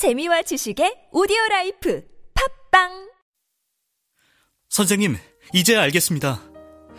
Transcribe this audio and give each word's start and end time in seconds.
재미와 0.00 0.40
지식의 0.40 1.08
오디오 1.12 1.36
라이프 1.50 2.02
팟빵 2.70 3.10
선생님, 4.70 5.18
이제 5.52 5.76
알겠습니다. 5.76 6.40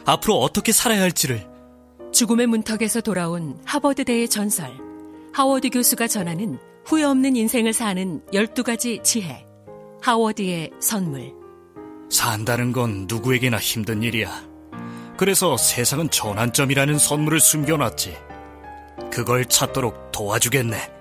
앞으로 0.06 0.38
어떻게 0.38 0.72
살아야 0.72 1.02
할지를. 1.02 1.48
죽음의 2.14 2.46
문턱에서 2.46 3.02
돌아온 3.02 3.60
하버드대의 3.66 4.30
전설. 4.30 4.70
하워드 5.34 5.72
교수가 5.72 6.10
전하는 6.10 6.60
후회 6.86 7.02
없는 7.02 7.36
인생을 7.36 7.74
사는 7.74 8.24
12가지 8.28 9.04
지혜. 9.04 9.48
하워드의 10.04 10.70
선물. 10.80 11.34
산다는 12.12 12.72
건 12.72 13.08
누구에게나 13.08 13.58
힘든 13.58 14.04
일이야. 14.04 14.48
그래서 15.18 15.58
세상은 15.58 16.12
전환점이라는 16.12 17.00
선물을 17.00 17.40
숨겨놨지. 17.40 18.16
그걸 19.12 19.46
찾도록 19.46 20.12
도와주겠네. 20.12 21.01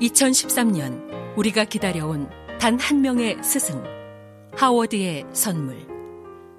2013년 0.00 1.36
우리가 1.36 1.64
기다려온 1.64 2.28
단 2.58 2.78
한 2.78 3.00
명의 3.02 3.36
스승. 3.42 3.82
하워드의 4.56 5.26
선물. 5.32 5.86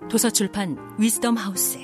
도서출판 0.10 0.78
위즈덤 1.00 1.36
하우스. 1.36 1.80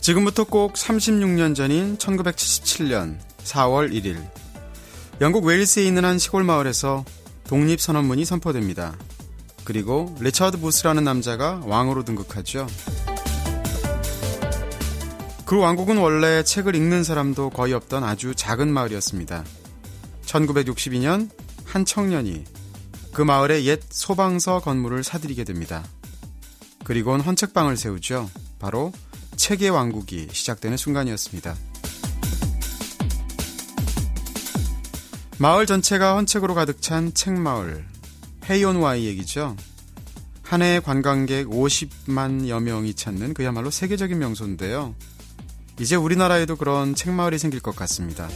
지금부터 0.00 0.44
꼭 0.44 0.72
36년 0.72 1.54
전인 1.54 1.98
1977년 1.98 3.27
4월 3.48 3.92
1일 3.92 4.16
영국 5.20 5.44
웨일스에 5.44 5.84
있는 5.84 6.04
한 6.04 6.18
시골 6.18 6.44
마을에서 6.44 7.04
독립선언문이 7.48 8.24
선포됩니다. 8.24 8.96
그리고 9.64 10.14
리처드 10.20 10.58
부스라는 10.58 11.02
남자가 11.02 11.60
왕으로 11.64 12.04
등극하죠. 12.04 12.66
그 15.44 15.58
왕국은 15.58 15.96
원래 15.96 16.42
책을 16.42 16.74
읽는 16.74 17.04
사람도 17.04 17.50
거의 17.50 17.72
없던 17.72 18.04
아주 18.04 18.34
작은 18.34 18.72
마을이었습니다. 18.72 19.44
1962년 20.26 21.30
한 21.64 21.84
청년이 21.84 22.44
그 23.12 23.22
마을의 23.22 23.66
옛 23.66 23.80
소방서 23.88 24.60
건물을 24.60 25.02
사들이게 25.02 25.44
됩니다. 25.44 25.82
그리고는 26.84 27.24
헌책방을 27.24 27.76
세우죠. 27.76 28.30
바로 28.58 28.92
책의 29.36 29.70
왕국이 29.70 30.28
시작되는 30.32 30.76
순간이었습니다. 30.76 31.56
마을 35.40 35.66
전체가 35.66 36.16
헌책으로 36.16 36.54
가득 36.54 36.82
찬 36.82 37.14
책마을 37.14 37.84
헤이온와이 38.50 39.06
얘기죠. 39.06 39.56
한해 40.42 40.80
관광객 40.80 41.46
50만여 41.46 42.60
명이 42.60 42.94
찾는 42.94 43.34
그야말로 43.34 43.70
세계적인 43.70 44.18
명소인데요. 44.18 44.96
이제 45.78 45.94
우리나라에도 45.94 46.56
그런 46.56 46.96
책마을이 46.96 47.38
생길 47.38 47.60
것 47.60 47.76
같습니다. 47.76 48.28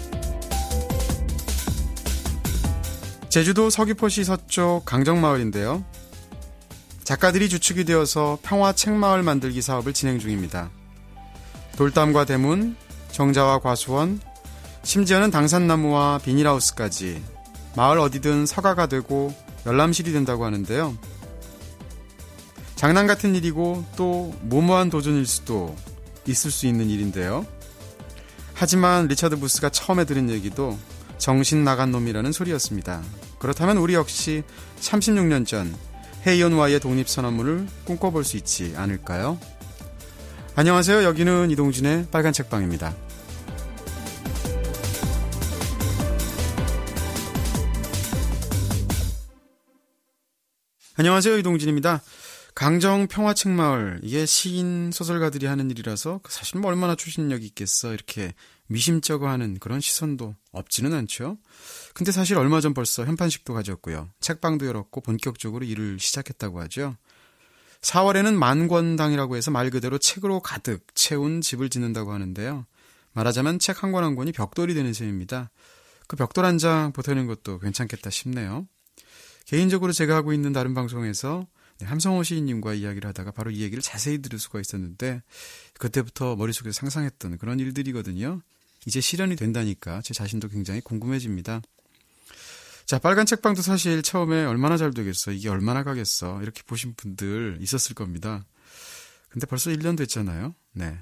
제주도 3.29 3.69
서귀포시 3.69 4.23
서쪽 4.23 4.85
강정마을인데요. 4.85 5.85
작가들이 7.03 7.49
주축이 7.49 7.85
되어서 7.85 8.39
평화 8.43 8.73
책마을 8.73 9.25
만들기 9.25 9.61
사업을 9.61 9.93
진행 9.93 10.21
중입니다. 10.21 10.71
돌담과 11.77 12.27
대문, 12.27 12.77
정자와 13.11 13.59
과수원, 13.59 14.21
심지어는 14.83 15.31
당산나무와 15.31 16.19
비닐하우스까지 16.19 17.23
마을 17.77 17.99
어디든 17.99 18.47
서가가 18.47 18.87
되고 18.87 19.35
열람실이 19.65 20.13
된다고 20.13 20.45
하는데요. 20.45 20.97
장난 22.75 23.07
같은 23.07 23.35
일이고 23.35 23.85
또 23.97 24.35
무모한 24.43 24.91
도전일 24.91 25.25
수도 25.25 25.77
있을 26.27 26.51
수 26.51 26.67
있는 26.67 26.91
일인데요. 26.91 27.47
하지만 28.55 29.07
리처드 29.07 29.37
부스가 29.37 29.71
처음에 29.71 30.05
들은 30.05 30.31
얘기도 30.31 30.77
정신 31.19 31.63
나간 31.63 31.93
놈이라는 31.93 32.33
소리였습니다. 32.33 33.01
그렇다면 33.39 33.77
우리 33.77 33.95
역시 33.95 34.43
36년 34.81 35.47
전 35.47 35.75
헤이온와의 36.27 36.81
독립선언문을 36.81 37.67
꿈꿔볼 37.85 38.25
수 38.25 38.37
있지 38.37 38.75
않을까요? 38.77 39.39
안녕하세요. 40.55 41.05
여기는 41.05 41.51
이동진의 41.51 42.09
빨간 42.11 42.33
책방입니다. 42.33 42.95
안녕하세요. 50.95 51.39
이동진입니다. 51.39 52.03
강정 52.55 53.07
평화책마을 53.07 54.01
이게 54.03 54.27
시인 54.27 54.91
소설가들이 54.93 55.47
하는 55.47 55.71
일이라서 55.71 56.21
사실 56.29 56.61
뭐 56.61 56.71
얼마나 56.71 56.95
추진력이 56.95 57.47
있겠어 57.47 57.95
이렇게 57.95 58.35
미심쩍어 58.67 59.27
하는 59.27 59.59
그런 59.59 59.81
시선도 59.81 60.35
없지는 60.53 60.93
않죠. 60.93 61.39
근데 61.95 62.13
사실 62.13 62.37
얼마 62.37 62.61
전 62.61 62.75
벌써 62.75 63.07
현판식도 63.07 63.55
가졌고요. 63.55 64.11
책방도 64.21 64.67
열었고 64.67 65.01
본격적으로 65.01 65.65
일을 65.65 65.99
시작했다고 65.99 66.61
하죠. 66.63 66.97
4월에는 67.81 68.35
만권당이라고 68.35 69.37
해서 69.37 69.51
말 69.51 69.71
그대로 69.71 69.97
책으로 69.97 70.41
가득 70.41 70.85
채운 70.95 71.41
집을 71.41 71.71
짓는다고 71.71 72.13
하는데요. 72.13 72.67
말하자면 73.15 73.59
책 73.61 73.83
한 73.83 73.93
권한 73.93 74.15
권이 74.15 74.33
벽돌이 74.33 74.75
되는 74.75 74.93
셈입니다. 74.93 75.51
그 76.07 76.17
벽돌 76.17 76.45
한 76.45 76.59
장 76.59 76.93
보태는 76.93 77.27
것도 77.27 77.59
괜찮겠다 77.61 78.11
싶네요. 78.11 78.67
개인적으로 79.47 79.93
제가 79.93 80.15
하고 80.17 80.33
있는 80.33 80.53
다른 80.53 80.75
방송에서 80.75 81.47
네, 81.79 81.87
함성호 81.87 82.23
시인님과 82.23 82.75
이야기를 82.75 83.09
하다가 83.09 83.33
바로 83.33 83.51
이 83.51 83.61
얘기를 83.61 83.83
자세히 83.83 84.23
들을 84.23 84.39
수가 84.39 84.61
있었는데 84.61 85.23
그때부터 85.79 86.37
머릿속에서 86.37 86.73
상상했던 86.73 87.39
그런 87.39 87.59
일들이거든요. 87.59 88.41
이제 88.87 89.01
실현이 89.01 89.37
된다니까 89.37 90.03
제 90.03 90.15
자신도 90.15 90.49
굉장히 90.49 90.81
궁금해집니다. 90.81 91.63
자, 92.85 92.99
빨간 92.99 93.27
책방도 93.27 93.63
사실 93.63 94.03
처음에 94.03 94.45
얼마나 94.45 94.77
잘 94.77 94.93
되겠어, 94.93 95.33
이게 95.33 95.49
얼마나 95.49 95.85
가겠어, 95.85 96.43
이렇게 96.43 96.63
보신 96.67 96.95
분들 96.95 97.59
있었을 97.61 97.95
겁니다. 97.95 98.45
근데 99.29 99.47
벌써 99.47 99.71
1년 99.71 99.97
됐잖아요. 99.97 100.55
네. 100.73 100.99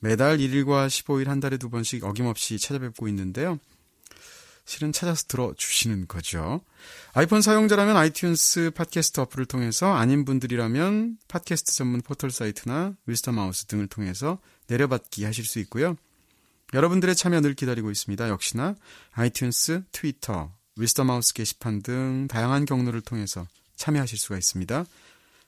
매달 0.00 0.38
1일과 0.38 0.88
15일 0.88 1.26
한 1.26 1.40
달에 1.40 1.56
두 1.56 1.70
번씩 1.70 2.04
어김없이 2.04 2.58
찾아뵙고 2.58 3.08
있는데요. 3.08 3.58
실은 4.64 4.92
찾아서 4.92 5.24
들어주시는 5.28 6.08
거죠. 6.08 6.62
아이폰 7.12 7.42
사용자라면 7.42 7.96
아이튠스 7.96 8.72
팟캐스트 8.72 9.20
어플을 9.22 9.46
통해서 9.46 9.92
아닌 9.92 10.24
분들이라면 10.24 11.18
팟캐스트 11.26 11.74
전문 11.74 12.02
포털 12.02 12.30
사이트나 12.30 12.94
위즈덤하우스 13.04 13.64
등을 13.66 13.88
통해서 13.88 14.38
내려받기 14.68 15.24
하실 15.24 15.44
수 15.44 15.58
있고요. 15.60 15.96
여러분들의 16.72 17.16
참여 17.16 17.40
늘 17.40 17.54
기다리고 17.54 17.90
있습니다. 17.90 18.28
역시나 18.28 18.76
아이튠스, 19.12 19.86
트위터, 19.90 20.54
위즈덤하우스 20.76 21.34
게시판 21.34 21.82
등 21.82 22.28
다양한 22.28 22.64
경로를 22.64 23.00
통해서 23.00 23.44
참여하실 23.74 24.16
수가 24.16 24.38
있습니다. 24.38 24.84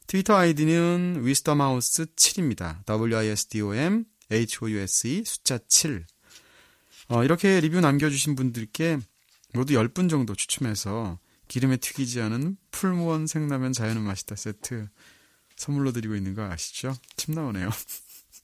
트위터 0.09 0.35
아이디는 0.35 1.21
위즈덤하우스 1.23 2.07
7입니다. 2.07 2.85
W-I-S-D-O-M 2.87 4.05
H-O-U-S-E 4.33 5.23
숫자 5.25 5.59
7. 5.69 6.07
어, 7.07 7.23
이렇게 7.23 7.61
리뷰 7.61 7.81
남겨주신 7.81 8.35
분들께 8.35 8.99
모두 9.55 9.75
10분 9.75 10.11
정도 10.11 10.35
추첨해서 10.35 11.21
기름에 11.53 11.77
튀기지 11.77 12.23
않은 12.23 12.57
풀무원 12.71 13.27
생라면 13.27 13.75
자연은 13.75 14.01
맛있다 14.01 14.37
세트 14.37 14.89
선물로 15.55 15.93
드리고 15.93 16.17
있는 16.17 16.35
거 16.35 16.45
아시죠? 16.45 16.95
침 17.17 17.35
나오네요. 17.35 17.69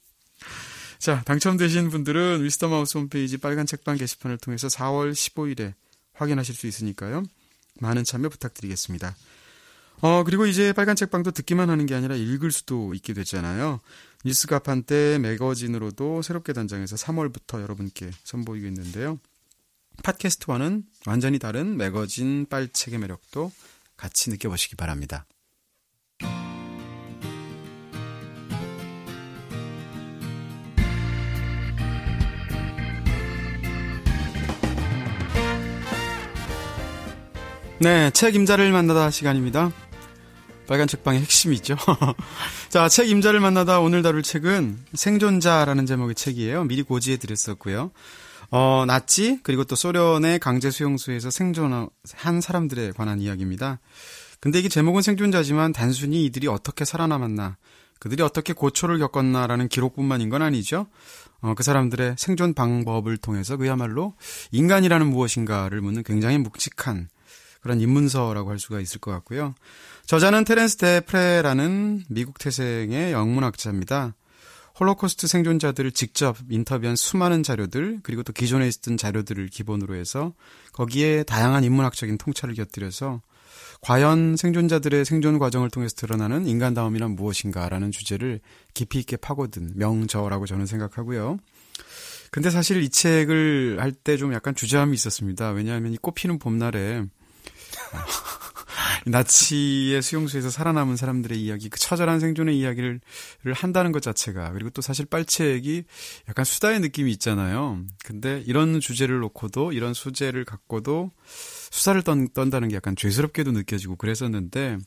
자, 1.00 1.22
당첨되신 1.22 1.88
분들은 1.88 2.44
위스터 2.44 2.68
마우스 2.68 2.98
홈페이지 2.98 3.38
빨간 3.38 3.64
책방 3.64 3.96
게시판을 3.96 4.36
통해서 4.36 4.68
4월 4.68 5.12
15일에 5.12 5.72
확인하실 6.12 6.54
수 6.54 6.66
있으니까요. 6.66 7.22
많은 7.80 8.04
참여 8.04 8.28
부탁드리겠습니다. 8.28 9.16
어, 10.02 10.22
그리고 10.24 10.44
이제 10.44 10.74
빨간 10.74 10.94
책방도 10.94 11.30
듣기만 11.30 11.70
하는 11.70 11.86
게 11.86 11.94
아니라 11.94 12.14
읽을 12.14 12.52
수도 12.52 12.92
있게 12.92 13.14
됐잖아요. 13.14 13.80
뉴스 14.26 14.46
가판 14.46 14.82
때 14.82 15.18
매거진으로도 15.18 16.20
새롭게 16.20 16.52
단장해서 16.52 16.96
3월부터 16.96 17.62
여러분께 17.62 18.10
선보이겠는데요. 18.24 19.18
팟캐스트와는 20.02 20.84
완전히 21.06 21.38
다른 21.38 21.76
매거진 21.76 22.46
빨책의 22.48 22.98
매력도 22.98 23.52
같이 23.96 24.30
느껴보시기 24.30 24.76
바랍니다. 24.76 25.26
네, 37.80 38.10
책 38.10 38.34
임자를 38.34 38.72
만나다 38.72 39.10
시간입니다. 39.10 39.70
빨간 40.66 40.88
책방의 40.88 41.20
핵심이죠. 41.22 41.76
자, 42.68 42.88
책 42.88 43.08
임자를 43.08 43.38
만나다 43.40 43.80
오늘 43.80 44.02
다룰 44.02 44.22
책은 44.22 44.78
생존자라는 44.94 45.86
제목의 45.86 46.14
책이에요. 46.14 46.64
미리 46.64 46.82
고지해 46.82 47.18
드렸었고요. 47.18 47.92
어, 48.50 48.84
나치 48.86 49.40
그리고 49.42 49.64
또 49.64 49.76
소련의 49.76 50.38
강제 50.38 50.70
수용소에서 50.70 51.30
생존한 51.30 51.90
사람들에 52.40 52.92
관한 52.92 53.20
이야기입니다. 53.20 53.80
근데 54.40 54.58
이게 54.60 54.68
제목은 54.68 55.02
생존자지만 55.02 55.72
단순히 55.72 56.24
이들이 56.24 56.46
어떻게 56.46 56.84
살아남았나, 56.84 57.56
그들이 57.98 58.22
어떻게 58.22 58.52
고초를 58.52 58.98
겪었나라는 59.00 59.68
기록뿐만인 59.68 60.28
건 60.28 60.42
아니죠. 60.42 60.86
어, 61.40 61.54
그 61.54 61.62
사람들의 61.62 62.14
생존 62.16 62.54
방법을 62.54 63.16
통해서 63.16 63.56
그야말로 63.56 64.14
인간이라는 64.52 65.06
무엇인가를 65.08 65.80
묻는 65.80 66.02
굉장히 66.02 66.38
묵직한 66.38 67.08
그런 67.60 67.80
입문서라고 67.80 68.50
할 68.50 68.58
수가 68.58 68.80
있을 68.80 69.00
것 69.00 69.10
같고요. 69.10 69.54
저자는 70.06 70.44
테렌스 70.44 70.76
데 70.76 70.96
프레라는 70.96 72.04
미국 72.08 72.38
태생의 72.38 73.12
영문학자입니다. 73.12 74.14
홀로코스트 74.78 75.26
생존자들을 75.26 75.90
직접 75.92 76.36
인터뷰한 76.48 76.94
수많은 76.96 77.42
자료들 77.42 78.00
그리고 78.02 78.22
또 78.22 78.32
기존에 78.32 78.68
있었던 78.68 78.96
자료들을 78.96 79.48
기본으로 79.48 79.94
해서 79.96 80.34
거기에 80.72 81.24
다양한 81.24 81.64
인문학적인 81.64 82.18
통찰을 82.18 82.54
곁들여서 82.54 83.20
과연 83.80 84.36
생존자들의 84.36 85.04
생존 85.04 85.38
과정을 85.38 85.70
통해서 85.70 85.94
드러나는 85.96 86.46
인간다움이란 86.46 87.12
무엇인가라는 87.12 87.90
주제를 87.92 88.40
깊이 88.74 88.98
있게 89.00 89.16
파고든 89.16 89.72
명저라고 89.76 90.46
저는 90.46 90.66
생각하고요. 90.66 91.38
근데 92.30 92.50
사실 92.50 92.82
이 92.82 92.88
책을 92.90 93.78
할 93.80 93.92
때 93.92 94.16
좀 94.16 94.32
약간 94.34 94.54
주저함이 94.54 94.94
있었습니다. 94.94 95.50
왜냐하면 95.50 95.92
이 95.92 95.96
꽃피는 95.96 96.38
봄날에 96.38 97.04
나치의 99.06 100.02
수용소에서 100.02 100.50
살아남은 100.50 100.96
사람들의 100.96 101.40
이야기, 101.40 101.68
그 101.68 101.78
처절한 101.78 102.20
생존의 102.20 102.58
이야기를 102.58 103.00
한다는 103.54 103.92
것 103.92 104.02
자체가 104.02 104.52
그리고 104.52 104.70
또 104.70 104.82
사실 104.82 105.06
빨책이 105.06 105.84
약간 106.28 106.44
수다의 106.44 106.80
느낌이 106.80 107.10
있잖아요. 107.12 107.80
근데 108.04 108.42
이런 108.46 108.80
주제를 108.80 109.18
놓고도 109.20 109.72
이런 109.72 109.94
소재를 109.94 110.44
갖고도 110.44 111.10
수사를 111.70 112.00
떤, 112.02 112.28
떤다는 112.28 112.68
게 112.68 112.76
약간 112.76 112.96
죄스럽게도 112.96 113.52
느껴지고 113.52 113.96
그랬었는데 113.96 114.78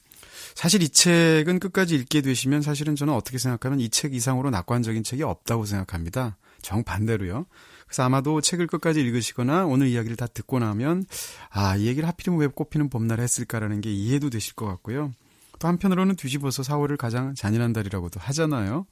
사실 0.55 0.81
이 0.83 0.89
책은 0.89 1.59
끝까지 1.59 1.95
읽게 1.95 2.21
되시면 2.21 2.61
사실은 2.61 2.95
저는 2.95 3.13
어떻게 3.13 3.37
생각하면 3.37 3.79
이 3.79 3.89
책 3.89 4.13
이상으로 4.13 4.49
낙관적인 4.49 5.03
책이 5.03 5.21
없다고 5.23 5.65
생각합니다. 5.65 6.37
정반대로요. 6.61 7.45
그래서 7.91 8.03
아마도 8.03 8.39
책을 8.39 8.67
끝까지 8.67 9.01
읽으시거나 9.01 9.65
오늘 9.65 9.88
이야기를 9.88 10.15
다 10.15 10.25
듣고 10.25 10.59
나면 10.59 11.03
아, 11.49 11.75
이 11.75 11.88
얘기를 11.88 12.07
하필이면 12.07 12.39
왜 12.39 12.47
꽃피는 12.47 12.89
봄날에 12.89 13.21
했을까라는 13.21 13.81
게 13.81 13.91
이해도 13.91 14.29
되실 14.29 14.55
것 14.55 14.65
같고요. 14.65 15.11
또 15.59 15.67
한편으로는 15.67 16.15
뒤집어서 16.15 16.63
4월을 16.63 16.95
가장 16.95 17.35
잔인한 17.35 17.73
달이라고도 17.73 18.21
하잖아요. 18.21 18.85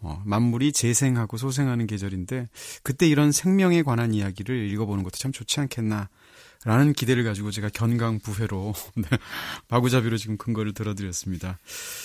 어, 0.00 0.22
만물이 0.24 0.72
재생하고 0.72 1.36
소생하는 1.36 1.86
계절인데 1.86 2.48
그때 2.82 3.06
이런 3.06 3.32
생명에 3.32 3.82
관한 3.82 4.14
이야기를 4.14 4.70
읽어보는 4.70 5.04
것도 5.04 5.18
참 5.18 5.30
좋지 5.30 5.60
않겠나 5.60 6.08
라는 6.64 6.94
기대를 6.94 7.24
가지고 7.24 7.50
제가 7.50 7.68
견강 7.68 8.18
부회로 8.18 8.72
네, 8.96 9.18
마구잡이로 9.68 10.16
지금 10.16 10.38
근거를 10.38 10.72
들어드렸습니다. 10.72 11.58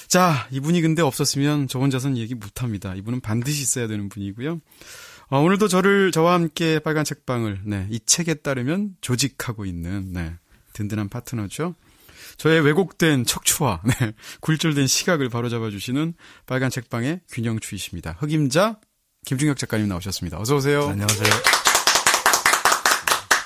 자, 0.08 0.48
이분이 0.52 0.82
근데 0.82 1.02
없었으면 1.02 1.70
저 1.70 1.80
혼자서는 1.80 2.18
얘기 2.18 2.36
못합니다. 2.36 2.96
이분은 2.96 3.22
반드시 3.22 3.62
있어야 3.62 3.88
되는 3.88 4.10
분이고요. 4.10 4.60
어, 5.34 5.40
오늘도 5.40 5.68
저를 5.68 6.12
저와 6.12 6.36
함께 6.36 6.78
빨간 6.78 7.04
책방을 7.04 7.62
네, 7.64 7.88
이 7.90 8.00
책에 8.06 8.36
따르면 8.36 8.98
조직하고 9.02 9.66
있는 9.66 10.14
네, 10.14 10.36
든든한 10.74 11.10
파트너죠. 11.10 11.74
저의 12.38 12.62
왜곡된 12.62 13.26
척추와 13.26 13.82
네, 14.00 14.14
굴절된 14.42 14.86
시각을 14.86 15.30
바로잡아 15.30 15.72
주시는 15.72 16.14
빨간 16.46 16.70
책방의 16.70 17.22
균형추이십니다. 17.32 18.18
흑임자 18.20 18.80
김중혁 19.26 19.58
작가님 19.58 19.88
나오셨습니다. 19.88 20.40
어서 20.40 20.58
오세요. 20.58 20.90
안녕하세요. 20.90 21.32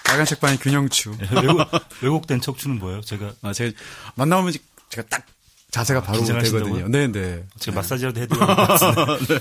빨간 0.04 0.26
책방의 0.26 0.58
균형추. 0.58 1.16
네, 1.18 1.28
왜곡, 1.42 1.70
왜곡 2.04 2.28
된 2.28 2.42
척추는 2.42 2.80
뭐예요? 2.80 3.00
제가 3.00 3.32
아, 3.44 3.54
제가 3.54 3.72
만나면 4.16 4.52
제가 4.90 5.08
딱 5.08 5.26
자세가 5.78 6.02
바로 6.02 6.24
되거든요. 6.24 6.88
네, 6.88 7.08
네. 7.08 7.44
제가 7.60 7.76
마사지라도 7.76 8.20
해드려야 8.22 8.48
네. 9.28 9.38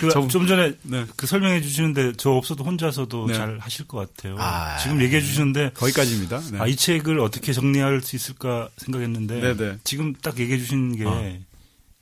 그, 0.00 0.28
좀 0.28 0.46
전에 0.46 0.72
네. 0.82 1.04
그 1.14 1.26
설명해 1.26 1.60
주시는데 1.60 2.14
저 2.16 2.30
없어도 2.30 2.64
혼자서도 2.64 3.26
네. 3.28 3.34
잘 3.34 3.58
하실 3.60 3.86
것 3.86 3.98
같아요. 3.98 4.36
아, 4.38 4.78
지금 4.78 5.00
얘기해 5.00 5.20
주시는데 5.20 5.70
거기까지입니다. 5.74 6.40
네. 6.52 6.58
아, 6.58 6.66
이 6.66 6.74
책을 6.74 7.20
어떻게 7.20 7.52
정리할 7.52 8.00
수 8.02 8.16
있을까 8.16 8.68
생각했는데 8.78 9.40
네, 9.40 9.56
네. 9.56 9.78
지금 9.84 10.12
딱 10.14 10.38
얘기해 10.38 10.58
주신 10.58 10.96
게 10.96 11.04
어. 11.04 11.38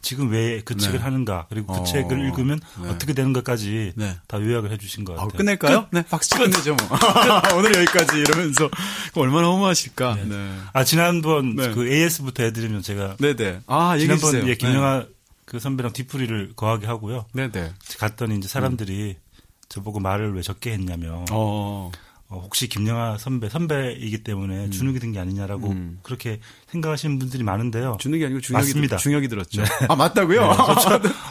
지금 0.04 0.30
왜그 0.30 0.74
네. 0.74 0.84
책을 0.84 1.02
하는가 1.02 1.46
그리고 1.48 1.72
그 1.72 1.80
어, 1.80 1.84
책을 1.84 2.20
읽으면 2.20 2.60
네. 2.82 2.88
어떻게 2.90 3.14
되는가까지 3.14 3.94
네. 3.96 4.16
다 4.28 4.40
요약을 4.40 4.70
해주신 4.70 5.04
것 5.04 5.14
같아요. 5.14 5.26
어, 5.26 5.36
끝낼까요? 5.36 5.88
네, 5.90 6.04
박수 6.08 6.36
끝내죠 6.36 6.76
뭐. 6.76 6.88
오늘 7.56 7.74
여기까지 7.74 8.18
이러면서 8.18 8.68
얼마나 9.14 9.48
허무하실까. 9.48 10.18
아 10.74 10.84
지난번 10.84 11.56
네. 11.56 11.70
그 11.70 11.90
AS부터 11.90 12.44
해드리면 12.44 12.82
제가 12.82 13.16
네네. 13.16 13.62
아 13.66 13.96
지난번 13.98 14.46
예, 14.46 14.54
김영하 14.54 15.06
그 15.46 15.58
선배랑 15.58 15.92
뒤풀이를 15.94 16.52
거하게 16.54 16.86
하고요. 16.86 17.24
네네. 17.32 17.72
갔더니 17.98 18.36
이제 18.36 18.46
사람들이 18.46 19.16
음. 19.18 19.24
저보고 19.68 20.00
말을 20.00 20.34
왜 20.34 20.42
적게 20.42 20.72
했냐며. 20.72 21.24
어. 21.30 21.90
어, 22.34 22.40
혹시 22.40 22.68
김영하 22.68 23.16
선배 23.18 23.48
선배이기 23.48 24.24
때문에 24.24 24.66
음. 24.66 24.70
주눅이 24.70 24.98
든 24.98 25.12
게 25.12 25.20
아니냐라고 25.20 25.68
음. 25.70 25.98
그렇게 26.02 26.40
생각하시는 26.68 27.18
분들이 27.18 27.42
많은데요. 27.44 27.98
주눅이 28.00 28.24
아니고 28.24 28.40
중력이 28.40 28.66
맞습니다. 28.66 28.96
중력이 28.96 29.28
들었죠. 29.28 29.62
네. 29.62 29.68
아 29.88 29.94
맞다고요? 29.94 30.40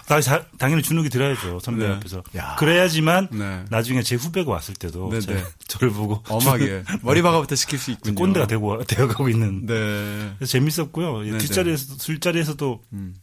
네, 0.09 0.21
저, 0.21 0.45
당연히 0.57 0.81
주눅이 0.81 1.09
들어야죠 1.09 1.59
선배 1.59 1.88
네. 1.88 1.94
앞에서. 1.95 2.23
야. 2.38 2.55
그래야지만 2.57 3.27
네. 3.31 3.65
나중에 3.69 4.03
제 4.03 4.15
후배가 4.15 4.50
왔을 4.51 4.73
때도 4.75 5.09
네, 5.11 5.19
네. 5.19 5.44
저를 5.67 5.91
보고 5.91 6.23
엄하게 6.29 6.83
머리 7.03 7.21
박아부터 7.21 7.55
시킬 7.55 7.77
수 7.79 7.91
있군요. 7.91 8.15
꼰대가 8.15 8.47
되고 8.47 8.81
되어가고 8.83 9.27
있는. 9.29 9.65
네. 9.65 10.45
재밌었고요. 10.45 11.38
뒷자리에서 11.39 11.95
술자리에서도 11.97 12.81
음. 12.94 13.15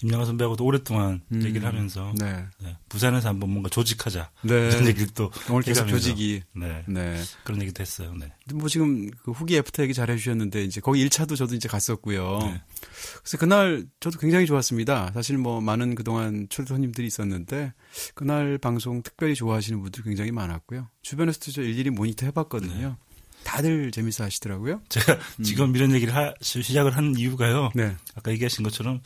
김영하 0.00 0.24
선배하고도 0.24 0.64
오랫동안 0.64 1.20
음. 1.30 1.42
얘기를 1.44 1.68
하면서 1.68 2.14
네. 2.18 2.46
네. 2.62 2.74
부산에서 2.88 3.28
한번 3.28 3.50
뭔가 3.50 3.68
조직하자 3.68 4.30
네. 4.44 4.68
이런 4.68 4.86
얘기를 4.86 5.08
또 5.14 5.30
오늘 5.50 5.60
계속 5.60 5.86
조직이 5.88 6.42
네. 6.56 6.82
네. 6.88 7.20
그런 7.44 7.60
얘기도 7.60 7.82
했어요. 7.82 8.14
네. 8.18 8.32
뭐 8.54 8.66
지금 8.70 9.10
그 9.22 9.30
후기 9.30 9.58
애프터 9.58 9.82
얘기 9.82 9.92
잘 9.92 10.10
해주셨는데 10.10 10.64
이제 10.64 10.80
거기 10.80 11.06
1차도 11.06 11.36
저도 11.36 11.54
이제 11.54 11.68
갔었고요. 11.68 12.38
네. 12.38 12.62
그래서 13.18 13.36
그날 13.36 13.84
저도 14.00 14.18
굉장히 14.18 14.46
좋았습니다. 14.46 15.10
사실 15.12 15.36
뭐 15.36 15.60
많은 15.60 15.94
그동안 15.94 16.46
초대 16.48 16.66
손님들이 16.66 17.06
있었는데 17.06 17.74
그날 18.14 18.56
방송 18.56 19.02
특별히 19.02 19.34
좋아하시는 19.34 19.82
분들 19.82 20.02
굉장히 20.02 20.32
많았고요. 20.32 20.88
주변에서도 21.02 21.52
저 21.52 21.60
일일이 21.60 21.90
모니터 21.90 22.24
해봤거든요. 22.24 22.88
네. 22.88 22.94
다들 23.44 23.90
재밌어 23.90 24.24
하시더라고요. 24.24 24.80
제가 24.88 25.18
음. 25.40 25.42
지금 25.42 25.76
이런 25.76 25.92
얘기를 25.92 26.14
하, 26.14 26.32
시작을 26.40 26.96
한 26.96 27.14
이유가요. 27.18 27.72
네. 27.74 27.96
아까 28.14 28.30
얘기하신 28.32 28.64
것처럼 28.64 29.02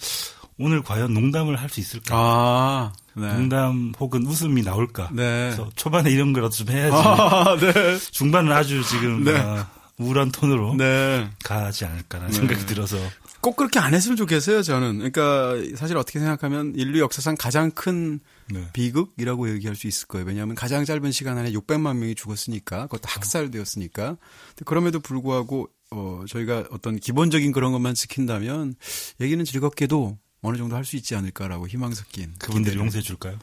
오늘 0.58 0.82
과연 0.82 1.12
농담을 1.12 1.56
할 1.56 1.68
수 1.68 1.80
있을까? 1.80 2.14
아, 2.16 2.92
네. 3.16 3.32
농담 3.32 3.92
혹은 3.98 4.24
웃음이 4.26 4.62
나올까? 4.62 5.08
네. 5.12 5.50
그래서 5.52 5.68
초반에 5.74 6.10
이런 6.10 6.32
거라도 6.32 6.54
좀 6.54 6.68
해야지. 6.70 6.94
아, 6.96 7.56
네. 7.58 7.98
중반은 8.12 8.52
아주 8.52 8.82
지금 8.84 9.24
네. 9.24 9.36
아, 9.36 9.68
우울한 9.98 10.30
톤으로 10.32 10.74
네. 10.76 11.28
가지 11.42 11.84
않을까라는 11.84 12.30
네. 12.32 12.36
생각이 12.38 12.66
들어서 12.66 12.96
꼭 13.40 13.56
그렇게 13.56 13.78
안 13.78 13.92
했으면 13.92 14.16
좋겠어요. 14.16 14.62
저는 14.62 15.10
그러니까 15.10 15.76
사실 15.76 15.96
어떻게 15.96 16.18
생각하면 16.18 16.72
인류 16.76 17.00
역사상 17.00 17.36
가장 17.38 17.70
큰 17.72 18.20
네. 18.50 18.68
비극이라고 18.72 19.50
얘기할 19.50 19.76
수 19.76 19.86
있을 19.86 20.06
거예요. 20.08 20.26
왜냐하면 20.26 20.54
가장 20.54 20.84
짧은 20.84 21.10
시간 21.12 21.36
안에 21.38 21.52
600만 21.52 21.96
명이 21.96 22.14
죽었으니까 22.14 22.82
그것도 22.86 23.02
그렇죠. 23.02 23.14
학살되었으니까. 23.20 24.16
그럼에도 24.64 25.00
불구하고 25.00 25.68
어, 25.90 26.24
저희가 26.28 26.64
어떤 26.70 26.96
기본적인 26.98 27.52
그런 27.52 27.72
것만 27.72 27.94
지킨다면 27.94 28.74
얘기는 29.20 29.44
즐겁게도 29.44 30.18
어느 30.44 30.58
정도 30.58 30.76
할 30.76 30.84
수 30.84 30.96
있지 30.96 31.14
않을까라고 31.14 31.66
희망 31.66 31.94
섞인 31.94 32.34
그분들이 32.38 32.76
용서해 32.76 33.02
줄까요? 33.02 33.38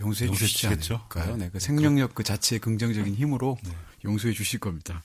용서해, 0.00 0.28
용서해 0.28 0.46
주시지 0.46 0.60
주겠죠? 0.62 0.94
않을까요? 1.10 1.36
네. 1.36 1.50
그 1.52 1.58
생명력 1.58 2.14
그 2.14 2.22
자체의 2.22 2.60
긍정적인 2.60 3.14
힘으로 3.16 3.58
네. 3.64 3.70
용서해 4.04 4.32
주실 4.32 4.60
겁니다. 4.60 5.02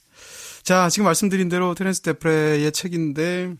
자, 0.62 0.90
지금 0.90 1.06
말씀드린 1.06 1.50
대로 1.50 1.74
테렌스 1.74 2.02
데프레의 2.02 2.72
책인데 2.72 3.56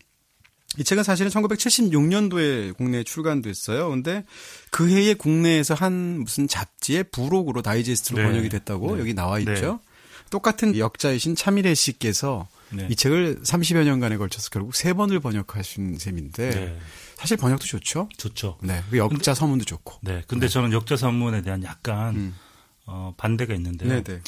이 0.78 0.84
책은 0.84 1.02
사실은 1.02 1.32
1976년도에 1.32 2.76
국내에 2.76 3.02
출간됐어요. 3.02 3.90
근데 3.90 4.24
그 4.70 4.88
해에 4.88 5.14
국내에서 5.14 5.74
한 5.74 6.20
무슨 6.20 6.46
잡지의 6.46 7.04
부록으로 7.10 7.62
다이제스트로 7.62 8.18
네. 8.22 8.28
번역이 8.28 8.48
됐다고 8.50 8.94
네. 8.94 9.00
여기 9.00 9.14
나와 9.14 9.40
있죠. 9.40 9.80
네. 9.82 9.90
똑같은 10.30 10.78
역자이신 10.78 11.34
차미래 11.34 11.74
씨께서 11.74 12.46
네. 12.70 12.86
이 12.88 12.94
책을 12.94 13.40
30여 13.42 13.84
년간에 13.84 14.16
걸쳐서 14.16 14.50
결국 14.50 14.76
세 14.76 14.92
번을 14.92 15.18
번역하신 15.18 15.98
셈인데 15.98 16.50
네. 16.50 16.78
사실 17.20 17.36
번역도 17.36 17.66
좋죠. 17.66 18.08
좋죠. 18.16 18.56
네. 18.62 18.82
그 18.88 18.96
역자 18.96 19.34
서문도 19.34 19.66
좋고. 19.66 19.98
네. 20.00 20.22
근데 20.26 20.46
네. 20.46 20.52
저는 20.52 20.72
역자 20.72 20.96
서문에 20.96 21.42
대한 21.42 21.62
약간 21.64 22.16
음. 22.16 22.34
어, 22.86 23.12
반대가 23.18 23.52
있는데요. 23.54 23.90
네네. 23.90 24.04
네. 24.04 24.20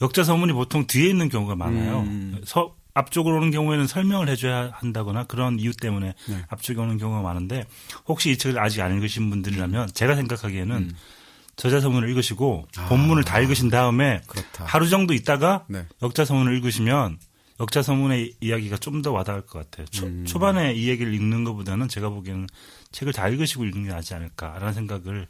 역자 0.00 0.24
서문이 0.24 0.54
보통 0.54 0.86
뒤에 0.86 1.10
있는 1.10 1.28
경우가 1.28 1.56
많아요. 1.56 2.00
음. 2.00 2.40
서, 2.46 2.74
앞쪽으로 2.94 3.36
오는 3.36 3.50
경우에는 3.50 3.86
설명을 3.86 4.30
해줘야 4.30 4.70
한다거나 4.72 5.24
그런 5.24 5.58
이유 5.60 5.74
때문에 5.74 6.14
네. 6.26 6.44
앞쪽에 6.48 6.80
오는 6.80 6.96
경우가 6.96 7.20
많은데 7.20 7.66
혹시 8.06 8.30
이 8.30 8.38
책을 8.38 8.58
아직 8.58 8.80
안 8.80 8.94
읽으신 8.94 9.28
분들이라면 9.28 9.90
제가 9.92 10.16
생각하기에는 10.16 10.74
음. 10.74 10.96
저자 11.56 11.80
서문을 11.80 12.08
읽으시고 12.08 12.66
아, 12.78 12.86
본문을 12.86 13.24
다 13.24 13.40
읽으신 13.40 13.68
다음에 13.68 14.22
그렇다. 14.26 14.64
하루 14.64 14.88
정도 14.88 15.12
있다가 15.12 15.66
네. 15.68 15.84
역자 16.00 16.24
서문을 16.24 16.54
읽으시면 16.56 17.18
역자 17.60 17.82
서문의 17.82 18.34
이야기가 18.40 18.76
좀 18.78 19.02
더 19.02 19.12
와닿을 19.12 19.42
것 19.46 19.58
같아요. 19.60 19.86
초, 19.88 20.06
음. 20.06 20.24
초반에 20.26 20.74
이 20.74 20.88
얘기를 20.88 21.12
읽는 21.14 21.44
것보다는 21.44 21.88
제가 21.88 22.08
보기에는 22.10 22.46
책을 22.92 23.12
다 23.12 23.28
읽으시고 23.28 23.64
읽는 23.64 23.84
게 23.84 23.90
낫지 23.90 24.14
않을까라는 24.14 24.72
생각을 24.74 25.28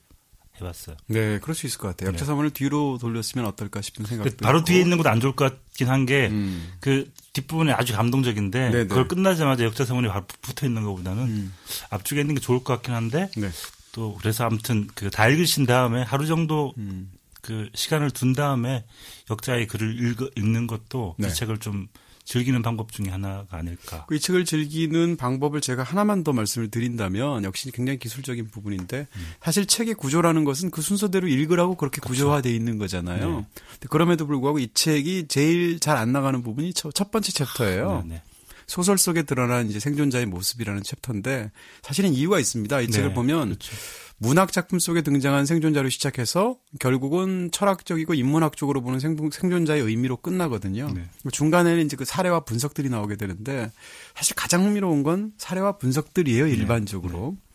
해봤어요. 0.61 0.97
네, 1.06 1.38
그럴 1.38 1.54
수 1.54 1.66
있을 1.66 1.78
것 1.78 1.88
같아요. 1.88 2.08
역자 2.11 2.25
서문을 2.25 2.50
네. 2.50 2.54
뒤로 2.54 2.99
돌렸으면 2.99 3.47
어떨까 3.47 3.80
싶은 3.80 4.04
생각도 4.06 4.30
그 4.30 4.37
바로 4.38 4.58
있고. 4.58 4.66
뒤에 4.66 4.80
있는 4.80 4.97
것도 4.97 5.08
안 5.08 5.20
좋을 5.20 5.35
것 5.37 5.44
같긴 5.50 5.88
한 5.88 6.04
게그 6.06 6.35
음. 6.35 6.73
그 6.80 7.11
뒷부분이 7.35 7.73
아주 7.73 7.94
감동적인데 7.94 8.58
네네. 8.58 8.76
네. 8.82 8.87
그걸 8.87 9.06
끝나자마자 9.06 9.64
역자 9.64 9.85
서문이 9.85 10.08
바로 10.08 10.25
붙어 10.42 10.66
있는 10.66 10.82
것보다는 10.85 11.23
음. 11.23 11.54
앞쪽에 11.90 12.20
있는 12.23 12.35
게 12.35 12.40
좋을 12.40 12.64
것 12.64 12.73
같긴 12.75 12.94
한데 12.94 13.30
네. 13.37 13.50
또 13.92 14.14
그래서 14.20 14.44
아무튼 14.44 14.87
그 14.94 15.11
다 15.11 15.28
읽으신 15.28 15.66
다음에 15.66 16.02
하루 16.02 16.26
정도 16.26 16.73
음. 16.78 17.11
그 17.40 17.68
시간을 17.75 18.11
둔 18.11 18.32
다음에 18.32 18.85
역자의 19.30 19.66
글을 19.68 20.00
읽, 20.11 20.32
읽는 20.37 20.66
것도 20.66 21.14
네. 21.18 21.28
이 21.28 21.35
책을 21.35 21.58
좀 21.58 21.87
즐기는 22.28 22.61
방법 22.61 22.92
중에 22.92 23.06
하나가 23.08 23.56
아닐까. 23.56 24.04
그이 24.06 24.20
책을 24.20 24.44
즐기는 24.44 25.16
방법을 25.16 25.62
제가 25.62 25.82
하나만 25.82 26.25
더 26.25 26.35
말씀을 26.35 26.70
드린다면 26.70 27.44
역시 27.44 27.70
굉장히 27.70 27.99
기술적인 27.99 28.49
부분인데 28.49 29.06
음. 29.16 29.26
사실 29.40 29.64
책의 29.64 29.94
구조라는 29.94 30.44
것은 30.44 30.70
그 30.70 30.82
순서대로 30.82 31.26
읽으라고 31.26 31.76
그렇게 31.76 32.02
그렇죠. 32.02 32.25
구조화되어 32.25 32.52
있는 32.52 32.76
거잖아요. 32.76 33.47
네. 33.80 33.87
그럼에도 33.88 34.26
불구하고 34.26 34.58
이 34.58 34.68
책이 34.75 35.28
제일 35.28 35.80
잘 35.80 35.97
안 35.97 36.12
나가는 36.12 36.42
부분이 36.42 36.75
첫, 36.75 36.94
첫 36.94 37.11
번째 37.11 37.32
챕터예요. 37.32 38.04
네, 38.06 38.16
네. 38.16 38.23
소설 38.66 38.99
속에 38.99 39.23
드러난 39.23 39.70
이제 39.70 39.80
생존자의 39.80 40.26
모습이라는 40.26 40.82
챕터인데 40.82 41.50
사실은 41.82 42.12
이유가 42.12 42.38
있습니다. 42.38 42.82
이 42.82 42.87
네. 42.87 42.92
책을 42.92 43.14
보면 43.14 43.47
그렇죠. 43.47 43.75
문학 44.18 44.50
작품 44.52 44.78
속에 44.80 45.02
등장한 45.02 45.46
생존자로 45.46 45.88
시작해서 45.90 46.56
결국은 46.80 47.50
철학적이고 47.52 48.14
인문학적으로 48.14 48.82
보는 48.82 48.98
생존자의 48.98 49.80
의미로 49.82 50.16
끝나거든요. 50.16 50.90
네. 50.92 51.08
중간에는 51.30 51.84
이제 51.87 51.96
그 51.96 52.04
사례와 52.04 52.40
분석들이 52.40 52.88
나오게 52.88 53.16
되는데 53.16 53.70
사실 54.16 54.34
가장 54.34 54.64
흥미로운 54.64 55.04
건 55.04 55.32
사례와 55.38 55.78
분석들이에요, 55.78 56.46
네. 56.46 56.50
일반적으로. 56.50 57.37
네. 57.37 57.48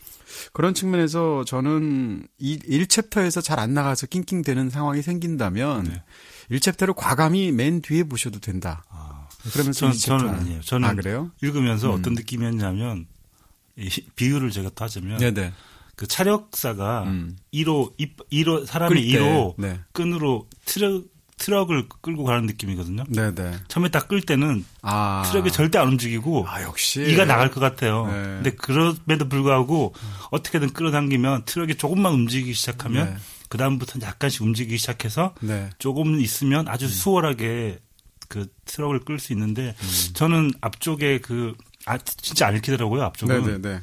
그런 0.53 0.73
측면에서 0.73 1.43
저는 1.45 2.27
이 2.39 2.57
1챕터에서 2.59 3.43
잘 3.43 3.59
안 3.59 3.73
나가서 3.73 4.07
낑낑대는 4.07 4.69
상황이 4.69 5.01
생긴다면 5.01 5.83
네. 5.83 6.03
1 6.51 6.55
chapter를 6.55 6.95
과감히 6.95 7.51
맨 7.51 7.81
뒤에 7.81 8.03
보셔도 8.03 8.39
된다. 8.39 8.83
아, 8.89 9.27
그러면서 9.51 9.91
전, 9.91 10.19
저는 10.19 10.33
아니에요. 10.33 10.61
저는 10.61 10.89
아, 10.89 10.93
그래요? 10.95 11.31
읽으면서 11.41 11.93
음. 11.93 11.99
어떤 11.99 12.13
느낌이었냐면 12.13 13.05
이 13.77 13.89
비유를 14.15 14.51
제가 14.51 14.71
또 14.75 14.85
하자면 14.85 15.17
네네. 15.17 15.53
그 15.95 16.07
차력사가 16.07 17.03
음. 17.03 17.37
1호 17.53 17.93
1호 18.31 18.65
사람이 18.65 19.01
1호 19.01 19.55
네. 19.57 19.79
끈으로 19.91 20.47
트럭 20.65 21.05
트럭을 21.37 21.89
끌고 22.01 22.23
가는 22.23 22.45
느낌이거든요. 22.45 23.03
네네. 23.09 23.53
처음에 23.67 23.89
딱 23.89 24.07
끌 24.07 24.21
때는 24.21 24.63
아. 24.81 25.23
트럭이 25.25 25.51
절대 25.51 25.77
안 25.77 25.87
움직이고 25.89 26.45
아, 26.47 26.61
역시 26.63 27.01
이가 27.01 27.25
나갈 27.25 27.51
것 27.51 27.59
같아요. 27.59 28.05
네. 28.07 28.13
근데 28.13 28.51
그럼에도 28.51 29.27
불구하고 29.27 29.93
어떻게든 30.31 30.73
끌어당기면 30.73 31.43
트럭이 31.45 31.75
조금만 31.75 32.13
움직이기 32.13 32.53
시작하면 32.53 33.13
네. 33.13 33.17
그 33.49 33.57
다음부터는 33.57 34.05
약간씩 34.07 34.41
움직이기 34.41 34.77
시작해서 34.77 35.33
네. 35.41 35.69
조금 35.79 36.19
있으면 36.19 36.67
아주 36.67 36.85
음. 36.85 36.89
수월하게 36.89 37.79
그 38.29 38.47
트럭을 38.65 38.99
끌 39.01 39.19
수 39.19 39.33
있는데 39.33 39.75
음. 39.81 40.13
저는 40.13 40.51
앞쪽에 40.61 41.19
그 41.19 41.53
아, 41.85 41.97
진짜 41.97 42.47
안 42.47 42.55
읽히더라고요 42.55 43.03
앞쪽은. 43.03 43.43
네네네. 43.45 43.81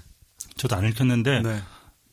저도 0.57 0.76
안 0.76 0.87
읽혔는데 0.87 1.43
네. 1.43 1.62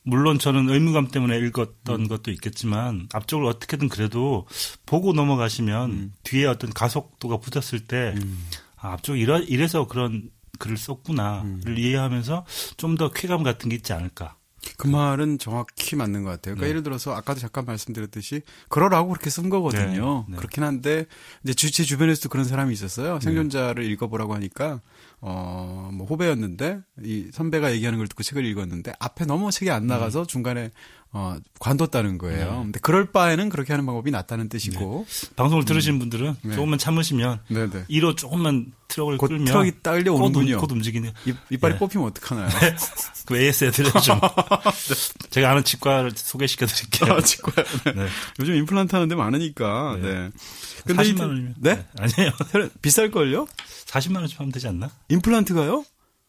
물론 0.08 0.40
저는 0.40 0.70
의무감 0.70 1.10
때문에 1.10 1.38
읽었던 1.38 2.00
음. 2.02 2.08
것도 2.08 2.32
있겠지만 2.32 3.10
앞쪽을 3.12 3.46
어떻게든 3.46 3.90
그래도 3.90 4.48
보고 4.86 5.12
넘어가시면 5.12 5.92
음. 5.92 6.14
뒤에 6.24 6.46
어떤 6.46 6.72
가속도가 6.72 7.38
붙었을 7.38 7.82
때 7.88 8.16
음. 8.16 8.48
아, 8.78 8.94
앞쪽 8.94 9.18
이러, 9.18 9.38
이래서 9.40 9.86
그런 9.86 10.30
글을 10.60 10.78
썼구나를 10.78 11.50
음. 11.68 11.78
이해하면서 11.78 12.46
좀 12.78 12.96
더 12.96 13.12
쾌감 13.12 13.44
같은 13.44 13.70
게 13.70 13.76
있지 13.76 13.92
않을까. 13.92 14.38
그 14.78 14.88
말은 14.88 15.40
정확히 15.40 15.96
맞는 15.96 16.24
것 16.24 16.30
같아요. 16.30 16.56
그러니까 16.56 16.66
네. 16.66 16.70
예를 16.70 16.84
들어서 16.84 17.14
아까도 17.14 17.40
잠깐 17.40 17.66
말씀드렸듯이 17.66 18.42
그러라고 18.70 19.10
그렇게 19.10 19.30
쓴 19.30 19.50
거거든요. 19.50 20.26
네. 20.28 20.32
네. 20.32 20.38
그렇긴 20.38 20.64
한데 20.64 21.06
이제 21.44 21.54
제 21.54 21.84
주변에서도 21.84 22.30
그런 22.30 22.46
사람이 22.46 22.74
있었어요. 22.74 23.20
생존자를 23.20 23.84
읽어보라고 23.92 24.34
하니까 24.36 24.82
어, 25.20 25.90
뭐 25.94 26.06
후배였는데 26.06 26.82
이 27.04 27.30
선배가 27.32 27.72
얘기하는 27.74 27.98
걸 27.98 28.08
듣고 28.08 28.24
책을 28.24 28.46
읽었는데 28.46 28.94
앞에 29.00 29.26
너무 29.26 29.52
책이 29.52 29.72
안 29.72 29.88
나가서 29.88 30.22
음. 30.22 30.28
중간에 30.28 30.72
어, 31.18 31.36
관뒀다는 31.60 32.20
거예요. 32.20 32.52
네. 32.52 32.62
근데 32.62 32.80
그럴 32.80 33.12
바에는 33.12 33.50
그렇게 33.50 33.74
하는 33.74 33.88
방법이 33.88 34.12
낫다는 34.12 34.50
뜻이고. 34.50 35.08
네. 35.10 35.30
방송을 35.36 35.66
들으시는 35.66 35.96
음. 35.96 36.00
분들은 36.00 36.36
네. 36.44 36.54
조금만 36.54 36.78
참으시면 36.78 37.40
네, 37.48 37.68
네. 37.68 37.86
이로 37.88 38.14
조금만 38.14 38.68
트럭을 38.88 39.18
끌면 39.18 39.46
트럭이 39.46 39.82
딸려 39.82 40.14
오는군요. 40.14 40.60
곧, 40.60 40.72
움직이네요. 40.72 41.12
입, 41.26 41.60
발이 41.60 41.74
네. 41.74 41.80
뽑히면 41.80 42.06
어떡하나요? 42.10 42.50
그 43.26 43.36
AS 43.36 43.66
애들은 43.66 43.92
좀 44.04 44.20
제가 45.32 45.50
아는 45.50 45.64
치과를 45.64 46.12
소개시켜 46.16 46.68
드릴게요. 46.68 47.16
아, 47.16 47.22
치과. 47.22 47.64
네. 47.86 48.08
요즘 48.40 48.54
임플란트 48.54 48.96
하는 48.96 49.08
데 49.08 49.16
많으니까. 49.16 49.98
네. 50.00 50.30
근데 50.86 51.04
40만 51.04 51.22
원이면 51.22 51.56
네? 51.58 51.84
아니에요. 51.98 52.32
비쌀 52.84 53.10
걸요? 53.10 53.48
40만 53.88 54.18
원쯤 54.18 54.38
하면 54.38 54.52
되지 54.52 54.68
않나? 54.68 54.92
임플란트가요? 55.10 55.84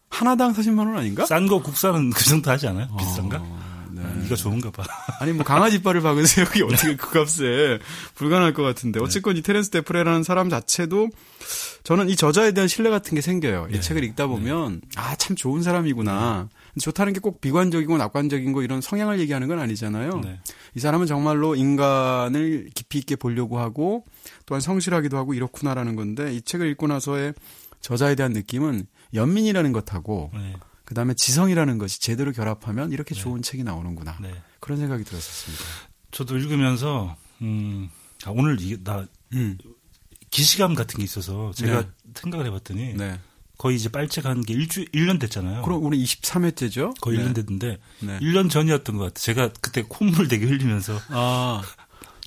하나당 0.09 0.55
40만 0.55 0.79
원 0.79 0.97
아닌가? 0.97 1.27
싼 1.27 1.47
거 1.47 1.61
국산은 1.61 2.09
그 2.11 2.25
정도 2.25 2.51
하지 2.51 2.67
않아요? 2.69 2.89
비싼가? 2.97 3.39
어... 3.43 3.68
네. 3.99 4.05
아, 4.05 4.23
이거 4.25 4.35
좋은가 4.35 4.71
봐. 4.71 4.83
아니 5.21 5.33
뭐 5.33 5.45
강아지 5.45 5.77
이빨을 5.77 6.01
박으세요. 6.01 6.47
그게 6.47 6.63
어떻게 6.65 6.97
그 6.97 7.11
값에 7.11 7.79
불가능할 8.15 8.55
것 8.55 8.63
같은데. 8.63 9.01
어쨌건 9.01 9.37
이 9.37 9.43
테렌스 9.43 9.71
데프레라는 9.71 10.23
사람 10.23 10.49
자체도 10.49 11.09
저는 11.85 12.09
이 12.09 12.17
저자에 12.17 12.53
대한 12.53 12.69
신뢰 12.69 12.91
같은 12.91 13.15
게 13.15 13.21
생겨요. 13.21 13.69
이 13.71 13.75
네. 13.75 13.81
책을 13.81 14.05
읽다 14.05 14.27
보면 14.27 14.81
네. 14.83 14.89
아참 14.97 15.37
좋은 15.37 15.63
사람이구나. 15.63 16.49
좋다는 16.81 17.13
게 17.13 17.19
꼭 17.21 17.41
비관적이고 17.41 17.97
낙관적인 17.97 18.53
거 18.53 18.63
이런 18.63 18.81
성향을 18.81 19.19
얘기하는 19.21 19.49
건 19.49 19.59
아니잖아요. 19.59 20.21
네. 20.23 20.41
이 20.75 20.81
사람은 20.81 21.07
정말로 21.07 21.55
인간을 21.57 22.71
깊이 22.75 22.99
있게 22.99 23.17
보려고 23.17 23.59
하고 23.59 24.05
또한 24.47 24.61
성실하기도 24.61 25.17
하고 25.17 25.35
이렇구나라는 25.35 25.97
건데 25.97 26.33
이 26.35 26.41
책을 26.43 26.69
읽고 26.71 26.87
나서의 26.87 27.35
저자에 27.81 28.15
대한 28.15 28.33
느낌은 28.33 28.87
연민이라는 29.15 29.73
것하고 29.73 30.31
네. 30.35 30.55
그 30.89 30.95
다음에 30.95 31.13
지성이라는 31.13 31.77
것이 31.77 32.01
제대로 32.01 32.33
결합하면 32.33 32.93
이렇게 32.93 33.15
네. 33.15 33.21
좋은 33.21 33.43
책이 33.43 33.63
나오는구나. 33.63 34.17
네. 34.23 34.33
그런 34.59 34.79
생각이 34.79 35.05
들었었습니다. 35.05 35.63
저도 36.13 36.39
읽으면서, 36.39 37.15
음, 37.43 37.91
아, 38.25 38.31
오늘 38.31 38.57
이, 38.59 38.83
나, 38.83 39.07
음. 39.35 39.59
기시감 40.31 40.75
같은 40.75 40.97
게 40.97 41.05
있어서 41.05 41.53
제가 41.55 41.83
네. 41.83 41.89
생각을 42.15 42.47
해봤더니 42.47 42.95
네. 42.95 43.21
거의 43.59 43.77
이제 43.77 43.91
빨책 43.91 44.25
한 44.25 44.41
게 44.41 44.55
일주 44.55 44.87
1년 44.87 45.21
됐잖아요. 45.21 45.61
그럼 45.61 45.85
우리 45.85 46.03
23회째죠? 46.03 46.99
거의 47.03 47.19
네. 47.19 47.25
1년 47.25 47.35
됐는데 47.35 47.79
네. 48.01 48.19
1년 48.21 48.49
전이었던 48.49 48.97
것 48.97 49.05
같아요. 49.05 49.23
제가 49.23 49.51
그때 49.61 49.83
콧물 49.87 50.27
되게 50.29 50.47
흘리면서 50.47 50.99
아. 51.11 51.63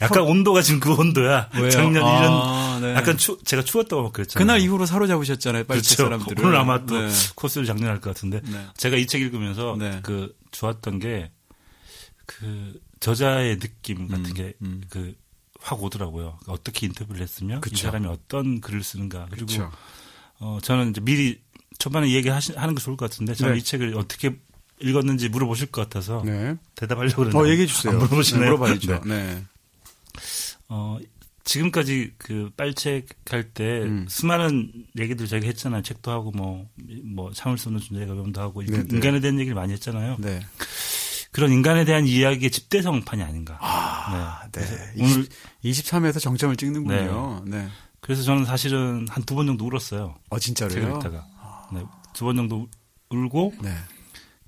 약간 0.02 0.24
온도가 0.24 0.62
지금 0.62 0.80
그 0.80 0.94
온도야. 0.94 1.50
왜요? 1.56 1.70
작년 1.70 2.04
아, 2.04 2.80
1년 2.80 2.82
네. 2.82 2.96
약간 2.96 3.18
추 3.18 3.38
제가 3.44 3.64
추웠다고 3.64 4.04
막 4.04 4.14
그랬잖아요. 4.14 4.46
그날 4.46 4.60
이후로 4.62 4.86
사로잡으셨잖아요. 4.86 5.66
빨리 5.66 5.82
그렇죠. 5.82 6.04
사람들을. 6.04 6.44
오늘 6.46 6.58
아마 6.58 6.86
또 6.86 7.00
네. 7.00 7.10
코스를 7.36 7.66
장렬할 7.68 8.02
것 8.02 8.10
같은데 8.14 8.42
네. 8.44 8.66
제가 8.78 8.98
이 8.98 9.06
책 9.06 9.22
읽으면서 9.22 9.76
네. 9.80 10.00
그 10.04 10.36
좋았던 10.52 11.00
게 11.00 11.32
그 12.26 12.80
저자의 13.00 13.60
느낌 13.60 14.08
같은 14.08 14.26
음, 14.28 14.34
게그 14.34 14.56
음. 14.62 14.82
그확 15.60 15.84
오더라고요. 15.84 16.38
어떻게 16.48 16.86
인터뷰를 16.88 17.22
했으면 17.22 17.62
그쵸. 17.62 17.76
이 17.76 17.78
사람이 17.82 18.08
어떤 18.08 18.62
글을 18.62 18.84
쓰는가. 18.84 19.28
그리고 19.30 19.48
그쵸. 19.48 19.72
어 20.40 20.60
저는 20.62 20.92
이제 20.92 21.02
미리 21.02 21.42
초반에 21.78 22.12
얘기하는 22.12 22.76
게 22.76 22.82
좋을 22.82 22.98
것 22.98 23.10
같은데 23.10 23.34
저는 23.34 23.54
네. 23.54 23.60
이 23.60 23.64
책을 23.64 23.96
어떻게 23.98 24.38
읽었는지 24.80 25.30
물어보실 25.30 25.68
것 25.68 25.82
같아서 25.82 26.24
네. 26.26 26.56
대답하려고 26.76 27.18
그러는데 27.18 27.38
어, 27.38 27.48
얘기해 27.52 27.68
주세요. 27.68 27.94
물어보시네요. 27.94 28.44
네, 28.44 28.50
물어봐야죠. 28.50 29.02
네. 29.06 29.44
어, 30.70 30.98
지금까지 31.44 32.14
그 32.18 32.52
빨책 32.56 33.08
할 33.30 33.52
때 33.54 33.82
음. 33.84 34.06
수많은 34.08 34.72
얘기들 35.00 35.28
저희가 35.28 35.48
했잖아요. 35.48 35.82
책도 35.82 36.12
하고 36.12 36.32
뭐, 36.32 36.68
뭐, 37.04 37.32
참을 37.34 37.58
수 37.58 37.70
없는 37.70 37.82
존재가 37.82 38.14
명도 38.14 38.40
하고 38.42 38.64
네네. 38.64 38.84
네. 38.84 38.96
인간에 38.96 39.20
대한 39.20 39.40
얘기를 39.40 39.56
많이 39.56 39.74
했잖아요. 39.74 40.18
네. 40.20 40.40
그런 41.32 41.52
인간에 41.52 41.86
대한 41.86 42.06
이야기의 42.06 42.52
집대성판이 42.52 43.24
아닌가. 43.24 43.58
아, 43.62 44.48
네. 44.52 44.62
네. 44.62 45.04
오늘 45.04 45.28
23회에서 45.64 46.20
정점을 46.20 46.56
찍는군요. 46.58 47.44
네. 47.46 47.58
네. 47.64 47.68
그래서 48.02 48.22
저는 48.24 48.46
사실은 48.46 49.08
한 49.10 49.24
두 49.26 49.36
번 49.36 49.48
정도 49.48 49.66
울었어요. 49.66 50.16
어, 50.30 50.40
진짜로요? 50.40 50.74
책을 50.76 50.90
읽다가. 50.96 51.26
네. 51.74 51.84
두 52.14 52.26
번 52.26 52.36
정도 52.36 52.68
울고. 53.10 53.54
네. 53.62 53.74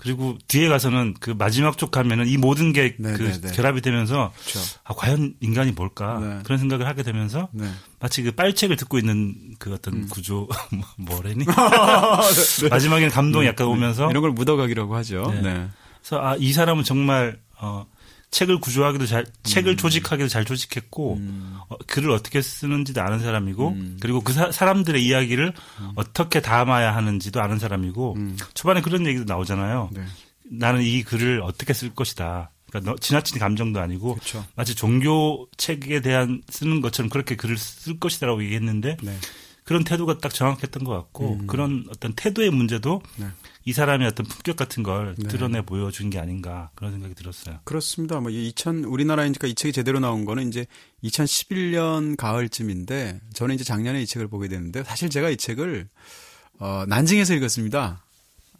그리고 0.03 0.37
뒤에 0.47 0.67
가서는 0.67 1.15
그 1.19 1.31
마지막 1.31 1.77
쪽 1.77 1.89
가면은 1.89 2.27
이 2.27 2.37
모든 2.37 2.73
게그 2.73 3.01
네, 3.01 3.17
네, 3.17 3.31
네. 3.41 3.51
결합이 3.51 3.81
되면서 3.81 4.31
그렇죠. 4.41 4.59
아 4.83 4.93
과연 4.93 5.33
인간이 5.39 5.71
뭘까 5.71 6.19
네. 6.19 6.39
그런 6.43 6.59
생각을 6.59 6.85
하게 6.85 7.01
되면서 7.03 7.49
네. 7.51 7.67
마치 7.99 8.21
그 8.21 8.31
빨책을 8.31 8.75
듣고 8.75 8.99
있는 8.99 9.35
그 9.57 9.73
어떤 9.73 9.93
음. 9.95 10.07
구조 10.09 10.47
뭐, 10.71 10.85
뭐래니 10.97 11.45
네. 12.61 12.69
마지막에는 12.69 13.09
감동이 13.09 13.47
약간 13.47 13.67
오면서 13.67 14.09
이런 14.11 14.21
걸 14.21 14.31
묻어가기라고 14.31 14.95
하죠. 14.97 15.33
그래서 15.33 16.21
아 16.21 16.35
이 16.37 16.51
사람은 16.51 16.83
정말 16.83 17.39
어 17.59 17.85
책을 18.33 18.59
구조하기도 18.59 19.05
잘, 19.05 19.25
책을 19.43 19.73
음. 19.73 19.77
조직하기도 19.77 20.27
잘 20.27 20.43
조직했고, 20.43 21.13
음. 21.13 21.55
어, 21.69 21.77
글을 21.85 22.09
어떻게 22.09 22.41
쓰는지도 22.41 23.01
아는 23.01 23.19
사람이고, 23.19 23.69
음. 23.69 23.97
그리고 24.01 24.21
그 24.21 24.33
사, 24.33 24.49
람들의 24.65 25.05
이야기를 25.05 25.53
음. 25.79 25.91
어떻게 25.95 26.41
담아야 26.41 26.95
하는지도 26.95 27.41
아는 27.41 27.59
사람이고, 27.59 28.15
음. 28.17 28.37
초반에 28.55 28.81
그런 28.81 29.05
얘기도 29.05 29.25
나오잖아요. 29.25 29.91
네. 29.93 30.03
나는 30.45 30.81
이 30.81 31.03
글을 31.03 31.41
어떻게 31.43 31.73
쓸 31.73 31.93
것이다. 31.93 32.49
그러니까 32.69 32.95
지나친 32.99 33.37
감정도 33.37 33.79
아니고 33.79 34.15
그렇죠. 34.15 34.43
마치 34.55 34.73
종교 34.73 35.47
책에 35.57 36.01
대한 36.01 36.41
쓰는 36.49 36.81
것처럼 36.81 37.09
그렇게 37.09 37.35
글을 37.35 37.55
쓸 37.55 37.99
것이다라고 37.99 38.43
얘기했는데 38.43 38.97
네. 39.03 39.15
그런 39.63 39.83
태도가 39.83 40.17
딱 40.17 40.33
정확했던 40.33 40.83
것 40.83 40.91
같고 40.91 41.33
음. 41.33 41.47
그런 41.47 41.85
어떤 41.91 42.13
태도의 42.13 42.49
문제도 42.49 43.01
네. 43.17 43.27
이 43.65 43.71
사람의 43.71 44.07
어떤 44.07 44.25
품격 44.25 44.57
같은 44.57 44.83
걸 44.83 45.15
네. 45.17 45.27
드러내 45.29 45.61
보여준 45.61 46.09
게 46.09 46.19
아닌가 46.19 46.69
그런 46.75 46.91
생각이 46.91 47.15
들었어요. 47.15 47.59
그렇습니다. 47.63 48.19
뭐 48.19 48.29
2000 48.29 48.83
우리나라니까 48.83 49.47
이 49.47 49.55
책이 49.55 49.71
제대로 49.71 49.99
나온 49.99 50.25
거는 50.25 50.49
이제 50.49 50.65
2011년 51.03 52.17
가을쯤인데 52.17 53.21
저는 53.33 53.55
이제 53.55 53.63
작년에 53.63 54.01
이 54.01 54.05
책을 54.05 54.27
보게 54.27 54.49
됐는데 54.49 54.83
사실 54.83 55.09
제가 55.09 55.29
이 55.29 55.37
책을 55.37 55.87
어, 56.59 56.83
난징에서 56.87 57.33
읽었습니다. 57.35 58.03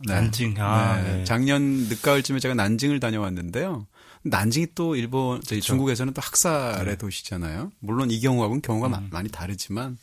네. 0.07 0.13
난징. 0.13 0.55
아, 0.57 1.01
네. 1.01 1.17
네. 1.17 1.23
작년 1.25 1.61
늦가을쯤에 1.61 2.39
제가 2.39 2.53
난징을 2.55 2.99
다녀왔는데요. 2.99 3.87
난징이 4.23 4.67
또 4.73 4.95
일본 4.95 5.41
저희 5.41 5.59
그렇죠. 5.59 5.67
중국에서는 5.67 6.13
또 6.13 6.21
학살의 6.21 6.85
네. 6.85 6.95
도시잖아요. 6.95 7.71
물론 7.79 8.09
이 8.09 8.19
경우하고는 8.21 8.61
경우가 8.61 8.87
음. 8.87 9.09
많이 9.11 9.29
다르지만 9.29 9.97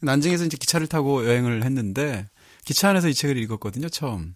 난징에서 0.00 0.46
이제 0.46 0.56
기차를 0.56 0.86
타고 0.86 1.26
여행을 1.26 1.64
했는데 1.64 2.26
기차 2.68 2.90
안에서 2.90 3.08
이 3.08 3.14
책을 3.14 3.38
읽었거든요, 3.38 3.88
처음. 3.88 4.34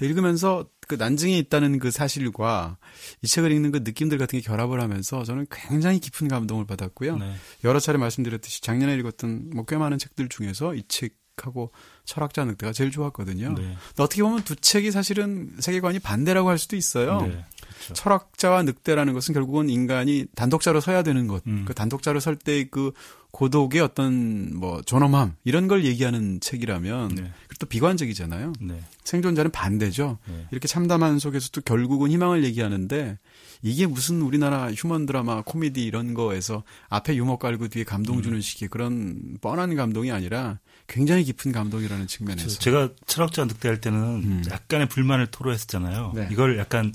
읽으면서 0.00 0.68
그 0.86 0.94
난징에 0.94 1.36
있다는 1.38 1.80
그 1.80 1.90
사실과 1.90 2.78
이 3.20 3.26
책을 3.26 3.50
읽는 3.50 3.72
그 3.72 3.78
느낌들 3.78 4.16
같은 4.16 4.38
게 4.38 4.46
결합을 4.46 4.80
하면서 4.80 5.24
저는 5.24 5.48
굉장히 5.50 5.98
깊은 5.98 6.28
감동을 6.28 6.66
받았고요. 6.66 7.16
네. 7.16 7.34
여러 7.64 7.80
차례 7.80 7.98
말씀드렸듯이 7.98 8.62
작년에 8.62 8.94
읽었던 8.94 9.50
뭐 9.54 9.64
꽤 9.66 9.76
많은 9.76 9.98
책들 9.98 10.28
중에서 10.28 10.76
이 10.76 10.84
책하고 10.86 11.72
철학자 12.04 12.44
늑대가 12.44 12.72
제일 12.72 12.92
좋았거든요. 12.92 13.54
네. 13.54 13.76
어떻게 13.98 14.22
보면 14.22 14.44
두 14.44 14.54
책이 14.54 14.92
사실은 14.92 15.56
세계관이 15.58 15.98
반대라고 15.98 16.48
할 16.48 16.58
수도 16.58 16.76
있어요. 16.76 17.22
네. 17.22 17.44
그렇죠. 17.84 17.94
철학자와 17.94 18.62
늑대라는 18.62 19.12
것은 19.14 19.34
결국은 19.34 19.68
인간이 19.68 20.26
단독자로 20.34 20.80
서야 20.80 21.02
되는 21.02 21.26
것. 21.26 21.42
음. 21.46 21.64
그 21.66 21.74
단독자로 21.74 22.20
설 22.20 22.36
때 22.36 22.64
그 22.70 22.92
고독의 23.34 23.80
어떤 23.80 24.56
뭐 24.56 24.80
존엄함 24.82 25.34
이런 25.42 25.66
걸 25.66 25.84
얘기하는 25.84 26.38
책이라면 26.40 27.08
네. 27.08 27.22
그리고 27.48 27.54
또 27.58 27.66
비관적이잖아요. 27.66 28.52
네. 28.60 28.80
생존자는 29.02 29.50
반대죠. 29.50 30.18
네. 30.28 30.46
이렇게 30.52 30.68
참담한 30.68 31.18
속에서도 31.18 31.60
결국은 31.62 32.12
희망을 32.12 32.44
얘기하는데 32.44 33.18
이게 33.62 33.86
무슨 33.88 34.22
우리나라 34.22 34.70
휴먼 34.72 35.06
드라마 35.06 35.42
코미디 35.42 35.82
이런 35.84 36.14
거에서 36.14 36.62
앞에 36.90 37.16
유머 37.16 37.38
깔고 37.38 37.68
뒤에 37.68 37.82
감동 37.82 38.22
주는 38.22 38.38
음. 38.38 38.40
식의 38.40 38.68
그런 38.68 39.36
뻔한 39.40 39.74
감동이 39.74 40.12
아니라 40.12 40.60
굉장히 40.86 41.24
깊은 41.24 41.50
감동이라는 41.50 42.06
측면에서 42.06 42.60
제가 42.60 42.90
철학자 43.06 43.44
늑대 43.46 43.66
할 43.68 43.80
때는 43.80 43.98
음. 43.98 44.42
약간의 44.48 44.88
불만을 44.88 45.26
토로했었잖아요. 45.26 46.12
네. 46.14 46.28
이걸 46.30 46.56
약간 46.56 46.92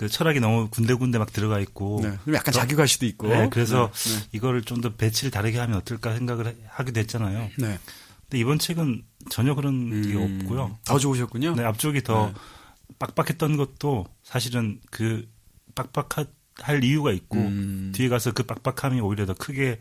그 0.00 0.08
철학이 0.08 0.40
너무 0.40 0.70
군데군데 0.70 1.18
막 1.18 1.30
들어가 1.30 1.60
있고 1.60 2.00
네. 2.02 2.16
약간 2.32 2.54
자기과시도 2.54 3.04
있고 3.04 3.28
네, 3.28 3.50
그래서 3.50 3.90
네. 3.92 4.14
네. 4.14 4.26
이거를 4.32 4.62
좀 4.62 4.80
더 4.80 4.94
배치를 4.94 5.30
다르게 5.30 5.58
하면 5.58 5.76
어떨까 5.76 6.14
생각을 6.14 6.56
하게 6.68 6.92
됐잖아요. 6.92 7.50
네. 7.58 7.78
근데 8.22 8.38
이번 8.38 8.58
책은 8.58 9.02
전혀 9.28 9.54
그런 9.54 9.74
음, 9.92 10.02
게 10.10 10.16
없고요. 10.16 10.78
더 10.86 10.98
좋으셨군요. 10.98 11.54
네, 11.54 11.64
앞쪽이 11.64 12.02
더 12.02 12.28
네. 12.28 12.32
빡빡했던 12.98 13.58
것도 13.58 14.06
사실은 14.22 14.80
그 14.90 15.28
빡빡할 15.74 16.82
이유가 16.82 17.12
있고 17.12 17.36
음. 17.36 17.92
뒤에 17.94 18.08
가서 18.08 18.32
그 18.32 18.44
빡빡함이 18.44 19.02
오히려 19.02 19.26
더 19.26 19.34
크게 19.34 19.80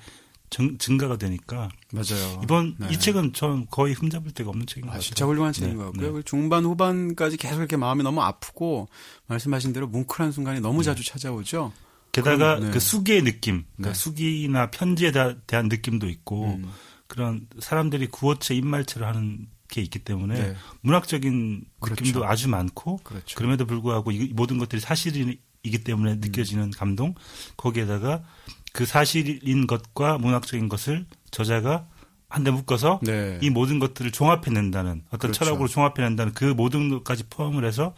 증, 0.49 0.77
증가가 0.77 1.17
되니까 1.17 1.69
맞아요. 1.91 2.41
이번 2.43 2.75
네. 2.79 2.87
이 2.91 2.99
책은 2.99 3.33
저는 3.33 3.67
거의 3.69 3.93
흠잡을 3.93 4.31
데가 4.31 4.49
없는 4.49 4.65
책인 4.65 4.83
것 4.83 4.89
아, 4.89 4.91
같아요. 4.93 5.01
진짜 5.01 5.25
훌륭한 5.25 5.53
책인 5.53 5.69
네. 5.69 5.75
것 5.75 5.85
같고요. 5.85 6.17
네. 6.17 6.21
중반 6.25 6.65
후반까지 6.65 7.37
계속 7.37 7.59
이렇게 7.59 7.77
마음이 7.77 8.03
너무 8.03 8.21
아프고 8.21 8.87
말씀하신 9.27 9.73
대로 9.73 9.87
뭉클한 9.87 10.31
순간이 10.31 10.59
너무 10.59 10.79
네. 10.79 10.85
자주 10.85 11.03
찾아오죠. 11.05 11.71
게다가 12.11 12.55
그럼, 12.55 12.63
네. 12.65 12.71
그 12.71 12.79
수기의 12.79 13.23
느낌, 13.23 13.65
그러니까 13.75 13.93
네. 13.93 13.99
수기나 13.99 14.71
편지에 14.71 15.11
대한 15.11 15.67
느낌도 15.67 16.09
있고 16.09 16.55
음. 16.55 16.69
그런 17.07 17.47
사람들이 17.59 18.07
구어체 18.07 18.55
입말체를 18.55 19.05
하는 19.05 19.47
게 19.67 19.81
있기 19.81 19.99
때문에 19.99 20.55
문학적인 20.81 21.63
그렇죠. 21.79 22.01
느낌도 22.01 22.25
아주 22.25 22.49
많고 22.49 22.97
그렇죠. 23.03 23.35
그럼에도 23.35 23.65
불구하고 23.65 24.11
이 24.11 24.31
모든 24.33 24.57
것들이 24.57 24.81
사실이기 24.81 25.83
때문에 25.83 26.13
음. 26.13 26.19
느껴지는 26.21 26.71
감동 26.71 27.13
거기에다가 27.55 28.23
그 28.73 28.85
사실인 28.85 29.67
것과 29.67 30.17
문학적인 30.17 30.69
것을 30.69 31.05
저자가 31.31 31.87
한대 32.27 32.51
묶어서 32.51 32.99
네. 33.01 33.39
이 33.41 33.49
모든 33.49 33.79
것들을 33.79 34.11
종합해낸다는 34.11 35.03
어떤 35.07 35.19
그렇죠. 35.19 35.39
철학으로 35.45 35.67
종합해낸다는 35.67 36.33
그 36.33 36.45
모든 36.45 36.89
것까지 36.89 37.23
포함을 37.29 37.65
해서 37.65 37.95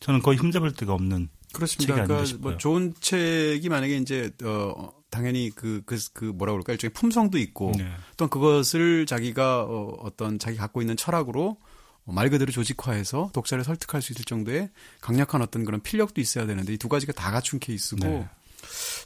저는 0.00 0.22
거의 0.22 0.38
흠잡을 0.38 0.72
데가 0.72 0.94
없는 0.94 1.28
그렇습니다. 1.52 1.94
책이 1.94 2.06
그러니까 2.08 2.38
뭐 2.40 2.56
좋은 2.56 2.94
책이 2.98 3.68
만약에 3.68 3.96
이제 3.98 4.30
어 4.42 4.90
당연히 5.10 5.50
그그 5.50 5.82
그, 5.84 5.98
그 6.12 6.24
뭐라 6.24 6.52
그럴까 6.52 6.72
일종의 6.72 6.92
품성도 6.94 7.38
있고 7.38 7.72
네. 7.76 7.88
또 8.16 8.28
그것을 8.28 9.06
자기가 9.06 9.62
어, 9.62 9.96
어떤 10.00 10.38
자기 10.38 10.56
갖고 10.56 10.80
있는 10.80 10.96
철학으로 10.96 11.58
말 12.06 12.28
그대로 12.30 12.50
조직화해서 12.52 13.30
독자를 13.32 13.64
설득할 13.64 14.02
수 14.02 14.12
있을 14.12 14.24
정도의 14.24 14.70
강력한 15.00 15.40
어떤 15.40 15.64
그런 15.64 15.80
필력도 15.80 16.20
있어야 16.20 16.46
되는데 16.46 16.72
이 16.72 16.78
두 16.78 16.88
가지가 16.88 17.12
다 17.12 17.30
갖춘 17.30 17.60
케이스고 17.60 18.06
네. 18.06 18.28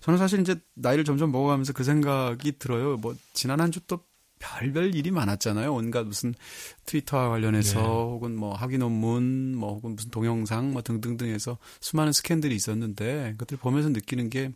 저는 0.01 0.19
사실 0.19 0.41
이제 0.41 0.57
나이를 0.75 1.05
점점 1.05 1.33
먹어가면서 1.33 1.73
그 1.73 1.85
생각이 1.85 2.59
들어요. 2.59 2.97
뭐 2.97 3.15
지난 3.33 3.61
한 3.61 3.71
주 3.71 3.81
또 3.87 4.01
별별 4.41 4.95
일이 4.95 5.11
많았잖아요. 5.11 5.75
온갖 5.75 6.07
무슨 6.07 6.33
트위터와 6.87 7.29
관련해서 7.29 7.81
네. 7.81 7.87
혹은 7.87 8.37
뭐 8.37 8.55
학위 8.55 8.79
논문 8.79 9.57
뭐 9.57 9.75
혹은 9.75 9.97
무슨 9.97 10.11
동영상 10.11 10.73
뭐 10.73 10.83
등등등해서 10.83 11.59
수많은 11.81 12.13
스캔들이 12.13 12.55
있었는데 12.55 13.33
그것들 13.33 13.59
보면서 13.59 13.89
느끼는 13.89 14.31
게 14.31 14.53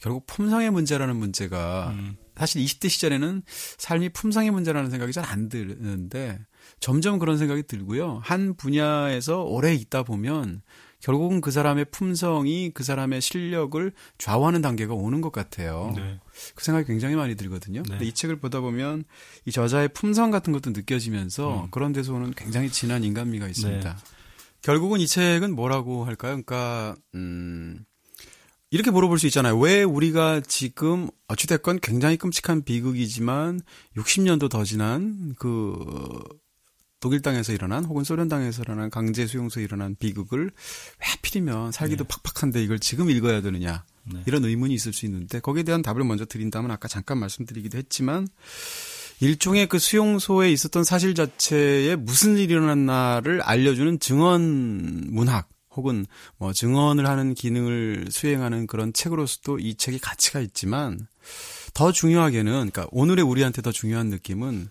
결국 0.00 0.26
품성의 0.26 0.70
문제라는 0.70 1.16
문제가 1.16 1.90
음. 1.96 2.16
사실 2.36 2.62
20대 2.62 2.88
시절에는 2.88 3.42
삶이 3.78 4.10
품성의 4.10 4.50
문제라는 4.50 4.90
생각이 4.90 5.12
잘 5.12 5.24
안 5.24 5.48
드는데 5.48 6.38
점점 6.78 7.18
그런 7.18 7.38
생각이 7.38 7.64
들고요. 7.64 8.20
한 8.22 8.54
분야에서 8.54 9.42
오래 9.42 9.74
있다 9.74 10.02
보면 10.02 10.62
결국은 11.06 11.40
그 11.40 11.52
사람의 11.52 11.86
품성이 11.92 12.72
그 12.74 12.82
사람의 12.82 13.20
실력을 13.20 13.92
좌우하는 14.18 14.60
단계가 14.60 14.92
오는 14.92 15.20
것 15.20 15.30
같아요. 15.30 15.92
네. 15.94 16.18
그 16.56 16.64
생각이 16.64 16.84
굉장히 16.84 17.14
많이 17.14 17.36
들거든요. 17.36 17.84
네. 17.84 17.88
근데 17.90 18.06
이 18.06 18.12
책을 18.12 18.40
보다 18.40 18.58
보면 18.58 19.04
이 19.44 19.52
저자의 19.52 19.90
품성 19.90 20.32
같은 20.32 20.52
것도 20.52 20.70
느껴지면서 20.70 21.66
음. 21.66 21.70
그런 21.70 21.92
데서 21.92 22.12
오는 22.12 22.32
굉장히 22.34 22.70
진한 22.70 23.04
인간미가 23.04 23.46
있습니다. 23.46 23.88
네. 23.88 23.96
결국은 24.62 24.98
이 24.98 25.06
책은 25.06 25.54
뭐라고 25.54 26.04
할까요? 26.04 26.42
그러니까 26.44 26.96
음 27.14 27.84
이렇게 28.72 28.90
물어볼 28.90 29.20
수 29.20 29.28
있잖아요. 29.28 29.56
왜 29.56 29.84
우리가 29.84 30.40
지금 30.40 31.06
어찌됐건 31.28 31.78
굉장히 31.82 32.16
끔찍한 32.16 32.64
비극이지만 32.64 33.60
60년도 33.96 34.50
더 34.50 34.64
지난 34.64 35.36
그 35.38 35.78
독일 37.00 37.20
땅에서 37.20 37.52
일어난 37.52 37.84
혹은 37.84 38.04
소련 38.04 38.28
땅에서 38.28 38.62
일어난 38.62 38.90
강제 38.90 39.26
수용소에 39.26 39.62
일어난 39.62 39.96
비극을 39.98 40.44
왜 40.44 40.50
하필이면 40.98 41.72
살기도 41.72 42.04
네. 42.04 42.08
팍팍한데 42.08 42.62
이걸 42.62 42.78
지금 42.78 43.10
읽어야 43.10 43.42
되느냐 43.42 43.84
네. 44.04 44.22
이런 44.26 44.44
의문이 44.44 44.72
있을 44.74 44.92
수 44.92 45.04
있는데 45.06 45.40
거기에 45.40 45.62
대한 45.62 45.82
답을 45.82 46.04
먼저 46.04 46.24
드린다면 46.24 46.70
아까 46.70 46.88
잠깐 46.88 47.18
말씀드리기도 47.18 47.76
했지만 47.78 48.26
일종의 49.20 49.66
그 49.68 49.78
수용소에 49.78 50.50
있었던 50.52 50.84
사실 50.84 51.14
자체에 51.14 51.96
무슨 51.96 52.36
일이 52.36 52.52
일어났나를 52.52 53.40
알려주는 53.42 53.98
증언 53.98 55.06
문학 55.10 55.48
혹은 55.70 56.06
뭐 56.38 56.52
증언을 56.52 57.06
하는 57.06 57.34
기능을 57.34 58.06
수행하는 58.10 58.66
그런 58.66 58.92
책으로서도 58.92 59.58
이 59.58 59.74
책이 59.74 59.98
가치가 59.98 60.40
있지만 60.40 61.06
더 61.74 61.92
중요하게는 61.92 62.52
그러니까 62.52 62.86
오늘의 62.90 63.24
우리한테 63.24 63.62
더 63.62 63.72
중요한 63.72 64.08
느낌은 64.08 64.68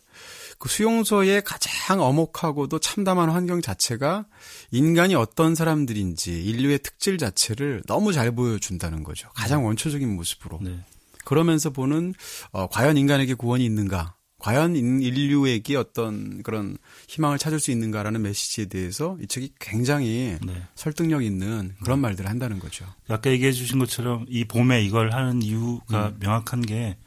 그 0.57 0.69
수용소의 0.69 1.43
가장 1.43 2.01
엄혹하고도 2.01 2.79
참담한 2.79 3.29
환경 3.29 3.61
자체가 3.61 4.25
인간이 4.71 5.15
어떤 5.15 5.55
사람들인지 5.55 6.43
인류의 6.43 6.79
특질 6.79 7.17
자체를 7.17 7.83
너무 7.87 8.13
잘 8.13 8.31
보여준다는 8.31 9.03
거죠. 9.03 9.29
가장 9.35 9.61
네. 9.61 9.67
원초적인 9.67 10.15
모습으로. 10.15 10.59
네. 10.61 10.79
그러면서 11.23 11.69
보는 11.69 12.13
어, 12.51 12.67
과연 12.67 12.97
인간에게 12.97 13.33
구원이 13.33 13.65
있는가? 13.65 14.15
과연 14.37 14.75
인류에게 14.75 15.75
어떤 15.75 16.43
그런 16.43 16.77
희망을 17.07 17.39
찾을 17.39 17.59
수 17.59 17.71
있는가라는 17.71 18.21
메시지에 18.21 18.65
대해서 18.65 19.17
이 19.21 19.27
책이 19.27 19.53
굉장히 19.59 20.37
네. 20.45 20.61
설득력 20.75 21.23
있는 21.23 21.73
그런 21.83 21.99
네. 21.99 22.01
말들을 22.03 22.29
한다는 22.29 22.59
거죠. 22.59 22.85
아까 23.07 23.31
얘기해 23.31 23.53
주신 23.53 23.79
것처럼 23.79 24.25
이 24.29 24.45
봄에 24.45 24.83
이걸 24.83 25.13
하는 25.13 25.41
이유가 25.41 26.09
음. 26.09 26.17
명확한 26.19 26.61
게 26.61 26.97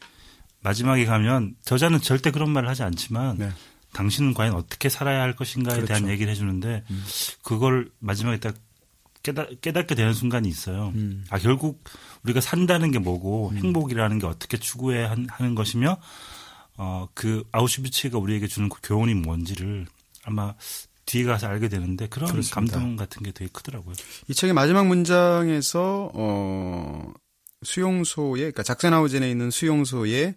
마지막에 0.61 1.05
가면 1.05 1.55
저자는 1.63 2.01
절대 2.01 2.31
그런 2.31 2.49
말을 2.51 2.67
하지 2.67 2.83
않지만 2.83 3.37
네. 3.37 3.49
당신은 3.93 4.33
과연 4.33 4.53
어떻게 4.53 4.89
살아야 4.89 5.21
할 5.21 5.35
것인가에 5.35 5.75
그렇죠. 5.75 5.87
대한 5.87 6.09
얘기를 6.09 6.31
해주는데 6.31 6.83
음. 6.89 7.05
그걸 7.43 7.89
마지막에 7.99 8.39
딱 8.39 8.55
깨닫, 9.23 9.61
깨닫 9.61 9.87
게 9.87 9.95
되는 9.95 10.13
순간이 10.13 10.47
있어요. 10.47 10.91
음. 10.95 11.25
아, 11.29 11.39
결국 11.39 11.83
우리가 12.23 12.41
산다는 12.41 12.91
게 12.91 12.99
뭐고 12.99 13.49
음. 13.49 13.57
행복이라는 13.57 14.19
게 14.19 14.27
어떻게 14.27 14.57
추구해야 14.57 15.15
하는 15.27 15.55
것이며 15.55 15.97
어, 16.77 17.07
그 17.13 17.43
아우슈비츠가 17.51 18.17
우리에게 18.17 18.47
주는 18.47 18.69
그 18.69 18.79
교훈이 18.81 19.13
뭔지를 19.13 19.85
아마 20.23 20.53
뒤에 21.05 21.23
가서 21.23 21.47
알게 21.47 21.69
되는데 21.69 22.07
그런 22.07 22.29
그렇습니다. 22.29 22.75
감동 22.79 22.95
같은 22.95 23.23
게 23.23 23.31
되게 23.31 23.49
크더라고요. 23.51 23.95
이 24.27 24.33
책의 24.33 24.53
마지막 24.53 24.85
문장에서 24.87 26.11
어 26.13 27.11
수용소에 27.63 28.39
그러니까 28.39 28.63
작전하우젠에 28.63 29.29
있는 29.29 29.51
수용소에 29.51 30.35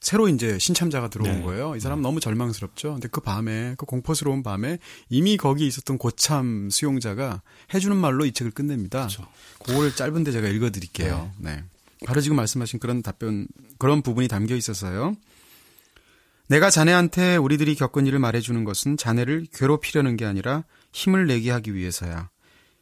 새로 0.00 0.28
이제 0.28 0.58
신참자가 0.58 1.08
들어온 1.08 1.38
네. 1.38 1.42
거예요. 1.42 1.76
이 1.76 1.80
사람 1.80 2.00
네. 2.00 2.02
너무 2.02 2.18
절망스럽죠. 2.18 2.94
근데 2.94 3.08
그 3.08 3.20
밤에 3.20 3.76
그 3.78 3.86
공포스러운 3.86 4.42
밤에 4.42 4.78
이미 5.08 5.36
거기 5.36 5.66
있었던 5.66 5.96
고참 5.96 6.70
수용자가 6.70 7.42
해주는 7.72 7.96
말로 7.96 8.26
이 8.26 8.32
책을 8.32 8.50
끝냅니다. 8.50 9.06
그렇죠. 9.06 9.26
그거를 9.64 9.94
짧은데 9.94 10.32
제가 10.32 10.48
읽어드릴게요. 10.48 11.32
네. 11.38 11.56
네. 11.56 11.64
바로 12.04 12.20
지금 12.20 12.36
말씀하신 12.36 12.80
그런 12.80 13.00
답변 13.02 13.46
그런 13.78 14.02
부분이 14.02 14.26
담겨 14.26 14.56
있어서요. 14.56 15.16
내가 16.48 16.68
자네한테 16.68 17.36
우리들이 17.36 17.76
겪은 17.76 18.06
일을 18.06 18.18
말해주는 18.18 18.64
것은 18.64 18.96
자네를 18.96 19.46
괴롭히려는 19.54 20.16
게 20.16 20.24
아니라 20.24 20.64
힘을 20.92 21.26
내게 21.28 21.52
하기 21.52 21.74
위해서야. 21.74 22.28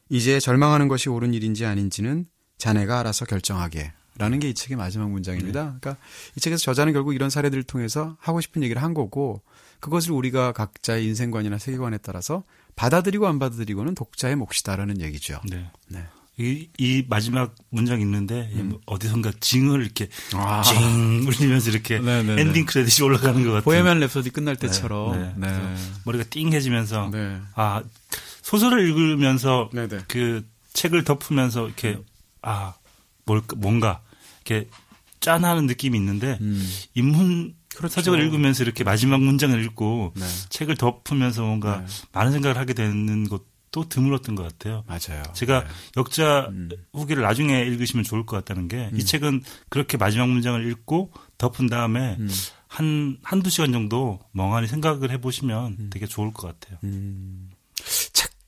이제 0.09 0.40
절망하는 0.40 0.88
것이 0.88 1.11
옳은 1.11 1.35
일인지 1.35 1.66
아닌지는 1.66 2.26
자네가 2.61 3.01
알아서 3.01 3.25
결정하게. 3.25 3.92
라는 4.18 4.38
게 4.38 4.51
이 4.51 4.55
책의 4.55 4.77
마지막 4.77 5.11
문장입니다. 5.11 5.64
네. 5.64 5.70
그러니까 5.81 5.96
이 6.37 6.40
책에서 6.40 6.62
저자는 6.62 6.92
결국 6.92 7.14
이런 7.14 7.31
사례들을 7.31 7.62
통해서 7.64 8.16
하고 8.20 8.40
싶은 8.40 8.62
얘기를 8.62 8.83
한 8.83 8.92
거고 8.92 9.40
그것을 9.81 10.12
우리가 10.12 10.53
각자의 10.53 11.07
인생관이나 11.07 11.57
세계관에 11.59 11.99
따라서 11.99 12.44
받아들이고 12.77 13.27
안 13.27 13.38
받아들이고는 13.38 13.94
독자의 13.94 14.37
몫이다라는 14.37 15.01
얘기죠. 15.01 15.40
네. 15.49 15.70
네. 15.88 16.05
이, 16.37 16.68
이 16.79 17.05
마지막 17.09 17.55
문장 17.70 18.01
있는데 18.01 18.51
음. 18.55 18.79
어디선가 18.87 19.33
징을 19.40 19.83
이렇게 19.83 20.09
아. 20.35 20.62
징 20.62 21.27
울리면서 21.27 21.70
이렇게 21.70 21.99
네네네. 21.99 22.23
네, 22.23 22.35
네. 22.37 22.42
엔딩 22.42 22.66
크레딧이 22.66 23.07
올라가는 23.07 23.35
것 23.42 23.53
같아요. 23.53 23.62
보헤미안 23.62 24.01
랩소디 24.01 24.33
끝날 24.33 24.57
네. 24.57 24.66
때처럼 24.66 25.18
네. 25.18 25.49
네. 25.49 25.77
머리가 26.05 26.25
띵해지면서 26.31 27.11
아 27.55 27.83
소설을 28.42 28.87
읽으면서 28.87 29.70
네네. 29.73 30.05
그 30.09 30.46
책을 30.73 31.05
덮으면서 31.05 31.66
이렇게 31.66 31.99
아 32.42 32.74
뭘, 33.24 33.42
뭔가 33.57 34.03
이렇게 34.44 34.68
짠하는 35.20 35.66
느낌이 35.66 35.96
있는데 35.98 36.38
음. 36.40 36.66
인문 36.94 37.55
그렇죠. 37.76 37.94
서적을 37.94 38.20
읽으면서 38.20 38.64
이렇게 38.64 38.85
마지막 38.85 39.20
문장을 39.20 39.62
읽고 39.64 40.12
네. 40.16 40.24
책을 40.48 40.76
덮으면서 40.76 41.42
뭔가 41.42 41.81
네. 41.81 41.87
많은 42.12 42.33
생각을 42.33 42.59
하게 42.59 42.74
되는 42.74 43.29
것도 43.29 43.88
드물었던 43.88 44.35
것 44.35 44.42
같아요. 44.42 44.85
맞아요. 44.87 45.22
제가 45.35 45.64
네. 45.64 45.70
역자 45.96 46.48
음. 46.50 46.70
후기를 46.92 47.22
나중에 47.22 47.61
읽으시면 47.62 48.05
좋을 48.05 48.26
것 48.26 48.37
같다는 48.37 48.68
게이 48.68 48.90
음. 48.92 48.98
책은 48.98 49.42
그렇게 49.68 49.96
마지막 49.96 50.29
문장을 50.29 50.68
읽고 50.70 51.12
덮은 51.38 51.68
다음에 51.68 52.16
음. 52.18 52.29
한, 52.66 53.18
한두 53.22 53.50
시간 53.50 53.72
정도 53.72 54.20
멍하니 54.33 54.66
생각을 54.66 55.11
해보시면 55.12 55.76
음. 55.79 55.90
되게 55.90 56.07
좋을 56.07 56.33
것 56.33 56.48
같아요. 56.48 56.79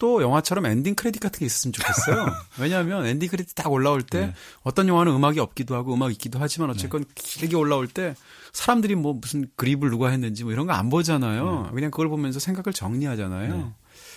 음. 0.03 0.09
또 0.09 0.21
영화처럼 0.21 0.67
엔딩 0.67 0.97
크레딧 0.97 1.21
같은 1.23 1.38
게 1.38 1.47
있었으면 1.47 1.73
좋겠어요. 1.73 2.27
왜냐하면 2.59 3.07
엔딩 3.07 3.29
크레딧 3.29 3.55
딱 3.55 3.71
올라올 3.71 4.03
때 4.03 4.27
네. 4.27 4.35
어떤 4.62 4.88
영화는 4.88 5.12
음악이 5.15 5.38
없기도 5.38 5.77
하고 5.77 5.95
음악이 5.95 6.12
있기도 6.15 6.41
하지만 6.41 6.71
어쨌건 6.71 7.05
네. 7.05 7.11
길게 7.15 7.55
올라올 7.57 7.87
때 7.87 8.15
사람들이 8.53 8.97
뭐 8.97 9.15
무슨 9.15 9.47
그립을 9.57 9.91
누가 9.91 10.09
했는지 10.11 10.43
뭐 10.43 10.53
이런 10.53 10.67
거 10.67 10.73
안 10.73 10.91
보잖아요. 10.91 11.67
네. 11.67 11.71
그냥 11.75 11.91
그걸 11.93 12.09
보면서 12.09 12.41
생각을 12.41 12.73
정리하잖아요. 12.73 13.57
네. 13.57 13.65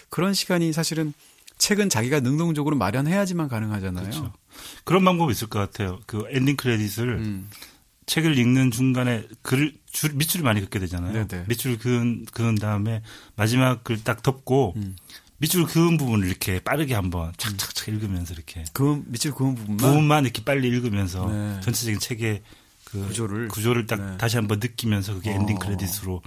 그런 0.10 0.34
시간이 0.34 0.74
사실은 0.74 1.14
책은 1.58 1.90
자기가 1.90 2.20
능동적으로 2.20 2.76
마련해야지만 2.76 3.48
가능하잖아요. 3.48 4.04
그렇죠. 4.10 4.34
그런 4.86 5.06
방법이 5.06 5.32
있을 5.32 5.48
것 5.48 5.60
같아요. 5.60 6.00
그 6.08 6.24
엔딩 6.32 6.58
크레딧을 6.58 7.10
음. 7.10 7.50
책을 8.08 8.38
읽는 8.38 8.72
중간에 8.72 9.28
글을 9.42 9.74
줄, 9.92 10.14
밑줄을 10.14 10.44
많이 10.44 10.62
긋게 10.62 10.80
되잖아요. 10.80 11.14
네네. 11.14 11.28
네. 11.28 11.46
밑줄을 11.48 11.78
그은, 11.80 12.26
그은 12.34 12.56
다음에 12.56 13.02
마지막 13.36 13.84
글 13.84 14.04
딱 14.04 14.22
덮고 14.22 14.74
음. 14.76 14.96
밑줄 15.38 15.66
그은 15.66 15.98
부분을 15.98 16.28
이렇게 16.28 16.60
빠르게 16.60 16.94
한번 16.94 17.34
착착착 17.38 17.90
읽으면서 17.90 18.34
이렇게 18.34 18.64
그 18.74 19.04
밑줄 19.08 19.34
그은 19.34 19.56
부분만 19.56 19.78
부분만 19.78 20.24
이렇게 20.24 20.44
빨리 20.44 20.68
읽으면서 20.70 21.28
네. 21.30 21.60
전체적인 21.62 22.00
책의 22.00 22.42
그 22.86 23.08
구조를 23.08 23.48
구조를 23.50 23.88
딱 23.88 24.02
네. 24.02 24.18
다시 24.18 24.38
한번 24.38 24.60
느끼면서 24.60 25.14
그게 25.16 25.32
어. 25.32 25.34
엔딩 25.34 25.60
크레딧으로 25.60 26.22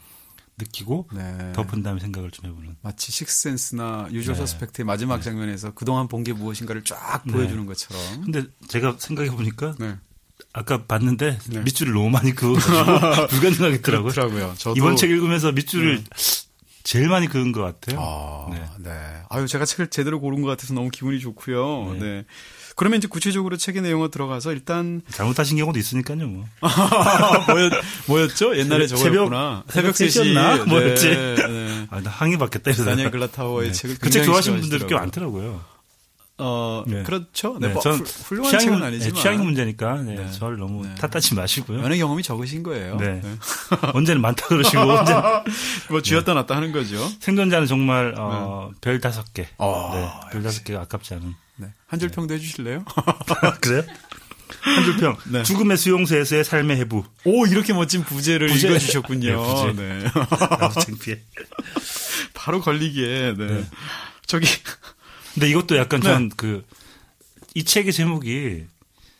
느끼고 0.58 1.08
네. 1.14 1.52
덮은 1.54 1.82
다음에 1.82 2.00
생각을 2.00 2.30
좀 2.32 2.46
해보는 2.50 2.76
마치 2.82 3.12
식센스나 3.12 4.08
유저 4.10 4.32
네. 4.32 4.38
서스펙트의 4.38 4.84
마지막 4.84 5.18
네. 5.18 5.22
장면에서 5.22 5.72
그동안 5.72 6.08
본 6.08 6.24
게 6.24 6.32
무엇인가를 6.32 6.82
쫙 6.84 7.22
네. 7.24 7.32
보여주는 7.32 7.64
것처럼 7.64 8.24
근데 8.24 8.42
제가 8.66 8.96
생각해 8.98 9.30
보니까 9.30 9.74
네. 9.78 9.96
아까 10.52 10.84
봤는데 10.84 11.38
밑줄을 11.64 11.92
너무 11.92 12.10
많이 12.10 12.34
그어가지고 12.34 13.26
불가능하겠더라고요. 13.28 14.54
이번 14.76 14.96
책 14.96 15.10
읽으면서 15.10 15.52
밑줄을 15.52 16.02
제일 16.88 17.06
많이 17.08 17.26
그은 17.28 17.52
것 17.52 17.60
같아요. 17.60 18.00
아, 18.00 18.46
네. 18.50 18.64
네. 18.78 18.90
아유, 19.28 19.46
제가 19.46 19.66
책을 19.66 19.88
제대로 19.88 20.20
고른 20.20 20.40
것 20.40 20.48
같아서 20.48 20.72
너무 20.72 20.88
기분이 20.88 21.20
좋고요. 21.20 21.92
네. 21.92 21.98
네. 22.00 22.24
그러면 22.76 22.96
이제 22.96 23.06
구체적으로 23.08 23.58
책의 23.58 23.82
내용으로 23.82 24.08
들어가서 24.10 24.52
일단 24.52 25.02
잘못하신 25.10 25.58
경우도 25.58 25.78
있으니까요, 25.78 26.26
뭐. 26.26 26.46
뭐였, 27.46 27.72
뭐였죠? 28.06 28.56
옛날에 28.56 28.86
저거였구나. 28.86 29.64
새벽, 29.68 29.94
새벽 29.96 30.12
3시였나? 30.24 30.58
네, 30.60 30.64
뭐였지? 30.64 31.08
네. 31.10 31.86
아, 31.90 32.00
나 32.00 32.08
항의 32.08 32.38
받겠다. 32.38 32.72
다니엘 32.72 33.10
글라타워의 33.10 33.68
네. 33.68 33.72
책을 33.74 33.98
그 33.98 34.08
책 34.08 34.24
좋아하시는 34.24 34.58
분들 34.58 34.86
꽤 34.86 34.94
많더라고요. 34.94 35.60
어, 36.38 36.84
네. 36.86 37.02
그렇죠. 37.02 37.58
네, 37.60 37.74
네. 37.74 37.80
전 37.80 37.94
훌륭한 37.98 38.50
취향, 38.50 38.60
책은 38.60 38.82
아니지만. 38.82 39.14
네, 39.14 39.20
취향 39.20 39.44
문제니까, 39.44 40.02
네, 40.02 40.14
네. 40.14 40.32
저를 40.32 40.56
너무 40.58 40.86
네. 40.86 40.94
탓하지 40.94 41.34
마시고요. 41.34 41.82
연애 41.82 41.98
경험이 41.98 42.22
적으신 42.22 42.62
거예요. 42.62 42.96
네. 42.96 43.20
네. 43.20 43.34
언제는 43.92 44.22
많다 44.22 44.46
그러시고, 44.46 44.80
언제는. 44.92 45.22
뭐, 45.90 46.00
쥐었다 46.00 46.34
놨다 46.34 46.54
하는 46.54 46.70
거죠. 46.72 46.96
생존자는 47.20 47.66
정말, 47.66 48.14
어, 48.16 48.70
별 48.80 49.00
다섯 49.00 49.34
개. 49.34 49.48
어, 49.58 49.90
네, 49.94 50.30
별 50.32 50.42
다섯 50.44 50.62
개가 50.62 50.82
아깝지 50.82 51.14
않은. 51.14 51.34
네. 51.56 51.68
한줄 51.88 52.10
평도 52.10 52.34
해주실래요? 52.34 52.84
그래요? 53.60 53.82
한 54.60 54.84
줄평. 54.84 55.16
네. 55.30 55.42
죽음의 55.42 55.76
수용소에서의 55.76 56.44
삶의 56.44 56.76
해부. 56.78 57.04
오, 57.24 57.46
이렇게 57.46 57.72
멋진 57.72 58.02
부제를 58.04 58.48
부제. 58.48 58.68
읽어주셨군요. 58.68 59.26
네, 59.28 59.36
부제. 59.36 59.82
네. 59.82 60.04
창피해. 60.84 61.18
바로 62.32 62.60
걸리기에, 62.60 63.34
네. 63.36 63.64
저기, 64.26 64.46
근데 65.38 65.50
이것도 65.50 65.76
약간 65.76 66.00
네. 66.00 66.08
전그 66.08 66.64
이 67.54 67.64
책의 67.64 67.92
제목이 67.92 68.64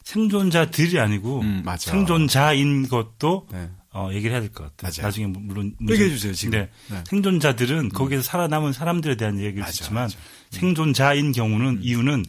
생존자들이 0.02 0.98
아니고 0.98 1.40
음, 1.40 1.64
생존자인 1.78 2.88
것도 2.88 3.46
네. 3.52 3.70
어, 3.92 4.10
얘기를 4.12 4.32
해야 4.32 4.40
될 4.40 4.50
것 4.52 4.64
같아요. 4.64 4.90
맞아요. 4.92 5.06
나중에 5.08 5.26
물론 5.26 5.74
얘기해 5.88 6.08
주세요 6.10 6.32
지금. 6.32 6.50
네. 6.58 6.70
네. 6.88 7.04
생존자들은 7.06 7.78
음. 7.78 7.88
거기에서 7.90 8.22
살아남은 8.22 8.72
사람들에 8.72 9.16
대한 9.16 9.38
얘기를 9.38 9.60
맞아, 9.60 9.70
듣지만 9.72 10.04
맞아. 10.04 10.18
음. 10.18 10.22
생존자인 10.50 11.32
경우는 11.32 11.66
음. 11.68 11.80
이유는 11.82 12.24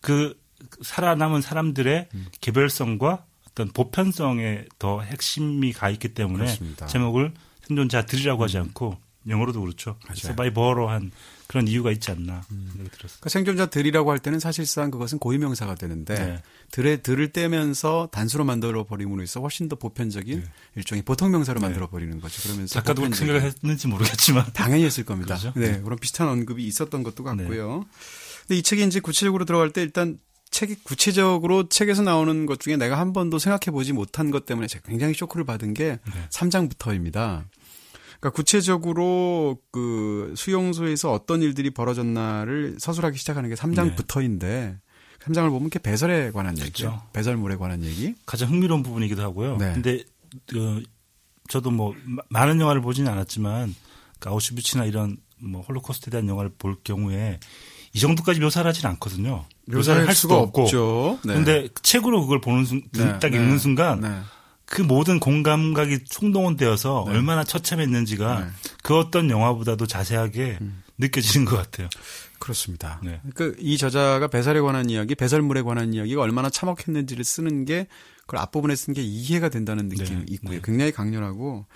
그 0.00 0.38
살아남은 0.82 1.40
사람들의 1.40 2.08
음. 2.14 2.26
개별성과 2.40 3.24
어떤 3.50 3.68
보편성에 3.68 4.64
더 4.78 5.00
핵심이 5.02 5.72
가 5.72 5.90
있기 5.90 6.08
때문에 6.14 6.44
그렇습니다. 6.44 6.86
제목을 6.86 7.32
생존자들이라고 7.68 8.42
하지 8.44 8.58
않고 8.58 8.96
영어로도 9.28 9.60
그렇죠. 9.60 9.96
서바이버로 10.14 10.88
한 10.88 11.10
그런 11.46 11.68
이유가 11.68 11.90
있지 11.90 12.10
않나 12.10 12.42
음. 12.50 12.70
들었어요. 12.74 13.18
그러니까 13.20 13.28
생존자들이라고 13.28 14.10
할 14.10 14.18
때는 14.18 14.40
사실상 14.40 14.90
그것은 14.90 15.18
고유명사가 15.18 15.74
되는데 15.74 16.14
네. 16.14 16.42
들에 16.70 16.96
들을 16.96 17.32
떼면서 17.32 18.08
단수로 18.12 18.44
만들어 18.44 18.84
버림으로 18.84 19.22
있어 19.22 19.40
훨씬 19.40 19.68
더 19.68 19.76
보편적인 19.76 20.40
네. 20.40 20.46
일종의 20.76 21.02
보통 21.02 21.30
명사로 21.30 21.60
네. 21.60 21.66
만들어 21.66 21.88
버리는 21.88 22.20
거죠. 22.20 22.42
그러면서 22.42 22.74
작가도 22.74 23.02
그렇게 23.02 23.16
생각을 23.16 23.42
했는지 23.42 23.88
모르겠지만 23.88 24.46
당연히 24.52 24.84
했을 24.84 25.04
겁니다. 25.04 25.36
그렇죠? 25.36 25.58
네, 25.58 25.80
그런 25.80 25.98
비슷한 25.98 26.28
언급이 26.28 26.66
있었던 26.66 27.02
것도 27.02 27.24
네. 27.24 27.44
같고요. 27.44 27.84
근데 28.46 28.58
이 28.58 28.62
책이 28.62 28.84
이제 28.84 29.00
구체적으로 29.00 29.44
들어갈 29.44 29.70
때 29.70 29.82
일단 29.82 30.18
책이 30.50 30.76
구체적으로 30.84 31.68
책에서 31.68 32.02
나오는 32.02 32.46
것 32.46 32.60
중에 32.60 32.76
내가 32.76 32.98
한 32.98 33.12
번도 33.12 33.38
생각해 33.38 33.72
보지 33.72 33.92
못한 33.92 34.30
것 34.30 34.46
때문에 34.46 34.68
제가 34.68 34.88
굉장히 34.88 35.12
쇼크를 35.14 35.44
받은 35.44 35.74
게 35.74 35.98
네. 36.04 36.28
3장부터입니다. 36.30 37.44
그러니까 38.24 38.30
구체적으로 38.30 39.58
그 39.70 40.32
수용소에서 40.34 41.12
어떤 41.12 41.42
일들이 41.42 41.68
벌어졌나를 41.68 42.76
서술하기 42.78 43.18
시작하는 43.18 43.50
게 43.50 43.54
3장부터인데 43.54 44.38
네. 44.38 44.78
3장을 45.22 45.48
보면 45.48 45.62
이렇게 45.62 45.78
배설에 45.78 46.30
관한 46.30 46.54
그렇죠. 46.54 46.66
얘기죠. 46.66 47.02
배설물에 47.12 47.56
관한 47.56 47.84
얘기. 47.84 48.14
가장 48.24 48.48
흥미로운 48.48 48.82
부분이기도 48.82 49.20
하고요. 49.20 49.58
네. 49.58 49.74
근데 49.74 50.04
그 50.46 50.82
저도 51.48 51.70
뭐 51.70 51.94
많은 52.30 52.60
영화를 52.60 52.80
보지는 52.80 53.12
않았지만 53.12 53.74
그 54.20 54.28
아우슈비츠나 54.30 54.86
이런 54.86 55.18
뭐 55.38 55.60
홀로코스트에 55.60 56.10
대한 56.10 56.26
영화를 56.26 56.50
볼 56.56 56.76
경우에 56.82 57.40
이 57.92 58.00
정도까지 58.00 58.40
묘사를 58.40 58.66
하진 58.66 58.86
않거든요. 58.86 59.44
묘사를 59.66 60.08
할 60.08 60.14
수가 60.14 60.38
없고. 60.38 60.62
없죠. 60.62 61.18
네. 61.26 61.34
근데 61.34 61.68
책으로 61.82 62.22
그걸 62.22 62.40
보는 62.40 62.64
순, 62.64 62.82
네. 62.92 63.18
딱 63.18 63.34
읽는 63.34 63.50
네. 63.50 63.58
순간 63.58 64.00
네. 64.00 64.08
그 64.74 64.82
모든 64.82 65.20
공감각이 65.20 66.00
총동원되어서 66.04 67.04
네. 67.06 67.14
얼마나 67.14 67.44
처참했는지가 67.44 68.40
네. 68.40 68.46
그 68.82 68.98
어떤 68.98 69.30
영화보다도 69.30 69.86
자세하게 69.86 70.58
음. 70.60 70.82
느껴지는 70.98 71.46
것 71.46 71.56
같아요. 71.56 71.88
그렇습니다. 72.40 73.00
네. 73.04 73.20
그이 73.36 73.78
저자가 73.78 74.26
배설에 74.26 74.60
관한 74.60 74.90
이야기, 74.90 75.14
배설물에 75.14 75.62
관한 75.62 75.94
이야기가 75.94 76.20
얼마나 76.20 76.50
참혹했는지를 76.50 77.22
쓰는 77.22 77.64
게 77.64 77.86
그걸 78.22 78.40
앞부분에 78.40 78.74
쓴 78.74 78.94
게 78.94 79.02
이해가 79.02 79.48
된다는 79.48 79.88
느낌이 79.88 80.18
네. 80.18 80.24
있고요. 80.30 80.56
네. 80.56 80.60
굉장히 80.64 80.90
강렬하고 80.90 81.66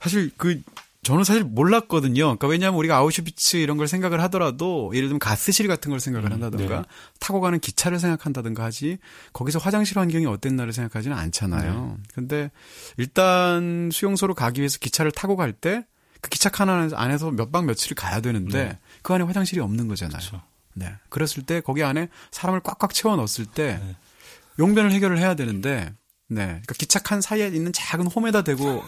사실 0.00 0.30
그 0.36 0.62
저는 1.02 1.24
사실 1.24 1.44
몰랐거든요. 1.44 2.24
그러니까 2.24 2.48
왜냐하면 2.48 2.78
우리가 2.78 2.96
아우슈비츠 2.96 3.56
이런 3.58 3.76
걸 3.76 3.88
생각을 3.88 4.20
하더라도 4.22 4.90
예를 4.94 5.08
들면 5.08 5.18
가스실 5.20 5.68
같은 5.68 5.90
걸 5.90 6.00
생각을 6.00 6.28
음, 6.28 6.32
한다든가 6.32 6.76
네. 6.76 6.82
타고 7.20 7.40
가는 7.40 7.58
기차를 7.60 7.98
생각한다든가 7.98 8.64
하지 8.64 8.98
거기서 9.32 9.58
화장실 9.58 9.98
환경이 9.98 10.26
어땠나를 10.26 10.72
생각하지는 10.72 11.16
않잖아요. 11.16 11.96
네. 11.96 12.02
근데 12.14 12.50
일단 12.96 13.90
수용소로 13.92 14.34
가기 14.34 14.60
위해서 14.60 14.78
기차를 14.78 15.12
타고 15.12 15.36
갈 15.36 15.52
때 15.52 15.84
그 16.20 16.30
기차 16.30 16.48
칸 16.50 16.68
안에서 16.68 17.30
몇 17.30 17.52
박 17.52 17.64
며칠을 17.64 17.94
가야 17.94 18.20
되는데 18.20 18.64
네. 18.64 18.78
그 19.02 19.14
안에 19.14 19.24
화장실이 19.24 19.60
없는 19.60 19.88
거잖아요. 19.88 20.18
그렇죠. 20.18 20.42
네. 20.74 20.92
그랬을 21.08 21.44
때 21.44 21.60
거기 21.60 21.82
안에 21.82 22.08
사람을 22.30 22.60
꽉꽉 22.60 22.92
채워 22.92 23.16
넣었을 23.16 23.46
때 23.46 23.80
네. 23.82 23.96
용변을 24.58 24.92
해결을 24.92 25.18
해야 25.18 25.34
되는데 25.34 25.92
네. 26.28 26.44
그러니까 26.44 26.74
기차 26.78 26.98
칸 26.98 27.20
사이에 27.20 27.48
있는 27.48 27.72
작은 27.72 28.06
홈에다 28.06 28.42
대고 28.42 28.82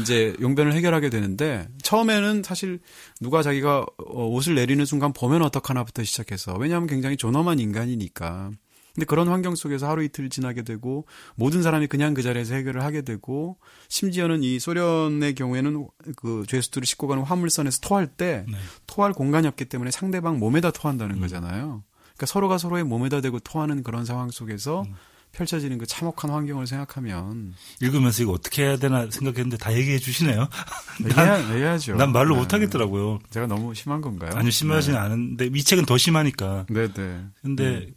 이제 0.00 0.34
용변을 0.40 0.72
해결하게 0.72 1.10
되는데 1.10 1.68
처음에는 1.82 2.42
사실 2.44 2.78
누가 3.20 3.42
자기가 3.42 3.86
어, 4.06 4.26
옷을 4.26 4.54
내리는 4.54 4.84
순간 4.84 5.12
보면 5.12 5.42
어떡하나부터 5.42 6.04
시작해서 6.04 6.54
왜냐하면 6.54 6.88
굉장히 6.88 7.16
존엄한 7.16 7.58
인간이니까. 7.58 8.50
근데 8.94 9.04
그런 9.04 9.28
환경 9.28 9.54
속에서 9.54 9.86
하루 9.86 10.02
이틀 10.02 10.30
지나게 10.30 10.62
되고 10.62 11.04
모든 11.34 11.62
사람이 11.62 11.86
그냥 11.86 12.14
그 12.14 12.22
자리에서 12.22 12.54
해결을 12.54 12.82
하게 12.82 13.02
되고 13.02 13.58
심지어는 13.88 14.42
이 14.42 14.58
소련의 14.58 15.34
경우에는 15.34 15.86
그 16.16 16.44
죄수들을 16.48 16.86
싣고 16.86 17.06
가는 17.06 17.22
화물선에서 17.22 17.80
토할 17.82 18.06
때 18.06 18.46
네. 18.48 18.56
토할 18.86 19.12
공간이 19.12 19.46
없기 19.48 19.66
때문에 19.66 19.90
상대방 19.90 20.38
몸에다 20.38 20.70
토한다는 20.70 21.16
음. 21.16 21.20
거잖아요. 21.20 21.84
그러니까 22.04 22.26
서로가 22.26 22.56
서로의 22.56 22.84
몸에다 22.84 23.20
대고 23.20 23.40
토하는 23.40 23.82
그런 23.82 24.06
상황 24.06 24.30
속에서 24.30 24.84
음. 24.84 24.94
펼쳐지는 25.36 25.76
그 25.76 25.86
참혹한 25.86 26.30
환경을 26.30 26.66
생각하면 26.66 27.54
읽으면서 27.82 28.22
이거 28.22 28.32
어떻게 28.32 28.62
해야 28.62 28.76
되나 28.78 29.10
생각했는데 29.10 29.58
다 29.58 29.74
얘기해 29.74 29.98
주시네요. 29.98 30.48
얘기해, 31.04 31.62
야죠난 31.62 32.10
말로 32.12 32.34
네. 32.34 32.40
못 32.40 32.54
하겠더라고요. 32.54 33.20
제가 33.30 33.46
너무 33.46 33.74
심한 33.74 34.00
건가요? 34.00 34.30
아니요, 34.34 34.50
심하지는 34.50 34.98
네. 34.98 35.04
않은데 35.04 35.50
이 35.54 35.62
책은 35.62 35.84
더 35.84 35.98
심하니까. 35.98 36.66
네, 36.70 36.90
네. 36.92 37.24
근데 37.42 37.80
네. 37.80 37.88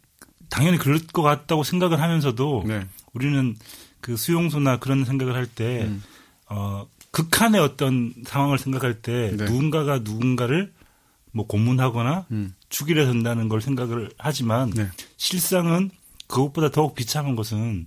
당연히 0.50 0.76
그럴 0.76 0.98
것 1.06 1.22
같다고 1.22 1.64
생각을 1.64 2.00
하면서도 2.00 2.64
네. 2.66 2.86
우리는 3.14 3.56
그 4.00 4.16
수용소나 4.16 4.78
그런 4.78 5.04
생각을 5.04 5.34
할때 5.34 5.84
음. 5.84 6.02
어, 6.46 6.86
극한의 7.10 7.60
어떤 7.60 8.12
상황을 8.26 8.58
생각할 8.58 9.00
때 9.00 9.34
네. 9.36 9.44
누군가가 9.46 10.00
누군가를 10.00 10.72
뭐 11.32 11.46
고문하거나 11.46 12.26
음. 12.32 12.54
죽이려 12.68 13.06
든다는 13.06 13.48
걸 13.48 13.60
생각을 13.62 14.10
하지만 14.18 14.70
네. 14.70 14.88
실상은 15.16 15.90
그것보다 16.30 16.70
더욱 16.70 16.94
비참한 16.94 17.36
것은 17.36 17.86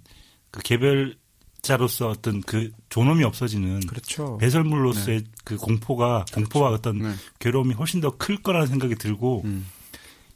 그 0.52 0.62
개별자로서 0.62 2.10
어떤 2.10 2.42
그 2.42 2.72
존엄이 2.90 3.24
없어지는 3.24 3.80
그렇죠. 3.88 4.38
배설물로서의 4.38 5.24
네. 5.24 5.32
그 5.44 5.58
공포가 5.58 6.26
그렇죠. 6.26 6.36
공포와 6.36 6.70
어떤 6.72 7.00
네. 7.00 7.14
괴로움이 7.40 7.74
훨씬 7.74 8.02
더 8.02 8.18
클 8.18 8.44
거라는 8.44 8.68
생각이 8.68 8.96
들고 8.96 9.42
음. 9.46 9.66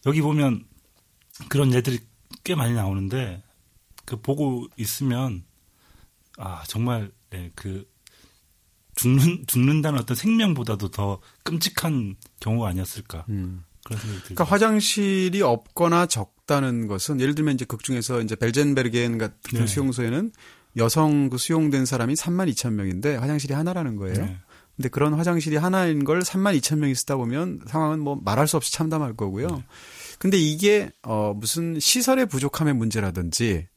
여기 0.05 0.21
보면 0.21 0.65
그런 1.49 1.73
애들이 1.73 1.99
꽤 2.43 2.55
많이 2.55 2.73
나오는데 2.73 3.43
그 4.05 4.19
보고 4.21 4.65
있으면 4.77 5.43
아 6.37 6.63
정말 6.67 7.11
네, 7.29 7.51
그 7.55 7.85
죽는 8.95 9.45
죽는다는 9.47 9.99
어떤 9.99 10.15
생명보다도 10.15 10.89
더 10.89 11.19
끔찍한 11.43 12.15
경우가 12.39 12.69
아니었을까 12.69 13.25
음. 13.29 13.63
그런 13.83 13.99
생각이 13.99 14.21
들죠. 14.23 14.35
그러니까 14.35 14.43
화장실이 14.55 15.41
없거나 15.41 16.05
적 16.07 16.36
다는 16.47 16.87
것은 16.87 17.21
예를 17.21 17.35
들면 17.35 17.53
이제 17.53 17.65
극 17.65 17.83
중에서 17.83 18.21
이제 18.21 18.35
벨젠베르겐 18.35 19.17
같은 19.17 19.37
그 19.49 19.57
네. 19.57 19.67
수용소에는 19.67 20.31
여성 20.77 21.29
그 21.29 21.37
수용된 21.37 21.85
사람이 21.85 22.15
3만 22.15 22.51
2천 22.51 22.73
명인데 22.73 23.15
화장실이 23.17 23.53
하나라는 23.53 23.95
거예요. 23.97 24.15
네. 24.15 24.37
근데 24.75 24.89
그런 24.89 25.13
화장실이 25.13 25.55
하나인 25.55 26.03
걸 26.03 26.21
3만 26.21 26.57
2천 26.59 26.77
명이 26.77 26.93
쓰다 26.95 27.15
보면 27.17 27.61
상황은 27.67 27.99
뭐 27.99 28.19
말할 28.23 28.47
수 28.47 28.57
없이 28.57 28.71
참담할 28.73 29.15
거고요. 29.15 29.47
네. 29.47 29.63
근데 30.19 30.37
이게 30.37 30.89
어 31.03 31.33
무슨 31.35 31.79
시설의 31.79 32.27
부족함의 32.27 32.73
문제라든지 32.75 33.67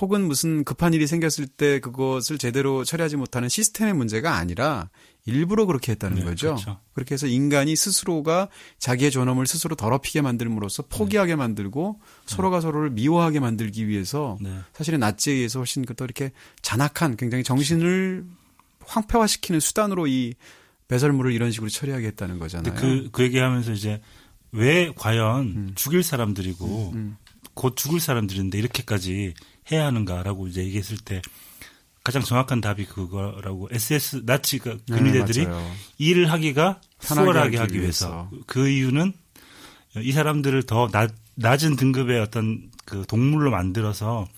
혹은 0.00 0.26
무슨 0.26 0.64
급한 0.64 0.92
일이 0.92 1.06
생겼을 1.06 1.46
때 1.46 1.78
그것을 1.78 2.38
제대로 2.38 2.84
처리하지 2.84 3.16
못하는 3.16 3.48
시스템의 3.48 3.94
문제가 3.94 4.34
아니라 4.34 4.90
일부러 5.26 5.64
그렇게 5.64 5.92
했다는 5.92 6.18
네, 6.18 6.24
거죠. 6.24 6.48
그렇죠. 6.48 6.80
그렇게 6.92 7.14
해서 7.14 7.26
인간이 7.26 7.74
스스로가 7.76 8.48
자기의 8.78 9.10
존엄을 9.10 9.46
스스로 9.46 9.74
더럽히게 9.74 10.20
만들므로써 10.20 10.84
포기하게 10.88 11.32
네. 11.32 11.36
만들고 11.36 11.98
네. 11.98 12.06
서로가 12.26 12.60
서로를 12.60 12.90
미워하게 12.90 13.40
만들기 13.40 13.88
위해서 13.88 14.36
네. 14.40 14.54
사실은 14.74 15.00
나치에 15.00 15.34
의해서 15.34 15.60
훨씬 15.60 15.82
더 15.84 16.04
이렇게 16.04 16.32
잔악한 16.60 17.16
굉장히 17.16 17.42
정신을 17.42 18.24
황폐화시키는 18.84 19.60
수단으로 19.60 20.06
이 20.06 20.34
배설물을 20.88 21.32
이런 21.32 21.50
식으로 21.50 21.70
처리하게 21.70 22.08
했다는 22.08 22.38
거잖아요. 22.38 22.74
그, 22.74 23.08
그 23.10 23.22
얘기하면서 23.22 23.72
이제 23.72 24.02
왜 24.52 24.92
과연 24.94 25.40
음. 25.40 25.72
죽일 25.74 26.02
사람들이고 26.02 26.90
음, 26.92 26.96
음. 26.96 27.16
곧 27.54 27.76
죽을 27.76 27.98
사람들인데 27.98 28.58
이렇게까지 28.58 29.34
해야 29.72 29.86
하는가라고 29.86 30.48
이제 30.48 30.62
얘기했을 30.62 30.98
때 30.98 31.22
가장 32.04 32.22
정확한 32.22 32.60
답이 32.60 32.84
그거라고 32.84 33.68
SS 33.70 34.22
나치가 34.26 34.72
그 34.74 34.84
근위대들이 34.94 35.46
네, 35.46 35.72
일을 35.96 36.30
하기가 36.30 36.80
수월하게 37.00 37.56
하기 37.56 37.80
위해서. 37.80 38.28
위해서 38.30 38.44
그 38.46 38.68
이유는 38.68 39.14
이 40.02 40.12
사람들을 40.12 40.64
더 40.64 40.88
낮, 40.88 41.12
낮은 41.36 41.76
등급의 41.76 42.20
어떤 42.20 42.70
그 42.84 43.04
동물로 43.08 43.50
만들어서 43.50 44.28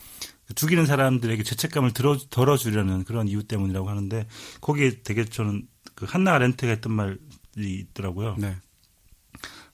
죽이는 0.54 0.86
사람들에게 0.86 1.42
죄책감을 1.42 1.92
들어, 1.92 2.16
덜어주려는 2.30 3.02
그런 3.02 3.26
이유 3.26 3.42
때문이라고 3.42 3.88
하는데 3.88 4.26
거기에 4.60 5.02
되게 5.02 5.24
저는 5.24 5.66
그 5.96 6.06
한나 6.08 6.34
아렌트가 6.34 6.70
했던 6.70 6.92
말이 6.92 7.18
있더라고요. 7.56 8.36
네. 8.38 8.56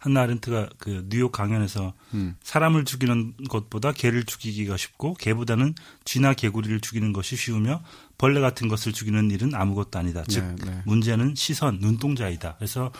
한나 0.03 0.23
아렌트가 0.23 0.69
그 0.79 1.07
뉴욕 1.09 1.31
강연에서 1.31 1.95
음. 2.15 2.35
사람을 2.43 2.85
죽이는 2.85 3.35
것보다 3.49 3.93
개를 3.93 4.25
죽이기가 4.25 4.77
쉽고 4.77 5.15
개보다는 5.15 5.77
쥐나 6.05 6.35
개구리를 6.35 6.81
죽이는 6.81 7.13
것이 7.13 7.37
쉬우며 7.37 7.85
벌레 8.19 8.41
같은 8.41 8.67
것을 8.67 8.93
죽이는 8.93 9.31
일은 9.31 9.55
아무것도 9.55 10.01
아니다. 10.01 10.25
즉 10.27 10.57
네, 10.57 10.71
네. 10.73 10.83
문제는 10.87 11.37
시선, 11.37 11.79
눈동자이다. 11.79 12.57
그래서 12.57 12.91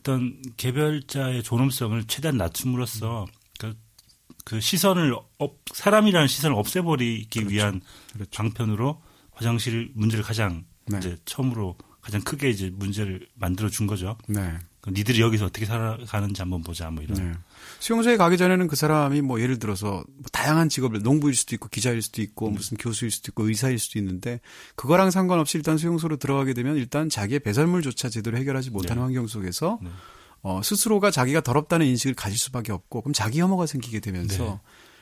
어떤 0.00 0.42
개별자의 0.56 1.44
존엄성을 1.44 2.02
최대한 2.08 2.38
낮춤으로써 2.38 3.26
그, 3.60 3.76
그 4.44 4.60
시선을 4.60 5.14
업, 5.38 5.60
사람이라는 5.72 6.26
시선을 6.26 6.56
없애버리기 6.56 7.38
그렇죠. 7.38 7.54
위한 7.54 7.80
그렇죠. 8.14 8.30
방편으로 8.32 9.00
화장실 9.30 9.92
문제를 9.94 10.24
가장 10.24 10.64
네. 10.86 10.98
이제 10.98 11.16
처음으로 11.24 11.76
가장 12.00 12.20
크게 12.22 12.50
이제 12.50 12.68
문제를 12.74 13.28
만들어 13.36 13.68
준 13.68 13.86
거죠. 13.86 14.18
네. 14.26 14.58
그 14.82 14.90
니들이 14.90 15.20
여기서 15.20 15.46
어떻게 15.46 15.64
살아가는지 15.64 16.42
한번 16.42 16.62
보자 16.62 16.90
뭐 16.90 17.04
이런. 17.04 17.16
네. 17.16 17.32
수용소에 17.78 18.16
가기 18.16 18.36
전에는 18.36 18.66
그 18.66 18.74
사람이 18.74 19.22
뭐 19.22 19.40
예를 19.40 19.60
들어서 19.60 20.04
뭐 20.08 20.24
다양한 20.32 20.68
직업을 20.68 21.02
농부일 21.02 21.36
수도 21.36 21.54
있고 21.54 21.68
기자일 21.68 22.02
수도 22.02 22.20
있고 22.20 22.48
음. 22.48 22.54
무슨 22.54 22.76
교수일 22.76 23.12
수도 23.12 23.30
있고 23.30 23.46
의사일 23.46 23.78
수도 23.78 24.00
있는데 24.00 24.40
그거랑 24.74 25.12
상관없이 25.12 25.56
일단 25.56 25.78
수용소로 25.78 26.16
들어가게 26.16 26.52
되면 26.52 26.76
일단 26.76 27.08
자기의 27.08 27.40
배설물조차 27.40 28.08
제대로 28.08 28.36
해결하지 28.36 28.70
못하는 28.70 28.96
네. 28.96 29.04
환경 29.04 29.28
속에서 29.28 29.78
네. 29.80 29.88
어, 30.42 30.60
스스로가 30.64 31.12
자기가 31.12 31.42
더럽다는 31.42 31.86
인식을 31.86 32.14
가질 32.16 32.36
수밖에 32.36 32.72
없고 32.72 33.02
그럼 33.02 33.12
자기 33.12 33.40
혐오가 33.40 33.66
생기게 33.66 34.00
되면서 34.00 34.44
네. 34.44 34.58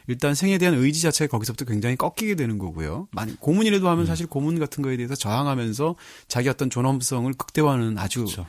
일단 0.08 0.34
생에 0.34 0.58
대한 0.58 0.74
의지 0.74 1.00
자체가 1.00 1.30
거기서부터 1.30 1.64
굉장히 1.64 1.96
꺾이게 1.96 2.34
되는 2.34 2.58
거고요. 2.58 3.08
많이 3.12 3.34
고문이라도 3.36 3.88
하면 3.88 4.04
음. 4.04 4.06
사실 4.06 4.26
고문 4.26 4.58
같은 4.58 4.82
거에 4.82 4.98
대해서 4.98 5.14
저항하면서 5.14 5.96
자기 6.28 6.50
어떤 6.50 6.68
존엄성을 6.68 7.32
극대화하는 7.32 7.96
아주 7.96 8.24
그렇죠. 8.24 8.46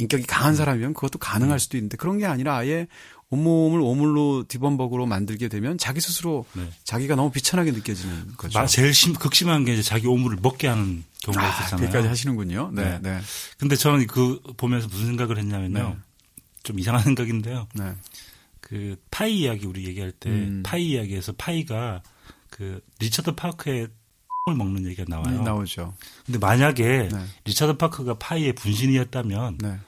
인격이 0.00 0.24
강한 0.24 0.54
사람이면 0.56 0.94
그것도 0.94 1.18
가능할 1.18 1.56
음. 1.56 1.58
수도 1.58 1.76
있는데 1.76 1.96
그런 1.96 2.18
게 2.18 2.26
아니라 2.26 2.56
아예 2.56 2.86
온몸을 3.30 3.80
오물로 3.80 4.44
뒤범벅으로 4.48 5.06
만들게 5.06 5.48
되면 5.48 5.78
자기 5.78 6.00
스스로 6.00 6.46
네. 6.54 6.68
자기가 6.82 7.14
너무 7.14 7.30
비천하게 7.30 7.70
느껴지는 7.70 8.34
거죠. 8.36 8.66
제일 8.66 8.92
심, 8.92 9.14
극심한 9.14 9.64
게 9.64 9.74
이제 9.74 9.82
자기 9.82 10.08
오물을 10.08 10.38
먹게 10.42 10.66
하는 10.66 11.04
경우가 11.22 11.44
아, 11.44 11.48
있었잖아요. 11.48 11.86
여기까지 11.86 12.08
하시는군요. 12.08 12.70
네, 12.74 12.82
네. 12.82 12.98
네. 13.02 13.20
근데 13.58 13.76
저는 13.76 14.08
그 14.08 14.40
보면서 14.56 14.88
무슨 14.88 15.06
생각을 15.06 15.38
했냐면요. 15.38 15.78
네. 15.90 15.96
좀 16.64 16.78
이상한 16.80 17.02
생각인데요. 17.04 17.68
네. 17.74 17.92
그 18.60 18.96
파이 19.12 19.40
이야기 19.40 19.66
우리 19.66 19.86
얘기할 19.86 20.10
때 20.12 20.28
음. 20.28 20.62
파이 20.64 20.90
이야기에서 20.90 21.32
파이가 21.32 22.02
그 22.50 22.80
리처드 22.98 23.36
파커의 23.36 23.88
을 24.48 24.54
먹는 24.54 24.86
얘기가 24.86 25.04
나와요. 25.06 25.38
네, 25.38 25.44
나오죠. 25.44 25.94
근데 26.24 26.38
만약에 26.38 27.08
네. 27.12 27.24
리처드 27.44 27.76
파크가 27.76 28.14
파이의 28.14 28.54
분신이었다면 28.54 29.58
네. 29.58 29.78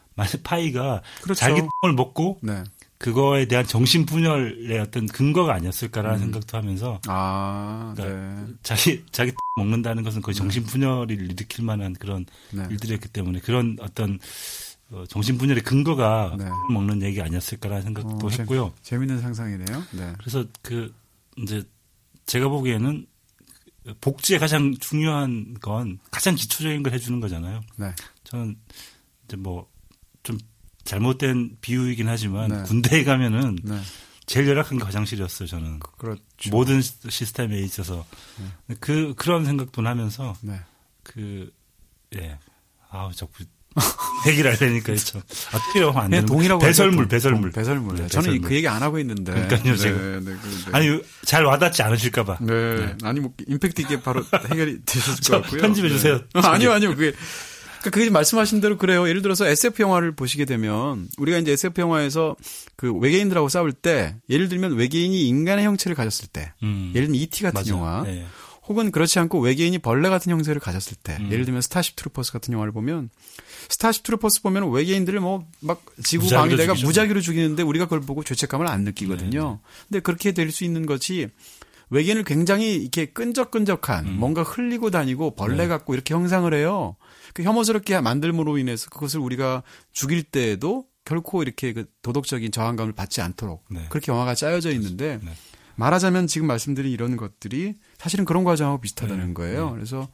파이가 0.43 1.03
그렇죠. 1.23 1.39
자기 1.39 1.61
똥을 1.83 1.95
먹고 1.95 2.39
네. 2.43 2.65
그거에 2.99 3.47
대한 3.47 3.67
정신 3.67 4.07
분열의 4.07 4.79
어떤 4.79 5.07
근거가 5.07 5.55
아니었을까라는 5.55 6.19
음. 6.19 6.21
생각도 6.21 6.57
하면서 6.57 7.01
아, 7.09 7.93
그러니까 7.97 8.45
네. 8.47 8.55
자기 8.63 9.05
자기 9.11 9.33
먹는다는 9.57 10.05
것은 10.05 10.23
거의 10.23 10.37
정신 10.37 10.63
분열을 10.65 11.11
일으킬 11.11 11.65
만한 11.65 11.95
그런 11.95 12.27
네. 12.53 12.65
일들이었기 12.71 13.09
때문에 13.09 13.41
그런 13.41 13.77
어떤 13.81 14.21
어, 14.93 15.05
정신 15.09 15.37
분열의 15.37 15.65
근거가 15.65 16.37
네. 16.39 16.45
먹는 16.71 17.03
얘기 17.03 17.21
아니었을까라는 17.21 17.83
생각도 17.83 18.27
어, 18.27 18.31
했고요. 18.31 18.73
재밌는 18.83 19.21
상상이네요. 19.21 19.83
네. 19.93 20.13
그래서 20.19 20.45
그 20.63 20.95
이제 21.39 21.65
제가 22.27 22.49
보기에는 22.49 23.07
복지에 24.01 24.39
가장 24.39 24.75
중요한 24.79 25.55
건 25.61 25.99
가장 26.11 26.35
기초적인 26.35 26.83
걸 26.83 26.93
해주는 26.93 27.19
거잖아요. 27.21 27.63
네. 27.77 27.93
저는 28.25 28.57
이제 29.25 29.37
뭐좀 29.37 29.72
잘못된 30.85 31.59
비유이긴 31.61 32.09
하지만 32.09 32.49
네. 32.49 32.63
군대에 32.65 33.05
가면은 33.05 33.59
네. 33.63 33.81
제일 34.27 34.49
열악한 34.49 34.79
게 34.79 34.85
화장실이었어요. 34.85 35.49
저는 35.49 35.81
그렇죠. 35.99 36.21
모든 36.51 36.81
시스템에 36.81 37.59
있어서 37.61 38.05
네. 38.67 38.77
그 38.81 39.15
그런 39.17 39.45
생각도 39.45 39.83
나면서 39.83 40.35
네. 40.41 40.61
그 41.03 41.51
예. 42.17 42.39
아우 42.91 43.13
자꾸 43.13 43.45
얘기를 44.29 44.55
하려니까 44.55 44.95
참. 44.97 45.23
아, 45.53 45.73
필요하면 45.73 46.05
안 46.05 46.11
되는 46.11 46.27
동이라고 46.27 46.61
배설물, 46.61 47.09
배설물. 47.09 47.51
배설물. 47.51 47.97
네, 47.97 48.07
저는 48.07 48.27
배설물. 48.27 48.49
그 48.49 48.55
얘기 48.55 48.69
안 48.69 48.83
하고 48.83 48.99
있는데. 48.99 49.33
그러니까요, 49.33 49.77
지금. 49.77 50.25
네, 50.25 50.33
네, 50.33 50.39
네, 50.41 50.71
아니, 50.73 51.03
잘 51.25 51.45
와닿지 51.45 51.83
않으실까봐. 51.83 52.39
네. 52.43 52.77
네. 52.77 52.97
아니, 53.03 53.21
뭐, 53.21 53.33
임팩트 53.47 53.81
있게 53.83 54.03
바로 54.03 54.23
해결이 54.51 54.81
되셨을 54.85 55.25
것 55.25 55.43
같고요. 55.43 55.63
편집해주세요. 55.63 56.19
네. 56.19 56.25
아니요, 56.45 56.73
아니요. 56.73 56.95
그게. 56.95 57.15
그러니까 57.83 57.91
그게 57.99 58.11
말씀하신 58.11 58.61
대로 58.61 58.79
그래요. 58.79 59.09
예를 59.09 59.23
들어서 59.23 59.47
SF 59.47 59.83
영화를 59.83 60.13
보시게 60.15 60.45
되면 60.45 61.09
우리가 61.19 61.39
이제 61.39 61.53
SF 61.53 61.81
영화에서 61.81 62.37
그 62.77 62.93
외계인들하고 62.95 63.49
싸울 63.49 63.73
때 63.73 64.17
예를 64.31 64.49
들면 64.49 64.75
외계인이 64.75 65.27
인간의 65.27 65.65
형체를 65.65 65.95
가졌을 65.97 66.29
때 66.29 66.53
음. 66.63 66.93
예를 66.95 67.09
들면 67.09 67.21
E.T. 67.21 67.43
같은 67.43 67.59
맞아. 67.59 67.71
영화 67.71 68.03
네. 68.05 68.25
혹은 68.69 68.93
그렇지 68.93 69.19
않고 69.19 69.41
외계인이 69.41 69.77
벌레 69.79 70.09
같은 70.09 70.31
형태를 70.31 70.61
가졌을 70.61 70.97
때 71.03 71.17
음. 71.19 71.33
예를 71.33 71.45
들면 71.45 71.61
스타쉽 71.63 71.97
트루퍼스 71.97 72.31
같은 72.33 72.53
영화를 72.55 72.73
보면 72.73 73.11
스타쉽 73.69 74.05
트루퍼스 74.05 74.43
보면 74.43 74.71
외계인들을 74.71 75.19
뭐 75.19 75.45
막 75.61 75.83
지구 76.05 76.29
방위대가 76.29 76.75
무작위로 76.75 77.21
죽이는데 77.21 77.65
우리가 77.65 77.87
그걸 77.87 78.01
보고 78.01 78.23
죄책감을 78.23 78.69
안 78.69 78.85
느끼거든요. 78.85 79.43
네, 79.43 79.57
네. 79.57 79.59
근데 79.89 80.01
그렇게 80.01 80.31
될 80.33 80.53
수 80.53 80.63
있는 80.65 80.87
것이 80.87 81.27
외계인을 81.91 82.23
굉장히 82.25 82.77
이렇게 82.77 83.07
끈적끈적한 83.07 84.07
음. 84.07 84.17
뭔가 84.19 84.43
흘리고 84.43 84.91
다니고 84.91 85.35
벌레 85.35 85.57
네. 85.65 85.69
같고 85.69 85.95
이렇게 85.95 86.15
형상을 86.15 86.53
해요. 86.55 86.97
그 87.33 87.43
혐오스럽게 87.43 88.01
만들므로 88.01 88.59
인해서 88.59 88.91
그것을 88.91 89.21
우리가 89.21 89.63
죽일 89.93 90.23
때에도 90.23 90.87
결코 91.05 91.43
이렇게 91.43 91.73
그 91.73 91.87
도덕적인 92.03 92.53
저항감을 92.53 92.93
받지 92.93 93.21
않도록 93.21 93.65
네. 93.71 93.87
그렇게 93.89 94.13
영화가 94.13 94.35
짜여져 94.35 94.71
있는데 94.73 95.19
네. 95.23 95.33
말하자면 95.77 96.27
지금 96.27 96.47
말씀드린 96.47 96.93
이런 96.93 97.17
것들이 97.17 97.77
사실은 97.99 98.25
그런 98.25 98.45
과정하고 98.45 98.81
비슷하다는 98.81 99.29
네. 99.29 99.35
거예요. 99.35 99.71
네. 99.71 99.73
그래서 99.73 100.09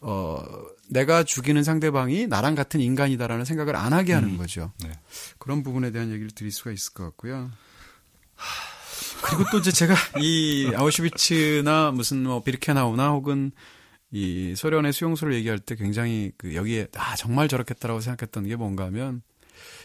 어 0.00 0.42
내가 0.90 1.22
죽이는 1.24 1.62
상대방이 1.62 2.26
나랑 2.26 2.54
같은 2.54 2.80
인간이다라는 2.80 3.44
생각을 3.44 3.76
안 3.76 3.92
하게 3.92 4.12
하는 4.12 4.30
음. 4.30 4.36
거죠. 4.38 4.72
네. 4.82 4.92
그런 5.38 5.62
부분에 5.62 5.92
대한 5.92 6.10
얘기를 6.10 6.30
드릴 6.30 6.52
수가 6.52 6.72
있을 6.72 6.92
것 6.92 7.04
같고요. 7.04 7.50
그리고 9.22 9.44
또 9.50 9.58
이제 9.58 9.72
제가 9.72 9.94
이 10.20 10.70
아우슈비츠나 10.74 11.92
무슨 11.92 12.24
뭐 12.24 12.42
비르케나우나 12.42 13.10
혹은 13.10 13.52
이 14.14 14.54
소련의 14.56 14.92
수용소를 14.92 15.34
얘기할 15.34 15.58
때 15.58 15.74
굉장히 15.74 16.30
그 16.38 16.54
여기에 16.54 16.86
아 16.96 17.16
정말 17.16 17.48
저렇겠다라고 17.48 18.00
생각했던 18.00 18.46
게 18.46 18.54
뭔가 18.54 18.84
하면 18.84 19.22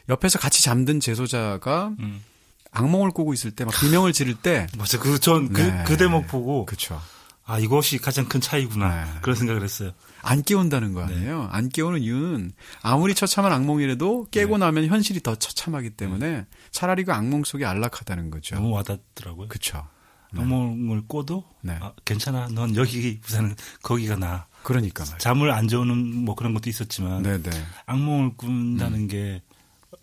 옆에서 0.07 0.37
같이 0.37 0.63
잠든 0.63 0.99
재소자가 0.99 1.95
음. 1.99 2.23
악몽을 2.71 3.09
꾸고 3.09 3.33
있을 3.33 3.49
때 3.49 3.65
막 3.65 3.73
비명을 3.73 4.13
지를 4.13 4.35
때 4.35 4.67
맞아 4.77 4.99
그 4.99 5.19
전그 5.19 5.59
네. 5.59 5.83
그 5.87 5.97
대목 5.97 6.27
보고 6.27 6.65
그렇죠. 6.67 7.01
아 7.43 7.57
이것이 7.57 7.97
가장 7.97 8.29
큰 8.29 8.39
차이구나 8.39 9.05
네. 9.05 9.11
그런 9.23 9.35
생각을 9.35 9.63
했어요. 9.63 9.93
안 10.21 10.43
깨운다는 10.43 10.93
거 10.93 11.01
아니에요. 11.01 11.41
네. 11.41 11.47
안 11.49 11.67
깨우는 11.69 11.99
이유는 12.01 12.51
아무리 12.83 13.15
처참한 13.15 13.51
악몽이라도 13.51 14.27
깨고 14.29 14.59
네. 14.59 14.65
나면 14.65 14.85
현실이 14.85 15.21
더 15.21 15.33
처참하기 15.33 15.89
때문에 15.91 16.29
네. 16.29 16.45
차라리 16.69 17.03
그 17.03 17.13
악몽 17.13 17.43
속이 17.43 17.65
안락하다는 17.65 18.29
거죠. 18.29 18.53
너무 18.53 18.69
와닿더라고요. 18.75 19.47
그렇죠. 19.47 19.87
악몽을 20.35 21.03
꿔도 21.07 21.43
아, 21.67 21.93
괜찮아. 22.05 22.47
넌 22.49 22.75
여기 22.75 23.19
우선 23.25 23.55
거기가 23.81 24.15
나. 24.15 24.45
그러니까 24.63 25.03
말이야. 25.03 25.17
잠을 25.17 25.51
안 25.51 25.67
재우는 25.67 26.25
뭐 26.25 26.35
그런 26.35 26.53
것도 26.53 26.69
있었지만 26.69 27.23
네네. 27.23 27.49
악몽을 27.85 28.35
꾼다는 28.37 28.99
음. 28.99 29.07
게 29.07 29.41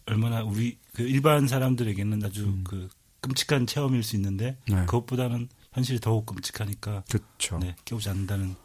얼마나 0.07 0.43
우리 0.43 0.79
그 0.93 1.03
일반 1.03 1.47
사람들에게는 1.47 2.25
아주 2.25 2.45
음. 2.45 2.65
그 2.65 2.89
끔찍한 3.21 3.67
체험일 3.67 4.03
수 4.03 4.17
있는데 4.17 4.57
네. 4.69 4.77
그것보다는 4.87 5.49
현실이 5.73 6.01
더욱 6.01 6.27
끔찍하니까 6.27 7.05
그렇죠. 7.11 7.59
네, 7.59 7.77
깨우지 7.85 8.09
않는다는. 8.09 8.57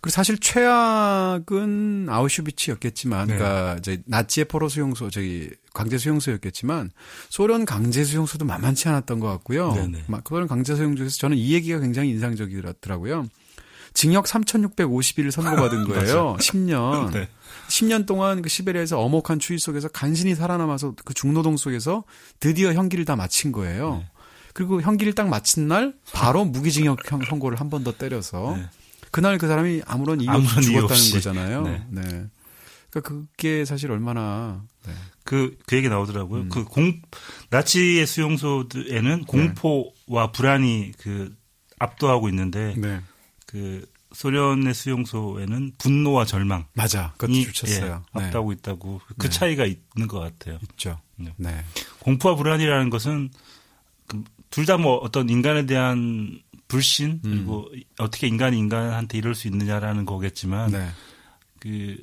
그리고 0.00 0.10
사실 0.10 0.38
최악은 0.38 2.06
아우슈비츠였겠지만, 2.08 3.26
네. 3.28 3.36
그러니까 3.36 3.76
이제 3.78 4.02
나치의 4.06 4.46
포로 4.46 4.68
수용소, 4.68 5.10
저기 5.10 5.50
강제 5.72 5.98
수용소였겠지만 5.98 6.90
소련 7.28 7.64
강제 7.64 8.04
수용소도 8.04 8.44
만만치 8.44 8.88
않았던 8.88 9.20
것 9.20 9.28
같고요. 9.28 9.72
네네. 9.72 10.04
네. 10.06 10.18
소련 10.28 10.48
강제 10.48 10.74
수용소에서 10.76 11.16
저는 11.18 11.36
이 11.36 11.52
얘기가 11.52 11.80
굉장히 11.80 12.10
인상적이더라고요. 12.10 13.26
징역 13.92 14.24
3,650일 14.26 15.30
선고받은 15.30 15.84
거예요. 15.88 16.36
10년. 16.40 17.12
네. 17.12 17.28
10년 17.68 18.06
동안 18.06 18.42
그 18.42 18.48
시베리아에서 18.48 19.00
엄혹한 19.00 19.38
추위 19.38 19.58
속에서 19.58 19.88
간신히 19.88 20.34
살아남아서 20.34 20.94
그 21.04 21.14
중노동 21.14 21.56
속에서 21.56 22.04
드디어 22.40 22.72
형기를 22.72 23.04
다 23.04 23.16
마친 23.16 23.52
거예요. 23.52 23.96
네. 23.98 24.06
그리고 24.52 24.80
형기를 24.80 25.14
딱 25.14 25.28
마친 25.28 25.66
날 25.68 25.94
바로 26.12 26.44
무기징역 26.44 27.00
선고를 27.28 27.58
한 27.58 27.70
번 27.70 27.82
더 27.84 27.92
때려서 27.92 28.54
네. 28.56 28.68
그날 29.14 29.38
그 29.38 29.46
사람이 29.46 29.82
아무런 29.86 30.20
이유 30.20 30.28
없이 30.28 30.60
죽었다는 30.60 31.10
거잖아요. 31.12 31.62
네. 31.62 31.86
네. 31.88 32.02
그러니까 32.90 33.00
그게 33.00 33.64
사실 33.64 33.92
얼마나 33.92 34.64
네. 34.84 34.92
그, 35.22 35.56
그 35.66 35.76
얘기 35.76 35.88
나오더라고요. 35.88 36.42
음. 36.42 36.48
그 36.48 36.64
공, 36.64 37.00
나치의 37.50 38.08
수용소에는 38.08 39.18
네. 39.18 39.24
공포와 39.24 40.32
불안이 40.32 40.94
그 40.98 41.32
압도하고 41.78 42.28
있는데 42.30 42.74
네. 42.76 43.02
그 43.46 43.86
소련의 44.14 44.74
수용소에는 44.74 45.74
분노와 45.78 46.24
절망. 46.24 46.66
맞아. 46.72 47.14
그것도 47.16 47.40
좋쳤어요. 47.52 48.02
예, 48.18 48.18
앞다고 48.18 48.50
네. 48.50 48.56
있다고. 48.58 49.00
그 49.16 49.28
네. 49.28 49.30
차이가 49.30 49.64
있는 49.64 50.08
것 50.08 50.18
같아요. 50.18 50.58
있죠. 50.72 50.98
네. 51.14 51.32
네. 51.36 51.64
공포와 52.00 52.34
불안이라는 52.34 52.90
것은 52.90 53.30
그 54.08 54.24
둘다 54.50 54.76
뭐 54.78 54.96
어떤 54.96 55.28
인간에 55.30 55.66
대한 55.66 56.40
불신 56.68 57.20
음. 57.24 57.30
그리고 57.30 57.70
어떻게 57.98 58.26
인간이 58.26 58.58
인간한테 58.58 59.18
이럴 59.18 59.34
수 59.34 59.48
있느냐라는 59.48 60.04
거겠지만 60.06 60.70
네. 60.72 60.88
그 61.60 61.96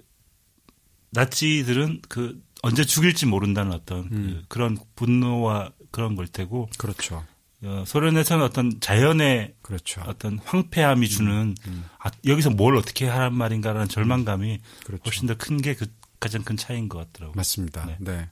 나치들은 1.12 2.02
그 2.08 2.42
언제 2.62 2.84
죽일지 2.86 3.26
모른다는 3.26 3.74
어떤 3.74 4.00
음. 4.12 4.40
그 4.42 4.46
그런 4.48 4.78
분노와 4.96 5.72
그런 5.92 6.16
걸 6.16 6.28
테고 6.28 6.70
그렇죠. 6.78 7.26
어, 7.64 7.84
소련에서는 7.86 8.44
어떤 8.44 8.80
자연의 8.80 9.54
그렇죠. 9.62 10.02
어떤 10.08 10.40
황폐함이 10.46 11.08
주는 11.10 11.32
음, 11.32 11.56
음. 11.68 11.86
아, 12.00 12.10
여기서 12.26 12.50
뭘 12.50 12.76
어떻게 12.76 13.08
하란 13.08 13.36
말인가라는 13.36 13.88
절망감이 13.88 14.60
그렇죠. 14.86 15.04
훨씬 15.06 15.28
더 15.28 15.36
큰 15.36 15.58
게 15.62 15.76
그 15.76 15.86
가장 16.22 16.44
큰 16.44 16.56
차이인 16.56 16.88
것 16.88 17.00
같더라고요. 17.00 17.34
맞습니다. 17.36 17.84
네. 17.88 17.98
네. 18.00 18.30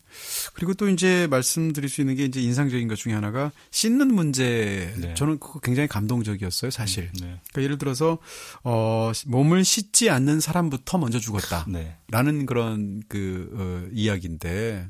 그리고 0.53 0.75
또 0.75 0.87
이제 0.87 1.25
말씀드릴 1.27 1.89
수 1.89 2.01
있는 2.01 2.15
게 2.15 2.23
이제 2.23 2.39
인상적인 2.39 2.87
것 2.87 2.95
중에 2.95 3.13
하나가 3.13 3.51
씻는 3.71 4.13
문제. 4.13 4.93
네. 4.95 5.15
저는 5.15 5.39
그거 5.39 5.59
굉장히 5.59 5.87
감동적이었어요, 5.89 6.69
사실. 6.69 7.05
음, 7.05 7.13
네. 7.13 7.19
그러니까 7.49 7.63
예를 7.63 7.77
들어서 7.79 8.19
어 8.63 9.11
몸을 9.25 9.65
씻지 9.65 10.11
않는 10.11 10.39
사람부터 10.39 10.99
먼저 10.99 11.19
죽었다라는 11.19 11.73
네. 11.73 12.45
그런 12.45 13.01
그 13.09 13.49
어, 13.55 13.89
이야기인데 13.91 14.87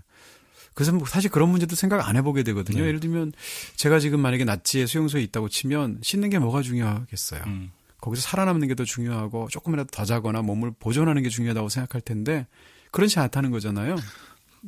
그래서 0.74 0.92
뭐 0.92 1.08
사실 1.08 1.32
그런 1.32 1.50
문제도 1.50 1.74
생각 1.78 2.06
안 2.06 2.18
해보게 2.18 2.44
되거든요. 2.44 2.82
네. 2.82 2.88
예를 2.90 3.00
들면 3.00 3.32
제가 3.78 4.00
지금 4.00 4.20
만약에 4.20 4.44
나치의 4.44 4.88
수용소에 4.88 5.22
있다고 5.24 5.48
치면 5.48 6.00
씻는 6.04 6.30
게 6.30 6.38
뭐가 6.38 6.62
중요하겠어요. 6.62 7.44
음. 7.48 7.72
거기서 8.02 8.22
살아남는 8.24 8.68
게 8.68 8.76
더 8.76 8.84
중요하고 8.84 9.48
조금이라도 9.50 9.90
더 9.92 10.06
자거나 10.06 10.42
몸을 10.42 10.72
보존하는 10.80 11.24
게 11.24 11.30
중요하다고 11.30 11.70
생각할 11.70 12.02
텐데 12.02 12.46
그렇지 12.92 13.20
않다는 13.20 13.52
거잖아요. 13.52 13.96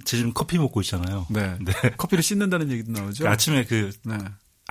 지금 0.06 0.34
커피 0.34 0.58
먹고 0.58 0.82
있잖아요. 0.82 1.28
네. 1.30 1.58
네. 1.60 1.74
커피를 1.98 2.24
씻는다는 2.24 2.72
얘기도 2.72 2.92
나오죠. 2.92 3.24
그 3.26 3.30
아침에 3.30 3.66
그 3.66 3.92
네. 4.04 4.18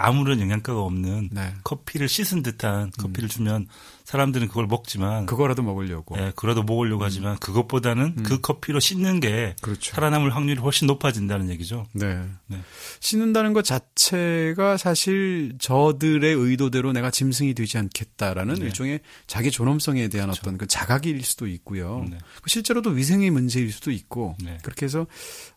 아무런 0.00 0.40
영양가가 0.40 0.80
없는 0.80 1.30
네. 1.32 1.54
커피를 1.64 2.08
씻은 2.08 2.42
듯한 2.42 2.84
음. 2.84 2.90
커피를 2.96 3.26
음. 3.26 3.28
주면 3.28 3.66
사람들은 4.04 4.48
그걸 4.48 4.66
먹지만 4.66 5.26
그거라도 5.26 5.62
먹으려고. 5.62 6.16
예, 6.18 6.32
그거라도 6.34 6.62
먹으려고 6.62 7.02
음. 7.02 7.06
하지만 7.06 7.38
그것보다는 7.38 8.14
음. 8.18 8.22
그 8.22 8.40
커피로 8.40 8.80
씻는 8.80 9.20
게 9.20 9.56
그렇죠. 9.60 9.92
살아남을 9.94 10.34
확률이 10.34 10.60
훨씬 10.60 10.86
높아진다는 10.86 11.48
얘기죠. 11.50 11.86
네. 11.92 12.24
네. 12.46 12.60
씻는다는 13.00 13.52
것 13.52 13.64
자체가 13.64 14.76
사실 14.76 15.54
저들의 15.58 16.32
의도대로 16.34 16.92
내가 16.92 17.10
짐승이 17.10 17.54
되지 17.54 17.78
않겠다라는 17.78 18.54
네. 18.54 18.66
일종의 18.66 19.00
자기 19.26 19.50
존엄성에 19.50 20.08
대한 20.08 20.28
그렇죠. 20.28 20.40
어떤 20.42 20.58
그 20.58 20.66
자각일 20.66 21.22
수도 21.22 21.46
있고요. 21.46 22.06
네. 22.08 22.18
실제로도 22.46 22.90
위생의 22.90 23.30
문제일 23.30 23.72
수도 23.72 23.90
있고 23.90 24.36
네. 24.42 24.58
그렇게 24.62 24.86
해서 24.86 25.06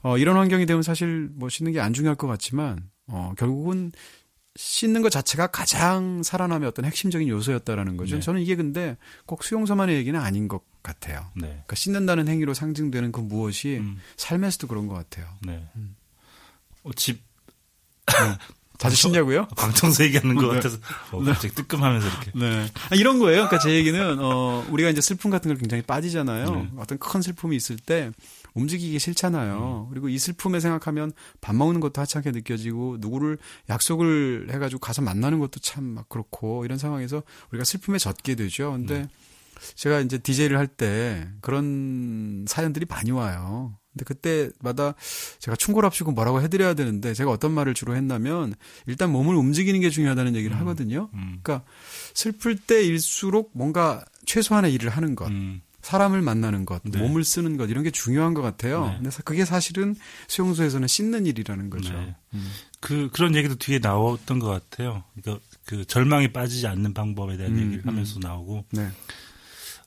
어, 0.01 0.18
이런 0.18 0.38
환경이 0.38 0.65
되면 0.65 0.82
사실 0.82 1.30
뭐 1.36 1.49
씻는 1.49 1.72
게 1.72 1.84
안 1.84 1.93
중요할 1.93 2.15
것 2.15 2.28
같지만 2.28 2.89
어, 3.07 3.34
결국은 3.38 3.91
씻는 4.56 5.01
것 5.01 5.10
자체가 5.10 5.47
가장 5.47 6.22
살아남의 6.22 6.68
어떤 6.68 6.86
핵심적인 6.86 7.28
요소였다라는 7.28 7.97
거죠. 7.97 8.16
네. 8.16 8.22
저는 8.22 8.41
이게 8.41 8.56
근데 8.56 8.97
꼭 9.26 9.43
수용소만의 9.43 9.95
얘기는 9.95 10.20
아닌 10.20 10.47
것 10.47 10.62
같아요. 10.84 11.32
네. 11.36 11.47
그러니까 11.47 11.76
씻는다는 11.76 12.28
행위로 12.28 12.54
상징되는 12.54 13.12
그 13.12 13.20
무엇이 13.20 13.78
음. 13.78 13.99
삶에서도 14.16 14.68
그런 14.68 14.88
것 14.88 14.93
같아요. 14.93 15.28
네. 15.41 15.68
음. 15.76 15.95
어, 16.84 16.91
집 16.95 17.22
네. 18.06 18.38
자주 18.78 18.95
씻냐고요? 18.95 19.47
방청소 19.58 20.04
얘기하는 20.04 20.36
것 20.36 20.47
네. 20.49 20.56
같아서 20.56 20.78
어, 21.12 21.24
갑자기 21.24 21.56
뜨끔하면서 21.56 22.08
이렇게. 22.08 22.32
네. 22.36 22.68
아, 22.89 22.95
이런 22.95 23.18
거예요. 23.18 23.47
그러니까 23.47 23.60
제 23.60 23.74
얘기는 23.74 24.18
어 24.20 24.66
우리가 24.70 24.89
이제 24.89 25.01
슬픔 25.01 25.32
같은 25.32 25.49
걸 25.49 25.58
굉장히 25.58 25.82
빠지잖아요. 25.84 26.49
네. 26.51 26.70
어떤 26.78 26.99
큰 26.99 27.22
슬픔이 27.22 27.56
있을 27.56 27.78
때 27.78 28.12
움직이기 28.54 28.99
싫잖아요. 28.99 29.88
음. 29.88 29.89
그리고 29.89 30.10
이 30.10 30.18
슬픔에 30.20 30.60
생각하면 30.60 31.12
밥 31.41 31.56
먹는 31.56 31.80
것도 31.80 32.01
하찮게 32.01 32.32
느껴지고 32.32 32.97
누구를 32.99 33.38
약속을 33.70 34.47
해가지고 34.51 34.80
가서 34.80 35.01
만나는 35.01 35.39
것도 35.39 35.60
참 35.60 35.84
막 35.93 36.10
그렇고 36.10 36.66
이런 36.66 36.78
상황에서 36.78 37.24
우리가 37.51 37.64
슬픔에 37.66 37.97
젖게 37.97 38.36
되죠. 38.36 38.72
근데 38.72 38.99
네. 39.04 39.08
제가 39.76 39.99
이제 39.99 40.18
DJ를 40.18 40.58
할 40.58 40.68
때 40.68 41.28
그런 41.41 42.45
사연들이 42.47 42.86
많이 42.89 43.12
와요. 43.12 43.78
근데 43.93 44.06
그때마다 44.06 44.95
제가 45.39 45.56
충고랍시고 45.56 46.12
뭐라고 46.14 46.41
해드려야 46.41 46.74
되는데 46.74 47.14
제가 47.14 47.30
어떤 47.30 47.51
말을 47.51 47.74
주로 47.76 47.95
했냐면 47.95 48.56
일단 48.88 49.12
몸을 49.12 49.36
움직이는 49.36 49.80
게 49.82 49.89
중요하다는 49.91 50.36
얘기를 50.36 50.56
음. 50.56 50.62
하거든요. 50.62 51.10
음. 51.14 51.39
그러니까 51.43 51.64
슬플 52.16 52.58
때일수록 52.58 53.51
뭔가 53.54 54.04
최소한의 54.26 54.74
일을 54.74 54.89
하는 54.89 55.16
것. 55.16 55.28
음. 55.30 55.62
사람을 55.84 56.21
만나는 56.21 56.65
것, 56.65 56.81
네. 56.84 56.97
몸을 56.97 57.25
쓰는 57.25 57.57
것 57.57 57.69
이런 57.69 57.84
게 57.84 57.91
중요한 57.91 58.34
것 58.34 58.41
같아요. 58.41 58.88
네. 58.88 58.97
그래서 58.99 59.21
그게 59.21 59.43
사실은 59.43 59.95
수용소에서는 60.27 60.88
씻는 60.88 61.25
일이라는 61.25 61.69
거죠. 61.69 61.93
네. 61.93 62.15
음. 62.34 62.51
그 62.79 63.09
그런 63.11 63.36
얘기도 63.36 63.55
뒤에 63.55 63.79
나왔던 63.79 64.39
것 64.39 64.47
같아요. 64.47 65.03
그러니까 65.13 65.45
그 65.65 65.86
절망에 65.86 66.31
빠지지 66.31 66.67
않는 66.67 66.93
방법에 66.93 67.36
대한 67.36 67.53
음, 67.53 67.59
얘기를 67.59 67.84
음. 67.84 67.89
하면서 67.89 68.17
나오고. 68.19 68.65
네. 68.71 68.89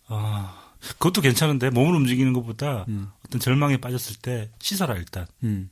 아 0.09 0.72
그것도 0.80 1.22
괜찮은데 1.22 1.70
몸을 1.70 1.94
움직이는 1.97 2.34
것보다 2.34 2.84
음. 2.88 3.09
어떤 3.24 3.40
절망에 3.40 3.78
빠졌을 3.78 4.16
때 4.16 4.51
씻어라 4.61 4.97
일단. 4.97 5.26
음. 5.44 5.70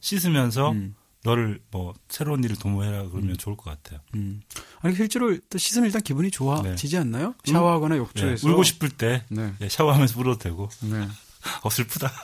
씻으면서 0.00 0.72
음. 0.72 0.96
너를 1.24 1.58
뭐 1.70 1.94
새로운 2.08 2.44
일을 2.44 2.56
도모해라 2.56 3.08
그러면 3.08 3.30
음. 3.30 3.36
좋을 3.36 3.56
것 3.56 3.64
같아요. 3.64 4.00
음. 4.14 4.42
아니 4.80 4.94
실제로 4.94 5.36
또 5.50 5.58
씻으면 5.58 5.86
일단 5.86 6.02
기분이 6.02 6.30
좋아지지 6.30 6.96
네. 6.96 7.00
않나요? 7.00 7.34
샤워하거나 7.44 7.96
욕조에서 7.96 8.46
네. 8.46 8.52
울고 8.52 8.62
싶을 8.62 8.90
때 8.90 9.24
네. 9.30 9.54
네. 9.58 9.68
샤워하면서 9.68 10.20
울어도 10.20 10.38
되고. 10.38 10.68
네. 10.82 11.08
어 11.64 11.70
슬프다. 11.70 12.12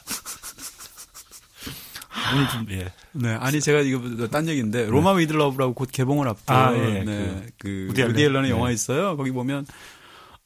오늘 2.33 2.49
좀 2.51 2.67
예. 2.71 2.93
네 3.13 3.35
아니 3.35 3.61
제가 3.61 3.81
이거 3.81 4.29
딴 4.29 4.47
얘기인데 4.47 4.87
로마 4.87 5.13
위드 5.13 5.33
러브라고 5.33 5.75
곧 5.75 5.89
개봉을 5.91 6.29
앞둔 6.29 6.55
아, 6.55 6.77
예. 6.77 7.03
네. 7.03 7.47
그, 7.59 7.91
그 7.95 8.03
우디 8.03 8.23
앨런의 8.23 8.51
영화 8.51 8.71
있어요. 8.71 9.17
거기 9.17 9.31
보면 9.33 9.67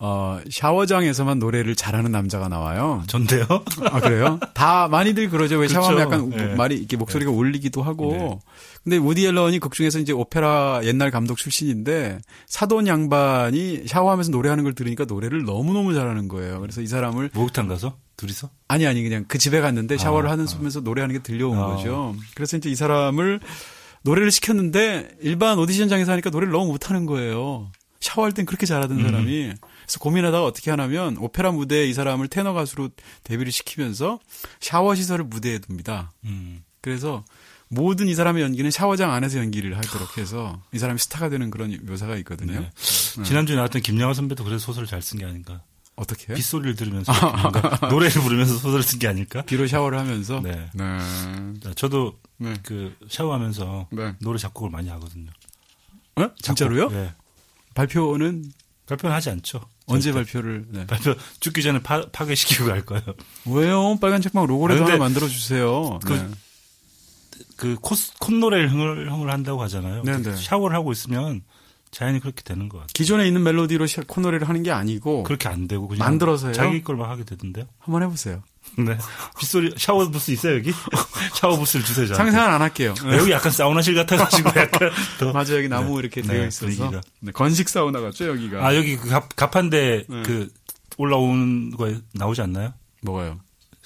어, 0.01 0.41
샤워장에서만 0.51 1.39
노래를 1.39 1.77
잘하는 1.77 2.11
남자가 2.11 2.49
나와요. 2.49 3.03
전데요? 3.07 3.47
아, 3.91 4.01
그래요? 4.01 4.41
다 4.53 4.89
많이들 4.89 5.31
그러죠. 5.31 5.57
왜 5.57 5.67
그렇죠. 5.67 5.75
샤워하면 5.75 6.01
약간 6.01 6.31
네. 6.31 6.55
말이 6.57 6.77
이렇게 6.77 6.97
목소리가 6.97 7.31
네. 7.31 7.37
울리기도 7.37 7.83
하고. 7.83 8.13
네. 8.13 8.39
근데 8.83 8.97
우디 8.99 9.27
앨런이 9.27 9.61
극 9.61 9.73
중에서 9.73 10.01
이제 10.01 10.13
오페라 10.13 10.81
옛날 10.83 11.11
감독 11.11 11.39
출신인데 11.39 12.19
사돈 12.47 12.87
양반이 12.87 13.85
샤워하면서 13.87 14.31
노래하는 14.33 14.65
걸 14.65 14.75
들으니까 14.75 15.05
노래를 15.05 15.45
너무너무 15.45 15.95
잘하는 15.95 16.29
거예요. 16.29 16.61
그래서 16.61 16.81
이 16.81 16.87
사람을 16.87 17.31
목욕탕 17.33 17.69
가서 17.69 17.97
둘이서? 18.17 18.51
아니 18.69 18.87
아니 18.87 19.03
그냥 19.03 19.25
그 19.29 19.39
집에 19.39 19.61
갔는데 19.61 19.97
샤워를 19.97 20.29
아, 20.29 20.33
하는 20.33 20.47
면서 20.61 20.81
아. 20.81 20.83
노래하는 20.83 21.15
게 21.15 21.23
들려온 21.23 21.59
아. 21.59 21.67
거죠. 21.67 22.15
그래서 22.35 22.57
이제 22.57 22.69
이 22.69 22.75
사람을 22.75 23.41
노래를 24.03 24.31
시켰는데 24.31 25.17
일반 25.23 25.59
오디션장에서 25.59 26.13
하니까 26.13 26.31
노래를 26.31 26.53
너무 26.53 26.73
못하는 26.73 27.07
거예요. 27.07 27.71
샤워할 28.01 28.33
땐 28.33 28.45
그렇게 28.45 28.67
잘하던 28.67 28.99
음. 28.99 29.03
사람이 29.03 29.55
그래서 29.85 29.99
고민하다가 30.01 30.45
어떻게 30.45 30.71
하냐면 30.71 31.17
오페라 31.19 31.53
무대에 31.53 31.87
이 31.87 31.95
사람을 31.95 32.29
테너 32.29 32.53
가수로 32.53 32.91
데뷔를 33.23 33.53
시키면서 33.53 34.19
샤워 34.61 34.95
시설을 34.95 35.25
무대에 35.25 35.59
둡니다. 35.69 36.13
음. 36.25 36.63
그래서 36.81 37.25
모든 37.69 38.09
이 38.09 38.15
사람의 38.15 38.43
연기는 38.43 38.71
샤워장 38.71 39.13
안에서 39.13 39.39
연기를 39.39 39.77
하도록 39.77 40.19
해서 40.19 40.61
이 40.73 40.79
사람이 40.79 40.99
스타가 40.99 41.29
되는 41.29 41.51
그런 41.51 41.77
묘사가 41.85 42.17
있거든요. 42.19 42.61
네. 42.61 42.71
네. 43.17 43.23
지난주에 43.25 43.57
나왔던 43.57 43.83
김영하 43.83 44.15
선배도 44.15 44.45
그래서 44.45 44.65
소설을 44.65 44.87
잘 44.87 45.01
쓴 45.01 45.19
게 45.19 45.25
아닌가. 45.25 45.63
어떻게 45.97 46.33
요 46.33 46.37
빗소리를 46.37 46.75
들으면서 46.75 47.13
노래를 47.89 48.21
부르면서 48.23 48.55
소설을 48.57 48.83
쓴 48.83 48.99
게 48.99 49.07
아닐까? 49.09 49.43
비로 49.43 49.67
샤워를 49.67 49.99
하면서. 49.99 50.41
네. 50.41 50.69
네. 50.75 50.99
저도 51.77 52.19
네. 52.39 52.55
그 52.65 52.95
샤워하면서 53.09 53.89
네. 53.93 54.15
노래 54.21 54.39
작곡을 54.39 54.71
많이 54.71 54.89
하거든요. 54.91 55.31
어? 56.17 56.31
진짜로요? 56.43 56.89
네. 56.91 57.13
발표는 57.75 58.45
발표는 58.87 59.15
하지 59.15 59.31
않죠. 59.31 59.61
언제 59.87 60.13
발표를? 60.13 60.67
네. 60.69 60.87
발표 60.87 61.15
죽기 61.41 61.63
전에 61.63 61.83
파, 61.83 62.07
파괴시키고 62.11 62.67
갈 62.67 62.85
거예요. 62.85 63.05
왜요? 63.47 63.99
빨간 64.01 64.21
책방 64.21 64.47
로고라도 64.47 64.85
하나 64.85 64.97
만들어 64.97 65.27
주세요. 65.29 65.99
그, 66.05 66.13
네. 66.13 66.29
그 67.57 67.77
콧, 67.81 67.99
콧노래를 68.21 68.71
흥을, 68.71 69.11
흥을 69.11 69.31
한다고 69.31 69.63
하잖아요. 69.63 70.03
네네. 70.03 70.23
그 70.23 70.37
샤워를 70.37 70.77
하고 70.77 70.93
있으면 70.93 71.43
자연히 71.91 72.19
그렇게 72.21 72.43
되는 72.43 72.69
것 72.69 72.79
같아요. 72.79 72.93
기존에 72.93 73.27
있는 73.27 73.43
멜로디로 73.43 73.87
콧노래를 74.07 74.49
하는 74.49 74.63
게 74.63 74.71
아니고 74.71 75.23
그렇게 75.23 75.49
안 75.49 75.69
되고 75.69 75.87
그냥 75.87 76.05
만들어서요. 76.07 76.53
자기 76.53 76.83
걸만 76.83 77.09
하게 77.09 77.25
되던데요. 77.25 77.67
한번 77.79 78.03
해보세요. 78.03 78.43
네. 78.77 78.99
빗소리 79.39 79.75
샤워 79.77 80.09
부스 80.11 80.31
있어요 80.33 80.57
여기? 80.57 80.73
샤워 81.35 81.57
부스를 81.57 81.85
주세요. 81.85 82.07
저한테. 82.07 82.33
상상은 82.33 82.55
안 82.55 82.63
할게요. 82.63 82.95
네. 83.05 83.19
여기 83.19 83.31
약간 83.31 83.53
사우나실 83.53 83.95
같아가지고 83.95 84.51
약간 84.61 84.91
맞아 85.33 85.57
여기 85.57 85.69
나무 85.69 85.95
네. 85.95 86.01
이렇게 86.01 86.23
되어 86.23 86.43
네, 86.43 86.49
있어서 86.49 86.91
네, 87.21 87.33
건식 87.33 87.69
사우나 87.69 88.01
같죠 88.01 88.29
여기가. 88.29 88.67
아 88.67 88.75
여기 88.75 88.97
그 88.97 89.09
갑, 89.09 89.35
갑판대 89.37 90.07
네. 90.09 90.23
그 90.25 90.49
올라오는 90.97 91.71
거에 91.77 91.99
나오지 92.15 92.41
않나요? 92.43 92.73
뭐가요? 93.03 93.41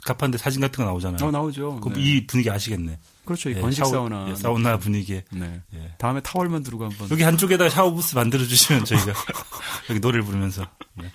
갑판대 0.04 0.38
사진 0.38 0.60
같은 0.60 0.82
거 0.84 0.90
나오잖아요. 0.90 1.26
어 1.26 1.30
나오죠. 1.30 1.80
그럼 1.80 1.98
이 1.98 2.26
분위기 2.26 2.50
아시겠네. 2.50 2.98
그렇죠. 3.26 3.50
예, 3.50 3.60
건식 3.60 3.80
샤워, 3.80 3.90
사우나. 3.92 4.26
예, 4.30 4.34
사우나 4.34 4.78
분위기에. 4.78 5.24
네. 5.32 5.60
예. 5.74 5.92
다음에 5.98 6.20
타월만 6.22 6.62
두고 6.62 6.84
한번. 6.86 7.10
여기 7.10 7.22
한쪽에다가 7.24 7.68
샤워 7.68 7.92
부스 7.92 8.14
만들어 8.14 8.42
주시면 8.46 8.86
저희가 8.86 9.12
여기 9.90 10.00
노래를 10.00 10.24
부르면서. 10.24 10.66
네. 10.94 11.12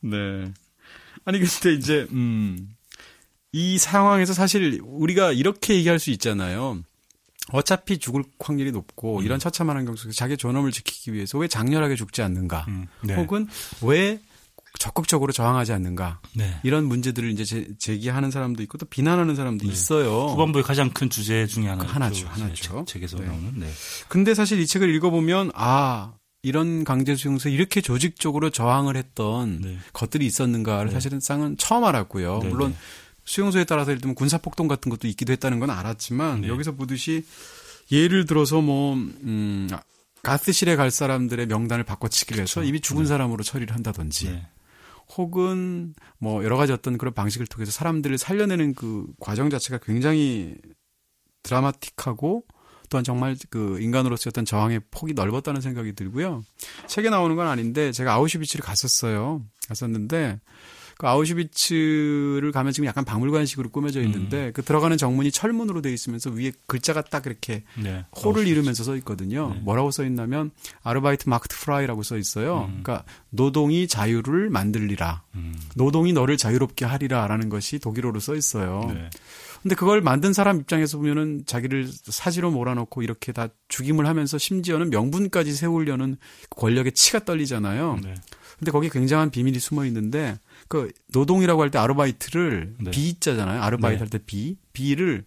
네. 0.00 0.52
아니 1.24 1.40
근데 1.40 1.72
이제 1.74 2.06
음 2.12 2.76
이 3.52 3.78
상황에서 3.78 4.32
사실 4.32 4.80
우리가 4.84 5.32
이렇게 5.32 5.74
얘기할 5.74 5.98
수 5.98 6.10
있잖아요. 6.10 6.82
어차피 7.50 7.98
죽을 7.98 8.24
확률이 8.38 8.72
높고 8.72 9.18
음. 9.18 9.24
이런 9.24 9.38
처참한 9.38 9.76
환경 9.76 9.96
속에서 9.96 10.14
자기 10.14 10.36
존엄을 10.36 10.70
지키기 10.70 11.14
위해서 11.14 11.38
왜 11.38 11.48
장렬하게 11.48 11.96
죽지 11.96 12.22
않는가? 12.22 12.66
음. 12.68 12.86
네. 13.02 13.14
혹은 13.14 13.48
왜 13.82 14.20
적극적으로 14.78 15.32
저항하지 15.32 15.72
않는가? 15.72 16.20
네. 16.34 16.60
이런 16.62 16.84
문제들을 16.84 17.30
이제 17.30 17.66
제, 17.78 17.96
기하는 17.96 18.30
사람도 18.30 18.62
있고 18.64 18.76
또 18.76 18.84
비난하는 18.86 19.34
사람도 19.34 19.66
네. 19.66 19.72
있어요. 19.72 20.26
후반부의 20.28 20.62
가장 20.62 20.90
큰 20.90 21.08
주제 21.08 21.46
중에 21.46 21.68
하나 21.68 21.84
하나죠, 21.84 22.28
하나죠. 22.28 22.84
책 22.86 23.02
에서 23.02 23.18
네. 23.18 23.26
나오는. 23.26 23.52
네. 23.56 23.70
근데 24.08 24.34
사실 24.34 24.60
이 24.60 24.66
책을 24.66 24.94
읽어보면 24.94 25.52
아 25.54 26.12
이런 26.42 26.84
강제 26.84 27.16
수용소에 27.16 27.50
이렇게 27.50 27.80
조직적으로 27.80 28.50
저항을 28.50 28.96
했던 28.96 29.60
네. 29.60 29.78
것들이 29.94 30.26
있었는가를 30.26 30.88
네. 30.88 30.92
사실은 30.92 31.18
쌍은 31.18 31.56
처음 31.56 31.84
알았고요. 31.84 32.40
물론. 32.40 32.76
수용소에 33.28 33.64
따라서 33.64 33.90
예를 33.90 34.00
들면 34.00 34.14
군사폭동 34.14 34.68
같은 34.68 34.88
것도 34.88 35.06
있기도 35.08 35.32
했다는 35.34 35.60
건 35.60 35.68
알았지만 35.68 36.42
네. 36.42 36.48
여기서 36.48 36.72
보듯이 36.72 37.26
예를 37.92 38.24
들어서 38.24 38.62
뭐, 38.62 38.94
음, 38.94 39.68
가스실에 40.22 40.76
갈 40.76 40.90
사람들의 40.90 41.46
명단을 41.46 41.84
바꿔치기를 41.84 42.42
해서 42.42 42.54
그렇죠. 42.54 42.68
이미 42.68 42.80
죽은 42.80 43.02
네. 43.04 43.08
사람으로 43.08 43.44
처리를 43.44 43.74
한다든지 43.74 44.30
네. 44.30 44.46
혹은 45.16 45.94
뭐 46.18 46.42
여러 46.42 46.56
가지 46.56 46.72
어떤 46.72 46.96
그런 46.96 47.12
방식을 47.12 47.46
통해서 47.46 47.70
사람들을 47.70 48.16
살려내는 48.16 48.74
그 48.74 49.06
과정 49.20 49.50
자체가 49.50 49.78
굉장히 49.84 50.56
드라마틱하고 51.42 52.44
또한 52.88 53.04
정말 53.04 53.36
그 53.50 53.78
인간으로서 53.80 54.30
어떤 54.30 54.46
저항의 54.46 54.80
폭이 54.90 55.12
넓었다는 55.12 55.60
생각이 55.60 55.94
들고요. 55.94 56.44
책에 56.86 57.10
나오는 57.10 57.36
건 57.36 57.46
아닌데 57.46 57.92
제가 57.92 58.14
아우슈비츠를 58.14 58.64
갔었어요. 58.64 59.44
갔었는데 59.68 60.40
그 60.98 61.06
아우슈비츠를 61.06 62.50
가면 62.52 62.72
지금 62.72 62.88
약간 62.88 63.04
박물관식으로 63.04 63.70
꾸며져 63.70 64.02
있는데 64.02 64.48
음. 64.48 64.52
그 64.52 64.62
들어가는 64.62 64.96
정문이 64.96 65.30
철문으로 65.30 65.80
돼 65.80 65.92
있으면서 65.92 66.30
위에 66.30 66.50
글자가 66.66 67.02
딱 67.02 67.24
이렇게 67.26 67.62
네. 67.76 68.04
호를 68.16 68.40
아우슈비츠. 68.40 68.50
이루면서 68.50 68.82
써 68.82 68.96
있거든요. 68.96 69.52
네. 69.54 69.60
뭐라고 69.60 69.92
써 69.92 70.04
있냐면 70.04 70.50
Arbeit 70.82 71.28
macht 71.28 71.56
frei라고 71.56 72.02
써 72.02 72.18
있어요. 72.18 72.64
음. 72.68 72.80
그러니까 72.82 73.04
노동이 73.30 73.86
자유를 73.86 74.50
만들리라. 74.50 75.22
음. 75.36 75.54
노동이 75.76 76.12
너를 76.12 76.36
자유롭게 76.36 76.84
하리라라는 76.84 77.48
것이 77.48 77.78
독일어로 77.78 78.18
써 78.18 78.34
있어요. 78.34 78.90
네. 78.92 79.08
근데 79.62 79.76
그걸 79.76 80.00
만든 80.00 80.32
사람 80.32 80.58
입장에서 80.58 80.98
보면은 80.98 81.44
자기를 81.46 81.88
사지로 82.04 82.50
몰아넣고 82.50 83.02
이렇게 83.02 83.32
다 83.32 83.48
죽임을 83.68 84.06
하면서 84.06 84.36
심지어는 84.36 84.90
명분까지 84.90 85.52
세우려는 85.52 86.16
권력의 86.50 86.92
치가 86.92 87.24
떨리잖아요. 87.24 87.98
네. 88.02 88.14
근데 88.58 88.72
거기 88.72 88.88
굉장한 88.90 89.30
비밀이 89.30 89.60
숨어 89.60 89.84
있는데 89.86 90.38
그 90.68 90.90
노동이라고 91.12 91.62
할 91.62 91.70
때 91.70 91.78
아르바이트를 91.78 92.76
네. 92.80 92.90
비자잖아요. 92.90 93.62
아르바이트 93.62 93.94
네. 93.94 93.98
할때 94.00 94.18
비, 94.24 94.56
비를 94.72 95.24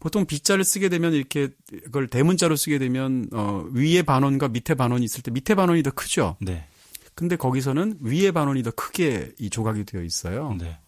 보통 0.00 0.26
빗자를 0.26 0.64
쓰게 0.64 0.88
되면 0.88 1.12
이렇게 1.14 1.48
그걸 1.84 2.06
대문자로 2.08 2.56
쓰게 2.56 2.78
되면 2.78 3.28
어 3.32 3.64
위에 3.72 4.02
반원과 4.02 4.48
밑에 4.48 4.74
반원이 4.74 5.04
있을 5.04 5.22
때 5.22 5.30
밑에 5.30 5.54
반원이 5.54 5.82
더 5.82 5.90
크죠. 5.90 6.36
네. 6.40 6.66
근데 7.14 7.36
거기서는 7.36 7.98
위에 8.00 8.30
반원이 8.32 8.62
더 8.62 8.70
크게 8.70 9.32
이 9.38 9.50
조각이 9.50 9.84
되어 9.84 10.02
있어요. 10.02 10.56
네. 10.58 10.78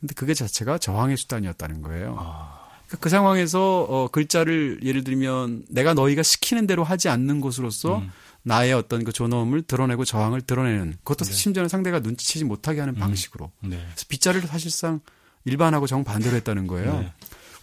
근데 0.00 0.14
그게 0.14 0.34
자체가 0.34 0.78
저항의 0.78 1.16
수단이었다는 1.16 1.82
거예요. 1.82 2.16
아. 2.18 2.60
그러니까 2.86 2.98
그 3.00 3.08
상황에서 3.08 3.86
어 3.88 4.08
글자를 4.08 4.80
예를 4.82 5.04
들면 5.04 5.64
내가 5.70 5.94
너희가 5.94 6.22
시키는 6.22 6.66
대로 6.66 6.84
하지 6.84 7.08
않는 7.08 7.40
것으로서 7.40 7.98
음. 7.98 8.10
나의 8.44 8.72
어떤 8.72 9.04
그 9.04 9.12
존엄을 9.12 9.62
드러내고 9.62 10.04
저항을 10.04 10.42
드러내는 10.42 10.96
그것도 11.02 11.24
네. 11.24 11.32
심지어는 11.32 11.68
상대가 11.68 12.00
눈치채지 12.00 12.44
못하게 12.44 12.80
하는 12.80 12.94
음. 12.94 13.00
방식으로. 13.00 13.50
네. 13.60 13.76
그래서 13.76 14.04
빗자를 14.08 14.42
사실상 14.42 15.00
일반하고 15.44 15.86
정반대로 15.86 16.36
했다는 16.36 16.66
거예요. 16.66 17.00
네. 17.00 17.12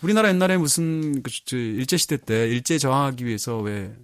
우리나라 0.01 0.29
옛날에 0.29 0.57
무슨 0.57 1.21
그 1.21 1.31
일제 1.51 1.97
시대 1.97 2.17
때 2.17 2.47
일제 2.47 2.77
저항하기 2.79 3.25
위해서 3.25 3.59
왜 3.59 3.95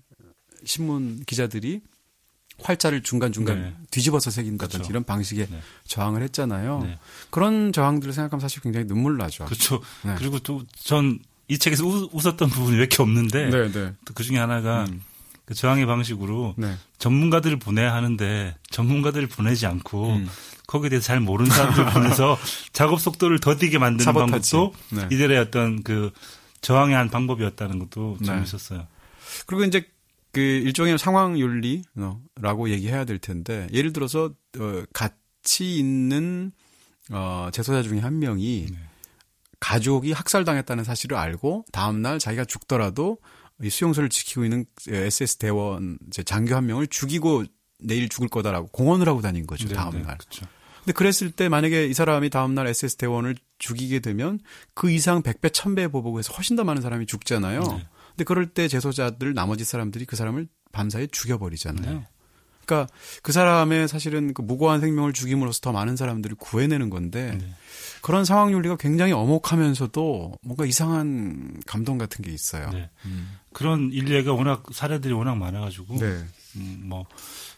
신문 0.65 1.23
기자들이 1.25 1.81
활자를 2.61 3.03
중간 3.03 3.31
중간 3.31 3.61
네. 3.61 3.75
뒤집어서 3.91 4.31
새긴다든지 4.31 4.77
그렇죠. 4.77 4.91
이런 4.91 5.03
방식의 5.03 5.47
네. 5.49 5.59
저항을 5.87 6.21
했잖아요. 6.23 6.79
네. 6.83 6.99
그런 7.31 7.71
저항들을 7.73 8.13
생각하면 8.13 8.39
사실 8.39 8.61
굉장히 8.61 8.87
눈물 8.87 9.17
나죠. 9.17 9.45
그렇죠. 9.45 9.81
네. 10.03 10.15
그리고 10.17 10.39
또 10.39 10.63
전 10.75 11.19
이 11.47 11.57
책에서 11.57 11.85
웃, 11.85 12.25
었던 12.25 12.49
부분이 12.49 12.77
몇개 12.77 13.01
없는데 13.01 13.49
네, 13.49 13.71
네. 13.71 13.93
또그 14.05 14.23
중에 14.23 14.37
하나가 14.37 14.85
음. 14.85 15.01
그 15.47 15.53
저항의 15.53 15.85
방식으로 15.85 16.55
전문가들을 16.97 17.57
보내야 17.57 17.93
하는데 17.93 18.55
전문가들을 18.69 19.27
보내지 19.29 19.65
않고 19.65 20.09
음. 20.09 20.29
거기에 20.67 20.89
대해서 20.89 21.07
잘 21.07 21.21
모르는 21.21 21.49
사람들 21.49 21.85
보내서 21.93 22.37
작업 22.73 22.99
속도를 22.99 23.39
더디게 23.39 23.79
만드는 23.79 24.03
사보타지. 24.03 24.51
방법도 24.51 24.73
네. 24.97 25.07
이들의 25.09 25.37
어떤 25.39 25.83
그 25.83 26.11
저항의 26.59 26.95
한 26.95 27.09
방법이었다는 27.09 27.79
것도 27.79 28.17
좀 28.23 28.35
네. 28.35 28.43
있었어요. 28.43 28.87
그리고 29.45 29.63
이제 29.63 29.87
그 30.33 30.41
일종의 30.41 30.97
상황 30.97 31.39
윤리라고 31.39 32.69
얘기해야 32.69 33.05
될 33.05 33.17
텐데 33.17 33.69
예를 33.71 33.93
들어서 33.93 34.31
어 34.59 34.83
같이 34.91 35.77
있는 35.77 36.51
어 37.09 37.47
재소자 37.53 37.83
중에 37.83 37.99
한 37.99 38.19
명이 38.19 38.67
네. 38.69 38.77
가족이 39.61 40.11
학살당했다는 40.11 40.83
사실을 40.83 41.15
알고 41.15 41.63
다음 41.71 42.01
날 42.01 42.19
자기가 42.19 42.43
죽더라도 42.43 43.17
이 43.61 43.69
수용소를 43.69 44.09
지키고 44.09 44.43
있는 44.43 44.65
SS 44.87 45.37
대원 45.37 45.97
장교 46.25 46.55
한 46.55 46.65
명을 46.65 46.87
죽이고 46.87 47.45
내일 47.79 48.09
죽을 48.09 48.27
거다라고 48.27 48.67
공언을 48.67 49.07
하고 49.07 49.21
다닌 49.21 49.47
거죠. 49.47 49.67
네, 49.67 49.73
다음 49.73 49.93
날. 49.93 50.01
네, 50.01 50.17
그렇죠. 50.17 50.45
근데 50.79 50.93
그랬을 50.93 51.31
때 51.31 51.49
만약에 51.49 51.85
이 51.87 51.93
사람이 51.93 52.29
다음 52.29 52.55
날 52.55 52.67
SS 52.67 52.95
대원을 52.95 53.35
죽이게 53.59 53.99
되면 53.99 54.39
그 54.73 54.89
이상 54.89 55.21
100배, 55.21 55.49
1000배 55.49 55.91
보복해서 55.91 56.33
훨씬 56.33 56.55
더 56.55 56.63
많은 56.63 56.81
사람이 56.81 57.05
죽잖아요. 57.07 57.61
네. 57.61 57.87
근데 58.09 58.23
그럴 58.23 58.47
때 58.47 58.67
재소자들 58.67 59.33
나머지 59.33 59.65
사람들이 59.65 60.05
그 60.05 60.15
사람을 60.15 60.47
밤사이에 60.71 61.07
죽여버리잖아요. 61.07 61.93
네. 61.93 62.07
그러니까 62.65 62.93
그 63.23 63.31
사람의 63.31 63.87
사실은 63.87 64.33
그 64.33 64.41
무고한 64.41 64.81
생명을 64.81 65.13
죽임으로써 65.13 65.61
더 65.61 65.71
많은 65.71 65.95
사람들을 65.95 66.35
구해내는 66.35 66.89
건데 66.89 67.37
네. 67.39 67.49
그런 68.01 68.25
상황 68.25 68.51
윤리가 68.51 68.75
굉장히 68.77 69.13
엄혹하면서도 69.13 70.39
뭔가 70.41 70.65
이상한 70.65 71.59
감동 71.65 71.97
같은 71.97 72.23
게 72.23 72.31
있어요. 72.31 72.69
네. 72.71 72.89
음. 73.05 73.37
그런 73.57 73.91
일례가 73.91 74.33
워낙 74.33 74.63
사례들이 74.71 75.13
워낙 75.15 75.33
많아가지고 75.33 75.97
네. 75.97 76.23
음, 76.57 76.81
뭐 76.83 77.07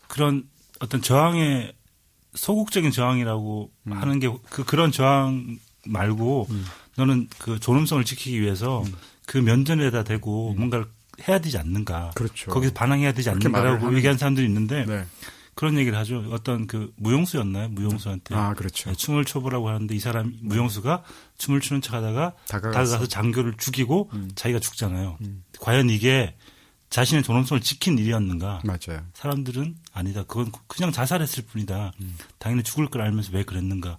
그런 0.08 0.48
어떤 0.80 1.02
저항의 1.02 1.74
소극적인 2.36 2.92
저항이라고 2.92 3.70
음. 3.88 3.92
하는 3.92 4.20
게 4.22 4.30
그 4.50 4.64
그런 4.64 4.94
저항 4.94 5.60
말고 5.86 6.48
음. 6.52 6.66
너는 6.96 7.28
그 7.38 7.60
존엄성을 7.60 8.06
지키기 8.06 8.40
위해서 8.40 8.82
음. 8.84 8.94
그 9.26 9.40
면전에다 9.40 10.06
대고 10.06 10.52
음. 10.52 10.56
뭔가를 10.58 10.86
해야 11.28 11.40
되지 11.40 11.58
않는가. 11.58 12.12
그렇죠. 12.16 12.50
거기서 12.50 12.74
반항해야 12.74 13.12
되지 13.12 13.30
않는가라고 13.30 13.94
얘기하는 13.98 14.18
사람들이 14.18 14.46
있는데 14.48 14.86
네. 14.86 15.06
그런 15.60 15.78
얘기를 15.78 15.98
하죠. 15.98 16.24
어떤 16.32 16.68
그 16.68 16.94
무용수였나요? 16.96 17.68
무용수한테 17.68 18.34
아, 18.34 18.54
그렇죠. 18.54 18.92
네, 18.92 18.96
춤을 18.96 19.26
춰보라고 19.26 19.68
하는데 19.68 19.94
이 19.94 20.00
사람 20.00 20.34
무용수가 20.42 21.04
춤을 21.38 21.60
추는 21.60 21.82
척 21.82 21.96
하다가 21.96 22.36
다가가서, 22.48 22.72
다가가서 22.72 23.08
장교를 23.10 23.56
죽이고 23.58 24.10
음. 24.14 24.32
자기가 24.36 24.62
죽잖아요. 24.62 25.18
음. 25.20 25.44
과연 25.60 25.90
이게 25.90 26.34
자신의 26.90 27.24
존엄성을 27.24 27.60
지킨 27.60 27.98
일이었는가? 27.98 28.62
맞아요. 28.64 29.02
사람들은 29.14 29.76
아니다. 29.92 30.24
그건 30.24 30.50
그냥 30.68 30.94
자살했을 30.94 31.44
뿐이다. 31.44 31.92
음. 32.00 32.16
당연히 32.38 32.64
죽을 32.64 32.88
걸 32.88 33.02
알면서 33.02 33.32
왜 33.34 33.44
그랬는가? 33.44 33.98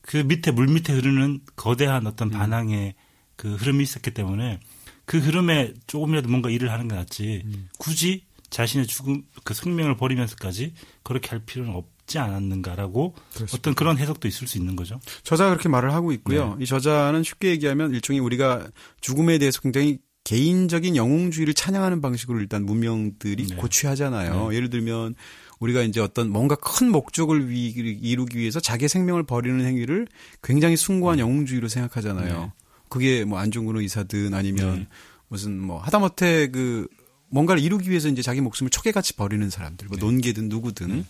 그 0.00 0.18
밑에 0.18 0.52
물 0.52 0.68
밑에 0.68 0.92
흐르는 0.92 1.40
거대한 1.56 2.06
어떤 2.06 2.28
음. 2.28 2.38
반항의 2.38 2.94
그 3.34 3.56
흐름이 3.56 3.82
있었기 3.82 4.12
때문에 4.12 4.60
그 5.06 5.18
흐름에 5.18 5.74
조금이라도 5.88 6.28
뭔가 6.28 6.50
일을 6.50 6.70
하는 6.70 6.86
게 6.86 6.94
낫지. 6.94 7.42
음. 7.46 7.68
굳이 7.78 8.26
자신의 8.54 8.86
죽음 8.86 9.24
그 9.42 9.52
생명을 9.52 9.96
버리면서까지 9.96 10.74
그렇게 11.02 11.30
할 11.30 11.40
필요는 11.40 11.74
없지 11.74 12.20
않았는가라고 12.20 13.14
그렇습니다. 13.34 13.56
어떤 13.56 13.74
그런 13.74 13.98
해석도 13.98 14.28
있을 14.28 14.46
수 14.46 14.58
있는 14.58 14.76
거죠. 14.76 15.00
저자가 15.24 15.50
그렇게 15.50 15.68
말을 15.68 15.92
하고 15.92 16.12
있고요. 16.12 16.54
네. 16.54 16.62
이 16.62 16.66
저자는 16.66 17.24
쉽게 17.24 17.50
얘기하면 17.50 17.92
일종의 17.92 18.20
우리가 18.20 18.68
죽음에 19.00 19.38
대해서 19.38 19.60
굉장히 19.60 19.98
개인적인 20.22 20.94
영웅주의를 20.94 21.52
찬양하는 21.52 22.00
방식으로 22.00 22.38
일단 22.38 22.64
문명들이 22.64 23.44
네. 23.48 23.56
고취하잖아요. 23.56 24.50
네. 24.50 24.56
예를 24.56 24.70
들면 24.70 25.16
우리가 25.58 25.82
이제 25.82 26.00
어떤 26.00 26.30
뭔가 26.30 26.54
큰 26.54 26.92
목적을 26.92 27.50
이루기 27.50 28.38
위해서 28.38 28.60
자기 28.60 28.86
생명을 28.86 29.24
버리는 29.24 29.66
행위를 29.66 30.06
굉장히 30.44 30.76
숭고한 30.76 31.16
네. 31.16 31.22
영웅주의로 31.22 31.66
생각하잖아요. 31.66 32.40
네. 32.40 32.52
그게 32.88 33.24
뭐 33.24 33.40
안중근의 33.40 33.82
의사든 33.82 34.32
아니면 34.32 34.76
네. 34.76 34.88
무슨 35.26 35.60
뭐 35.60 35.80
하다못해 35.80 36.50
그 36.52 36.86
뭔가를 37.34 37.60
이루기 37.60 37.90
위해서 37.90 38.08
이제 38.08 38.22
자기 38.22 38.40
목숨을 38.40 38.70
척개같이 38.70 39.14
버리는 39.14 39.50
사람들, 39.50 39.88
뭐 39.88 39.96
네. 39.96 40.04
논개든 40.04 40.48
누구든. 40.48 41.04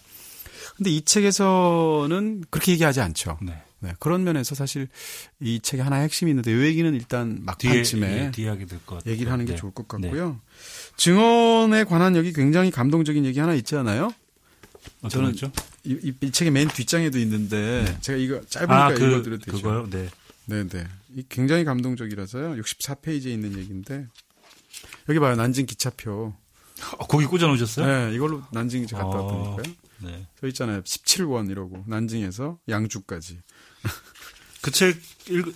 근데 0.77 0.91
이 0.91 1.05
책에서는 1.05 2.45
그렇게 2.49 2.73
얘기하지 2.73 3.01
않죠. 3.03 3.39
네. 3.43 3.63
네, 3.81 3.93
그런 4.01 4.25
면에서 4.25 4.55
사실 4.55 4.89
이 5.39 5.61
책의 5.61 5.85
하나의 5.85 6.05
핵심이 6.05 6.31
있는데 6.31 6.51
이 6.51 6.63
얘기는 6.63 6.95
일단 6.95 7.41
막판쯤에 7.43 8.31
뒤에, 8.31 8.55
뒤에 8.55 8.67
될것 8.67 9.07
얘기를 9.07 9.31
하는 9.31 9.45
게 9.45 9.53
네. 9.53 9.59
좋을 9.59 9.75
것 9.75 9.87
같고요. 9.87 10.29
네. 10.31 10.37
증언에 10.97 11.85
관한 11.85 12.17
여기 12.17 12.33
굉장히 12.33 12.71
감동적인 12.71 13.27
얘기 13.27 13.39
하나 13.39 13.53
있지 13.53 13.77
않아요? 13.77 14.11
저는 15.11 15.35
이, 15.85 15.99
이, 16.03 16.15
이, 16.23 16.31
책의 16.31 16.51
맨 16.51 16.69
뒷장에도 16.69 17.19
있는데 17.19 17.85
네. 17.85 17.99
제가 18.01 18.19
이거 18.19 18.41
짧으니까 18.47 18.87
아, 18.87 18.95
그, 18.95 19.05
읽어드려도 19.05 19.45
되죠? 19.45 19.57
그거요? 19.59 19.91
네. 19.91 20.09
네, 20.47 20.67
네. 20.67 20.87
이 21.15 21.25
굉장히 21.29 21.65
감동적이라서요. 21.65 22.55
64페이지에 22.55 23.27
있는 23.27 23.59
얘기인데 23.59 24.07
여기 25.09 25.19
봐요. 25.19 25.37
난징 25.37 25.67
기차표. 25.67 26.35
어, 26.99 27.07
거기 27.07 27.27
꽂아 27.27 27.47
놓으셨어요? 27.47 27.87
네, 28.09 28.15
이걸로 28.15 28.43
난징 28.53 28.83
이제 28.83 28.97
갔다 28.97 29.07
아, 29.19 29.21
왔다니까요. 29.23 29.75
네. 30.03 30.27
저 30.41 30.47
있잖아요. 30.49 30.83
17원 30.83 31.51
이러고 31.51 31.85
난징에서 31.87 32.59
양주까지. 32.69 33.41
그 34.63 34.71
책 34.71 34.97
읽, 35.29 35.55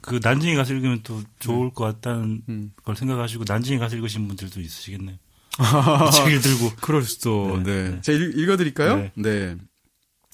그 0.00 0.18
난징에 0.22 0.54
가서 0.56 0.74
읽으면 0.74 1.00
또 1.04 1.22
좋을 1.38 1.68
네. 1.68 1.72
것 1.74 1.84
같다는 1.84 2.42
음. 2.48 2.72
걸 2.84 2.96
생각하시고 2.96 3.44
난징에 3.46 3.78
가서 3.78 3.96
읽으신 3.96 4.26
분들도 4.28 4.60
있으시겠네요. 4.60 5.16
책을 6.12 6.40
들고. 6.40 6.72
그럴 6.80 7.02
수도. 7.02 7.60
네. 7.62 7.90
네. 7.90 8.00
제가 8.02 8.18
읽, 8.18 8.48
어드릴까요 8.50 8.96
네. 8.96 9.12
네. 9.14 9.56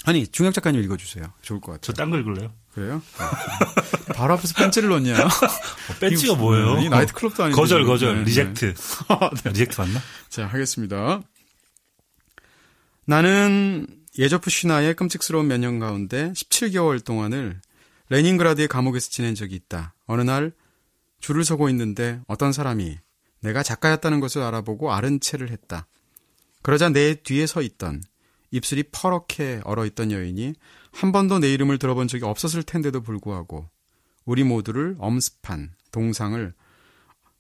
아니 0.05 0.27
중혁 0.27 0.55
작가님 0.55 0.83
읽어주세요. 0.83 1.25
좋을 1.43 1.61
것 1.61 1.73
같아요. 1.73 1.81
저 1.83 1.93
딴 1.93 2.11
거 2.11 2.19
읽을래요? 2.19 2.53
그래요? 2.79 3.03
네. 4.07 4.13
바로 4.15 4.35
앞에서 4.35 4.55
벤치를 4.55 4.89
넣냐? 4.89 5.19
어, 5.27 5.29
뺀찌가 6.01 6.35
뭐예요? 6.35 6.79
이 6.79 6.89
나이트클럽도 6.89 7.43
아닌데. 7.45 7.61
거절, 7.61 7.85
거절. 7.85 8.19
네, 8.19 8.25
reject. 8.25 8.75
네. 9.45 9.51
reject 9.51 9.81
맞나? 9.81 10.01
자, 10.29 10.47
하겠습니다. 10.47 11.21
나는 13.05 13.87
예조프 14.19 14.51
시나의 14.51 14.95
끔찍스러운 14.95 15.47
몇 15.49 15.59
년 15.59 15.79
가운데 15.79 16.33
17개월 16.33 17.05
동안을 17.05 17.61
레닌그라드의 18.11 18.69
감옥에서 18.69 19.11
지낸 19.11 19.35
적이 19.35 19.57
있다. 19.57 19.95
어느 20.07 20.23
날 20.23 20.53
줄을 21.21 21.45
서고 21.45 21.69
있는데 21.71 22.21
어떤 22.27 22.53
사람이 22.53 22.99
내가 23.41 23.63
작가였다는 23.63 24.21
것을 24.21 24.43
알아보고 24.43 24.93
아는 24.93 25.21
체를 25.21 25.51
했다. 25.51 25.87
그러자 26.63 26.89
내 26.91 27.15
뒤에 27.15 27.47
서 27.47 27.63
있던 27.63 28.03
입술이 28.51 28.85
퍼렇게 28.93 29.61
얼어 29.65 29.85
있던 29.87 30.11
여인이 30.11 30.55
한 30.93 31.13
번도 31.13 31.39
내 31.39 31.53
이름을 31.53 31.79
들어본 31.79 32.09
적이 32.09 32.25
없었을 32.25 32.63
텐데도 32.63 33.03
불구하고 33.03 33.69
우리 34.25 34.45
모두를 34.45 34.97
엄습한 34.99 35.73
동상을 35.93 36.55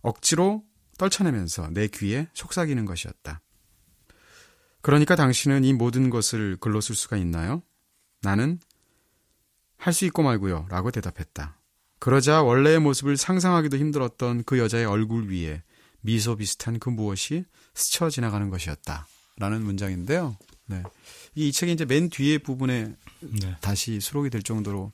억지로 0.03 0.65
떨쳐내면서 0.99 1.71
내 1.71 1.89
귀에 1.89 2.29
속삭이는 2.35 2.85
것이었다. 2.85 3.41
그러니까 4.81 5.17
당신은 5.17 5.65
이 5.65 5.73
모든 5.73 6.09
것을 6.09 6.57
글로 6.61 6.81
쓸 6.81 6.95
수가 6.95 7.17
있나요? 7.17 7.63
나는 8.23 8.59
할 9.77 9.93
수 9.93 10.05
있고 10.07 10.23
말고요. 10.23 10.67
라고 10.71 10.91
대답했다. 10.91 11.59
그러자 12.01 12.43
원래의 12.43 12.79
모습을 12.81 13.17
상상하기도 13.17 13.77
힘들었던 13.77 14.45
그 14.45 14.59
여자의 14.59 14.85
얼굴 14.85 15.31
위에 15.31 15.63
미소 16.01 16.37
비슷한 16.37 16.79
그 16.79 16.91
무엇이 16.91 17.45
스쳐 17.75 18.09
지나가는 18.11 18.51
것이었다. 18.51 19.07
라는 19.39 19.63
문장인데요. 19.63 20.37
네. 20.67 20.83
이 21.35 21.53
책이 21.53 21.73
이제 21.73 21.85
맨 21.85 22.11
뒤에 22.11 22.39
부분에 22.39 22.95
네. 23.21 23.57
다시 23.61 24.01
수록이 24.01 24.31
될 24.31 24.43
정도로 24.43 24.93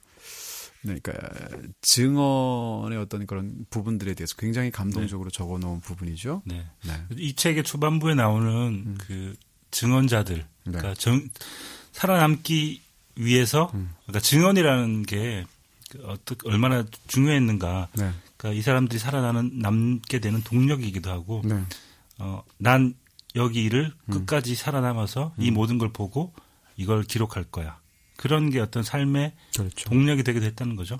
네, 0.82 0.98
그러니까 1.02 1.56
증언의 1.80 2.98
어떤 2.98 3.26
그런 3.26 3.64
부분들에 3.70 4.12
대해서 4.12 4.36
굉장히 4.36 4.70
감동적으로 4.70 5.30
네. 5.30 5.36
적어 5.36 5.58
놓은 5.58 5.80
부분이죠. 5.80 6.42
네. 6.44 6.66
네. 6.84 6.92
이 7.16 7.34
책의 7.34 7.64
초반부에 7.64 8.14
나오는 8.14 8.84
음. 8.86 8.98
그 8.98 9.34
증언자들, 9.70 10.36
네. 10.36 10.44
그러니까 10.64 10.94
정, 10.94 11.26
살아남기 11.92 12.82
위해서, 13.16 13.70
음. 13.72 13.90
그러니까 14.02 14.20
증언이라는 14.20 15.02
게그 15.04 16.04
어떻게 16.04 16.48
얼마나 16.50 16.84
중요했는가. 17.06 17.88
네. 17.94 18.10
그러니까 18.36 18.58
이 18.58 18.60
사람들이 18.60 18.98
살아나는 18.98 19.58
남게 19.60 20.18
되는 20.18 20.42
동력이기도 20.42 21.10
하고, 21.10 21.40
네. 21.46 21.62
어, 22.18 22.42
난 22.58 22.94
여기 23.36 23.64
일을 23.64 23.92
음. 24.06 24.10
끝까지 24.10 24.54
살아남아서 24.54 25.34
이 25.38 25.50
음. 25.50 25.54
모든 25.54 25.78
걸 25.78 25.92
보고 25.92 26.32
이걸 26.76 27.02
기록할 27.02 27.44
거야. 27.44 27.78
그런 28.16 28.48
게 28.48 28.60
어떤 28.60 28.82
삶의 28.82 29.32
그렇죠. 29.56 29.88
동력이 29.88 30.22
되게 30.22 30.38
됐다는 30.38 30.76
거죠. 30.76 30.98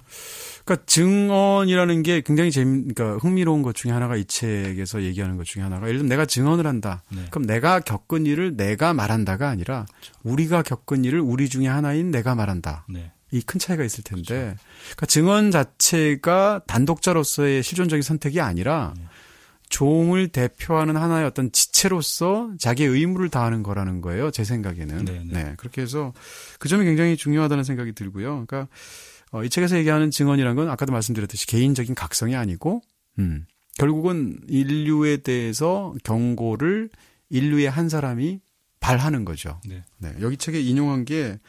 그러니까 0.65 0.85
증언이라는 0.87 2.03
게 2.03 2.21
굉장히 2.23 2.51
재미, 2.51 2.93
그러니까 2.93 3.19
흥미로운 3.19 3.63
것 3.63 3.75
중에 3.75 3.93
하나가 3.93 4.17
이 4.17 4.25
책에서 4.25 5.03
얘기하는 5.03 5.37
것 5.37 5.45
중에 5.45 5.63
하나가 5.63 5.87
예를 5.87 5.99
들면 5.99 6.09
내가 6.09 6.27
증언을 6.27 6.67
한다. 6.67 7.05
네. 7.11 7.25
그럼 7.31 7.47
내가 7.47 7.79
겪은 7.79 8.27
일을 8.27 8.57
내가 8.57 8.95
말한다가 8.95 9.49
아니라 9.49 9.87
그렇죠. 9.87 10.13
우리가 10.25 10.63
겪은 10.63 11.05
일을 11.05 11.21
우리 11.21 11.49
중에 11.49 11.69
하나인 11.69 12.11
내가 12.11 12.35
말한다. 12.35 12.85
네. 12.89 13.13
이큰 13.31 13.59
차이가 13.59 13.85
있을 13.85 14.05
텐데, 14.05 14.25
그렇죠. 14.35 14.57
그러니까 14.83 15.07
증언 15.07 15.51
자체가 15.51 16.63
단독자로서의 16.67 17.63
실존적인 17.63 18.03
선택이 18.03 18.41
아니라 18.41 18.95
네. 18.97 19.05
종을 19.75 20.29
대표하는 20.29 20.97
하나의 20.97 21.27
어떤 21.27 21.51
지체로서 21.51 22.53
자기의 22.61 22.91
의무를 22.91 23.29
다하는 23.29 23.65
거라는 23.65 24.03
거예요. 24.03 24.31
제 24.31 24.45
생각에는. 24.45 25.05
네네. 25.05 25.25
네. 25.25 25.45
네. 25.45 25.55
그렇게 25.57 25.83
해서 25.83 26.13
그 26.61 26.69
점이 26.69 26.85
굉장히 26.85 27.17
중요하다는 27.17 27.65
생각이 27.65 27.93
들고요. 27.93 28.47
그러니까 28.47 28.69
어, 29.33 29.43
이 29.43 29.51
책에서 29.51 29.77
얘기하는 29.77 30.13
증언이라는 30.13 30.55
건 30.55 30.71
아까도 30.71 30.93
말씀드렸듯이 30.93 31.49
개인적인 31.49 31.97
각성이 31.97 32.37
아니고, 32.37 32.83
음, 33.19 33.47
결국은 33.77 34.39
인류에 34.47 35.17
대해서 35.19 35.93
경고를 36.05 36.89
인류의 37.31 37.69
한 37.69 37.89
사람이 37.89 38.39
발하는 38.79 39.25
거죠. 39.25 39.61
네. 39.67 39.83
네. 39.99 40.15
여기 40.21 40.37
책에 40.37 40.61
인용한 40.61 41.05
게 41.05 41.41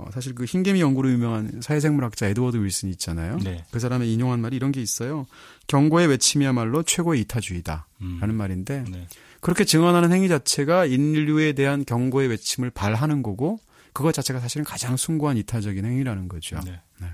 어, 0.00 0.10
사실 0.12 0.34
그 0.34 0.44
흰개미 0.44 0.80
연구로 0.80 1.10
유명한 1.10 1.60
사회생물학자 1.62 2.26
에드워드 2.26 2.56
윌슨 2.58 2.88
있잖아요. 2.90 3.38
네. 3.38 3.64
그 3.70 3.78
사람의 3.78 4.12
인용한 4.12 4.40
말이 4.40 4.56
이런 4.56 4.72
게 4.72 4.80
있어요. 4.80 5.26
경고의 5.66 6.06
외침이야말로 6.08 6.82
최고의 6.82 7.20
이타주의다. 7.22 7.86
음. 8.02 8.18
라는 8.20 8.34
말인데 8.34 8.84
네. 8.90 9.06
그렇게 9.40 9.64
증언하는 9.64 10.12
행위 10.12 10.28
자체가 10.28 10.86
인류에 10.86 11.52
대한 11.52 11.84
경고의 11.84 12.28
외침을 12.28 12.70
발하는 12.70 13.22
거고 13.22 13.58
그것 13.92 14.12
자체가 14.12 14.40
사실은 14.40 14.64
가장 14.64 14.96
숭고한 14.96 15.36
이타적인 15.36 15.84
행위라는 15.84 16.28
거죠. 16.28 16.60
네. 16.64 16.80
네. 17.00 17.08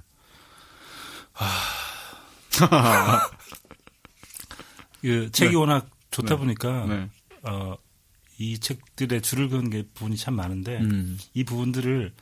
아... 1.35 1.51
그 5.03 5.31
책이 5.31 5.51
네. 5.53 5.57
워낙 5.57 5.89
좋다 6.11 6.35
네. 6.35 6.41
보니까 6.41 6.87
네. 6.87 7.11
어, 7.43 7.77
이 8.39 8.59
책들의 8.59 9.23
줄을 9.23 9.49
그은 9.49 9.71
게 9.71 9.85
부분이 9.95 10.17
참 10.17 10.35
많은데 10.35 10.79
음. 10.79 11.19
이 11.35 11.45
부분들을 11.45 12.13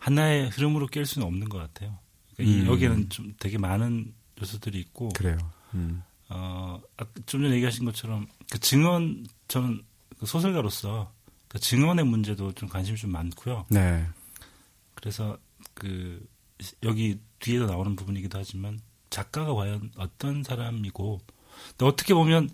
하나의 0.00 0.48
흐름으로 0.48 0.88
깰 0.88 1.04
수는 1.04 1.26
없는 1.26 1.48
것 1.48 1.58
같아요. 1.58 1.98
그러니까 2.34 2.62
음. 2.62 2.66
여기에는 2.72 3.08
좀 3.10 3.34
되게 3.38 3.58
많은 3.58 4.12
요소들이 4.40 4.80
있고. 4.80 5.10
그래요. 5.10 5.38
음. 5.74 6.02
어, 6.30 6.80
아, 6.96 7.04
좀 7.26 7.42
전에 7.42 7.54
얘기하신 7.56 7.84
것처럼 7.84 8.26
그 8.50 8.58
증언, 8.58 9.26
저는 9.48 9.82
그 10.18 10.26
소설가로서 10.26 11.12
그 11.48 11.58
증언의 11.58 12.06
문제도 12.06 12.50
좀 12.52 12.68
관심이 12.68 12.96
좀 12.96 13.12
많고요. 13.12 13.66
네. 13.68 14.06
그래서 14.94 15.36
그 15.74 16.26
여기 16.82 17.18
뒤에도 17.38 17.66
나오는 17.66 17.94
부분이기도 17.94 18.38
하지만 18.38 18.78
작가가 19.10 19.54
과연 19.54 19.90
어떤 19.96 20.42
사람이고 20.42 21.20
또 21.78 21.86
어떻게 21.86 22.14
보면 22.14 22.48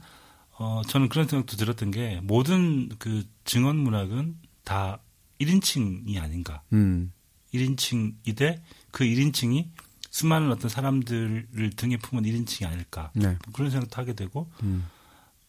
어 0.59 0.81
저는 0.89 1.09
그런 1.09 1.29
생각도 1.29 1.57
들었던 1.57 1.91
게 1.91 2.21
모든 2.23 2.89
그 2.99 3.25
증언 3.45 3.77
문학은 3.77 4.37
다 4.65 5.01
1인칭이 5.41 6.19
아닌가. 6.19 6.63
음. 6.73 7.13
1인칭이되 7.57 8.61
그 8.91 9.05
1인칭이 9.05 9.69
수많은 10.11 10.51
어떤 10.51 10.71
사람들을 10.71 11.71
등에 11.77 11.99
품은 11.99 12.25
1인칭이 12.25 12.67
아닐까. 12.67 13.11
네. 13.15 13.37
그런 13.53 13.71
생각도 13.71 14.01
하게 14.01 14.15
되고 14.15 14.51
음. 14.63 14.87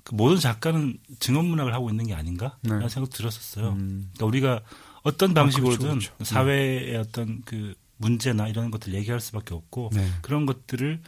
그 0.03 0.13
모든 0.15 0.37
작가는 0.37 0.97
증언 1.19 1.45
문학을 1.45 1.73
하고 1.73 1.89
있는 1.89 2.07
게 2.07 2.13
아닌가? 2.13 2.57
네. 2.61 2.71
라는 2.71 2.89
생각도 2.89 3.17
들었었어요. 3.17 3.69
음. 3.71 4.09
그러니까 4.13 4.25
우리가 4.25 4.61
어떤 5.03 5.33
방식으로든 5.33 5.85
아, 5.85 5.89
그렇죠, 5.91 6.13
그렇죠. 6.15 6.23
사회의 6.25 6.95
음. 6.95 6.99
어떤 6.99 7.41
그 7.45 7.75
문제나 7.97 8.47
이런 8.47 8.71
것들 8.71 8.93
얘기할 8.93 9.19
수밖에 9.19 9.53
없고 9.53 9.91
네. 9.93 10.07
그런 10.21 10.45
것들을 10.45 11.01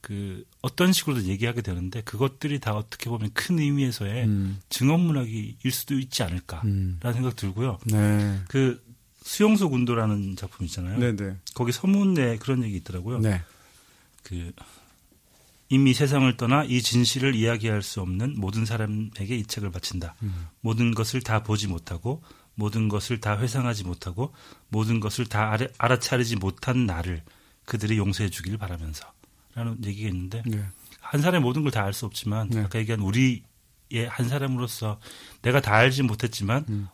그 0.00 0.44
어떤 0.62 0.92
식으로든 0.92 1.26
얘기하게 1.26 1.62
되는데 1.62 2.00
그것들이 2.02 2.58
다 2.58 2.74
어떻게 2.74 3.10
보면 3.10 3.30
큰 3.34 3.58
의미에서의 3.58 4.24
음. 4.24 4.60
증언 4.68 5.00
문학일 5.00 5.70
수도 5.70 5.98
있지 5.98 6.22
않을까라는 6.22 6.70
음. 6.70 7.00
생각 7.12 7.36
들고요. 7.36 7.78
네. 7.86 8.40
그 8.48 8.82
수용소 9.30 9.70
군도라는 9.70 10.34
작품 10.34 10.66
있잖아요. 10.66 10.98
네네. 10.98 11.36
거기 11.54 11.70
서문에 11.70 12.38
그런 12.38 12.64
얘기 12.64 12.76
있더라고요. 12.78 13.20
네. 13.20 13.40
그 14.24 14.52
이미 15.68 15.94
세상을 15.94 16.36
떠나 16.36 16.64
이 16.64 16.82
진실을 16.82 17.36
이야기할 17.36 17.80
수 17.82 18.00
없는 18.00 18.34
모든 18.40 18.64
사람에게 18.64 19.36
이 19.36 19.44
책을 19.44 19.70
바친다. 19.70 20.16
음. 20.24 20.48
모든 20.62 20.92
것을 20.94 21.20
다 21.22 21.44
보지 21.44 21.68
못하고 21.68 22.24
모든 22.56 22.88
것을 22.88 23.20
다 23.20 23.38
회상하지 23.38 23.84
못하고 23.84 24.34
모든 24.68 24.98
것을 24.98 25.26
다 25.26 25.52
알아, 25.52 25.68
알아차리지 25.78 26.34
못한 26.36 26.86
나를 26.86 27.22
그들이 27.66 27.98
용서해 27.98 28.30
주길 28.30 28.58
바라면서 28.58 29.04
라는 29.54 29.76
얘기가 29.84 30.08
있는데 30.08 30.42
네. 30.44 30.64
한 30.98 31.22
사람의 31.22 31.40
모든 31.40 31.62
걸 31.62 31.70
다 31.70 31.84
알 31.84 31.92
수 31.92 32.04
없지만 32.04 32.48
네. 32.50 32.62
아까 32.62 32.80
얘기한 32.80 33.00
우리의 33.00 33.42
한 34.08 34.28
사람으로서 34.28 34.98
내가 35.42 35.60
다 35.60 35.76
알지 35.76 36.02
못했지만 36.02 36.64
음. 36.68 36.88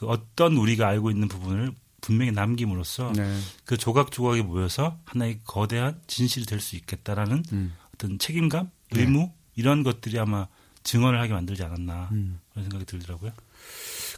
그 0.00 0.06
어떤 0.06 0.56
우리가 0.56 0.88
알고 0.88 1.10
있는 1.10 1.28
부분을 1.28 1.72
분명히 2.00 2.32
남김으로써 2.32 3.12
네. 3.14 3.38
그 3.66 3.76
조각 3.76 4.10
조각이 4.10 4.40
모여서 4.40 4.98
하나의 5.04 5.40
거대한 5.44 6.00
진실이 6.06 6.46
될 6.46 6.58
수 6.58 6.74
있겠다라는 6.76 7.42
음. 7.52 7.74
어떤 7.94 8.18
책임감, 8.18 8.70
네. 8.92 9.00
의무 9.02 9.18
네. 9.18 9.34
이런 9.56 9.82
것들이 9.82 10.18
아마 10.18 10.48
증언을 10.84 11.20
하게 11.20 11.34
만들지 11.34 11.62
않았나 11.64 12.08
음. 12.12 12.40
그런 12.48 12.64
생각이 12.64 12.86
들더라고요. 12.86 13.32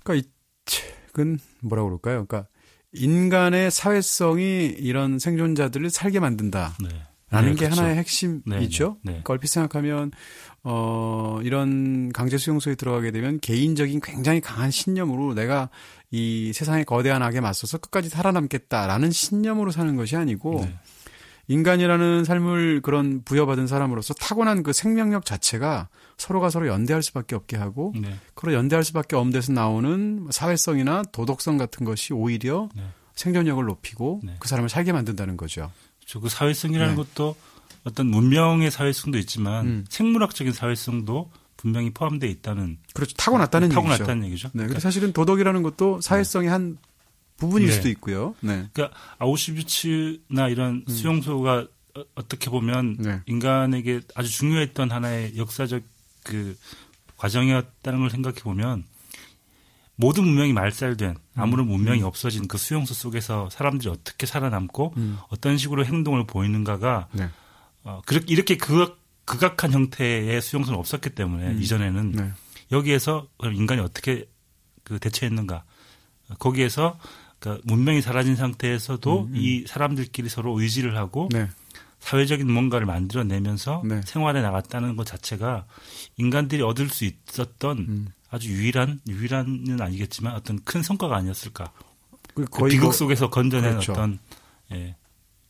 그러니까 0.05 0.29
이 0.29 0.31
책은 0.67 1.41
뭐라고 1.63 1.89
그럴까요? 1.89 2.27
그러니까 2.27 2.49
인간의 2.93 3.73
사회성이 3.73 4.67
이런 4.67 5.19
생존자들을 5.19 5.91
살게 5.91 6.21
만든다. 6.21 6.77
네. 6.81 6.91
라는 7.33 7.51
네, 7.51 7.55
게 7.55 7.65
그렇죠. 7.65 7.81
하나의 7.81 7.97
핵심이죠. 7.97 8.99
네, 9.03 9.13
네, 9.13 9.19
네. 9.19 9.23
얼핏 9.27 9.49
생각하면 9.49 10.11
어 10.65 11.41
이런 11.43 12.13
강제 12.13 12.37
수용소에 12.37 12.75
들어가게 12.75 13.11
되면 13.11 13.41
개인적인 13.41 14.03
굉장히 14.03 14.43
강한 14.43 14.71
신념으로 14.71 15.33
내가 15.33 15.71
이 16.11 16.53
세상의 16.55 16.85
거대한 16.85 17.23
악에 17.23 17.41
맞서서 17.41 17.79
끝까지 17.79 18.11
살아남겠다라는 18.11 19.11
신념으로 19.11 19.71
사는 19.71 19.97
것이 19.97 20.15
아니고 20.15 20.61
네. 20.67 20.75
인간이라는 21.49 22.25
삶을 22.25 22.83
그런 22.83 23.23
부여받은 23.25 23.67
사람으로서 23.67 24.13
타고난 24.15 24.63
그 24.63 24.75
생명력 24.75 25.25
자체가 25.25 25.89
서로가 26.19 26.51
서로 26.51 26.69
연대할 26.69 27.03
수밖에 27.03 27.35
없게 27.35 27.57
하고 27.57 27.95
네. 27.99 28.15
그로 28.35 28.53
연대할 28.53 28.85
수밖에 28.85 29.17
없는 29.17 29.33
데서 29.33 29.53
나오는 29.53 30.29
사회성이나 30.31 31.03
도덕성 31.13 31.57
같은 31.57 31.87
것이 31.87 32.13
오히려 32.13 32.69
생존력을 33.15 33.65
높이고 33.65 34.21
그 34.39 34.49
사람을 34.49 34.69
살게 34.69 34.93
만든다는 34.93 35.37
거죠. 35.37 35.71
그렇죠. 36.13 36.21
그 36.21 36.29
사회성이라는 36.29 36.95
네. 36.95 37.03
것도 37.03 37.35
어떤 37.85 38.07
문명의 38.09 38.71
사회성도 38.71 39.19
있지만 39.19 39.67
음. 39.67 39.85
생물학적인 39.89 40.53
사회성도 40.53 41.31
분명히 41.57 41.91
포함되어 41.91 42.29
있다는 42.29 42.79
그렇죠 42.93 43.15
타고났다는 43.17 43.69
네, 43.69 43.75
타고났다는 43.75 44.27
얘기죠. 44.27 44.49
네, 44.49 44.65
그러니까 44.65 44.81
사실은 44.81 45.13
도덕이라는 45.13 45.63
것도 45.63 46.01
사회성의 46.01 46.49
네. 46.49 46.53
한 46.53 46.79
부분일 47.39 47.69
네. 47.69 47.75
수도 47.75 47.89
있고요. 47.89 48.35
네. 48.41 48.69
그러니까 48.73 48.97
아우슈비츠나 49.19 50.49
이런 50.49 50.85
음. 50.87 50.93
수용소가 50.93 51.67
어, 51.95 52.05
어떻게 52.15 52.51
보면 52.51 52.97
네. 52.99 53.21
인간에게 53.27 54.01
아주 54.15 54.31
중요했던 54.31 54.91
하나의 54.91 55.37
역사적 55.37 55.83
그 56.25 56.57
과정이었다는 57.17 58.01
걸 58.01 58.11
생각해 58.11 58.41
보면 58.41 58.85
모든 60.03 60.25
문명이 60.25 60.53
말살된 60.53 61.17
아무런 61.37 61.67
음. 61.67 61.71
문명이 61.71 62.01
음. 62.01 62.07
없어진 62.07 62.49
그 62.49 62.59
수용소 62.59 62.93
속에서 62.93 63.49
사람들이 63.51 63.89
어떻게 63.89 64.27
살아남고 64.27 64.95
음. 64.97 65.19
어떤 65.29 65.57
식으로 65.57 65.85
행동을 65.85 66.27
보이는가가 66.27 67.09
네. 67.13 67.29
어, 67.85 68.03
그렇게 68.05 68.27
이렇게 68.29 68.57
극, 68.57 68.99
극악한 69.25 69.73
형태의 69.73 70.43
수용소는 70.43 70.79
없었기 70.79 71.11
때문에 71.11 71.53
음. 71.53 71.63
이전에는 71.63 72.13
네. 72.13 72.33
여기에서 72.73 73.29
인간이 73.45 73.81
어떻게 73.81 74.29
그 74.83 74.99
대처했는가 74.99 75.63
거기에서 76.39 76.99
그 77.39 77.61
문명이 77.65 78.03
사라진 78.03 78.35
상태에서도 78.35 79.21
음, 79.21 79.27
음. 79.27 79.33
이 79.37 79.65
사람들끼리 79.67 80.29
서로 80.29 80.61
의지를 80.61 80.97
하고 80.97 81.29
네. 81.33 81.49
사회적인 82.01 82.51
뭔가를 82.51 82.87
만들어내면서 82.87 83.83
네. 83.85 84.01
생활에 84.05 84.43
나갔다는 84.43 84.97
것 84.97 85.07
자체가 85.07 85.67
인간들이 86.17 86.63
얻을 86.63 86.89
수 86.89 87.05
있었던 87.05 87.79
음. 87.79 88.09
아주 88.33 88.49
유일한 88.49 88.99
유일한은 89.07 89.79
아니겠지만 89.79 90.35
어떤 90.35 90.59
큰 90.65 90.83
성과가 90.83 91.15
아니었을까. 91.17 91.71
그 92.35 92.47
거의 92.47 92.73
비극 92.73 92.85
뭐 92.85 92.93
속에서 92.93 93.29
건져낸 93.29 93.73
그렇죠. 93.73 93.93
어떤 93.93 94.19
예, 94.73 94.97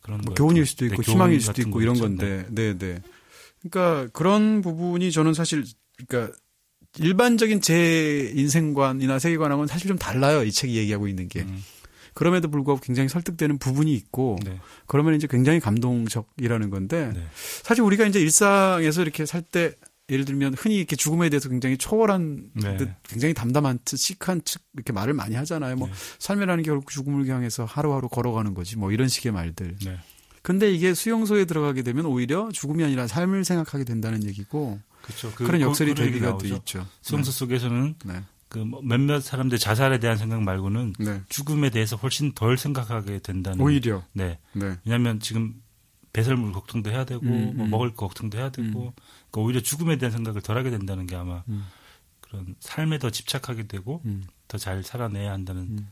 그런 0.01 0.21
뭐 0.23 0.35
교훈일 0.35 0.67
수도 0.67 0.85
있고 0.87 1.01
네, 1.01 1.13
희망일 1.13 1.41
수도 1.41 1.63
있고 1.63 1.81
이런 1.81 1.97
건데, 1.97 2.45
네, 2.51 2.77
네. 2.77 3.01
그러니까 3.63 4.11
그런 4.13 4.63
부분이 4.63 5.13
저는 5.13 5.33
사실 5.33 5.65
그러니까 6.09 6.35
일반적인 6.99 7.61
제 7.61 8.33
인생관이나 8.35 9.21
세계관하고는 9.21 9.69
사실 9.69 9.87
좀 9.87 9.97
달라요. 9.97 10.43
이 10.43 10.51
책이 10.51 10.77
얘기하고 10.77 11.07
있는 11.07 11.29
게. 11.29 11.43
음. 11.43 11.63
그럼에도 12.15 12.51
불구하고 12.51 12.83
굉장히 12.83 13.09
설득되는 13.09 13.59
부분이 13.59 13.95
있고 13.95 14.39
네. 14.45 14.61
그러면 14.87 15.15
이제 15.15 15.29
굉장히 15.29 15.61
감동적이라는 15.61 16.69
건데 16.69 17.13
네. 17.15 17.25
사실 17.63 17.85
우리가 17.85 18.07
이제 18.07 18.21
일상에서 18.21 19.03
이렇게 19.03 19.25
살 19.25 19.41
때 19.41 19.75
예를 20.11 20.25
들면 20.25 20.55
흔히 20.55 20.77
이렇게 20.77 20.97
죽음에 20.97 21.29
대해서 21.29 21.49
굉장히 21.49 21.79
초월한 21.79 22.51
네. 22.55 22.77
듯 22.77 22.91
굉장히 23.05 23.35
담담한 23.35 23.79
듯 23.85 23.97
시크한 23.97 24.41
듯 24.43 24.61
이렇게 24.75 24.93
말을 24.93 25.15
많이 25.15 25.35
하잖아요. 25.37 25.77
뭐 25.77 25.89
네. 25.89 25.95
삶이라는 26.19 26.65
게 26.65 26.69
결국 26.69 26.91
죽음을 26.91 27.27
향해서 27.27 27.65
하루하루 27.65 28.09
걸어가는 28.09 28.55
거지 28.55 28.77
뭐 28.77 28.91
이런 28.93 29.09
식의 29.09 29.33
말들. 29.33 29.77
네. 29.85 29.99
근데 30.43 30.73
이게 30.73 30.93
수용소에 30.93 31.45
들어가게 31.45 31.83
되면 31.83 32.05
오히려 32.05 32.51
죽음이 32.53 32.83
아니라 32.83 33.07
삶을 33.07 33.45
생각하게 33.45 33.85
된다는 33.85 34.25
얘기고 34.25 34.81
그렇죠. 35.03 35.33
그, 35.35 35.45
런 35.45 35.61
역설이 35.61 35.95
그, 35.95 36.03
대비가 36.03 36.37
또 36.37 36.47
있죠. 36.47 36.87
수용소 37.01 37.31
네. 37.31 37.39
속에서는 37.39 37.95
네. 38.05 38.23
그뭐 38.49 38.83
몇몇 38.83 39.21
사람들 39.21 39.59
자살에 39.59 39.99
대한 39.99 40.19
생각 40.19 40.43
말고는 40.43 40.95
네. 40.99 41.23
죽음에 41.29 41.71
대해서 41.71 41.97
훨씬 41.97 42.33
덜 42.33 42.59
생각하게 42.59 43.21
된다는 43.21 43.61
오히려 43.61 44.03
네. 44.13 44.39
네. 44.53 44.77
왜냐하면 44.85 45.21
지금 45.21 45.55
배설물 46.13 46.53
걱정도 46.53 46.91
해야 46.91 47.05
되고 47.05 47.25
음, 47.25 47.53
뭐 47.57 47.65
음. 47.65 47.71
먹을 47.71 47.95
거 47.95 48.07
걱정도 48.07 48.37
해야 48.37 48.51
되고 48.51 48.87
음. 48.87 48.91
그러니까 49.33 49.41
오히려 49.41 49.61
죽음에 49.61 49.99
대한 49.99 50.13
생각을 50.13 50.43
덜 50.43 50.57
하게 50.57 50.71
된다는 50.71 51.07
게 51.07 51.17
아마 51.17 51.43
음. 51.49 51.65
그런 52.21 52.55
삶에 52.61 52.99
더 52.99 53.11
집착하게 53.11 53.67
되고 53.67 54.01
음. 54.05 54.25
더잘 54.47 54.85
살아내야 54.85 55.33
한다는 55.33 55.63
음. 55.63 55.89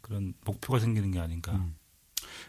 그런 0.00 0.32
목표가 0.44 0.78
생기는 0.78 1.10
게 1.10 1.18
아닌가. 1.20 1.60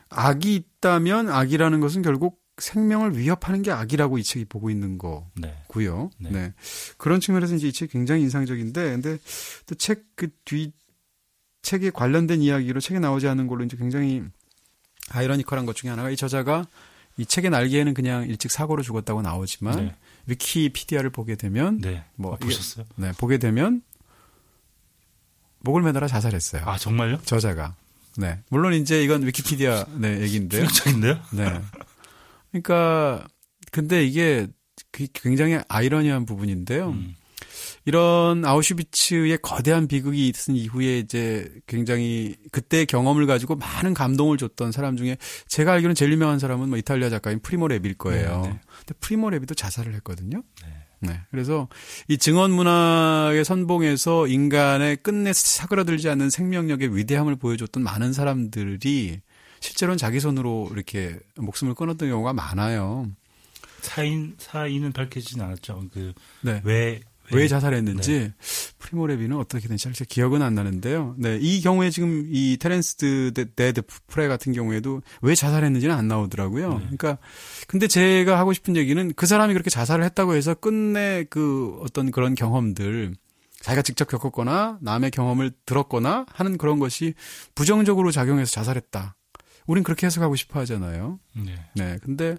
악이 0.09 0.55
있다면 0.55 1.29
악이라는 1.29 1.79
것은 1.81 2.01
결국 2.03 2.41
생명을 2.57 3.17
위협하는 3.17 3.61
게 3.61 3.71
악이라고 3.71 4.17
이 4.17 4.23
책이 4.23 4.45
보고 4.45 4.69
있는 4.69 4.97
거고요. 4.97 6.11
네. 6.19 6.29
네. 6.29 6.31
네. 6.31 6.53
그런 6.97 7.19
측면에서 7.19 7.55
이제 7.55 7.67
이 7.67 7.73
책이 7.73 7.91
굉장히 7.91 8.21
인상적인데, 8.21 8.91
근데 8.91 9.17
또 9.65 9.75
책 9.75 10.05
그 10.15 10.29
뒤 10.45 10.71
책에 11.61 11.89
관련된 11.89 12.41
이야기로 12.41 12.79
책에 12.79 12.99
나오지 12.99 13.27
않은 13.27 13.47
걸로 13.47 13.63
이제 13.65 13.75
굉장히 13.75 14.23
아이러니컬한 15.09 15.65
것 15.65 15.75
중에 15.75 15.89
하나가 15.89 16.09
이 16.09 16.15
저자가 16.15 16.65
이 17.17 17.25
책의 17.25 17.51
날개에는 17.51 17.93
그냥 17.93 18.23
일찍 18.27 18.51
사고로 18.51 18.83
죽었다고 18.83 19.21
나오지만 19.21 19.75
네. 19.87 19.95
위키피디아를 20.27 21.09
보게 21.09 21.35
되면 21.35 21.79
네. 21.79 22.03
뭐 22.15 22.35
아, 22.35 22.37
보셨어요? 22.37 22.85
네, 22.95 23.11
보게 23.17 23.37
되면 23.37 23.81
목을 25.59 25.81
매달아 25.81 26.07
자살했어요. 26.07 26.63
아 26.65 26.77
정말요? 26.77 27.21
저자가. 27.25 27.75
네. 28.17 28.39
물론 28.49 28.73
이제 28.73 29.03
이건 29.03 29.25
위키피디아 29.25 29.85
네 29.99 30.21
얘기인데요. 30.21 30.65
충격적인데요? 30.67 31.19
네. 31.31 31.61
그러니까 32.51 33.27
근데 33.71 34.05
이게 34.05 34.47
굉장히 35.13 35.59
아이러니한 35.67 36.25
부분인데요. 36.25 36.89
음. 36.89 37.15
이런 37.85 38.43
아우슈비츠의 38.43 39.39
거대한 39.41 39.87
비극이 39.87 40.27
있은 40.27 40.55
이후에 40.55 40.99
이제 40.99 41.49
굉장히 41.67 42.35
그때 42.51 42.83
경험을 42.83 43.25
가지고 43.27 43.55
많은 43.55 43.93
감동을 43.93 44.37
줬던 44.37 44.73
사람 44.73 44.97
중에 44.97 45.17
제가 45.47 45.71
알기로는 45.73 45.95
제일 45.95 46.11
유명한 46.11 46.37
사람은 46.37 46.67
뭐 46.67 46.77
이탈리아 46.77 47.09
작가인 47.09 47.39
프리모 47.39 47.69
레비일 47.69 47.95
거예요. 47.95 48.41
네, 48.41 48.49
네. 48.49 48.59
근데 48.87 48.97
프리모 49.01 49.29
레비도 49.29 49.53
자살을 49.53 49.93
했거든요. 49.95 50.43
네. 50.63 50.73
네. 50.99 51.21
그래서 51.29 51.67
이 52.07 52.17
증언 52.17 52.51
문학의 52.51 53.45
선봉에서 53.45 54.27
인간의 54.27 54.97
끝내 54.97 55.31
사그라들지 55.33 56.09
않는 56.09 56.29
생명력의 56.29 56.95
위대함을 56.95 57.35
보여줬던 57.35 57.83
많은 57.83 58.13
사람들이 58.13 59.19
실제로는 59.59 59.97
자기 59.97 60.19
손으로 60.19 60.69
이렇게 60.71 61.19
목숨을 61.35 61.75
끊었던 61.75 62.09
경우가 62.09 62.33
많아요. 62.33 63.11
사인 63.81 64.35
사인은 64.39 64.93
밝혀지진 64.93 65.41
않았죠. 65.41 65.83
그왜 65.93 66.13
네. 66.41 66.61
왜, 67.31 67.41
왜 67.41 67.47
자살했는지 67.47 68.11
네. 68.19 68.33
프리모 68.79 69.07
레비는 69.07 69.37
어떻게 69.37 69.67
된지 69.67 69.83
잘 69.83 69.93
기억은 69.93 70.41
안 70.41 70.55
나는데요. 70.55 71.15
네, 71.17 71.37
이 71.41 71.61
경우에 71.61 71.89
지금 71.89 72.27
이 72.29 72.57
테렌스 72.57 73.31
데 73.33 73.81
프레 74.07 74.27
같은 74.27 74.53
경우에도 74.53 75.01
왜 75.21 75.35
자살했는지는 75.35 75.93
안 75.95 76.07
나오더라고요. 76.07 76.69
네. 76.69 76.77
그러니까 76.77 77.17
근데 77.67 77.87
제가 77.87 78.39
하고 78.39 78.53
싶은 78.53 78.75
얘기는 78.75 79.13
그 79.15 79.25
사람이 79.25 79.53
그렇게 79.53 79.69
자살을 79.69 80.05
했다고 80.05 80.35
해서 80.35 80.53
끝내 80.53 81.25
그 81.29 81.77
어떤 81.81 82.11
그런 82.11 82.35
경험들 82.35 83.15
자기가 83.61 83.81
직접 83.81 84.07
겪었거나 84.07 84.79
남의 84.81 85.11
경험을 85.11 85.51
들었거나 85.65 86.25
하는 86.31 86.57
그런 86.57 86.79
것이 86.79 87.13
부정적으로 87.55 88.11
작용해서 88.11 88.51
자살했다. 88.51 89.15
우린 89.65 89.83
그렇게 89.83 90.05
해석하고 90.05 90.35
싶어 90.35 90.61
하잖아요. 90.61 91.19
네. 91.35 91.55
네. 91.75 91.97
근데 92.01 92.37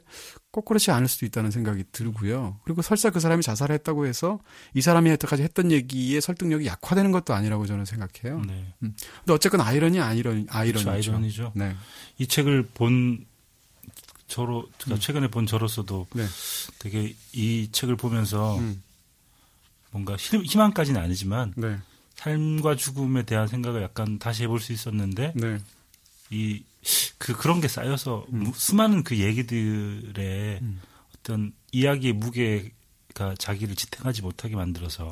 꼭 0.59 0.65
그렇지 0.65 0.91
않을 0.91 1.07
수도 1.07 1.25
있다는 1.25 1.53
생각이 1.53 1.85
들고요. 1.93 2.59
그리고 2.65 2.83
설사 2.83 3.11
그 3.11 3.21
사람이 3.21 3.45
자살했다고 3.45 4.07
해서 4.07 4.41
이 4.75 4.81
사람이 4.81 5.09
여태까지 5.11 5.45
했던 5.45 5.71
얘기의 5.71 6.21
설득력이 6.21 6.67
약화되는 6.67 7.13
것도 7.13 7.33
아니라고 7.33 7.65
저는 7.65 7.85
생각해요. 7.85 8.41
네. 8.41 8.75
음. 8.83 8.97
근데 9.19 9.33
어쨌건 9.33 9.61
아이러니 9.61 10.01
아이러니 10.01 10.47
아이러니죠. 10.51 10.91
그렇죠, 10.91 11.11
아이러니죠. 11.13 11.53
네. 11.55 11.77
이 12.19 12.27
책을 12.27 12.71
본 12.75 13.25
저로 14.27 14.69
그러니까 14.79 14.95
음. 14.97 14.99
최근에 14.99 15.29
본 15.29 15.47
저로서도 15.47 16.09
네. 16.15 16.27
되게 16.81 17.15
이 17.33 17.69
책을 17.71 17.95
보면서 17.95 18.59
음. 18.59 18.83
뭔가 19.93 20.17
희망까지는 20.17 21.01
아니지만 21.01 21.55
네. 21.57 21.79
삶과 22.17 22.75
죽음에 22.75 23.23
대한 23.23 23.47
생각을 23.47 23.81
약간 23.81 24.19
다시 24.19 24.43
해볼 24.43 24.59
수 24.59 24.73
있었는데 24.73 25.35
네. 25.37 25.59
이 26.31 26.65
그 27.19 27.37
그런 27.37 27.61
게 27.61 27.69
쌓여서 27.69 28.27
음. 28.33 28.53
수많은 28.55 29.05
그 29.05 29.19
얘기들의 29.19 30.59
음. 30.63 30.81
어떤 31.19 31.53
이야기의 31.73 32.15
무게가 32.15 33.35
자기를 33.39 33.75
지탱하지 33.75 34.23
못하게 34.23 34.57
만들어서. 34.57 35.09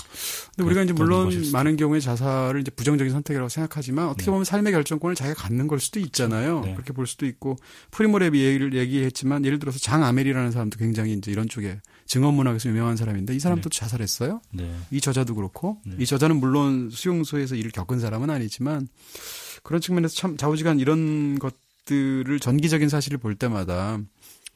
근데 0.54 0.66
우리가 0.66 0.82
이제 0.82 0.92
물론 0.92 1.30
많은 1.52 1.76
경우에 1.76 2.00
자살을 2.00 2.60
이제 2.60 2.70
부정적인 2.70 3.12
선택이라고 3.12 3.48
생각하지만 3.48 4.08
어떻게 4.08 4.26
네. 4.26 4.30
보면 4.30 4.44
삶의 4.44 4.72
결정권을 4.72 5.14
자기가 5.14 5.42
갖는 5.42 5.66
걸 5.66 5.80
수도 5.80 6.00
있잖아요. 6.00 6.60
네. 6.60 6.72
그렇게 6.72 6.92
볼 6.92 7.06
수도 7.06 7.26
있고 7.26 7.56
프리모 7.90 8.24
레비 8.24 8.42
얘기를 8.42 8.74
얘기했지만 8.74 9.44
예를 9.44 9.58
들어서 9.58 9.78
장 9.78 10.04
아메리라는 10.04 10.50
사람도 10.52 10.78
굉장히 10.78 11.12
이제 11.12 11.30
이런 11.30 11.48
쪽에 11.48 11.80
증언 12.06 12.34
문학에서 12.34 12.68
유명한 12.68 12.96
사람인데 12.96 13.34
이 13.34 13.40
사람도 13.40 13.68
네. 13.68 13.78
자살했어요. 13.78 14.40
네. 14.52 14.74
이 14.90 15.00
저자도 15.00 15.34
그렇고 15.34 15.80
네. 15.84 15.96
이 15.98 16.06
저자는 16.06 16.36
물론 16.36 16.88
수용소에서 16.90 17.56
일을 17.56 17.72
겪은 17.72 17.98
사람은 17.98 18.30
아니지만 18.30 18.88
그런 19.62 19.80
측면에서 19.80 20.14
참 20.14 20.36
좌우지간 20.36 20.78
이런 20.78 21.38
것 21.38 21.65
것들을 21.86 22.38
전기적인 22.40 22.88
사실을 22.88 23.18
볼 23.18 23.34
때마다 23.34 23.98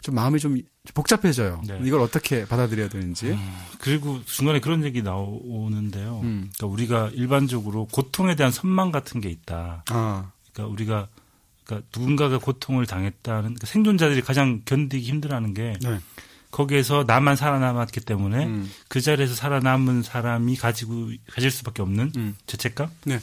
좀 0.02 0.14
마음이 0.14 0.38
좀 0.40 0.60
복잡해져요. 0.94 1.62
네. 1.66 1.80
이걸 1.82 2.00
어떻게 2.00 2.46
받아들여야 2.46 2.88
되는지. 2.88 3.30
음, 3.30 3.52
그리고 3.80 4.22
중간에 4.24 4.60
그런 4.60 4.84
얘기 4.84 5.02
나오는데요. 5.02 6.20
음. 6.22 6.50
그러니까 6.56 6.66
우리가 6.66 7.10
일반적으로 7.14 7.86
고통에 7.86 8.34
대한 8.34 8.50
선망 8.50 8.90
같은 8.92 9.20
게 9.20 9.28
있다. 9.28 9.84
아. 9.88 10.32
그러니까 10.52 10.72
우리가 10.72 11.08
그러니까 11.64 11.88
누군가가 11.94 12.38
고통을 12.38 12.86
당했다는 12.86 13.42
그러니까 13.42 13.66
생존자들이 13.66 14.22
가장 14.22 14.62
견디기 14.64 15.06
힘들어하는 15.06 15.54
게 15.54 15.74
네. 15.82 16.00
거기에서 16.50 17.04
나만 17.06 17.36
살아남았기 17.36 18.00
때문에 18.00 18.46
음. 18.46 18.70
그 18.88 19.00
자리에서 19.00 19.34
살아남은 19.34 20.02
사람이 20.02 20.56
가지고 20.56 21.10
가질 21.30 21.50
수밖에 21.50 21.82
없는 21.82 22.12
음. 22.16 22.36
죄책감, 22.46 22.90
네. 23.04 23.20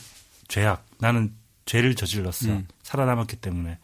죄악. 0.48 0.86
나는 1.00 1.34
죄를 1.66 1.96
저질렀어. 1.96 2.50
음. 2.50 2.68
살아남았기 2.88 3.36
때문에. 3.38 3.80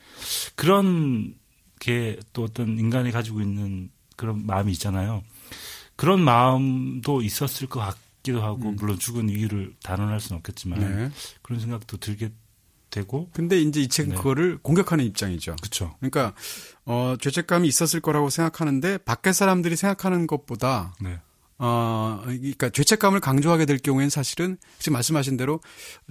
그런 0.56 1.36
게 1.80 2.18
또 2.32 2.44
어떤 2.44 2.80
인간이 2.80 3.12
가지고 3.12 3.42
있는 3.42 3.90
그런 4.16 4.46
마음이 4.46 4.72
있잖아요. 4.72 5.22
그런 5.98 6.22
마음도 6.22 7.22
있었을 7.22 7.68
것 7.68 7.82
같기도 7.82 8.42
하고, 8.42 8.70
음. 8.70 8.76
물론 8.78 8.98
죽은 8.98 9.30
이유를 9.30 9.74
단언할 9.84 10.22
수는 10.22 10.38
없겠지만, 10.38 10.80
네. 10.80 11.12
그런 11.42 11.60
생각도 11.60 11.98
들게 11.98 12.32
되고. 12.90 13.30
근데 13.34 13.60
이제 13.60 13.82
이 13.82 13.88
책은 13.90 14.12
네. 14.12 14.16
그거를 14.16 14.58
공격하는 14.62 15.04
입장이죠. 15.06 15.58
그렇죠. 15.58 15.96
그러니까, 16.00 16.34
어, 16.86 17.16
죄책감이 17.20 17.68
있었을 17.68 18.00
거라고 18.00 18.30
생각하는데, 18.30 19.00
밖에 19.00 19.34
사람들이 19.34 19.76
생각하는 19.76 20.26
것보다, 20.26 20.96
네. 21.02 21.20
어, 21.66 22.20
그러니까 22.26 22.70
죄책감을 22.70 23.22
강조하게 23.22 23.66
될 23.66 23.78
경우에는 23.78 24.10
사실은 24.10 24.58
지금 24.80 24.94
말씀하신 24.94 25.38
대로 25.38 25.62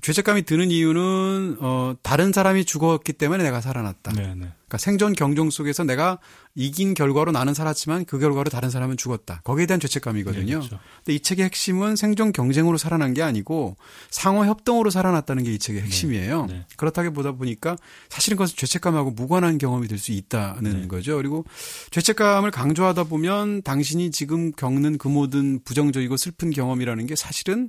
죄책감이 0.00 0.44
드는 0.44 0.70
이유는 0.70 1.58
어, 1.60 1.94
다른 2.02 2.32
사람이 2.32 2.64
죽었기 2.64 3.12
때문에 3.12 3.44
내가 3.44 3.60
살아났다. 3.60 4.12
네네. 4.12 4.50
네. 4.72 4.78
그러니까 4.78 4.78
생존 4.78 5.12
경종 5.12 5.50
속에서 5.50 5.84
내가 5.84 6.18
이긴 6.54 6.94
결과로 6.94 7.32
나는 7.32 7.54
살았지만 7.54 8.04
그 8.06 8.18
결과로 8.18 8.50
다른 8.50 8.70
사람은 8.70 8.96
죽었다. 8.96 9.40
거기에 9.44 9.66
대한 9.66 9.80
죄책감이거든요. 9.80 10.44
네, 10.46 10.52
그렇죠. 10.54 10.78
근데 10.98 11.14
이 11.14 11.20
책의 11.20 11.44
핵심은 11.46 11.96
생존 11.96 12.32
경쟁으로 12.32 12.78
살아난 12.78 13.14
게 13.14 13.22
아니고 13.22 13.76
상호 14.10 14.44
협동으로 14.46 14.90
살아났다는 14.90 15.44
게 15.44 15.52
이 15.52 15.58
책의 15.58 15.82
네, 15.82 15.86
핵심이에요. 15.86 16.46
네, 16.46 16.52
네. 16.54 16.66
그렇다기 16.76 17.10
보다 17.10 17.32
보니까 17.32 17.76
사실은 18.08 18.36
그것은 18.36 18.56
죄책감하고 18.56 19.10
무관한 19.10 19.58
경험이 19.58 19.88
될 19.88 19.98
수 19.98 20.10
있다는 20.12 20.82
네. 20.82 20.88
거죠. 20.88 21.16
그리고 21.16 21.44
죄책감을 21.90 22.50
강조하다 22.50 23.04
보면 23.04 23.62
당신이 23.62 24.10
지금 24.10 24.50
겪는 24.52 24.98
그 24.98 25.06
모든 25.08 25.60
부정적이고 25.62 26.16
슬픈 26.16 26.50
경험이라는 26.50 27.06
게 27.06 27.14
사실은 27.14 27.68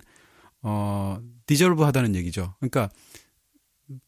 어 0.62 1.20
디저브하다는 1.46 2.16
얘기죠. 2.16 2.56
그러니까 2.60 2.90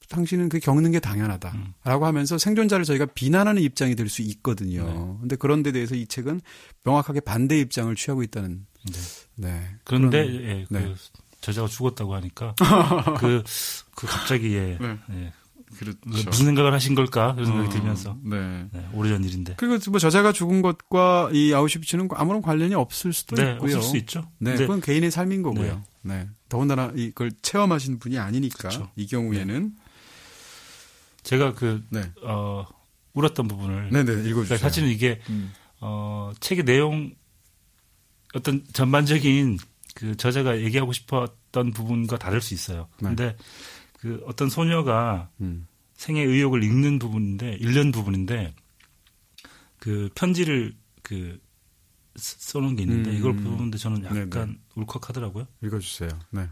당신은 0.10 0.50
그 0.50 0.60
겪는 0.60 0.92
게 0.92 1.00
당연하다라고 1.00 2.04
음. 2.04 2.04
하면서 2.04 2.38
생존자를 2.38 2.86
저희가 2.86 3.06
비난하는 3.08 3.62
입장이 3.62 3.96
될 3.96 4.10
수 4.10 4.22
있거든요. 4.22 4.86
네. 4.86 5.18
근데 5.22 5.36
그런 5.36 5.64
데 5.64 5.72
대해서 5.72 5.96
이 5.96 6.06
책은 6.06 6.42
명확하게 6.84 7.22
반대 7.22 7.60
입장을 7.60 7.94
취하고 7.96 8.22
있다는. 8.24 8.66
네. 8.92 9.00
네. 9.36 9.68
그런데 9.84 10.26
그런, 10.26 10.44
예, 10.44 10.66
그 10.68 10.74
네. 10.74 10.96
저자가 11.42 11.68
죽었다고 11.68 12.14
하니까 12.16 12.56
그, 13.20 13.44
그 13.96 14.08
갑자기 14.08 14.54
예, 14.56 14.78
네. 14.80 14.98
예. 15.12 15.34
그렇죠. 15.78 15.98
무슨 16.06 16.46
생각을 16.46 16.74
하신 16.74 16.96
걸까 16.96 17.34
그런 17.34 17.48
생각이 17.48 17.68
어, 17.68 17.72
들면서 17.72 18.18
네. 18.24 18.68
네. 18.72 18.88
오래전 18.94 19.24
일인데 19.24 19.56
그리고 19.58 19.78
뭐 19.92 20.00
저자가 20.00 20.32
죽은 20.32 20.62
것과 20.62 21.32
이 21.34 21.54
아우슈비츠는 21.54 22.10
아무런 22.14 22.42
관련이 22.42 22.76
없을 22.76 23.12
수도 23.12 23.36
네, 23.36 23.54
있고요. 23.54 23.78
없을 23.78 23.82
수 23.82 23.98
있죠. 23.98 24.30
네, 24.38 24.56
그건 24.56 24.80
개인의 24.80 25.12
삶인 25.12 25.42
거고요. 25.42 25.84
네. 26.04 26.30
네. 26.46 26.50
더군다나 26.50 26.92
이걸 26.96 27.32
체험하신 27.42 28.00
분이 28.00 28.18
아니니까 28.18 28.58
그렇죠. 28.58 28.92
이 28.96 29.08
경우에는 29.08 29.76
네. 29.76 29.84
제가 31.24 31.54
그 31.54 31.84
네. 31.90 32.12
어, 32.24 32.66
울었던 33.14 33.48
부분을 33.48 33.90
네네 33.92 34.30
읽어주세요. 34.30 34.58
사실은 34.58 34.90
이게 34.90 35.22
음. 35.30 35.54
어, 35.82 36.32
책의 36.40 36.66
내용 36.66 37.14
어떤 38.34 38.64
전반적인 38.74 39.58
그 39.96 40.16
저자가 40.18 40.60
얘기하고 40.62 40.94
싶었던 40.94 41.72
부분과 41.72 42.18
다를 42.18 42.42
수 42.42 42.54
있어요. 42.54 42.88
네. 43.00 43.10
근데 43.10 43.38
그 44.00 44.22
어떤 44.28 44.50
소녀가 44.50 45.30
음. 45.42 45.68
생애 45.96 46.22
의욕을 46.22 46.64
읽는 46.64 47.00
부분인데 47.00 47.56
읽는 47.56 47.92
부분인데 47.92 48.54
그 49.80 50.10
편지를 50.16 50.74
그 51.02 51.40
써놓은 52.16 52.76
게 52.76 52.84
있는데 52.84 53.12
음. 53.12 53.16
이걸 53.18 53.36
보는데 53.36 53.78
저는 53.78 54.04
약간 54.06 54.30
네네. 54.30 54.58
울컥하더라고요. 54.76 55.48
읽어주세요. 55.64 56.10
네. 56.32 56.50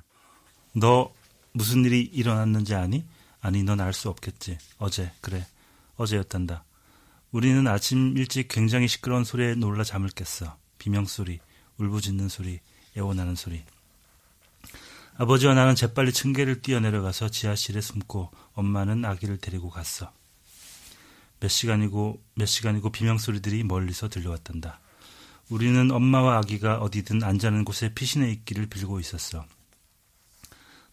너 0.74 1.14
무슨 1.54 1.86
일이 1.86 2.02
일어났는지 2.02 2.76
아니? 2.76 3.06
아니 3.42 3.64
넌 3.64 3.80
알 3.80 3.94
수 3.94 4.10
없겠지. 4.10 4.58
어제 4.78 5.12
그래 5.22 5.46
어제였단다. 5.96 6.64
우리는 7.32 7.66
아침 7.68 8.18
일찍 8.18 8.48
굉장히 8.48 8.88
시끄러운 8.88 9.24
소리에 9.24 9.56
놀라 9.56 9.84
잠을 9.84 10.10
깼어. 10.10 10.56
비명 10.78 11.06
소리, 11.06 11.40
울부짖는 11.78 12.30
소리, 12.30 12.60
애원하는 12.98 13.36
소리. 13.36 13.64
아버지와 15.16 15.54
나는 15.54 15.76
재빨리 15.76 16.12
층계를 16.12 16.62
뛰어내려가서 16.62 17.30
지하실에 17.30 17.82
숨고 17.82 18.32
엄마는 18.54 19.06
아기를 19.06 19.38
데리고 19.38 19.70
갔어. 19.70 20.12
몇 21.40 21.48
시간이고 21.50 22.22
몇 22.36 22.46
시간이고 22.46 22.92
비명 22.92 23.18
소리들이 23.18 23.64
멀리서 23.64 24.10
들려왔단다. 24.10 24.80
우리는 25.50 25.92
엄마와 25.92 26.38
아기가 26.38 26.78
어디든 26.78 27.24
안전한 27.24 27.66
곳에 27.66 27.94
피신해 27.94 28.32
있기를 28.32 28.68
빌고 28.68 29.00
있었어. 29.00 29.46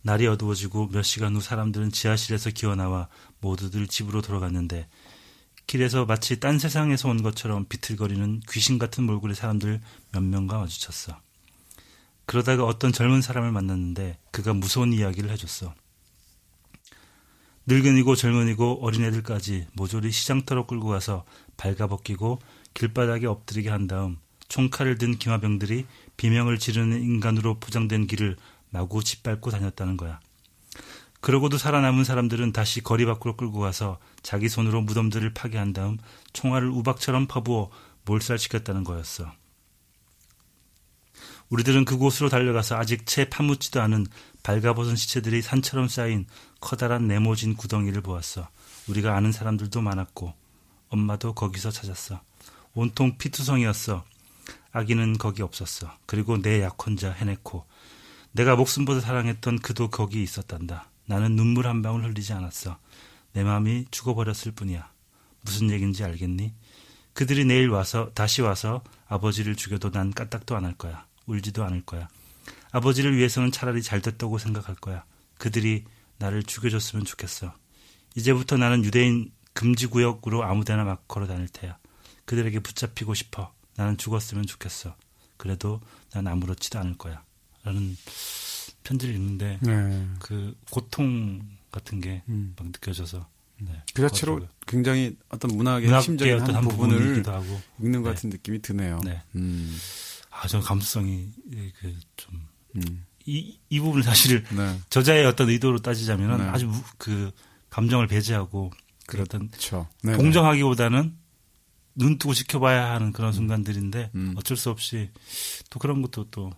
날이 0.03 0.26
어두워지고 0.26 0.88
몇 0.88 1.03
시간 1.03 1.36
후 1.36 1.40
사람들은 1.40 1.92
지하실에서 1.92 2.51
기어나와 2.51 3.09
모두들 3.40 3.86
집으로 3.86 4.22
돌아갔는데 4.22 4.88
길에서 5.66 6.05
마치 6.05 6.40
딴 6.40 6.59
세상에서 6.59 7.09
온 7.09 7.22
것처럼 7.22 7.66
비틀거리는 7.66 8.40
귀신 8.51 8.78
같은 8.78 9.05
몰골의 9.05 9.36
사람들 9.36 9.80
몇 10.12 10.22
명과 10.22 10.59
마주쳤어. 10.59 11.20
그러다가 12.26 12.64
어떤 12.64 12.92
젊은 12.92 13.22
사람을 13.22 13.53
만났는데 13.53 14.18
그가 14.30 14.53
무서운 14.53 14.92
이야기를 14.92 15.30
해줬어. 15.30 15.74
늙은이고 17.66 18.16
젊은이고 18.16 18.84
어린애들까지 18.84 19.68
모조리 19.74 20.11
시장터로 20.11 20.66
끌고 20.66 20.88
가서 20.88 21.24
발가벗기고 21.57 22.40
길바닥에 22.74 23.26
엎드리게 23.26 23.68
한 23.68 23.86
다음 23.86 24.16
총칼을 24.51 24.98
든 24.98 25.16
기마병들이 25.16 25.86
비명을 26.18 26.59
지르는 26.59 27.01
인간으로 27.01 27.59
포장된 27.59 28.07
길을 28.07 28.36
마구 28.68 29.03
짓밟고 29.03 29.51
다녔다는 29.51 29.96
거야. 29.96 30.20
그러고도 31.20 31.57
살아남은 31.57 32.05
사람들은 32.05 32.53
다시 32.53 32.82
거리 32.82 33.07
밖으로 33.07 33.36
끌고 33.36 33.61
가서 33.61 33.98
자기 34.22 34.48
손으로 34.48 34.82
무덤들을 34.82 35.32
파괴한 35.34 35.72
다음 35.72 35.98
총알을 36.32 36.68
우박처럼 36.68 37.26
퍼부어 37.26 37.70
몰살시켰다는 38.05 38.84
거였어. 38.84 39.32
우리들은 41.51 41.84
그곳으로 41.84 42.28
달려가서 42.28 42.76
아직 42.76 43.07
채 43.07 43.28
파묻지도 43.28 43.80
않은 43.82 44.07
발가벗은 44.42 44.96
시체들이 44.96 45.42
산처럼 45.42 45.88
쌓인 45.88 46.26
커다란 46.61 47.07
네모진 47.07 47.57
구덩이를 47.57 48.03
보았어. 48.03 48.48
우리가 48.88 49.16
아는 49.16 49.30
사람들도 49.30 49.80
많았고 49.80 50.32
엄마도 50.88 51.34
거기서 51.34 51.70
찾았어. 51.70 52.20
온통 52.74 53.18
피투성이었어. 53.18 54.10
아기는 54.73 55.18
거기 55.18 55.43
없었어. 55.43 55.93
그리고 56.07 56.41
내 56.41 56.62
약혼자 56.62 57.12
헤네코. 57.12 57.64
내가 58.33 58.57
목숨보다 58.57 59.01
사랑했던 59.01 59.59
그도 59.61 59.89
거기 59.91 60.23
있었단다. 60.23 60.89
나는 61.07 61.35
눈물 61.35 61.66
한 61.66 61.83
방울 61.83 62.05
흘리지 62.05 62.33
않았어. 62.33 62.79
내 63.33 63.43
마음이 63.43 63.87
죽어버렸을 63.91 64.53
뿐이야. 64.53 64.91
무슨 65.43 65.71
얘긴지 65.71 66.05
알겠니? 66.05 66.53
그들이 67.12 67.45
내일 67.45 67.71
와서 67.71 68.11
다시 68.14 68.41
와서 68.43 68.83
아버지를 69.09 69.57
죽여도 69.57 69.91
난 69.91 70.12
까딱도 70.12 70.57
안 70.57 70.64
할 70.64 70.75
거야. 70.75 71.05
울지도 71.27 71.64
않을 71.64 71.83
거야. 71.83 72.09
아버지를 72.71 73.16
위해서는 73.16 73.51
차라리 73.51 73.83
잘 73.83 74.01
됐다고 74.01 74.39
생각할 74.39 74.77
거야. 74.77 75.05
그들이 75.39 75.85
나를 76.18 76.43
죽여줬으면 76.45 77.05
좋겠어. 77.05 77.53
이제부터 78.14 78.57
나는 78.57 78.85
유대인 78.85 79.33
금지구역으로 79.55 80.45
아무데나 80.45 80.85
막 80.85 81.09
걸어 81.09 81.27
다닐 81.27 81.49
테야. 81.49 81.79
그들에게 82.27 82.61
붙잡히고 82.61 83.14
싶어. 83.14 83.53
나는 83.77 83.97
죽었으면 83.97 84.47
좋겠어. 84.47 84.95
그래도 85.37 85.81
난 86.12 86.27
아무렇지도 86.27 86.79
않을 86.79 86.99
거야. 86.99 87.23
라는 87.64 87.97
편지를 88.85 89.14
읽는데 89.14 89.59
네. 89.61 90.07
그 90.18 90.57
고통 90.71 91.43
같은 91.71 92.01
게막 92.01 92.23
음. 92.29 92.55
느껴져서 92.59 93.29
네, 93.59 93.83
그 93.95 94.03
자체로 94.03 94.35
그렇더라고요. 94.37 94.49
굉장히 94.66 95.16
어떤 95.29 95.57
문학의 95.57 95.93
핵심적인 95.93 96.41
한 96.55 96.66
부분을 96.66 97.18
읽는 97.18 97.23
것 98.03 98.09
네. 98.09 98.14
같은 98.14 98.31
느낌이 98.31 98.62
드네요. 98.62 99.01
네. 99.05 99.23
음. 99.35 99.77
아, 100.31 100.49
저 100.49 100.61
감수성이 100.61 101.31
그좀이이 103.27 103.81
부분을 103.81 104.03
사실 104.03 104.45
네. 104.57 104.81
저자의 104.89 105.27
어떤 105.27 105.51
의도로 105.51 105.81
따지자면은 105.81 106.39
네. 106.39 106.45
아주 106.45 106.71
그 106.97 107.31
감정을 107.68 108.07
배제하고 108.07 108.71
그 109.07 109.21
어떤 109.21 109.49
그렇죠. 109.49 109.89
동정하기보다는 110.03 111.16
눈 111.95 112.18
뜨고 112.18 112.34
지켜봐야 112.34 112.91
하는 112.93 113.12
그런 113.12 113.30
음. 113.30 113.32
순간들인데 113.32 114.11
음. 114.14 114.34
어쩔 114.36 114.57
수 114.57 114.70
없이 114.70 115.11
또 115.70 115.78
그런 115.78 116.03
것도 116.03 116.28
또 116.30 116.51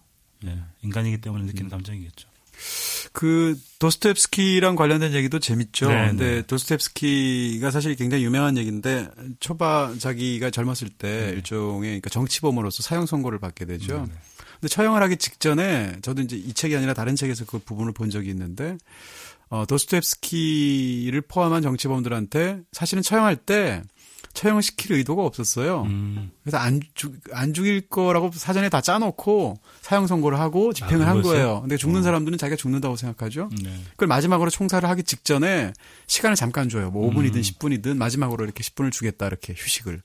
네, 0.43 0.59
인간이기 0.83 1.20
때문에 1.20 1.45
느끼는 1.45 1.66
음. 1.66 1.70
감정이겠죠. 1.70 2.28
그 3.12 3.59
도스토옙스키랑 3.78 4.76
관련된 4.76 5.12
얘기도 5.12 5.39
재밌죠. 5.39 5.89
네, 5.89 6.09
근데 6.09 6.35
네. 6.37 6.43
도스토옙스키가 6.43 7.70
사실 7.70 7.95
굉장히 7.95 8.24
유명한 8.24 8.57
얘기인데 8.57 9.09
초반 9.41 9.99
자기가 9.99 10.51
젊었을 10.51 10.89
때 10.91 11.26
네. 11.26 11.33
일종의 11.33 11.83
그러니까 11.83 12.11
정치범으로서 12.11 12.83
사형 12.83 13.07
선고를 13.07 13.39
받게 13.39 13.64
되죠. 13.64 13.99
네, 13.99 14.03
네. 14.03 14.12
근데 14.61 14.68
처형을 14.68 15.03
하기 15.03 15.16
직전에 15.16 15.97
저도 16.03 16.22
이제 16.22 16.37
이 16.37 16.53
책이 16.53 16.76
아니라 16.76 16.95
다른 16.95 17.16
책에서 17.16 17.45
그 17.45 17.59
부분을 17.59 17.93
본 17.93 18.11
적이 18.11 18.30
있는데 18.30 18.78
어 19.49 19.66
도스토옙스키를 19.66 21.22
포함한 21.22 21.62
정치범들한테 21.62 22.61
사실은 22.72 23.03
처형할 23.03 23.37
때 23.37 23.83
처형을 24.35 24.62
시킬 24.62 24.93
의도가 24.93 25.24
없었어요. 25.24 25.83
음. 25.83 26.30
그래서 26.43 26.57
안, 26.57 26.80
죽, 26.95 27.14
안 27.33 27.53
죽일 27.53 27.89
거라고 27.89 28.30
사전에 28.33 28.68
다 28.68 28.80
짜놓고 28.80 29.59
사형 29.83 30.07
선고를 30.07 30.41
하고 30.41 30.72
집행을 30.72 31.07
아, 31.07 31.11
한 31.11 31.22
거예요. 31.22 31.61
근데 31.61 31.76
죽는 31.76 32.01
어. 32.01 32.03
사람들은 32.03 32.39
자기가 32.39 32.57
죽는다고 32.57 32.97
생각하죠. 32.97 33.51
네. 33.62 33.78
그걸 33.91 34.09
마지막으로 34.09 34.51
총살을 34.51 34.89
하기 34.89 35.03
직전에 35.03 35.72
시간을 36.07 36.37
잠깐 36.37 36.68
줘요. 36.68 36.91
뭐 36.91 37.11
5분이든 37.11 37.37
음. 37.37 37.41
10분이든 37.41 37.97
마지막으로 37.97 38.45
이렇게 38.45 38.62
10분을 38.62 38.91
주겠다 38.91 39.26
이렇게 39.26 39.55
휴식을. 39.57 40.01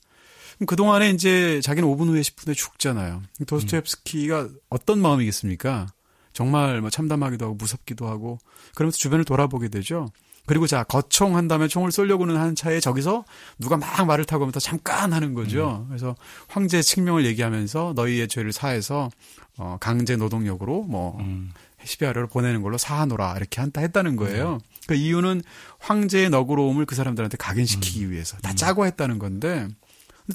그동안에 0.65 1.11
이제 1.11 1.61
자기는 1.61 1.87
5분 1.87 2.07
후에 2.07 2.21
10분에 2.21 2.55
죽잖아요. 2.55 3.21
도스토옙스키가 3.45 4.41
음. 4.41 4.57
어떤 4.69 4.99
마음이겠습니까? 4.99 5.87
정말 6.33 6.81
뭐 6.81 6.89
참담하기도 6.89 7.45
하고 7.45 7.55
무섭기도 7.55 8.07
하고 8.07 8.37
그러면서 8.75 8.97
주변을 8.97 9.25
돌아보게 9.25 9.69
되죠. 9.69 10.11
그리고 10.47 10.65
자 10.65 10.83
거총한 10.83 11.47
다음에 11.47 11.67
총을 11.67 11.91
쏠려고는 11.91 12.37
하는 12.37 12.55
차에 12.55 12.79
저기서 12.79 13.25
누가 13.59 13.77
막 13.77 14.05
말을 14.05 14.25
타고 14.25 14.43
오면서 14.43 14.59
잠깐 14.59 15.13
하는 15.13 15.33
거죠. 15.33 15.83
음. 15.83 15.89
그래서 15.89 16.15
황제 16.47 16.81
칙명을 16.81 17.25
얘기하면서 17.25 17.93
너희의 17.95 18.29
죄를 18.29 18.53
사해서 18.53 19.11
어 19.57 19.77
강제 19.79 20.15
노동력으로 20.15 20.83
뭐 20.83 21.19
음. 21.19 21.51
시베리아로 21.83 22.27
보내는 22.27 22.61
걸로 22.61 22.77
사하노라 22.77 23.35
이렇게 23.37 23.61
한다 23.61 23.81
했다는 23.81 24.15
거예요. 24.15 24.53
음. 24.53 24.59
그 24.87 24.95
이유는 24.95 25.43
황제의 25.79 26.29
너그러움을 26.29 26.85
그 26.85 26.95
사람들한테 26.95 27.35
각인시키기 27.37 28.05
음. 28.05 28.11
위해서 28.11 28.37
다 28.37 28.51
음. 28.51 28.55
짜고 28.55 28.85
했다는 28.85 29.19
건데 29.19 29.67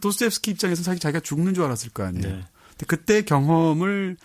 도스토옙스키 0.01 0.51
입장에서 0.53 0.83
사실 0.83 1.01
자기가 1.01 1.21
죽는 1.21 1.55
줄 1.55 1.65
알았을 1.65 1.91
거 1.91 2.05
아니에요. 2.05 2.37
네. 2.37 2.45
근데 2.71 2.87
그때 2.87 3.23
경험을 3.23 4.19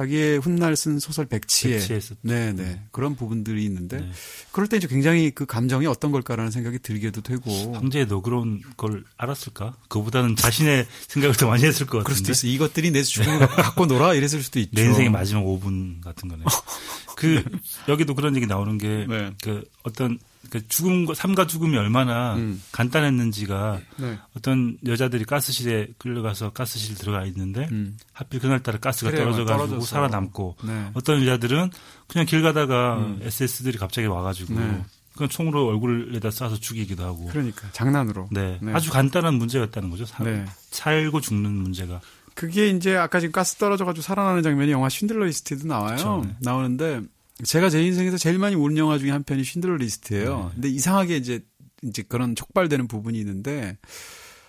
자기의 0.00 0.38
훗날 0.38 0.76
쓴 0.76 0.98
소설 0.98 1.26
백치에 1.26 1.72
백치에서. 1.72 2.14
네, 2.22 2.52
네. 2.52 2.82
그런 2.90 3.16
부분들이 3.16 3.64
있는데 3.66 3.98
네. 3.98 4.10
그럴 4.50 4.66
때 4.66 4.78
이제 4.78 4.86
굉장히 4.88 5.30
그 5.30 5.44
감정이 5.44 5.86
어떤 5.86 6.10
걸까라는 6.10 6.50
생각이 6.50 6.78
들게도 6.78 7.20
되고 7.20 7.74
황제의 7.74 8.06
너그러운 8.06 8.62
걸 8.78 9.04
알았을까? 9.18 9.76
그보다는 9.88 10.36
자신의 10.36 10.86
생각을 11.08 11.36
더 11.36 11.48
많이 11.48 11.64
했을 11.64 11.86
것 11.86 11.98
같은데. 11.98 12.04
그럴 12.04 12.16
수도 12.16 12.32
있어. 12.32 12.46
이것들이 12.46 12.90
내 12.92 13.02
죽음을 13.02 13.46
갖고 13.46 13.84
놀아 13.86 14.14
이랬을 14.14 14.42
수도 14.42 14.58
있죠. 14.60 14.70
내 14.72 14.84
인생의 14.86 15.10
마지막 15.10 15.42
5분 15.42 16.02
같은 16.02 16.28
거네. 16.28 16.44
그 17.16 17.44
여기도 17.88 18.14
그런 18.14 18.34
얘기 18.36 18.46
나오는 18.46 18.78
게그 18.78 19.12
네. 19.12 19.30
그 19.42 19.64
어떤 19.82 20.18
그 20.48 20.66
죽음 20.68 21.12
삶과 21.12 21.46
죽음이 21.46 21.76
얼마나 21.76 22.34
음. 22.34 22.62
간단했는지가 22.72 23.80
네. 23.98 24.18
어떤 24.36 24.78
여자들이 24.86 25.24
가스실에 25.24 25.88
끌려가서 25.98 26.52
가스실 26.52 26.94
들어가 26.94 27.26
있는데 27.26 27.68
음. 27.70 27.98
하필 28.12 28.40
그날따라 28.40 28.78
가스가 28.78 29.10
떨어져가지고 29.10 29.80
살아남고 29.82 30.56
네. 30.64 30.90
어떤 30.94 31.20
여자들은 31.22 31.70
그냥 32.08 32.26
길 32.26 32.42
가다가 32.42 32.96
음. 32.98 33.20
SS들이 33.22 33.76
갑자기 33.76 34.06
와가지고 34.06 34.54
네. 34.54 34.82
그냥 35.14 35.28
총으로 35.28 35.66
얼굴에다 35.66 36.30
쏴서 36.30 36.60
죽이기도 36.60 37.04
하고. 37.04 37.26
그러니까 37.26 37.68
장난으로. 37.72 38.28
네, 38.30 38.58
네. 38.62 38.72
아주 38.72 38.90
간단한 38.90 39.34
문제였다는 39.34 39.90
거죠. 39.90 40.06
사, 40.06 40.24
네. 40.24 40.46
살고 40.70 41.20
죽는 41.20 41.50
문제가. 41.50 42.00
그게 42.34 42.68
이제 42.68 42.96
아까 42.96 43.20
지금 43.20 43.32
가스 43.32 43.56
떨어져가지고 43.56 44.02
살아나는 44.02 44.42
장면이 44.42 44.72
영화 44.72 44.88
쉰들러 44.88 45.26
리스트에도 45.26 45.66
나와요. 45.66 45.96
그렇죠. 45.96 46.22
네. 46.24 46.36
나오는데 46.40 47.02
제가 47.44 47.70
제 47.70 47.82
인생에서 47.82 48.16
제일 48.16 48.38
많이 48.38 48.54
우는 48.54 48.76
영화 48.76 48.98
중에 48.98 49.10
한 49.10 49.22
편이 49.22 49.44
쉰들러 49.44 49.76
리스트예요. 49.76 50.44
네. 50.44 50.50
근데 50.54 50.68
이상하게 50.68 51.16
이제 51.16 51.40
이제 51.82 52.02
그런 52.02 52.34
촉발되는 52.34 52.88
부분이 52.88 53.18
있는데 53.18 53.78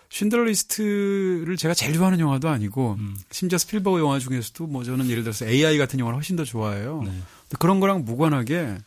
쉰들러 0.10 0.44
리스트를 0.44 1.56
제가 1.56 1.74
제일 1.74 1.94
좋아하는 1.94 2.20
영화도 2.20 2.50
아니고 2.50 2.98
음. 3.00 3.16
심지어 3.32 3.58
스필버그 3.58 4.00
영화 4.00 4.20
중에서도 4.20 4.68
뭐 4.68 4.84
저는 4.84 5.10
예를 5.10 5.24
들어서 5.24 5.46
AI 5.46 5.78
같은 5.78 6.00
영화를 6.00 6.18
훨씬 6.18 6.36
더 6.36 6.44
좋아해요. 6.44 7.02
네. 7.06 7.12
그런 7.60 7.80
거랑 7.80 8.04
무관하게 8.04 8.78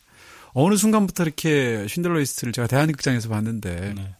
어느 0.53 0.75
순간부터 0.75 1.23
이렇게 1.23 1.87
쉰들러 1.89 2.15
리스트를 2.19 2.53
제가 2.53 2.67
대한극장에서 2.67 3.29
봤는데 3.29 3.93
네. 3.95 4.15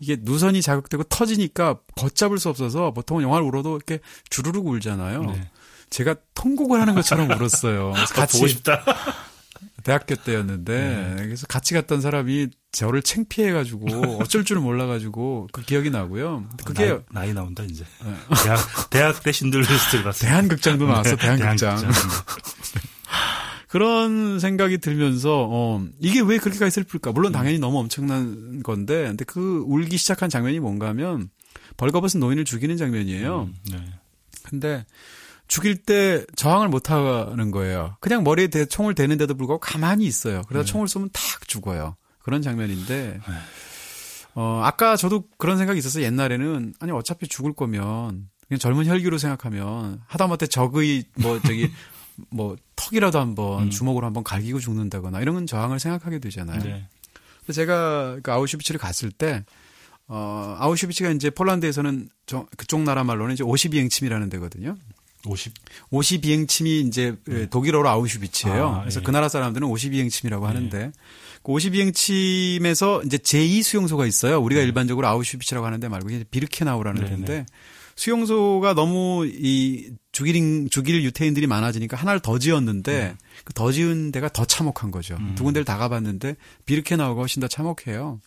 이게 0.00 0.16
누선이 0.18 0.62
자극되고 0.62 1.04
터지니까 1.04 1.78
걷잡을 1.94 2.38
수 2.38 2.48
없어서 2.48 2.92
보통은 2.92 3.22
영화를 3.22 3.46
울어도 3.46 3.76
이렇게 3.76 4.00
주르륵 4.30 4.66
울잖아요. 4.66 5.22
네. 5.24 5.50
제가 5.90 6.14
통곡을 6.34 6.80
하는 6.80 6.94
것처럼 6.94 7.28
울었어요. 7.30 7.92
같이 8.14 8.38
보고 8.38 8.48
싶다. 8.48 8.82
대학교 9.82 10.14
때였는데 10.14 11.14
네. 11.16 11.24
그래서 11.24 11.46
같이 11.46 11.74
갔던 11.74 12.00
사람이 12.00 12.48
저를 12.70 13.02
창피해가지고 13.02 14.18
어쩔 14.22 14.44
줄을 14.44 14.62
몰라가지고 14.62 15.48
그 15.52 15.62
기억이 15.62 15.90
나고요. 15.90 16.48
그게 16.64 16.88
나이, 16.88 16.98
나이 17.10 17.34
나온다 17.34 17.62
이제. 17.64 17.84
네. 18.04 18.14
대학 18.44 18.90
대학 18.90 19.22
때 19.22 19.32
쉰들러 19.32 19.66
리스트를 19.66 20.04
봤어요. 20.04 20.28
대한극장도 20.28 20.86
나왔어. 20.86 21.10
네, 21.10 21.16
대한극장. 21.16 21.76
대한극장. 21.76 22.10
그런 23.68 24.40
생각이 24.40 24.78
들면서 24.78 25.46
어 25.48 25.84
이게 26.00 26.20
왜 26.20 26.38
그렇게까지 26.38 26.72
슬플까? 26.72 27.12
물론 27.12 27.30
당연히 27.32 27.58
너무 27.58 27.78
엄청난 27.78 28.62
건데, 28.64 29.04
근데 29.06 29.24
그 29.24 29.64
울기 29.66 29.96
시작한 29.96 30.28
장면이 30.28 30.58
뭔가 30.58 30.88
하면 30.88 31.30
벌거벗은 31.76 32.18
노인을 32.18 32.44
죽이는 32.44 32.76
장면이에요. 32.76 33.42
음, 33.42 33.54
네. 33.70 33.84
근데 34.42 34.84
죽일 35.50 35.82
때 35.82 36.24
저항을 36.36 36.68
못 36.68 36.92
하는 36.92 37.50
거예요. 37.50 37.96
그냥 37.98 38.22
머리에 38.22 38.46
대, 38.46 38.66
총을 38.66 38.94
대는데도 38.94 39.34
불구하고 39.34 39.58
가만히 39.58 40.06
있어요. 40.06 40.42
그래서 40.46 40.64
네. 40.64 40.70
총을 40.70 40.86
쏘면 40.86 41.10
탁 41.12 41.48
죽어요. 41.48 41.96
그런 42.20 42.40
장면인데, 42.40 43.18
네. 43.18 43.34
어, 44.36 44.60
아까 44.62 44.94
저도 44.94 45.24
그런 45.38 45.58
생각이 45.58 45.76
있어서 45.76 46.02
옛날에는, 46.02 46.74
아니, 46.78 46.92
어차피 46.92 47.26
죽을 47.26 47.52
거면, 47.52 48.28
그냥 48.46 48.58
젊은 48.60 48.86
혈기로 48.86 49.18
생각하면, 49.18 50.00
하다못해 50.06 50.46
적의, 50.46 51.04
뭐, 51.16 51.40
저기, 51.40 51.68
뭐 52.30 52.54
턱이라도 52.76 53.18
한번 53.18 53.64
음. 53.64 53.70
주먹으로 53.70 54.06
한번 54.06 54.22
갈기고 54.22 54.60
죽는다거나 54.60 55.20
이런 55.20 55.34
건 55.34 55.46
저항을 55.46 55.80
생각하게 55.80 56.20
되잖아요. 56.20 56.62
네. 56.62 56.86
제가 57.52 58.18
그 58.22 58.30
아우슈비츠를 58.30 58.78
갔을 58.78 59.10
때 59.10 59.44
어, 60.06 60.56
아우슈비츠가 60.58 61.10
이제 61.10 61.30
폴란드에서는 61.30 62.08
저, 62.26 62.46
그쪽 62.58 62.82
나라 62.82 63.04
말로는 63.04 63.32
이제 63.32 63.42
50이행침이라는 63.42 64.30
데거든요. 64.30 64.76
50? 65.26 65.52
50이행침이 65.92 66.86
이제 66.86 67.16
네. 67.26 67.46
독일어로 67.46 67.88
아우슈비츠예요. 67.88 68.66
아, 68.66 68.80
그래서 68.80 69.00
예. 69.00 69.04
그 69.04 69.10
나라 69.10 69.28
사람들은 69.28 69.68
50이행침이라고 69.68 70.42
예. 70.42 70.46
하는데 70.46 70.92
그 71.42 71.52
50이행침에서 71.52 73.04
이제 73.06 73.18
제2 73.18 73.62
수용소가 73.62 74.06
있어요. 74.06 74.40
우리가 74.40 74.60
네. 74.60 74.66
일반적으로 74.66 75.06
아우슈비츠라고 75.08 75.66
하는데 75.66 75.88
말고 75.88 76.10
이제 76.10 76.24
비르케나우라는 76.30 77.02
네, 77.02 77.08
데인데 77.08 77.32
네. 77.32 77.46
수용소가 77.96 78.74
너무 78.74 79.26
이 79.26 79.90
죽일 80.12 80.68
죽일 80.70 81.04
유태인들이 81.04 81.46
많아지니까 81.46 81.98
하나를 81.98 82.20
더 82.20 82.38
지었는데 82.38 82.92
네. 82.92 83.16
그더 83.44 83.72
지은 83.72 84.10
데가 84.10 84.30
더 84.30 84.46
참혹한 84.46 84.90
거죠. 84.90 85.16
음. 85.20 85.34
두 85.34 85.44
군데를 85.44 85.66
다 85.66 85.76
가봤는데 85.76 86.36
비르케나우가 86.64 87.20
훨씬 87.20 87.40
더 87.40 87.48
참혹해요. 87.48 88.20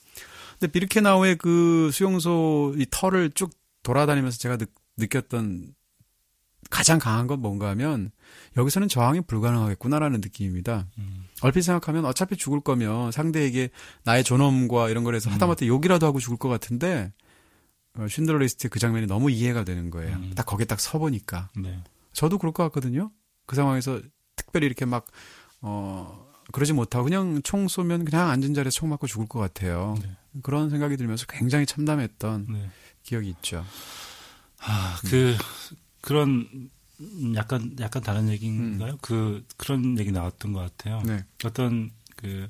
근데 0.60 0.72
비르케나우의 0.72 1.38
그 1.38 1.90
수용소 1.92 2.76
이 2.78 2.86
털을 2.92 3.32
쭉 3.34 3.50
돌아다니면서 3.82 4.38
제가 4.38 4.58
느, 4.58 4.66
느꼈던 4.98 5.74
가장 6.70 7.00
강한 7.00 7.28
건 7.28 7.40
뭔가 7.40 7.70
하면 7.70 8.12
여기서는 8.58 8.88
저항이 8.88 9.22
불가능하겠구나라는 9.22 10.22
느낌입니다. 10.22 10.88
음. 10.98 11.26
얼핏 11.42 11.62
생각하면 11.62 12.06
어차피 12.06 12.38
죽을 12.38 12.60
거면 12.62 13.12
상대에게 13.12 13.70
나의 14.04 14.24
존엄과 14.24 14.90
이런 14.90 15.04
걸 15.04 15.16
해서 15.16 15.30
음. 15.30 15.34
하다못해 15.34 15.68
욕이라도 15.68 16.06
하고 16.06 16.20
죽을 16.20 16.38
것 16.38 16.50
같은데 16.50 17.12
어, 17.98 18.08
쉰드러 18.08 18.38
리스트 18.38 18.70
그 18.70 18.80
장면이 18.80 19.08
너무 19.08 19.30
이해가 19.30 19.64
되는 19.64 19.90
거예요. 19.90 20.16
음. 20.16 20.32
딱 20.36 20.46
거기에 20.46 20.66
딱 20.66 20.80
서보니까. 20.80 21.50
네. 21.56 21.80
저도 22.12 22.38
그럴 22.38 22.54
것 22.54 22.64
같거든요. 22.64 23.12
그 23.46 23.56
상황에서 23.56 24.02
특별히 24.36 24.66
이렇게 24.66 24.86
막, 24.86 25.06
어, 25.62 26.32
그러지 26.52 26.74
못하고 26.74 27.06
그냥 27.06 27.42
총 27.44 27.68
쏘면 27.68 28.06
그냥 28.06 28.30
앉은 28.30 28.54
자리에서 28.54 28.72
총 28.76 28.90
맞고 28.90 29.08
죽을 29.08 29.28
것 29.28 29.40
같아요. 29.40 29.96
네. 30.02 30.12
그런 30.42 30.70
생각이 30.70 30.98
들면서 30.98 31.26
굉장히 31.28 31.66
참담했던 31.66 32.48
네. 32.50 32.70
기억이 33.04 33.30
있죠. 33.30 33.64
아, 34.60 34.98
그, 35.06 35.36
그런 36.04 36.70
약간, 37.36 37.76
약간 37.80 38.04
다른 38.04 38.28
얘기인가요? 38.30 38.92
음. 38.92 38.98
그, 39.02 39.46
그런 39.56 39.98
얘기 39.98 40.12
나왔던 40.12 40.52
것 40.52 40.60
같아요. 40.60 41.02
네. 41.06 41.24
어떤 41.46 41.92
그, 42.18 42.50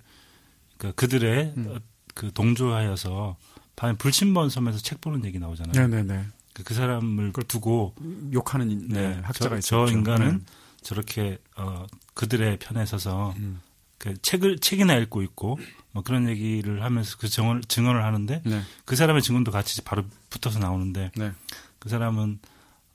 그 0.78 0.92
그들의 0.94 1.54
음. 1.56 1.80
그 2.16 2.34
동조하여서 2.34 3.38
밤에 3.76 3.94
불침번 3.94 4.50
섬에서 4.50 4.80
책 4.80 5.02
보는 5.02 5.24
얘기 5.26 5.38
나오잖아요. 5.38 5.88
네네네. 5.88 6.26
그, 6.54 6.64
그 6.64 6.74
사람을 6.74 7.32
두고 7.48 7.94
욕하는 8.34 8.88
네, 8.88 9.20
학자가 9.24 9.58
있죠. 9.58 9.86
저 9.86 9.92
인간은 9.92 10.40
네. 10.40 10.46
저렇게 10.82 11.38
어 11.56 11.86
그들의 12.16 12.58
편에 12.58 12.86
서서 12.86 13.34
음. 13.38 13.62
그 14.00 14.20
책을 14.22 14.60
책이나 14.60 14.96
읽고 14.96 15.22
있고 15.22 15.60
뭐 15.92 16.04
그런 16.04 16.28
얘기를 16.28 16.84
하면서 16.84 17.18
그 17.18 17.28
증언 17.28 17.62
증언을 17.68 18.04
하는데 18.04 18.42
네. 18.46 18.62
그 18.86 18.96
사람의 18.96 19.22
증언도 19.22 19.52
같이 19.52 19.82
바로 19.84 20.04
붙어서 20.30 20.60
나오는데 20.60 21.12
네. 21.16 21.32
그 21.80 21.90
사람은 21.90 22.40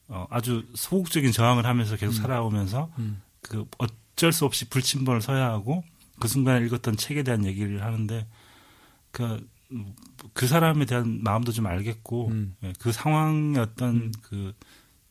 어 0.08 0.26
아주 0.30 0.66
소극적인 0.74 1.32
저항을 1.32 1.66
하면서 1.66 1.96
계속 1.96 2.12
음. 2.12 2.22
살아오면서 2.22 2.90
음. 2.98 3.22
그 3.42 3.66
어쩔 3.78 4.32
수 4.32 4.44
없이 4.44 4.68
불침번을 4.68 5.20
서야 5.20 5.50
하고 5.50 5.84
그 6.18 6.28
순간에 6.28 6.64
읽었던 6.66 6.96
책에 6.96 7.22
대한 7.22 7.44
얘기를 7.44 7.82
하는데 7.84 8.26
그 9.12 9.46
그 10.32 10.46
사람에 10.46 10.84
대한 10.86 11.22
마음도 11.22 11.52
좀 11.52 11.66
알겠고 11.66 12.28
음. 12.28 12.56
예, 12.62 12.72
그 12.78 12.92
상황의 12.92 13.60
어떤 13.60 13.96
음. 13.96 14.12
그 14.22 14.54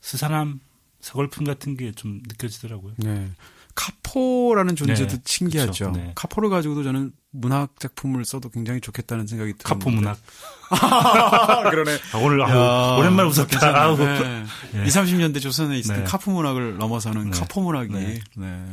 스산함 0.02 0.60
서글픔 1.00 1.46
같은 1.46 1.78
게 1.78 1.92
좀 1.92 2.22
느껴지더라고요. 2.28 2.96
네. 2.98 3.30
카포라는 3.78 4.76
존재도 4.76 5.08
네. 5.08 5.22
신기하죠. 5.24 5.92
네. 5.92 6.12
카포를 6.16 6.50
가지고도 6.50 6.84
저는 6.84 7.12
문학 7.32 7.80
작품을 7.80 8.26
써도 8.26 8.50
굉장히 8.50 8.82
좋겠다는 8.82 9.28
생각이 9.28 9.54
들어요. 9.54 9.78
카포 9.80 9.92
문학. 9.92 10.18
그러네. 11.70 12.00
아, 12.14 12.18
오늘 12.18 12.42
아, 12.42 12.98
오랜만에 12.98 13.30
웃었다. 13.30 13.80
아우. 13.80 13.96
네. 13.96 14.46
네. 14.74 14.86
20, 14.88 15.04
30년대 15.04 15.40
조선에 15.40 15.78
있었던 15.78 16.04
네. 16.04 16.10
카포 16.10 16.32
문학을 16.32 16.78
넘어서는 16.78 17.30
네. 17.30 17.40
카포 17.40 17.62
문학이. 17.62 17.94
네. 17.94 18.20
네. 18.36 18.66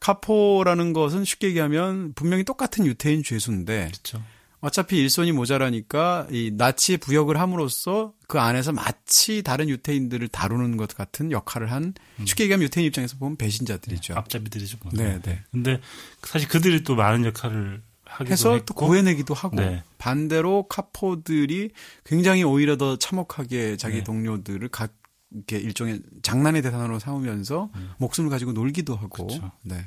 카포라는 0.00 0.92
것은 0.92 1.24
쉽게 1.24 1.48
얘기하면 1.48 2.12
분명히 2.14 2.44
똑같은 2.44 2.84
유태인 2.84 3.22
죄수인데 3.22 3.86
그렇죠. 3.86 4.22
어차피 4.60 4.98
일손이 4.98 5.32
모자라니까 5.32 6.28
이 6.30 6.50
나치의 6.54 6.98
부역을 6.98 7.38
함으로써 7.38 8.14
그 8.26 8.40
안에서 8.40 8.72
마치 8.72 9.42
다른 9.42 9.68
유태인들을 9.68 10.28
다루는 10.28 10.76
것 10.76 10.94
같은 10.96 11.30
역할을 11.30 11.70
한 11.70 11.94
음. 12.18 12.26
쉽게 12.26 12.44
얘기하면 12.44 12.64
유태인 12.64 12.86
입장에서 12.86 13.16
보면 13.18 13.36
배신자들이죠. 13.36 14.14
네, 14.14 14.18
앞잡이들이죠. 14.18 14.78
뭐. 14.82 14.92
네, 14.94 15.20
네. 15.22 15.42
근데 15.52 15.80
사실 16.22 16.48
그들이 16.48 16.82
또 16.82 16.96
많은 16.96 17.24
역할을 17.26 17.82
하기도 18.06 18.32
해서. 18.32 18.64
또 18.64 18.74
고해내기도 18.74 19.34
하고 19.34 19.56
네. 19.56 19.82
반대로 19.98 20.66
카포들이 20.68 21.70
굉장히 22.04 22.42
오히려 22.42 22.76
더 22.76 22.96
참혹하게 22.96 23.76
자기 23.76 23.98
네. 23.98 24.04
동료들을 24.04 24.68
가, 24.68 24.88
이렇게 25.32 25.58
일종의 25.58 26.00
장난의 26.22 26.62
대상으로 26.62 26.98
삼으면서 26.98 27.70
음. 27.74 27.90
목숨을 27.98 28.30
가지고 28.30 28.52
놀기도 28.52 28.96
하고. 28.96 29.26
그렇죠. 29.26 29.52
네. 29.62 29.84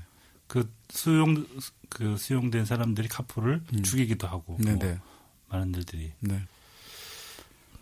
그 0.47 0.72
수용 0.89 1.45
그 1.89 2.17
수용된 2.17 2.65
사람들이 2.65 3.07
카포를 3.07 3.63
음. 3.73 3.83
죽이기도 3.83 4.27
하고 4.27 4.57
뭐 4.59 4.99
많은 5.49 5.73
일들이 5.73 6.13
네. 6.19 6.41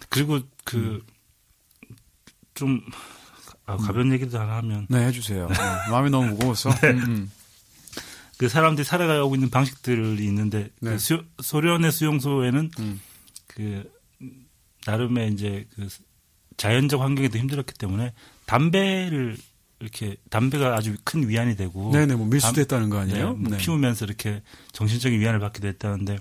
그리고 0.10 0.40
그좀 0.64 0.96
음. 2.64 2.82
아, 3.66 3.76
가벼운 3.76 4.08
음. 4.08 4.14
얘기도 4.14 4.40
하나 4.40 4.58
하면 4.58 4.88
네 4.90 5.06
해주세요. 5.08 5.48
네. 5.48 5.56
마음이 5.92 6.10
너무 6.10 6.30
무거워서 6.30 6.70
네. 6.82 6.92
음, 6.92 7.00
음. 7.00 7.32
그 8.38 8.48
사람들이 8.48 8.86
살아가고 8.86 9.36
있는 9.36 9.50
방식들이 9.50 10.24
있는데 10.26 10.70
그 10.80 10.86
네. 10.86 10.92
그 10.92 10.98
수, 11.00 11.24
소련의 11.42 11.92
수용소에는 11.92 12.72
음. 12.80 13.02
그 13.48 13.92
나름의 14.86 15.34
이제 15.34 15.68
그 15.76 15.88
자연적 16.56 17.02
환경이 17.02 17.30
더 17.30 17.38
힘들었기 17.38 17.74
때문에 17.74 18.14
담배를 18.46 19.38
이렇게 19.80 20.18
담배가 20.30 20.76
아주 20.76 20.96
큰 21.04 21.28
위안이 21.28 21.56
되고 21.56 21.92
네네 21.92 22.16
뭐 22.16 22.26
밀수됐다는 22.28 22.90
거 22.90 23.00
아니에요? 23.00 23.34
네, 23.34 23.50
뭐 23.50 23.58
피우면서 23.58 24.06
이렇게 24.06 24.42
정신적인 24.72 25.20
위안을 25.20 25.40
받기도 25.40 25.68
했다는데 25.68 26.18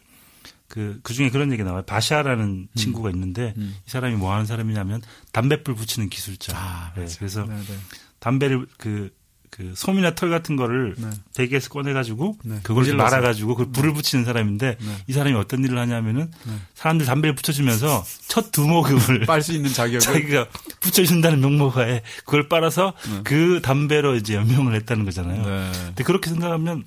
그, 0.68 0.98
그 1.02 1.14
중에 1.14 1.30
그런 1.30 1.52
얘기 1.52 1.62
나와요. 1.62 1.82
바샤라는 1.82 2.44
음. 2.44 2.68
친구가 2.74 3.10
있는데 3.10 3.54
음. 3.56 3.76
이 3.86 3.90
사람이 3.90 4.16
뭐 4.16 4.32
하는 4.32 4.46
사람이냐면 4.46 5.00
담배불 5.32 5.74
붙이는 5.74 6.08
기술자. 6.08 6.56
아, 6.56 6.92
네, 6.96 7.06
그래서 7.18 7.44
네 7.44 7.54
네. 7.54 7.78
담배를 8.18 8.66
그, 8.76 9.10
그 9.50 9.72
솜이나 9.74 10.14
털 10.14 10.30
같은 10.30 10.56
거를 10.56 10.94
네. 10.98 11.08
대기에서 11.34 11.68
꺼내가지고 11.70 12.36
네. 12.44 12.60
그걸 12.62 12.94
말아가지고 12.94 13.54
그 13.54 13.70
불을 13.70 13.90
네. 13.90 13.94
붙이는 13.94 14.24
사람인데 14.24 14.76
네. 14.80 14.96
이 15.06 15.12
사람이 15.12 15.34
어떤 15.36 15.64
일을 15.64 15.78
하냐면은 15.78 16.30
네. 16.44 16.52
사람들 16.74 17.06
담배를 17.06 17.34
붙여주면서 17.34 18.04
첫 18.28 18.52
두모금을 18.52 19.26
빨 19.26 19.42
수 19.42 19.52
있는 19.52 19.72
자격을 19.72 20.00
자기가 20.00 20.48
붙여준다는 20.80 21.40
명목하에 21.40 22.02
그걸 22.24 22.48
빨아서 22.48 22.94
그 23.24 23.60
담배로 23.62 24.16
이제 24.16 24.34
연명을 24.34 24.74
했다는 24.74 25.04
거잖아요. 25.04 25.42
근데 25.86 26.04
그렇게 26.04 26.30
생각하면 26.30 26.84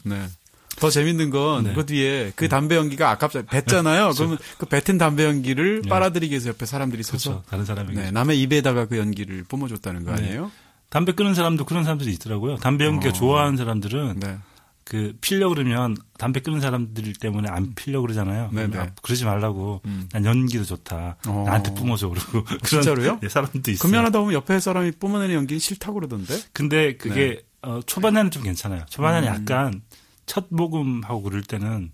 더 0.78 0.89
재밌는 0.89 1.30
건그 1.30 1.80
네. 1.80 1.86
뒤에 1.86 2.32
그 2.36 2.47
담배 2.47 2.76
연기가 2.78 3.10
아깝잖아요. 3.12 3.47
뱉잖아요. 3.49 4.12
그러면 4.16 4.38
그 4.57 4.66
뱉은 4.66 4.97
담배 4.97 5.26
연기를 5.26 5.82
네. 5.84 5.89
빨아들이기 5.89 6.32
위해서 6.32 6.49
옆에 6.49 6.66
사람들이 6.66 7.03
서서 7.03 7.32
그렇죠. 7.32 7.45
다른 7.49 7.66
사람이 7.66 7.93
네, 7.95 8.12
남의 8.12 8.39
입에다가 8.41 8.86
그 8.86 8.97
연기를 8.97 9.43
뿜어줬다는 9.43 10.05
거 10.05 10.16
네. 10.16 10.22
아니에요? 10.24 10.51
담배 10.90 11.12
끊는 11.12 11.34
사람도 11.34 11.66
그런 11.66 11.84
사람들이 11.84 12.12
있더라고요. 12.14 12.58
담배 12.58 12.86
연기가 12.86 13.10
어. 13.10 13.14
좋아하는 13.14 13.58
사람들은 13.58 14.20
네. 14.20 14.38
그 14.84 15.16
필려 15.22 15.50
그러면 15.50 15.96
담배 16.18 16.40
끊는 16.40 16.62
사람들 16.62 17.14
때문에 17.14 17.48
안 17.48 17.76
필려 17.76 18.02
그러잖아요. 18.02 18.50
네, 18.52 18.66
네. 18.66 18.90
그러지 19.04 19.24
말라고. 19.24 19.82
음. 19.86 20.10
난 20.12 20.26
연기도 20.26 20.64
좋다. 20.64 21.18
어. 21.28 21.44
나한테 21.46 21.76
뿜어줘 21.76 22.10
그러고 22.10 22.44
그런 22.44 22.60
진짜로요? 22.64 23.20
네, 23.22 23.30
사람도 23.30 23.70
있어요. 23.70 23.88
금연하다 23.88 24.20
보면 24.20 24.34
옆에 24.34 24.60
사람이 24.60 24.94
뿜어내는 24.94 25.36
연기는 25.36 25.60
싫다고 25.60 25.94
그러던데. 25.94 26.40
근데 26.54 26.98
그게 26.98 27.28
네. 27.28 27.42
어, 27.62 27.82
초반에는 27.86 28.32
좀 28.32 28.42
괜찮아요. 28.42 28.84
초반에는 28.90 29.28
음. 29.28 29.34
약간 29.36 29.82
첫 30.26 30.48
모금하고 30.50 31.22
그럴 31.22 31.44
때는 31.44 31.92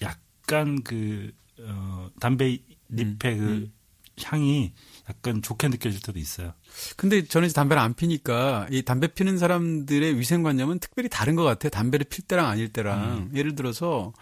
약간 0.00 0.82
그, 0.84 1.32
어, 1.60 2.08
담배 2.18 2.60
잎의 2.90 2.98
음, 2.98 3.16
그 3.18 3.28
음. 3.28 3.72
향이 4.22 4.72
약간 5.08 5.40
좋게 5.40 5.68
느껴질 5.68 6.02
때도 6.02 6.18
있어요. 6.18 6.52
근데 6.96 7.24
저는 7.24 7.46
이제 7.46 7.54
담배를 7.54 7.80
안 7.80 7.94
피니까 7.94 8.66
이 8.70 8.82
담배 8.82 9.06
피는 9.06 9.38
사람들의 9.38 10.18
위생관념은 10.18 10.80
특별히 10.80 11.08
다른 11.08 11.36
것 11.36 11.44
같아요. 11.44 11.70
담배를 11.70 12.06
필 12.06 12.24
때랑 12.24 12.46
아닐 12.46 12.72
때랑. 12.72 13.02
음. 13.02 13.30
예를 13.34 13.54
들어서, 13.54 14.12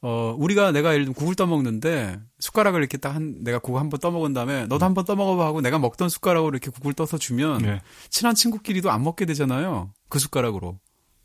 어, 0.00 0.34
우리가 0.38 0.70
내가 0.70 0.92
예를 0.92 1.06
들면 1.06 1.14
국을 1.14 1.34
떠먹는데 1.34 2.20
숟가락을 2.38 2.80
이렇게 2.80 2.98
딱 2.98 3.14
한, 3.14 3.42
내가 3.42 3.58
국을 3.58 3.80
한번 3.80 3.98
떠먹은 3.98 4.32
다음에 4.32 4.66
너도 4.66 4.84
한번 4.84 5.04
떠먹어봐 5.04 5.44
하고 5.44 5.60
내가 5.60 5.78
먹던 5.78 6.08
숟가락으로 6.08 6.50
이렇게 6.50 6.70
국을 6.70 6.92
떠서 6.92 7.18
주면 7.18 7.62
네. 7.62 7.80
친한 8.08 8.34
친구끼리도 8.36 8.90
안 8.90 9.02
먹게 9.02 9.26
되잖아요. 9.26 9.92
그 10.08 10.18
숟가락으로. 10.20 10.78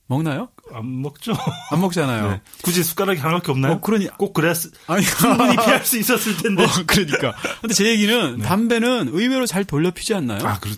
먹나요? 0.08 0.50
안 0.72 1.02
먹죠. 1.02 1.34
안 1.72 1.82
먹잖아요. 1.82 2.32
네. 2.32 2.42
굳이 2.64 2.84
숟가락이 2.84 3.20
하나밖에 3.20 3.52
없나요? 3.52 3.74
어, 3.74 3.82
그러니 3.82 4.08
꼭 4.18 4.34
그래야 4.34 4.54
아니, 4.88 5.04
충분히 5.06 5.56
피할 5.64 5.86
수 5.86 5.98
있었을 5.98 6.38
텐데. 6.38 6.64
어, 6.64 6.68
그러니까. 6.86 7.34
근데 7.62 7.74
제 7.74 7.86
얘기는 7.86 8.38
네. 8.38 8.44
담배는 8.44 9.10
의외로 9.12 9.46
잘 9.46 9.66
돌려 9.66 9.92
피지 9.92 10.14
않나요? 10.14 10.46
아, 10.48 10.60
그렇. 10.60 10.74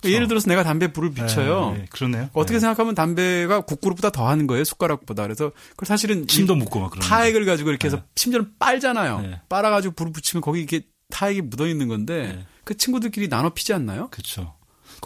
그러니까 0.00 0.16
예를 0.16 0.26
들어서 0.26 0.48
내가 0.48 0.64
담배 0.64 0.92
불을 0.92 1.12
비춰요. 1.12 1.70
네, 1.72 1.78
네, 1.78 1.86
그러네요. 1.90 2.28
어떻게 2.32 2.54
네. 2.54 2.60
생각하면 2.60 2.96
담배가 2.96 3.60
국그릇보다 3.60 4.10
더 4.10 4.28
하는 4.28 4.48
거예요, 4.48 4.64
숟가락보다. 4.64 5.22
그래서 5.22 5.52
그 5.76 5.86
사실은 5.86 6.26
침도 6.26 6.56
묻고 6.56 6.80
막 6.80 6.90
그런 6.90 7.06
타액을 7.06 7.44
가지고 7.46 7.70
이렇게 7.70 7.86
해서 7.86 7.98
네. 7.98 8.02
심지어는 8.16 8.54
빨잖아요. 8.58 9.20
네. 9.20 9.40
빨아가지고 9.48 9.94
불을 9.94 10.12
붙이면 10.12 10.42
거기 10.42 10.58
이렇게 10.58 10.82
타액이 11.10 11.42
묻어 11.42 11.68
있는 11.68 11.86
건데 11.86 12.44
그 12.64 12.76
친구들끼리 12.76 13.28
나눠 13.28 13.50
피지 13.50 13.72
않나요? 13.72 14.08
그렇죠. 14.10 14.54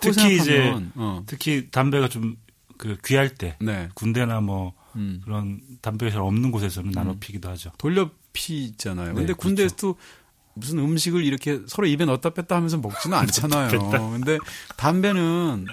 특히 0.00 0.36
이제 0.36 0.74
어. 0.94 1.22
특히 1.26 1.68
담배가 1.70 2.08
좀 2.08 2.36
그 2.78 2.96
귀할 3.04 3.34
때 3.34 3.56
네. 3.60 3.88
군대나 3.94 4.40
뭐 4.40 4.74
음. 4.96 5.20
그런 5.24 5.60
담배가 5.82 6.10
잘 6.12 6.20
없는 6.20 6.50
곳에서는 6.50 6.90
나눠 6.92 7.12
음. 7.12 7.20
피기도 7.20 7.48
하죠. 7.50 7.70
돌려 7.78 8.10
피잖아요. 8.32 9.08
네, 9.08 9.14
근데. 9.14 9.32
군대에서도 9.32 9.94
그렇죠. 9.94 10.26
무슨 10.54 10.78
음식을 10.78 11.22
이렇게 11.22 11.60
서로 11.66 11.86
입에 11.86 12.06
넣었다 12.06 12.30
뺐다 12.30 12.56
하면서 12.56 12.78
먹지는 12.78 13.16
않잖아요. 13.18 13.90
근데 14.12 14.38
담배는 14.76 15.66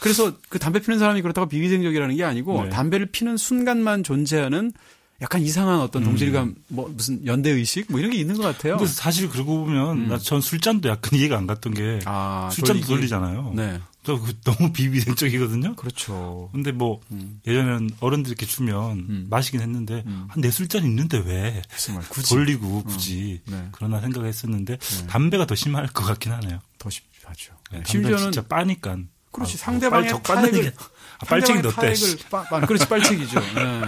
그래서 0.00 0.32
그 0.48 0.58
담배 0.58 0.80
피는 0.80 0.98
사람이 0.98 1.20
그렇다고 1.22 1.46
비위생적이라는 1.48 2.16
게 2.16 2.24
아니고 2.24 2.64
네. 2.64 2.68
담배를 2.70 3.06
피는 3.06 3.36
순간만 3.36 4.04
존재하는 4.04 4.72
약간 5.20 5.42
이상한 5.42 5.80
어떤 5.80 6.04
동질감, 6.04 6.48
음. 6.48 6.54
뭐 6.68 6.88
무슨 6.94 7.26
연대 7.26 7.50
의식 7.50 7.90
뭐 7.90 7.98
이런 7.98 8.12
게 8.12 8.18
있는 8.18 8.36
것 8.36 8.44
같아요. 8.44 8.76
근데 8.76 8.90
사실 8.90 9.28
그러고 9.28 9.64
보면 9.64 10.10
음. 10.10 10.18
전 10.22 10.40
술잔도 10.40 10.88
약간 10.88 11.18
이해가 11.18 11.36
안 11.36 11.46
갔던 11.46 11.74
게 11.74 11.98
아, 12.04 12.48
술잔도 12.52 12.82
돌리기. 12.82 12.86
돌리잖아요. 12.86 13.52
네. 13.56 13.80
저그 14.08 14.40
너무 14.40 14.72
비위생적이거든요. 14.72 15.76
그렇죠. 15.76 16.48
근데 16.52 16.72
뭐 16.72 17.00
음. 17.10 17.40
예전에는 17.46 17.90
어른들 18.00 18.30
이렇게 18.30 18.46
주면 18.46 18.92
음. 19.00 19.26
마시긴 19.28 19.60
했는데 19.60 20.02
음. 20.06 20.26
한네 20.30 20.50
술잔 20.50 20.84
있는데 20.84 21.18
왜 21.18 21.62
굳이. 22.08 22.34
돌리고 22.34 22.78
어. 22.78 22.82
굳이 22.84 23.42
네. 23.44 23.68
그러나 23.72 24.00
생각했었는데 24.00 24.78
네. 24.78 25.06
담배가 25.08 25.46
더 25.46 25.54
심할 25.54 25.86
것 25.88 26.04
같긴 26.04 26.32
하네요. 26.32 26.60
더 26.78 26.88
심하죠. 26.88 27.52
네, 27.70 27.82
심지어는 27.84 28.32
진짜 28.32 28.46
빠니까. 28.46 28.96
그렇지 29.30 29.56
아, 29.56 29.58
상대방의 29.58 30.10
어, 30.10 30.22
타액을 30.22 30.72
아, 31.18 31.26
빨치기 31.26 31.60
넣대. 31.60 31.94
빠, 32.30 32.60
그렇지 32.66 32.88
빨치기죠. 32.88 33.40
네. 33.40 33.82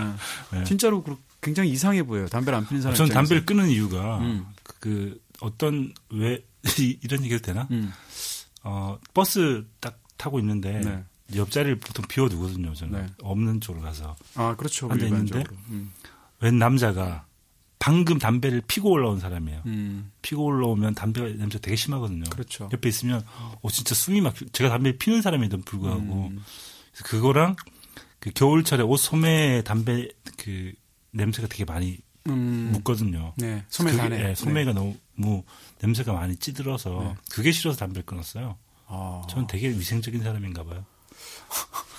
네. 0.53 0.65
진짜로 0.65 1.03
굉장히 1.41 1.71
이상해 1.71 2.03
보여요. 2.03 2.29
담배를 2.29 2.59
안 2.59 2.69
피는 2.69 2.83
사람. 2.83 2.95
저는 2.95 3.15
담배를 3.15 3.47
끊는 3.47 3.71
이유가 3.71 4.19
음. 4.19 4.45
그 4.81 5.19
어떤 5.41 5.95
왜 6.11 6.45
이런 7.03 7.25
얘기도 7.25 7.41
되나? 7.41 7.67
음. 7.71 7.91
어 8.63 8.99
버스 9.15 9.65
딱 9.81 9.99
타고 10.21 10.39
있는데 10.39 10.81
네. 10.81 11.03
옆자리를 11.35 11.79
보통 11.79 12.05
비워두거든요. 12.07 12.75
저는 12.75 13.07
네. 13.07 13.13
없는 13.23 13.61
쪽으로 13.63 13.83
가서. 13.83 14.15
아 14.35 14.55
그렇죠. 14.55 14.91
앉아 14.91 15.07
있는데 15.07 15.45
음. 15.71 15.93
웬 16.41 16.59
남자가 16.59 17.25
방금 17.79 18.19
담배를 18.19 18.61
피고 18.67 18.91
올라온 18.91 19.19
사람이에요. 19.19 19.63
음. 19.65 20.13
피고 20.21 20.45
올라오면 20.45 20.95
담배 20.95 21.33
냄새 21.33 21.59
되게 21.59 21.75
심하거든요. 21.75 22.25
그렇죠. 22.29 22.69
옆에 22.71 22.89
있으면 22.91 23.25
어 23.63 23.71
진짜 23.71 23.95
숨이 23.95 24.21
막 24.21 24.35
제가 24.53 24.69
담배 24.69 24.99
피는 24.99 25.23
사람에도 25.23 25.59
불구하고 25.63 26.29
음. 26.33 26.43
그거랑 27.05 27.57
그 28.19 28.31
겨울철에 28.31 28.83
옷 28.83 28.99
소매 28.99 29.63
담배 29.65 30.09
그 30.37 30.73
냄새가 31.13 31.49
되게 31.49 31.65
많이 31.65 31.99
음. 32.29 32.71
묻거든요. 32.73 33.33
네. 33.39 33.65
소매 33.71 33.97
가 33.97 34.09
네, 34.11 34.35
소매가 34.35 34.75
네. 34.75 34.97
너무 35.17 35.45
냄새가 35.81 36.13
많이 36.13 36.37
찌들어서 36.37 37.01
네. 37.03 37.15
그게 37.31 37.53
싫어서 37.53 37.79
담배를 37.79 38.05
끊었어요. 38.05 38.59
아. 38.91 39.23
저는 39.31 39.47
되게 39.47 39.69
위생적인 39.69 40.23
사람인가 40.23 40.65
봐요. 40.65 40.85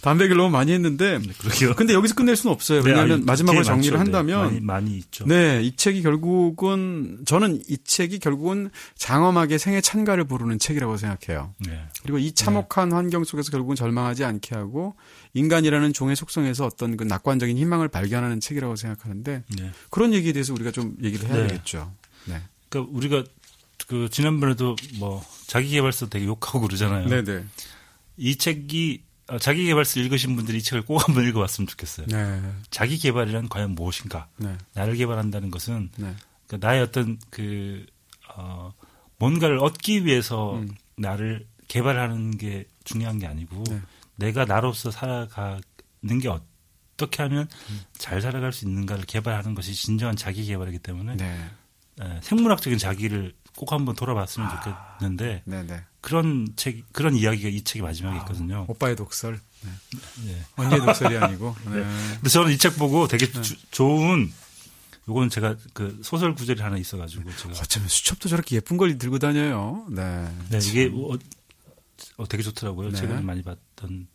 담배 0.00 0.24
얘기를 0.24 0.38
너무 0.38 0.50
많이 0.50 0.72
했는데. 0.72 1.18
네, 1.18 1.32
그러게요. 1.38 1.74
근데 1.74 1.92
여기서 1.92 2.14
끝낼 2.14 2.34
수는 2.34 2.54
없어요. 2.54 2.82
네, 2.82 2.90
왜냐하면 2.90 3.20
네, 3.20 3.26
마지막으로 3.26 3.62
정리를 3.62 3.96
많죠. 3.96 4.00
한다면. 4.00 4.44
많이, 4.44 4.60
많이, 4.60 4.96
있죠. 4.96 5.26
네, 5.26 5.62
이 5.62 5.76
책이 5.76 6.02
결국은, 6.02 7.18
저는 7.26 7.60
이 7.68 7.76
책이 7.84 8.18
결국은 8.18 8.70
장엄하게 8.96 9.58
생애 9.58 9.82
찬가를 9.82 10.24
부르는 10.24 10.58
책이라고 10.58 10.96
생각해요. 10.96 11.54
네. 11.58 11.84
그리고 12.02 12.18
이 12.18 12.32
참혹한 12.32 12.88
네. 12.88 12.94
환경 12.94 13.24
속에서 13.24 13.50
결국은 13.50 13.76
절망하지 13.76 14.24
않게 14.24 14.54
하고, 14.54 14.94
인간이라는 15.34 15.92
종의 15.92 16.16
속성에서 16.16 16.64
어떤 16.64 16.96
그 16.96 17.04
낙관적인 17.04 17.58
희망을 17.58 17.88
발견하는 17.88 18.40
책이라고 18.40 18.76
생각하는데, 18.76 19.44
네. 19.54 19.70
그런 19.90 20.14
얘기에 20.14 20.32
대해서 20.32 20.54
우리가 20.54 20.70
좀 20.70 20.96
얘기를 21.02 21.28
해야 21.28 21.46
되겠죠. 21.46 21.92
네. 22.24 22.40
그러니까 22.70 22.96
우리가 22.96 23.24
그 23.86 24.08
지난번에도 24.10 24.76
뭐 24.98 25.22
자기개발서 25.50 26.08
되게 26.08 26.26
욕하고 26.26 26.60
그러잖아요. 26.60 27.08
네네. 27.08 27.44
이 28.18 28.36
책이 28.36 29.02
어, 29.26 29.38
자기 29.38 29.64
개발서 29.66 29.98
읽으신 29.98 30.36
분들이 30.36 30.58
이 30.58 30.62
책을 30.62 30.82
꼭 30.82 30.98
한번 30.98 31.26
읽어봤으면 31.26 31.66
좋겠어요. 31.66 32.06
네. 32.06 32.40
자기 32.70 32.96
개발이란 32.98 33.48
과연 33.48 33.72
무엇인가? 33.74 34.28
네. 34.36 34.56
나를 34.74 34.94
개발한다는 34.94 35.50
것은 35.50 35.90
네. 35.96 36.14
그 36.46 36.56
나의 36.60 36.82
어떤 36.82 37.18
그 37.30 37.84
어, 38.32 38.72
뭔가를 39.18 39.58
얻기 39.58 40.04
위해서 40.04 40.54
음. 40.54 40.70
나를 40.96 41.48
개발하는 41.66 42.38
게 42.38 42.66
중요한 42.84 43.18
게 43.18 43.26
아니고 43.26 43.64
네. 43.70 43.80
내가 44.14 44.44
나로서 44.44 44.92
살아가는 44.92 45.60
게 46.22 46.28
어떻게 46.28 47.24
하면 47.24 47.48
음. 47.70 47.80
잘 47.98 48.20
살아갈 48.22 48.52
수 48.52 48.66
있는가를 48.66 49.04
개발하는 49.04 49.56
것이 49.56 49.74
진정한 49.74 50.14
자기 50.14 50.44
개발이기 50.44 50.78
때문에 50.78 51.16
네. 51.16 51.50
에, 52.00 52.20
생물학적인 52.22 52.78
자기를 52.78 53.34
꼭 53.60 53.72
한번 53.72 53.94
돌아봤으면 53.94 54.48
아, 54.48 54.62
좋겠는데 54.98 55.42
네네. 55.44 55.84
그런 56.00 56.48
책 56.56 56.82
그런 56.94 57.14
이야기가 57.14 57.50
이 57.50 57.60
책의 57.62 57.82
마지막에 57.82 58.16
아, 58.16 58.20
있거든요. 58.22 58.64
오빠의 58.68 58.96
독설. 58.96 59.38
네. 59.60 59.70
네. 60.24 60.42
언니의 60.56 60.80
독설이 60.80 61.18
아니고. 61.18 61.54
네. 61.68 61.70
네. 61.72 61.82
근데 62.14 62.30
저는 62.30 62.52
이 62.52 62.56
책 62.56 62.78
보고 62.78 63.06
되게 63.06 63.26
네. 63.30 63.42
주, 63.42 63.56
좋은 63.70 64.32
요거는 65.06 65.28
제가 65.28 65.56
그 65.74 66.00
소설 66.02 66.34
구절이 66.34 66.62
하나 66.62 66.78
있어가지고 66.78 67.36
제가 67.36 67.50
어쩌면 67.50 67.88
수첩도 67.90 68.30
저렇게 68.30 68.56
예쁜 68.56 68.78
걸 68.78 68.96
들고 68.96 69.18
다녀요. 69.18 69.84
네. 69.90 70.26
네 70.48 70.58
이게 70.62 70.90
어, 70.94 71.18
어, 72.16 72.26
되게 72.26 72.42
좋더라고요. 72.42 72.92
네. 72.92 72.96
제가 72.96 73.20
많이 73.20 73.42
봤던 73.42 74.08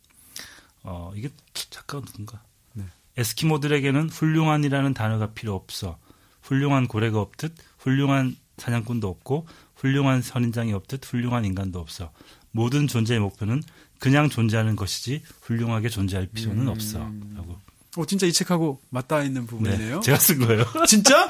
어 0.82 1.12
이게 1.14 1.28
작가가 1.54 2.04
누군가. 2.04 2.42
네. 2.72 2.82
에스키모들에게는 3.16 4.08
훌륭한이라는 4.10 4.92
단어가 4.92 5.28
필요 5.34 5.54
없어. 5.54 5.98
훌륭한 6.42 6.88
고래가 6.88 7.20
없듯 7.20 7.54
훌륭한 7.78 8.34
사냥꾼도 8.58 9.08
없고 9.08 9.46
훌륭한 9.76 10.22
선인장이 10.22 10.72
없듯 10.72 11.04
훌륭한 11.04 11.44
인간도 11.44 11.78
없어. 11.78 12.10
모든 12.50 12.86
존재의 12.86 13.20
목표는 13.20 13.62
그냥 13.98 14.28
존재하는 14.28 14.76
것이지 14.76 15.22
훌륭하게 15.42 15.88
존재할 15.88 16.26
필요는 16.26 16.62
음. 16.62 16.68
없어. 16.68 16.98
라고. 17.34 17.58
어, 17.96 18.04
진짜 18.04 18.26
이 18.26 18.32
책하고 18.32 18.80
맞닿아 18.90 19.22
있는 19.22 19.46
부분이네요. 19.46 19.96
네, 19.96 20.00
제가 20.00 20.18
쓴 20.18 20.38
거예요. 20.40 20.64
진짜? 20.86 21.28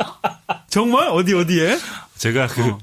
정말? 0.69 1.09
어디, 1.09 1.33
어디에? 1.35 1.79
제가 2.17 2.49
그, 2.49 2.63
어. 2.63 2.79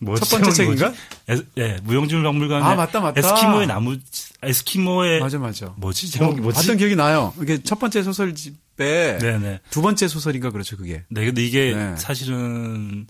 뭐첫 0.00 0.28
번째 0.30 0.50
책인가? 0.52 0.92
에, 1.28 1.36
네, 1.54 1.76
무용지물 1.82 2.24
박물관에 2.24 2.64
아, 2.64 2.74
맞다, 2.74 3.00
맞다. 3.00 3.18
에스키모의 3.18 3.66
나무, 3.66 3.98
에스키모의. 4.42 5.20
맞아, 5.20 5.38
맞아. 5.38 5.74
뭐지? 5.76 6.10
제목이 6.10 6.40
뭐지? 6.40 6.56
봤던 6.56 6.76
기억이 6.78 6.96
나요. 6.96 7.34
이게 7.42 7.62
첫 7.62 7.78
번째 7.78 8.02
소설집에. 8.02 9.18
네네. 9.18 9.38
네. 9.38 9.60
두 9.70 9.82
번째 9.82 10.08
소설인가 10.08 10.50
그렇죠, 10.50 10.76
그게. 10.76 11.04
네, 11.08 11.26
근데 11.26 11.44
이게 11.44 11.74
네. 11.74 11.96
사실은 11.96 13.06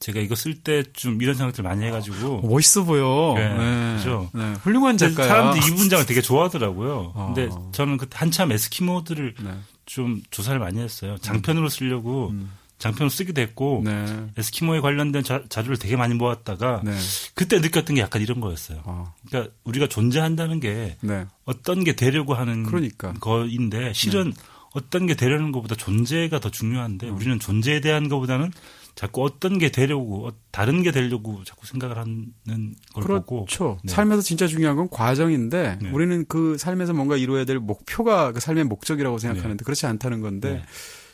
제가 0.00 0.18
이거 0.20 0.34
쓸 0.34 0.54
때 0.62 0.82
좀 0.94 1.20
이런 1.22 1.34
생각들 1.34 1.62
많이 1.62 1.84
해가지고 1.84 2.40
멋있어 2.48 2.84
보여. 2.84 3.34
네, 3.36 3.48
네. 3.56 3.96
그죠. 3.96 4.30
네, 4.34 4.54
훌륭한 4.62 4.96
작가야. 4.96 5.28
사람들이 5.28 5.66
이 5.66 5.70
문장을 5.76 6.04
되게 6.06 6.20
좋아하더라고요. 6.22 7.12
어. 7.14 7.32
근데 7.34 7.50
저는 7.72 7.98
그 7.98 8.06
한참 8.12 8.50
에스키모들을 8.50 9.34
네. 9.42 9.50
좀 9.86 10.22
조사를 10.30 10.58
많이 10.58 10.80
했어요. 10.80 11.16
장편으로 11.20 11.68
쓰려고 11.68 12.30
음. 12.30 12.50
장편으로 12.78 13.10
쓰기도 13.10 13.42
했고 13.42 13.82
네. 13.84 14.06
에스키모에 14.38 14.80
관련된 14.80 15.22
자, 15.22 15.42
료를 15.54 15.76
되게 15.76 15.96
많이 15.96 16.14
모았다가 16.14 16.80
네. 16.82 16.96
그때 17.34 17.58
느꼈던 17.60 17.96
게 17.96 18.00
약간 18.00 18.22
이런 18.22 18.40
거였어요. 18.40 18.80
어. 18.84 19.12
그러니까 19.28 19.52
우리가 19.64 19.86
존재한다는 19.86 20.60
게 20.60 20.96
네. 21.02 21.26
어떤 21.44 21.84
게 21.84 21.94
되려고 21.94 22.32
하는 22.32 22.62
그러니까. 22.64 23.12
거인데 23.20 23.92
실은 23.92 24.32
어떤 24.72 25.06
게 25.06 25.14
되려는 25.14 25.52
것보다 25.52 25.74
존재가 25.74 26.38
더 26.40 26.48
중요한데 26.48 27.08
음. 27.10 27.16
우리는 27.16 27.38
존재에 27.38 27.80
대한 27.80 28.08
것보다는 28.08 28.50
자꾸 28.94 29.24
어떤 29.24 29.58
게 29.58 29.70
되려고 29.70 30.28
어, 30.28 30.32
다른 30.50 30.82
게 30.82 30.90
되려고 30.90 31.42
자꾸 31.44 31.66
생각을 31.66 31.96
하는 31.96 32.32
걸 32.92 33.04
그렇죠. 33.04 33.24
보고 33.24 33.44
그렇죠. 33.44 33.78
네. 33.84 33.92
삶에서 33.92 34.22
진짜 34.22 34.46
중요한 34.46 34.76
건 34.76 34.88
과정인데 34.90 35.78
네. 35.80 35.90
우리는 35.90 36.24
그 36.28 36.58
삶에서 36.58 36.92
뭔가 36.92 37.16
이루어야 37.16 37.44
될 37.44 37.58
목표가 37.58 38.32
그 38.32 38.40
삶의 38.40 38.64
목적이라고 38.64 39.18
생각하는데 39.18 39.56
네. 39.56 39.64
그렇지 39.64 39.86
않다는 39.86 40.20
건데 40.20 40.54
네. 40.54 40.62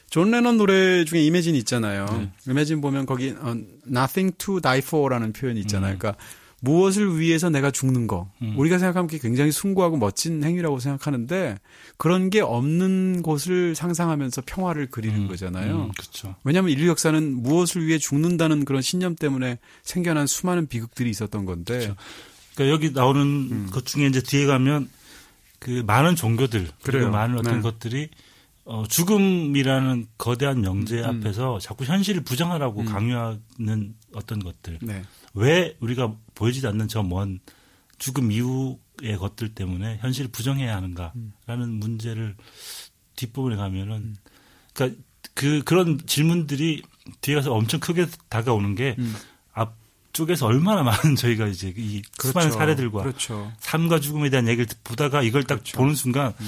존 0.09 0.31
레넌 0.31 0.57
노래 0.57 1.05
중에 1.05 1.23
Imagine 1.23 1.55
있잖아요. 1.57 2.07
네. 2.07 2.33
Imagine 2.49 2.81
보면 2.81 3.07
거기 3.07 3.35
어, 3.39 3.57
nothing 3.89 4.37
to 4.39 4.61
die 4.61 4.79
for라는 4.79 5.33
표현이 5.33 5.61
있잖아요. 5.61 5.95
음. 5.95 5.99
그러니까 5.99 6.23
무엇을 6.67 7.21
위해서 7.21 7.49
내가 7.49 7.71
죽는 7.71 8.09
거. 8.09 8.29
음. 8.43 8.55
우리가 8.59 8.79
생각하면 8.79 9.07
그게 9.07 9.19
굉장히 9.19 9.53
숭고하고 9.53 9.97
멋진 9.97 10.43
행위라고 10.43 10.81
생각하는데 10.81 11.57
그런 11.97 12.29
게 12.29 12.41
없는 12.41 13.23
곳을 13.23 13.77
상상하면서 13.77 14.43
평화를 14.47 14.89
그리는 14.91 15.23
음. 15.23 15.29
거잖아요. 15.29 15.77
음, 15.77 15.93
그렇죠. 15.93 16.35
왜냐하면 16.43 16.73
인류 16.73 16.89
역사는 16.89 17.43
무엇을 17.43 17.87
위해 17.87 17.99
죽는다는 17.99 18.65
그런 18.65 18.83
신념 18.83 19.15
때문에 19.15 19.59
생겨난 19.85 20.27
수많은 20.27 20.67
비극들이 20.67 21.09
있었던 21.09 21.45
건데. 21.45 21.79
그렇죠. 21.79 21.97
그러니까 22.55 22.75
여기 22.75 22.91
나오는 22.93 23.23
음. 23.23 23.69
것 23.71 23.87
중에 23.87 24.07
이제 24.07 24.21
뒤에 24.21 24.47
가면 24.47 24.89
그 25.61 25.83
많은 25.87 26.17
종교들 26.17 26.69
그리고 26.83 27.11
많은 27.11 27.39
어떤 27.39 27.57
네. 27.57 27.61
것들이 27.61 28.09
어, 28.65 28.85
죽음이라는 28.89 30.07
거대한 30.19 30.61
명제 30.61 30.99
음. 30.99 31.05
앞에서 31.05 31.61
자꾸 31.61 31.85
현실을 31.85 32.25
부정하라고 32.25 32.81
음. 32.81 32.87
강요하는 32.87 33.95
어떤 34.13 34.43
것들. 34.43 34.81
네. 34.83 35.03
왜 35.37 35.77
우리가 35.81 36.15
보이지 36.35 36.67
않는 36.67 36.89
저 36.89 37.03
먼 37.03 37.41
죽음 37.99 38.31
이후의 38.31 39.17
것들 39.19 39.55
때문에 39.55 39.99
현실을 39.99 40.31
부정해야 40.31 40.77
하는가라는 40.77 41.15
음. 41.47 41.71
문제를 41.81 42.37
뒷부분에 43.17 43.57
가면은 43.57 43.97
음. 43.97 44.17
그러니까 44.75 45.01
그 45.35 45.63
그런 45.65 46.01
질문들이 46.07 46.83
뒤에 47.21 47.35
가서 47.37 47.53
엄청 47.55 47.81
크게 47.81 48.07
다가오는 48.29 48.75
게 48.75 48.97
음. 48.99 49.15
앞쪽에서 49.53 50.47
얼마나 50.47 50.83
많은 50.83 51.17
저희가 51.17 51.47
이제 51.47 51.73
이 51.77 52.03
그렇죠. 52.19 52.29
수많은 52.33 52.51
사례들과 52.53 53.03
그렇죠. 53.03 53.53
삶과 53.61 54.01
죽음에 54.01 54.31
대한 54.31 54.49
얘기를 54.49 54.67
보다가 54.85 55.23
이걸 55.23 55.45
딱 55.45 55.57
그렇죠. 55.57 55.79
보는 55.79 55.95
순간 55.95 56.35
음. 56.39 56.47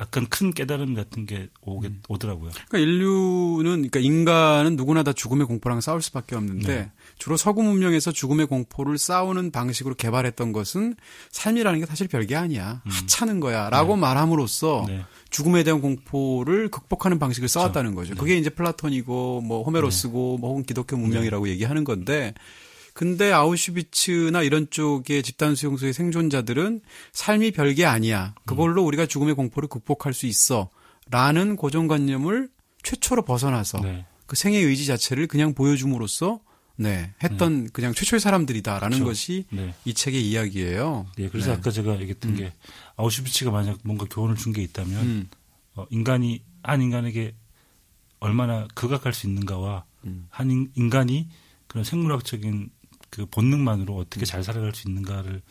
약간 0.00 0.26
큰 0.28 0.52
깨달음 0.52 0.94
같은 0.94 1.26
게 1.26 1.48
오게 1.62 1.88
음. 1.88 2.02
오더라고요. 2.08 2.50
그러니까 2.68 2.78
인류는 2.78 3.88
그러니까 3.88 4.00
인간은 4.00 4.76
누구나 4.76 5.02
다 5.02 5.12
죽음의 5.12 5.46
공포랑 5.46 5.80
싸울 5.80 6.02
수밖에 6.02 6.34
없는데 6.34 6.66
네. 6.66 6.90
주로 7.22 7.36
서구 7.36 7.62
문명에서 7.62 8.10
죽음의 8.10 8.46
공포를 8.46 8.98
싸우는 8.98 9.52
방식으로 9.52 9.94
개발했던 9.94 10.50
것은 10.50 10.96
삶이라는 11.30 11.78
게 11.78 11.86
사실 11.86 12.08
별게 12.08 12.34
아니야. 12.34 12.82
음. 12.84 12.90
하찮은 12.90 13.38
거야 13.38 13.70
라고 13.70 13.94
네. 13.94 14.00
말함으로써 14.00 14.86
네. 14.88 15.04
죽음에 15.30 15.62
대한 15.62 15.80
공포를 15.80 16.68
극복하는 16.68 17.20
방식을 17.20 17.48
써왔다는 17.48 17.94
거죠. 17.94 18.14
네. 18.14 18.18
그게 18.18 18.36
이제 18.36 18.50
플라톤이고 18.50 19.40
뭐 19.42 19.62
호메로스고 19.62 20.32
네. 20.34 20.40
뭐 20.40 20.50
혹은 20.50 20.64
기독교 20.64 20.96
문명이라고 20.96 21.44
네. 21.44 21.52
얘기하는 21.52 21.84
건데 21.84 22.34
근데 22.92 23.30
아우슈비츠나 23.30 24.42
이런 24.42 24.66
쪽의 24.68 25.22
집단 25.22 25.54
수용소의 25.54 25.92
생존자들은 25.92 26.80
삶이 27.12 27.52
별게 27.52 27.84
아니야. 27.84 28.34
그걸로 28.46 28.82
음. 28.82 28.88
우리가 28.88 29.06
죽음의 29.06 29.36
공포를 29.36 29.68
극복할 29.68 30.12
수 30.12 30.26
있어. 30.26 30.70
라는 31.08 31.54
고정관념을 31.54 32.48
최초로 32.82 33.22
벗어나서 33.22 33.78
네. 33.78 34.06
그 34.26 34.34
생의 34.34 34.64
의지 34.64 34.86
자체를 34.86 35.28
그냥 35.28 35.54
보여줌으로써 35.54 36.40
네, 36.82 37.12
했던 37.22 37.64
네. 37.64 37.70
그냥 37.72 37.94
최초의 37.94 38.20
사람들이다라는 38.20 38.98
그렇죠. 38.98 39.04
것이 39.04 39.44
네. 39.50 39.74
이 39.84 39.94
책의 39.94 40.28
이야기예요. 40.28 41.06
네, 41.16 41.28
그래서 41.28 41.52
네. 41.52 41.56
아까 41.56 41.70
제가 41.70 41.94
얘기했던 42.00 42.32
음. 42.32 42.36
게 42.36 42.52
아우슈비츠가 42.96 43.50
만약 43.50 43.78
뭔가 43.84 44.06
교훈을 44.10 44.36
준 44.36 44.52
게 44.52 44.62
있다면 44.62 45.02
음. 45.04 45.28
어, 45.74 45.86
인간이 45.90 46.42
한 46.62 46.82
인간에게 46.82 47.34
얼마나 48.20 48.68
극악할 48.74 49.12
수 49.14 49.26
있는가와 49.26 49.84
음. 50.04 50.26
한 50.30 50.70
인간이 50.74 51.28
그런 51.66 51.84
생물학적인 51.84 52.70
그 53.10 53.26
본능만으로 53.26 53.96
어떻게 53.96 54.24
잘 54.24 54.42
살아갈 54.44 54.74
수 54.74 54.88
있는가를 54.88 55.42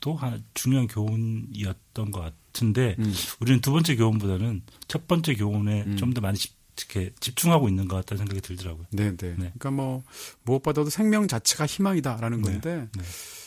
또 0.00 0.16
하나 0.16 0.38
중요한 0.54 0.86
교훈이었던 0.86 2.10
것 2.10 2.20
같은데 2.20 2.96
음. 2.98 3.12
우리는 3.40 3.60
두 3.60 3.72
번째 3.72 3.96
교훈보다는 3.96 4.62
첫 4.88 5.06
번째 5.06 5.34
교훈에 5.34 5.82
음. 5.82 5.96
좀더 5.96 6.20
많이 6.20 6.38
집, 6.38 6.52
이렇게 6.80 7.12
집중하고 7.20 7.68
있는 7.68 7.88
것 7.88 7.96
같다는 7.96 8.18
생각이 8.18 8.40
들더라고요. 8.40 8.86
네, 8.90 9.16
네. 9.16 9.34
그러니까 9.34 9.70
뭐 9.70 10.02
무엇보다도 10.44 10.90
생명 10.90 11.28
자체가 11.28 11.66
희망이다라는 11.66 12.42
네. 12.42 12.50
건데 12.50 12.88
네. 12.96 13.04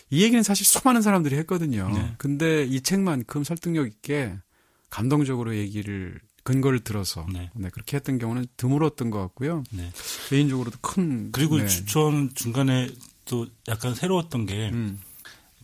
이 0.10 0.24
얘기는 0.24 0.42
사실 0.44 0.66
수많은 0.66 1.02
사람들이 1.02 1.36
했거든요. 1.38 1.90
네. 1.94 2.14
근데 2.18 2.64
이 2.64 2.82
책만큼 2.82 3.44
설득력 3.44 3.88
있게 3.88 4.36
감동적으로 4.90 5.56
얘기를 5.56 6.20
근거를 6.44 6.82
들어서 6.82 7.26
네. 7.32 7.50
네. 7.56 7.70
그렇게 7.70 7.98
했던 7.98 8.20
경우는 8.20 8.46
드물었던 8.58 9.10
것 9.10 9.20
같고요. 9.20 9.64
네. 9.72 9.92
개인적으로도 10.30 10.78
큰 10.82 11.32
그리고 11.32 11.58
네. 11.58 11.68
저는 11.68 12.32
중간에 12.36 12.90
또 13.26 13.48
약간 13.68 13.96
새로웠던 13.96 14.46
게 14.46 14.70
음. 14.70 15.00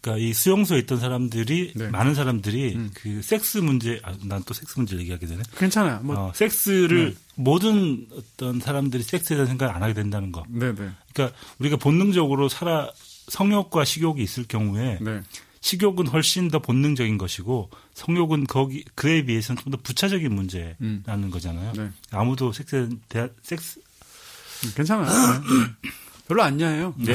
그러니까 0.02 0.24
이 0.24 0.34
수용소에 0.34 0.80
있던 0.80 1.00
사람들이 1.00 1.74
네. 1.76 1.88
많은 1.90 2.16
사람들이 2.16 2.76
음. 2.76 2.90
그 2.94 3.22
섹스 3.22 3.58
문제 3.58 4.00
아, 4.04 4.14
난 4.24 4.44
또 4.46 4.54
섹스 4.54 4.78
문제를 4.80 5.02
얘기하게 5.02 5.26
되네. 5.28 5.44
괜찮아요. 5.58 6.00
뭐 6.04 6.16
어, 6.18 6.32
섹스를 6.34 7.12
네. 7.12 7.16
모든 7.36 8.08
어떤 8.14 8.60
사람들이 8.60 9.04
섹스에 9.04 9.36
대한 9.36 9.48
생각을 9.48 9.76
안 9.76 9.84
하게 9.84 9.94
된다는 9.94 10.32
거. 10.32 10.44
네, 10.50 10.74
네. 10.74 10.90
그러니까 11.14 11.38
우리가 11.60 11.78
본능적으로 11.78 12.48
살아 12.50 12.90
성욕과 13.28 13.86
식욕이 13.86 14.24
있을 14.24 14.46
경우에 14.48 14.98
네. 15.02 15.22
식욕은 15.62 16.08
훨씬 16.08 16.48
더 16.50 16.60
본능적인 16.60 17.18
것이고 17.18 17.70
성욕은 17.94 18.48
거기 18.48 18.86
그에 18.96 19.24
비해서는 19.26 19.62
좀 19.62 19.72
더 19.72 19.78
부차적인 19.84 20.34
문제라는 20.34 20.78
음. 20.82 21.30
거잖아요. 21.32 21.74
네. 21.74 21.90
아무도 22.12 22.54
섹스에 22.54 22.88
대한 23.10 23.30
섹스 23.44 23.80
음, 24.66 24.72
괜찮아요. 24.76 25.06
네. 25.10 25.90
별로 26.28 26.44
안 26.44 26.60
야해요. 26.62 26.94
네. 26.98 27.14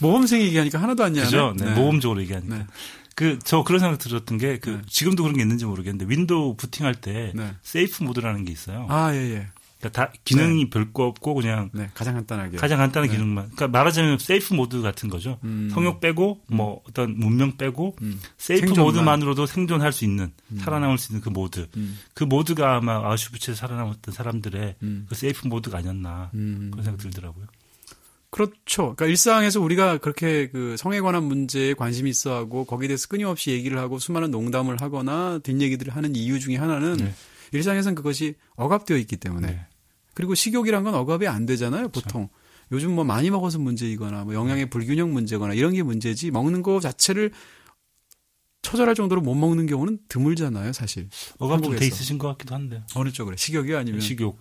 모범생 0.00 0.40
얘기하니까 0.42 0.80
하나도 0.80 1.04
안 1.04 1.16
야해. 1.16 1.26
그죠? 1.26 1.54
네. 1.56 1.64
네. 1.66 1.74
모범적으로 1.74 2.20
얘기하니까. 2.22 2.56
네. 2.56 2.66
그, 3.14 3.38
저 3.44 3.62
그런 3.64 3.80
생각 3.80 3.98
들었던 3.98 4.38
게, 4.38 4.58
그, 4.58 4.70
네. 4.70 4.82
지금도 4.88 5.22
그런 5.22 5.36
게 5.36 5.42
있는지 5.42 5.64
모르겠는데, 5.64 6.06
윈도우 6.08 6.56
부팅할 6.56 6.94
때, 6.94 7.32
네. 7.34 7.54
safe 7.62 8.04
mode라는 8.04 8.44
게 8.44 8.52
있어요. 8.52 8.86
아, 8.90 9.14
예, 9.14 9.18
예. 9.18 9.46
그러니까 9.78 10.06
다 10.06 10.12
기능이 10.24 10.64
네. 10.64 10.70
별거 10.70 11.04
없고 11.04 11.34
그냥 11.34 11.68
네, 11.72 11.90
가장 11.94 12.14
간단하게 12.14 12.56
가장 12.56 12.78
간단한 12.78 13.08
네. 13.08 13.14
기능만. 13.14 13.50
그러니까 13.54 13.68
말하자면 13.68 14.18
safe 14.18 14.54
mode 14.54 14.80
같은 14.80 15.08
거죠. 15.08 15.38
음. 15.44 15.68
성욕 15.72 16.00
빼고 16.00 16.40
음. 16.50 16.56
뭐 16.56 16.82
어떤 16.88 17.18
문명 17.18 17.56
빼고 17.56 17.96
음. 18.00 18.18
safe 18.38 18.68
생존만. 18.68 18.86
mode만으로도 18.86 19.44
생존할 19.44 19.92
수 19.92 20.04
있는 20.04 20.32
음. 20.50 20.58
살아남을 20.58 20.96
수 20.96 21.12
있는 21.12 21.20
그 21.20 21.28
모드. 21.28 21.68
음. 21.76 21.98
그 22.14 22.24
모드가 22.24 22.76
아마 22.76 22.96
아우슈비츠에 23.06 23.54
살아남았던 23.54 24.14
사람들의 24.14 24.76
음. 24.82 25.06
그 25.08 25.14
safe 25.14 25.46
모드가 25.46 25.78
아니었나 25.78 26.30
그런 26.32 26.82
생각 26.82 26.96
들더라고요. 26.96 27.44
그렇죠. 28.36 28.94
그러니까 28.94 29.06
일상에서 29.06 29.62
우리가 29.62 29.96
그렇게 29.96 30.50
그 30.50 30.76
성에 30.76 31.00
관한 31.00 31.22
문제에 31.22 31.72
관심이 31.72 32.10
있어 32.10 32.34
하고 32.34 32.66
거기에 32.66 32.88
대해서 32.88 33.08
끊임없이 33.08 33.50
얘기를 33.50 33.78
하고 33.78 33.98
수많은 33.98 34.30
농담을 34.30 34.76
하거나 34.78 35.40
뒷얘기들을 35.42 35.96
하는 35.96 36.14
이유 36.14 36.38
중에 36.38 36.56
하나는 36.56 36.98
네. 36.98 37.14
일상에서는 37.52 37.94
그것이 37.94 38.34
억압되어 38.56 38.98
있기 38.98 39.16
때문에 39.16 39.46
네. 39.46 39.60
그리고 40.12 40.34
식욕이란 40.34 40.84
건 40.84 40.94
억압이 40.94 41.26
안 41.26 41.46
되잖아요. 41.46 41.88
보통 41.88 42.28
그렇죠. 42.28 42.30
요즘 42.72 42.94
뭐 42.94 43.04
많이 43.04 43.30
먹어서 43.30 43.58
문제이거나 43.58 44.24
뭐 44.24 44.34
영양의 44.34 44.68
불균형 44.68 45.14
문제거나 45.14 45.54
이런 45.54 45.72
게 45.72 45.82
문제지 45.82 46.30
먹는 46.30 46.60
거 46.60 46.78
자체를 46.78 47.32
처절할 48.66 48.96
정도로 48.96 49.20
못 49.20 49.36
먹는 49.36 49.66
경우는 49.66 50.00
드물잖아요, 50.08 50.72
사실. 50.72 51.08
어감 51.38 51.62
좀돼 51.62 51.86
있으신 51.86 52.18
것 52.18 52.26
같기도 52.30 52.56
한데. 52.56 52.82
어느 52.96 53.12
쪽으로? 53.12 53.36
식욕이 53.36 53.72
아니면? 53.76 54.00
식욕. 54.00 54.40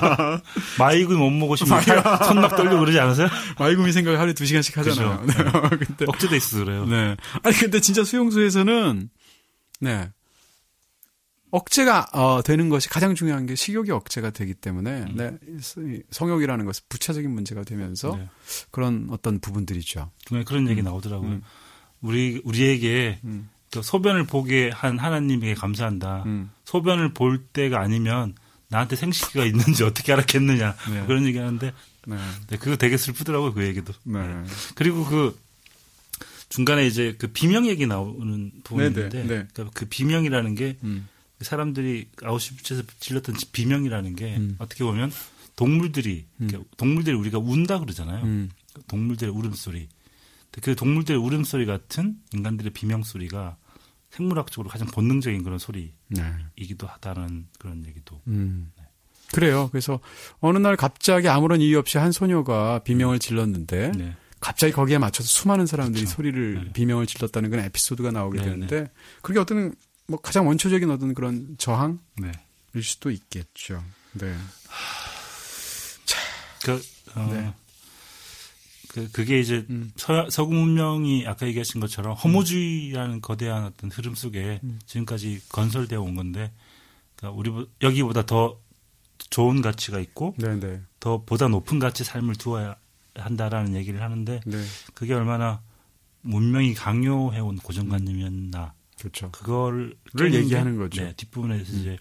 마이구 0.80 1.12
못 1.18 1.28
먹으시면 1.28 1.82
손막 2.24 2.56
떨리고 2.56 2.80
그러지 2.80 2.98
않으세요? 2.98 3.28
마이구미 3.58 3.92
생각을 3.92 4.18
하루에 4.18 4.32
두 4.32 4.46
시간씩 4.46 4.78
하잖아요. 4.78 5.24
네. 5.28 5.34
근데 5.76 6.06
억제돼 6.08 6.38
있어서 6.38 6.64
그래요. 6.64 6.86
네. 6.86 7.16
아니, 7.42 7.54
근데 7.56 7.82
진짜 7.82 8.02
수용소에서는 8.02 9.10
네. 9.80 10.10
억제가 11.50 12.06
어, 12.14 12.40
되는 12.42 12.70
것이 12.70 12.88
가장 12.88 13.14
중요한 13.14 13.44
게 13.44 13.54
식욕이 13.54 13.90
억제가 13.90 14.30
되기 14.30 14.54
때문에 14.54 15.02
음. 15.02 15.16
네, 15.16 15.36
성욕이라는 16.10 16.64
것은 16.64 16.84
부차적인 16.88 17.30
문제가 17.30 17.64
되면서 17.64 18.16
네. 18.16 18.26
그런 18.70 19.08
어떤 19.10 19.38
부분들이죠. 19.38 20.12
중간에 20.24 20.44
그런 20.44 20.66
얘기 20.68 20.80
음. 20.80 20.84
나오더라고요. 20.84 21.28
음. 21.28 21.42
우리 22.00 22.40
우리에게 22.44 23.18
음. 23.24 23.48
소변을 23.70 24.24
보게 24.24 24.70
한 24.70 24.98
하나님에게 24.98 25.54
감사한다. 25.54 26.24
음. 26.26 26.50
소변을 26.64 27.14
볼 27.14 27.44
때가 27.44 27.80
아니면 27.80 28.34
나한테 28.68 28.96
생식기가 28.96 29.44
있는지 29.44 29.82
어떻게 29.84 30.12
알았겠느냐 30.12 30.76
네. 30.90 31.06
그런 31.06 31.26
얘기하는데 31.26 31.72
네. 32.06 32.16
네. 32.48 32.56
그거 32.56 32.76
되게 32.76 32.96
슬프더라고요 32.96 33.52
그 33.52 33.64
얘기도. 33.64 33.92
네. 34.04 34.26
네. 34.26 34.44
그리고 34.74 35.04
그 35.04 35.38
중간에 36.48 36.86
이제 36.86 37.14
그 37.18 37.28
비명 37.28 37.66
얘기 37.66 37.86
나오는 37.86 38.50
부분인데 38.64 39.08
네, 39.10 39.22
네. 39.22 39.46
그러니까 39.52 39.70
그 39.72 39.86
비명이라는 39.86 40.54
게 40.56 40.76
음. 40.82 41.08
사람들이 41.40 42.08
아우슈비츠에서 42.22 42.82
질렀던 42.98 43.36
비명이라는 43.52 44.16
게 44.16 44.36
음. 44.36 44.56
어떻게 44.58 44.84
보면 44.84 45.12
동물들이 45.56 46.26
음. 46.40 46.64
동물들이 46.76 47.16
우리가 47.16 47.38
운다 47.38 47.78
그러잖아요. 47.78 48.24
음. 48.24 48.50
동물들의 48.88 49.32
울음소리. 49.32 49.88
그 50.62 50.74
동물들의 50.74 51.20
울음소리 51.20 51.66
같은 51.66 52.16
인간들의 52.32 52.72
비명소리가 52.72 53.56
생물학적으로 54.10 54.68
가장 54.68 54.88
본능적인 54.88 55.42
그런 55.44 55.58
소리이기도 55.58 56.86
하다는 56.86 57.46
그런 57.58 57.86
얘기도. 57.86 58.20
음. 58.26 58.72
네. 58.76 58.84
그래요. 59.32 59.68
그래서 59.70 60.00
어느 60.40 60.58
날 60.58 60.76
갑자기 60.76 61.28
아무런 61.28 61.60
이유 61.60 61.78
없이 61.78 61.98
한 61.98 62.10
소녀가 62.10 62.80
비명을 62.80 63.20
질렀는데 63.20 63.92
네. 63.92 64.16
갑자기 64.40 64.72
거기에 64.72 64.98
맞춰서 64.98 65.28
수많은 65.28 65.66
사람들이 65.66 66.04
그렇죠. 66.04 66.16
소리를 66.16 66.64
네. 66.64 66.72
비명을 66.72 67.06
질렀다는 67.06 67.50
그런 67.50 67.64
에피소드가 67.66 68.10
나오게 68.10 68.38
네, 68.38 68.44
되는데 68.44 68.80
네. 68.80 68.90
그게 69.22 69.38
어떤 69.38 69.74
뭐 70.08 70.20
가장 70.20 70.48
원초적인 70.48 70.90
어떤 70.90 71.14
그런 71.14 71.54
저항일 71.58 71.98
네. 72.20 72.32
수도 72.82 73.10
있겠죠. 73.10 73.84
네. 74.14 74.34
자, 76.04 76.18
그, 76.64 76.82
어, 77.14 77.28
네. 77.32 77.54
그, 78.92 79.08
그게 79.12 79.38
이제 79.38 79.64
음. 79.70 79.92
서, 79.94 80.28
서구 80.30 80.52
문명이 80.54 81.24
아까 81.26 81.46
얘기하신 81.46 81.80
것처럼 81.80 82.14
허무주의라는 82.14 83.20
거대한 83.20 83.64
어떤 83.64 83.88
흐름 83.90 84.16
속에 84.16 84.58
음. 84.64 84.80
지금까지 84.84 85.42
건설되어 85.48 86.00
온 86.00 86.16
건데, 86.16 86.52
그러니까 87.14 87.38
우리 87.38 87.68
여기보다 87.82 88.26
더 88.26 88.58
좋은 89.30 89.62
가치가 89.62 90.00
있고, 90.00 90.34
네네. 90.38 90.60
네. 90.60 90.80
더 90.98 91.22
보다 91.24 91.46
높은 91.46 91.78
가치 91.78 92.02
삶을 92.02 92.34
두어야 92.34 92.74
한다라는 93.14 93.76
얘기를 93.76 94.02
하는데, 94.02 94.40
네. 94.44 94.64
그게 94.94 95.14
얼마나 95.14 95.62
문명이 96.22 96.74
강요해 96.74 97.38
온 97.38 97.58
고정관념이었나. 97.58 98.74
그렇죠. 98.98 99.30
그거를 99.30 99.96
얘기하는 100.20 100.76
거죠. 100.76 101.02
네, 101.02 101.14
뒷부분에서 101.16 101.72
음. 101.72 101.78
이제 101.78 101.96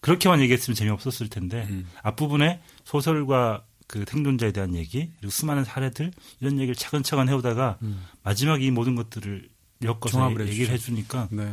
그렇게만 0.00 0.40
얘기했으면 0.40 0.74
재미없었을 0.74 1.28
텐데 1.28 1.66
음. 1.70 1.86
앞부분에 2.02 2.60
소설과 2.84 3.64
그 3.92 4.06
생존자에 4.08 4.52
대한 4.52 4.74
얘기 4.74 5.10
그리고 5.18 5.30
수많은 5.30 5.64
사례들 5.64 6.12
이런 6.40 6.54
얘기를 6.54 6.74
차근차근 6.74 7.28
해오다가 7.28 7.76
음. 7.82 8.02
마지막에 8.22 8.64
이 8.64 8.70
모든 8.70 8.94
것들을 8.94 9.50
엮어서 9.82 10.32
얘기를 10.46 10.72
해주니까 10.72 11.28
네. 11.30 11.52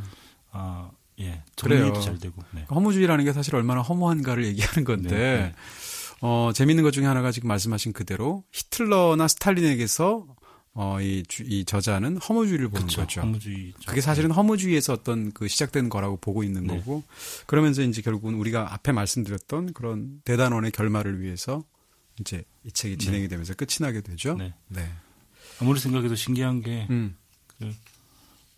아, 0.51 0.89
예, 1.19 1.43
정리도 1.57 1.99
잘 1.99 2.17
되고 2.17 2.41
네. 2.51 2.65
허무주의라는 2.71 3.25
게 3.25 3.33
사실 3.33 3.57
얼마나 3.57 3.81
허무한가를 3.81 4.45
얘기하는 4.45 4.85
건데 4.85 5.09
네, 5.09 5.17
네. 5.17 5.55
어, 6.21 6.51
재밌는 6.53 6.81
것 6.81 6.91
중에 6.91 7.05
하나가 7.05 7.33
지금 7.33 7.49
말씀하신 7.49 7.91
그대로 7.91 8.45
히틀러나 8.53 9.27
스탈린에게서 9.27 10.25
어, 10.75 11.01
이, 11.01 11.23
주, 11.27 11.43
이 11.45 11.65
저자는 11.65 12.17
허무주의를 12.17 12.69
보는 12.69 12.87
그쵸, 12.87 13.01
거죠. 13.01 13.19
허무주의. 13.19 13.73
그게 13.85 13.99
사실은 13.99 14.31
허무주의에서 14.31 14.93
어떤 14.93 15.33
그 15.33 15.49
시작된 15.49 15.89
거라고 15.89 16.15
보고 16.15 16.41
있는 16.41 16.67
네. 16.67 16.77
거고, 16.77 17.03
그러면서 17.47 17.81
이제 17.81 18.01
결국은 18.01 18.35
우리가 18.35 18.73
앞에 18.75 18.93
말씀드렸던 18.93 19.73
그런 19.73 20.21
대단원의 20.23 20.71
결말을 20.71 21.21
위해서 21.21 21.65
이제 22.19 22.43
이 22.63 22.71
책이 22.71 22.97
네. 22.97 23.05
진행이 23.05 23.27
되면서 23.27 23.53
끝이 23.53 23.77
나게 23.79 24.01
되죠. 24.01 24.35
네. 24.35 24.53
네. 24.67 24.91
아무리 25.61 25.79
생각해도 25.79 26.15
신기한 26.15 26.61
게, 26.61 26.87
음. 26.89 27.15
그, 27.47 27.73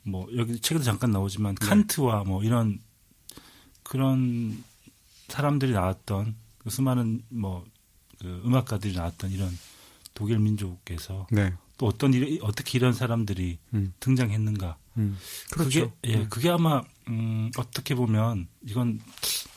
뭐, 0.03 0.27
여기 0.35 0.59
책에도 0.59 0.83
잠깐 0.83 1.11
나오지만, 1.11 1.55
네. 1.55 1.65
칸트와 1.65 2.23
뭐 2.23 2.43
이런, 2.43 2.79
그런 3.83 4.63
사람들이 5.27 5.71
나왔던, 5.71 6.35
그 6.59 6.69
수많은 6.69 7.23
뭐, 7.29 7.65
그 8.19 8.41
음악가들이 8.45 8.93
나왔던 8.93 9.31
이런 9.31 9.57
독일 10.13 10.39
민족에서, 10.39 11.27
네. 11.31 11.53
또 11.77 11.87
어떤 11.87 12.13
일, 12.13 12.39
어떻게 12.43 12.77
이런 12.77 12.93
사람들이 12.93 13.57
음. 13.73 13.93
등장했는가. 13.99 14.77
음. 14.97 15.17
그렇죠. 15.51 15.91
그게, 15.91 16.13
예, 16.13 16.17
음. 16.17 16.29
그게 16.29 16.49
아마, 16.49 16.83
음, 17.07 17.49
어떻게 17.57 17.95
보면, 17.95 18.47
이건 18.67 18.99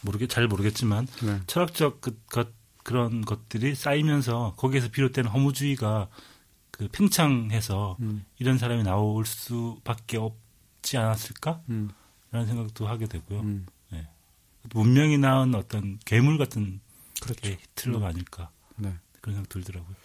모르겠, 0.01 0.31
잘 0.31 0.47
모르겠지만, 0.49 1.07
네. 1.23 1.41
철학적 1.47 2.01
그, 2.01 2.19
것, 2.27 2.49
그런 2.85 3.23
것들이 3.23 3.75
쌓이면서 3.75 4.55
거기에서 4.57 4.89
비롯된 4.89 5.27
허무주의가 5.27 6.09
그 6.71 6.87
팽창해서 6.89 7.97
음. 8.01 8.25
이런 8.39 8.59
사람이 8.59 8.85
나올 8.85 9.27
수밖에 9.27 10.19
없지 10.19 10.97
않았을까? 10.97 11.63
음. 11.71 11.91
라는 12.31 12.47
생각도 12.47 12.87
하게 12.87 13.07
되고요. 13.07 13.41
음. 13.41 13.67
네. 13.91 14.07
문명이 14.73 15.19
낳은 15.19 15.55
어떤 15.57 15.99
괴물 16.05 16.39
같은 16.39 16.81
그렇죠. 17.21 17.49
히틀러가 17.49 18.09
아닐까. 18.09 18.51
네. 18.77 18.93
그런 19.21 19.37
생각 19.37 19.49
들더라고요. 19.49 19.97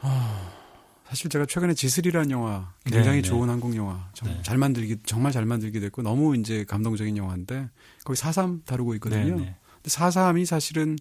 아... 0.00 0.64
사실 1.06 1.28
제가 1.28 1.44
최근에 1.46 1.74
지슬이라는 1.74 2.30
영화 2.30 2.72
굉장히 2.84 3.16
네, 3.18 3.22
네. 3.22 3.28
좋은 3.28 3.50
한국 3.50 3.76
영화 3.76 4.10
네. 4.24 4.40
잘 4.42 4.56
만들기 4.56 4.96
정말 5.04 5.32
잘 5.32 5.44
만들기도 5.44 5.84
했고 5.84 6.02
너무 6.02 6.34
이제 6.36 6.64
감동적인 6.64 7.16
영화인데 7.16 7.68
거기 8.04 8.16
사삼 8.16 8.62
다루고 8.64 8.94
있거든요. 8.94 9.36
네, 9.36 9.44
네. 9.44 9.56
근데 9.74 9.90
사삼이 9.90 10.46
사실은 10.46 10.96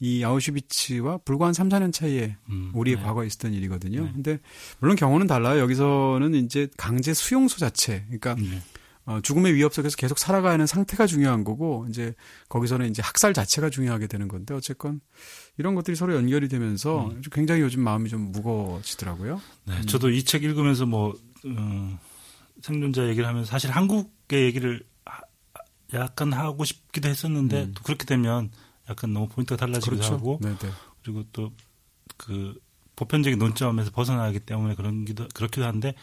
이 0.00 0.22
아우슈비츠와 0.22 1.18
불과 1.24 1.46
한 1.46 1.52
3, 1.52 1.68
4년 1.68 1.92
차이에 1.92 2.36
음, 2.50 2.70
우리의 2.74 2.96
네. 2.98 3.02
과거에 3.02 3.26
있었던 3.26 3.52
일이거든요. 3.52 4.04
네. 4.04 4.12
근데 4.12 4.38
물론 4.78 4.96
경우는 4.96 5.26
달라요. 5.26 5.60
여기서는 5.60 6.34
이제 6.34 6.68
강제 6.76 7.12
수용소 7.12 7.58
자체. 7.58 8.04
그러니까 8.04 8.34
네. 8.36 8.62
어, 9.06 9.20
죽음의 9.22 9.54
위협 9.54 9.72
속에서 9.72 9.96
계속 9.96 10.18
살아가는 10.18 10.64
상태가 10.66 11.06
중요한 11.06 11.42
거고 11.42 11.86
이제 11.88 12.14
거기서는 12.50 12.90
이제 12.90 13.00
학살 13.02 13.32
자체가 13.32 13.70
중요하게 13.70 14.06
되는 14.06 14.28
건데 14.28 14.54
어쨌건 14.54 15.00
이런 15.56 15.74
것들이 15.74 15.96
서로 15.96 16.14
연결이 16.14 16.46
되면서 16.48 17.08
음. 17.08 17.22
굉장히 17.32 17.62
요즘 17.62 17.80
마음이 17.82 18.10
좀 18.10 18.30
무거워지더라고요. 18.32 19.40
네, 19.64 19.78
음. 19.78 19.86
저도 19.86 20.10
이 20.10 20.22
책 20.22 20.44
읽으면서 20.44 20.84
뭐 20.86 21.14
어, 21.46 21.98
생존자 22.60 23.08
얘기를 23.08 23.26
하면서 23.26 23.50
사실 23.50 23.70
한국의 23.70 24.44
얘기를 24.44 24.84
약간 25.94 26.32
하고 26.34 26.64
싶기도 26.64 27.08
했었는데 27.08 27.62
음. 27.64 27.72
또 27.74 27.82
그렇게 27.82 28.04
되면 28.04 28.50
약간 28.88 29.12
너무 29.12 29.28
포인트가 29.28 29.56
달라지기도 29.56 29.96
그렇죠. 29.96 30.14
하고 30.14 30.38
네네. 30.42 30.58
네. 30.58 30.70
그리고 31.02 31.24
또 31.32 31.50
그 32.18 32.60
보편적인 32.96 33.38
논점에서 33.38 33.90
벗어나기 33.90 34.40
때문에 34.40 34.74
그런 34.74 35.06
기도 35.06 35.26
그렇기도 35.32 35.64
한데 35.64 35.94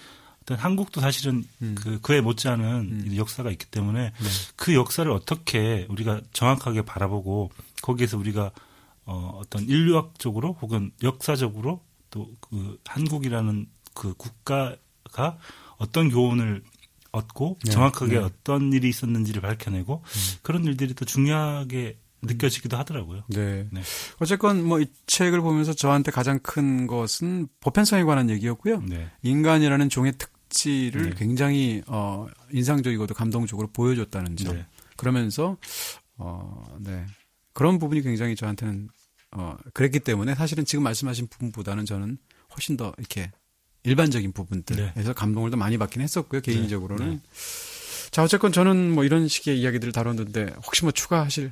어떤 0.42 0.58
한국도 0.58 1.02
사실은 1.02 1.44
음. 1.62 1.76
그 1.78 2.00
그에 2.02 2.22
못지않은 2.22 2.66
음. 2.66 3.16
역사가 3.16 3.52
있기 3.52 3.66
때문에 3.66 4.12
네. 4.12 4.30
그 4.56 4.74
역사를 4.74 5.10
어떻게 5.12 5.86
우리가 5.90 6.22
정확하게 6.32 6.84
바라보고 6.84 7.52
거기에서 7.82 8.18
우리가 8.18 8.52
어, 9.06 9.40
어떤 9.40 9.64
인류학적으로 9.64 10.58
혹은 10.62 10.92
역사적으로 11.04 11.84
또 12.10 12.28
그 12.40 12.80
한국이라는 12.86 13.68
그 13.94 14.14
국가가 14.14 15.38
어떤 15.78 16.10
교훈을 16.10 16.64
얻고 17.12 17.58
네, 17.66 17.72
정확하게 17.72 18.14
네. 18.14 18.18
어떤 18.20 18.72
일이 18.72 18.88
있었는지를 18.88 19.42
밝혀내고 19.42 19.96
음. 20.06 20.38
그런 20.44 20.64
일들이 20.64 20.94
또 20.94 21.04
중요하게 21.04 21.98
느껴지기도 22.26 22.78
하더라고요. 22.78 23.24
네. 23.30 23.68
네. 23.72 23.82
어쨌건 24.20 24.64
뭐 24.64 24.80
이 24.80 24.86
책을 25.08 25.42
보면서 25.42 25.74
저한테 25.74 26.12
가장 26.12 26.40
큰 26.40 26.88
것은 26.88 27.48
보편성에 27.62 28.04
관한 28.04 28.30
얘기였고요. 28.30 28.82
네. 28.82 29.10
인간이라는 29.24 29.90
종의 29.90 30.14
특질을 30.18 31.10
네. 31.12 31.16
굉장히 31.16 31.82
어 31.88 32.28
인상적이고도 32.52 33.14
감동적으로 33.14 33.68
보여줬다는 33.72 34.36
점. 34.36 34.56
네. 34.56 34.66
그러면서 34.98 35.58
어 36.18 36.64
네. 36.80 37.06
그런 37.54 37.80
부분이 37.80 38.02
굉장히 38.02 38.36
저한테는 38.36 38.90
어 39.32 39.56
그랬기 39.74 40.00
때문에 40.02 40.36
사실은 40.36 40.66
지금 40.66 40.84
말씀하신 40.84 41.28
부분보다는 41.28 41.86
저는 41.86 42.18
훨씬 42.56 42.78
더 42.78 42.94
이렇게 42.98 43.32
일반적인 43.84 44.32
부분들에서 44.34 44.94
네. 44.94 45.14
감동을 45.14 45.52
더 45.52 45.58
많이 45.58 45.78
받긴 45.78 46.02
했었고요 46.02 46.42
네. 46.42 46.52
개인적으로는 46.54 47.10
네. 47.12 47.22
자 48.12 48.24
어쨌건 48.24 48.52
저는 48.52 48.94
뭐 48.94 49.04
이런 49.04 49.28
식의 49.28 49.60
이야기들을 49.60 49.92
다뤘는데 49.94 50.54
혹시 50.66 50.84
뭐 50.84 50.92
추가하실 50.92 51.52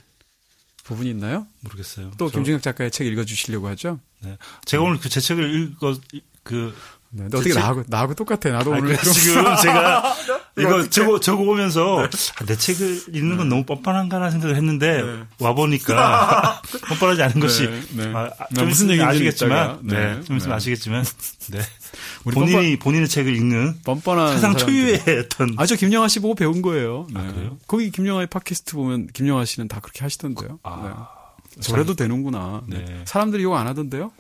부분이 0.83 1.09
있나요? 1.11 1.47
모르겠어요. 1.61 2.11
또 2.17 2.29
저... 2.29 2.35
김중혁 2.37 2.61
작가의 2.61 2.91
책 2.91 3.07
읽어주시려고 3.07 3.67
하죠? 3.69 3.99
네. 4.21 4.37
제가 4.65 4.83
오늘 4.83 4.99
그 4.99 5.09
제 5.09 5.19
책을 5.19 5.53
읽어 5.55 5.95
그 6.43 6.75
네, 7.09 7.25
어떻게 7.25 7.51
책... 7.51 7.59
나하고 7.59 7.83
나하고 7.87 8.15
똑같아. 8.15 8.49
나도 8.49 8.71
오늘 8.71 8.97
지금 8.97 9.43
제가 9.61 10.15
이거 10.57 10.87
저거 10.87 11.19
저거 11.19 11.43
보면서 11.45 12.01
네. 12.01 12.09
아, 12.39 12.45
내 12.45 12.55
책을 12.55 13.15
읽는 13.15 13.37
건 13.37 13.49
네. 13.49 13.55
너무 13.55 13.65
뻔뻔한가라는 13.65 14.31
생각을 14.31 14.55
했는데 14.55 15.01
네. 15.01 15.23
와 15.39 15.53
보니까 15.55 16.61
뻔뻔하지 16.89 17.23
않은 17.23 17.39
것이 17.39 17.67
네. 17.95 18.11
아, 18.13 18.29
아좀 18.37 18.67
무슨 18.67 18.89
얘기인지 18.91 19.03
아시겠지만 19.03 19.79
네, 19.83 20.21
좀 20.21 20.37
있으면 20.37 20.55
아시겠지만 20.55 21.03
네. 21.49 21.59
본인이 22.23 22.51
뻔뻔, 22.51 22.79
본인의 22.79 23.07
책을 23.09 23.35
읽는 23.35 23.81
뻔뻔한 23.83 24.33
세상 24.35 24.55
초유의 24.55 25.01
어떤 25.25 25.55
아저 25.57 25.75
김영하 25.75 26.07
씨 26.07 26.19
보고 26.19 26.35
배운 26.35 26.61
거예요. 26.61 27.07
아, 27.15 27.31
그래요? 27.31 27.57
거기 27.67 27.89
김영하의 27.89 28.27
팟캐스트 28.27 28.75
보면 28.75 29.07
김영하 29.07 29.45
씨는 29.45 29.67
다 29.67 29.79
그렇게 29.79 30.01
하시던데요. 30.01 30.59
아, 30.61 31.07
저래도 31.61 31.95
되는구나. 31.95 32.61
사람들이 33.05 33.43
욕안 33.43 33.65
하던데요? 33.67 34.11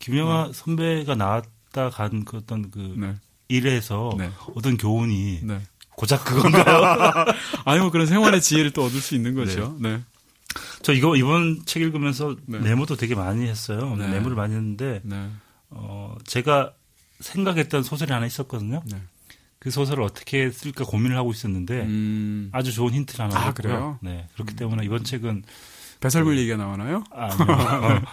김영하 0.00 0.50
선배가 0.52 1.14
나왔다 1.14 1.90
간 1.90 2.24
그 2.24 2.38
어떤 2.38 2.70
그 2.70 3.16
일에서 3.48 4.14
네. 4.18 4.30
얻은 4.54 4.76
교훈이 4.76 5.40
네. 5.42 5.60
고작 5.96 6.24
그건가요? 6.24 7.24
아니 7.64 7.80
뭐 7.80 7.90
그런 7.90 8.06
생활의 8.06 8.40
지혜를 8.40 8.70
또 8.72 8.84
얻을 8.84 9.00
수 9.00 9.14
있는 9.14 9.34
거죠. 9.34 9.76
네. 9.80 9.96
네. 9.96 10.02
저 10.82 10.92
이거 10.92 11.16
이번 11.16 11.62
책 11.66 11.82
읽으면서 11.82 12.36
네. 12.46 12.58
메모도 12.58 12.96
되게 12.96 13.14
많이 13.14 13.46
했어요. 13.46 13.96
네. 13.96 14.06
메모를 14.08 14.36
많이 14.36 14.54
했는데 14.54 15.00
네. 15.02 15.28
어 15.70 16.14
제가 16.24 16.72
생각했던 17.20 17.82
소설이 17.82 18.12
하나 18.12 18.26
있었거든요. 18.26 18.82
네. 18.86 19.00
그 19.58 19.70
소설을 19.70 20.04
어떻게 20.04 20.50
쓸까 20.50 20.84
고민을 20.84 21.16
하고 21.16 21.32
있었는데 21.32 21.82
음... 21.82 22.50
아주 22.52 22.72
좋은 22.72 22.92
힌트를 22.92 23.24
하나 23.24 23.46
아, 23.46 23.52
그래요? 23.52 23.98
네. 24.02 24.28
그렇기 24.34 24.54
음... 24.54 24.56
때문에 24.56 24.84
이번 24.84 25.02
책은 25.02 25.42
배설물 26.00 26.34
그, 26.34 26.40
얘기가 26.40 26.56
나오나요? 26.56 27.02
아니요. 27.10 27.36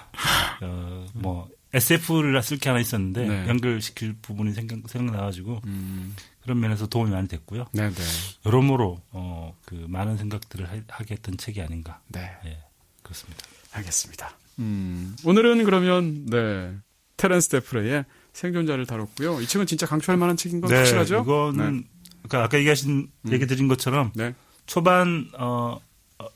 어, 0.62 0.66
어, 0.66 1.06
뭐 1.14 1.50
SF를 1.74 2.42
쓸 2.42 2.58
게 2.58 2.70
하나 2.70 2.80
있었는데 2.80 3.28
네. 3.28 3.48
연결시킬 3.48 4.16
부분이 4.22 4.54
생각, 4.54 4.80
생각나가지고 4.88 5.62
음. 5.66 6.16
그런 6.44 6.60
면에서 6.60 6.88
도움이 6.88 7.10
많이 7.10 7.28
됐고요. 7.28 7.68
네, 7.72 7.90
네. 7.90 8.04
여러모로 8.46 9.02
어, 9.12 9.58
그 9.66 9.76
많은 9.88 10.18
생각들을 10.18 10.86
하, 10.88 11.04
게 11.04 11.16
했던 11.16 11.38
책이 11.38 11.62
아닌가. 11.62 12.02
네, 12.10 12.32
예, 12.46 12.58
그렇습니다. 13.02 13.44
알겠습니다. 13.72 14.38
음, 14.60 15.16
오늘은 15.24 15.64
그러면 15.64 16.26
네 16.26 16.76
테렌스 17.16 17.48
데프레의 17.48 18.04
생존자를 18.34 18.86
다뤘고요. 18.86 19.40
이 19.40 19.48
책은 19.48 19.68
진짜 19.68 19.86
강추할 19.86 20.18
만한 20.18 20.36
책인 20.36 20.60
건 20.60 20.70
네, 20.70 20.78
확실하죠? 20.78 21.22
이거는 21.22 21.78
네. 21.78 21.84
그러니까 22.24 22.44
아까 22.44 22.58
얘기하신 22.58 23.10
음. 23.26 23.32
얘기 23.32 23.48
드린 23.48 23.70
것처럼 23.70 24.12
네. 24.14 24.36
초반 24.66 25.30
어, 25.38 25.80
어 26.20 26.28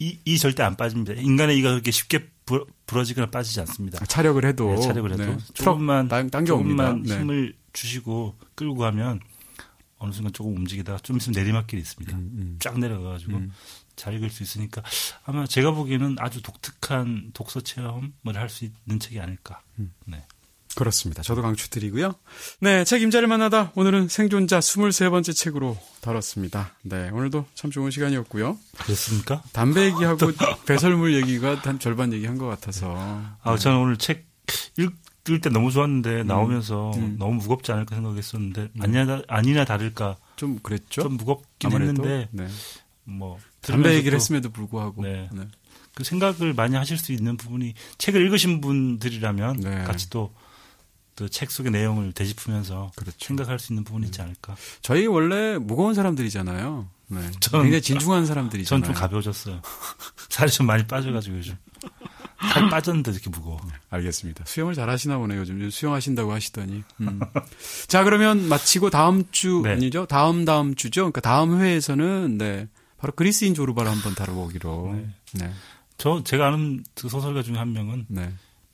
이, 0.00 0.18
이 0.24 0.38
절대 0.38 0.64
안 0.64 0.76
빠집니다. 0.76 1.12
인간의 1.14 1.56
이가 1.58 1.70
그렇게 1.70 1.92
쉽게 1.92 2.28
부, 2.44 2.66
부러지거나 2.86 3.28
빠지지 3.28 3.60
않습니다. 3.60 4.00
아, 4.02 4.06
차력을 4.06 4.44
해도 4.44 4.74
네, 4.74 4.80
차력을 4.80 5.12
해도 5.12 5.24
네. 5.24 5.38
조금만 5.54 6.08
조금만 6.44 7.04
네. 7.04 7.20
힘을 7.20 7.54
주시고 7.72 8.36
끌고 8.56 8.76
가면 8.76 9.20
어느 10.02 10.12
순간 10.12 10.32
조금 10.32 10.56
움직이다가 10.56 10.98
좀 10.98 11.16
있으면 11.16 11.40
내리막길이 11.40 11.80
있습니다. 11.80 12.16
음, 12.16 12.30
음. 12.34 12.56
쫙 12.60 12.78
내려가가지고 12.78 13.34
음. 13.34 13.52
잘 13.94 14.14
읽을 14.14 14.30
수 14.30 14.42
있으니까 14.42 14.82
아마 15.24 15.46
제가 15.46 15.70
보기에는 15.70 16.16
아주 16.18 16.42
독특한 16.42 17.30
독서 17.32 17.60
체험을 17.60 18.10
할 18.34 18.48
수 18.48 18.64
있는 18.64 18.98
책이 18.98 19.20
아닐까. 19.20 19.62
음. 19.78 19.92
네. 20.04 20.24
그렇습니다. 20.74 21.22
저도 21.22 21.42
강추드리고요. 21.42 22.14
네, 22.60 22.84
책 22.84 23.02
임자를 23.02 23.28
만나다 23.28 23.72
오늘은 23.74 24.08
생존자 24.08 24.58
23번째 24.58 25.36
책으로 25.36 25.78
다뤘습니다. 26.00 26.74
네, 26.82 27.10
오늘도 27.10 27.46
참 27.54 27.70
좋은 27.70 27.90
시간이었고요. 27.90 28.58
그렇습니까? 28.78 29.42
담배 29.52 29.84
얘기하고 29.84 30.32
배설물 30.66 31.14
얘기가 31.14 31.56
한 31.56 31.78
절반 31.78 32.12
얘기한 32.14 32.38
것 32.38 32.46
같아서. 32.46 32.94
아, 32.96 33.36
네. 33.44 33.58
저는 33.58 33.78
오늘 33.78 33.98
책 33.98 34.32
읽 34.78 34.92
을때 35.30 35.50
너무 35.50 35.70
좋았는데 35.70 36.22
음, 36.22 36.26
나오면서 36.26 36.92
음. 36.96 37.16
너무 37.18 37.34
무겁지 37.34 37.70
않을까 37.70 37.94
생각했었는데 37.94 38.70
음. 38.74 38.82
아니나 38.82 39.22
아니나 39.28 39.64
다를까 39.64 40.16
좀 40.36 40.58
그랬죠. 40.60 41.02
좀 41.02 41.16
무겁긴 41.16 41.70
아무래도, 41.70 41.90
했는데 42.04 42.28
네. 42.32 42.48
뭐 43.04 43.38
담배 43.60 43.94
얘기를 43.94 44.16
했음에도 44.16 44.50
불구하고 44.50 45.02
네. 45.02 45.28
네. 45.32 45.46
그 45.94 46.02
생각을 46.04 46.54
많이 46.54 46.74
하실 46.74 46.98
수 46.98 47.12
있는 47.12 47.36
부분이 47.36 47.74
책을 47.98 48.20
읽으신 48.24 48.60
분들이라면 48.60 49.60
네. 49.60 49.84
같이 49.84 50.10
또 50.10 50.32
그책 51.14 51.50
속의 51.50 51.70
내용을 51.70 52.12
되짚으면서 52.12 52.90
그렇죠. 52.96 53.16
생각할 53.20 53.58
수 53.60 53.72
있는 53.72 53.84
부분이 53.84 54.06
있지 54.06 54.20
음. 54.20 54.24
않을까. 54.24 54.56
저희 54.80 55.06
원래 55.06 55.56
무거운 55.58 55.94
사람들이잖아요. 55.94 56.88
네. 57.08 57.30
전, 57.40 57.62
굉장히 57.62 57.82
진중한 57.82 58.26
사람들이잖아요. 58.26 58.82
전 58.82 58.92
좀 58.92 59.00
가벼워졌어요. 59.00 59.60
살이 60.30 60.50
좀 60.50 60.66
많이 60.66 60.84
빠져가지고 60.86 61.36
요즘. 61.36 61.56
살 62.52 62.68
빠졌는데 62.68 63.12
이렇게 63.12 63.30
무거워. 63.30 63.60
네, 63.66 63.72
알겠습니다. 63.90 64.44
수영을 64.46 64.74
잘 64.74 64.90
하시나 64.90 65.18
보네요. 65.18 65.40
요즘 65.40 65.70
수영하신다고 65.70 66.32
하시더니. 66.32 66.82
음. 67.00 67.20
자, 67.88 68.04
그러면 68.04 68.48
마치고 68.48 68.90
다음 68.90 69.24
주, 69.30 69.62
네. 69.64 69.72
아니죠? 69.72 70.06
다음 70.06 70.44
다음 70.44 70.74
주죠? 70.74 71.02
그러니까 71.02 71.20
다음 71.20 71.60
회에서는, 71.60 72.38
네. 72.38 72.68
바로 72.98 73.12
그리스인 73.14 73.54
조르바를 73.54 73.90
한번 73.90 74.14
다뤄보기로. 74.14 74.92
네. 74.94 75.08
네. 75.34 75.52
저, 75.98 76.22
제가 76.24 76.48
아는 76.48 76.84
그 76.94 77.08
소설가 77.08 77.42
중에 77.42 77.56
한 77.56 77.72
명은. 77.72 78.06
네. 78.08 78.32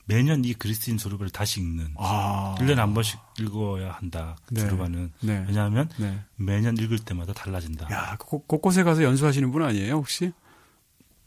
매년 0.09 0.43
이 0.43 0.55
그리스인 0.55 0.97
조르바를 0.97 1.31
다시 1.31 1.61
읽는. 1.61 1.95
아. 1.99 2.55
1년에 2.59 2.77
한 2.77 2.95
번씩 2.95 3.21
읽어야 3.41 3.93
한다. 3.93 4.37
그 4.47 4.55
네. 4.55 4.63
조르바는. 4.63 5.13
네. 5.21 5.45
왜냐하면 5.47 5.91
네. 5.99 6.19
매년 6.37 6.77
읽을 6.79 6.99
때마다 6.99 7.35
달라진다. 7.35 7.91
야, 7.93 8.17
곳 8.19 8.47
곳에 8.47 8.83
가서 8.83 9.03
연수하시는 9.03 9.51
분 9.51 9.63
아니에요, 9.63 9.95
혹시? 9.95 10.33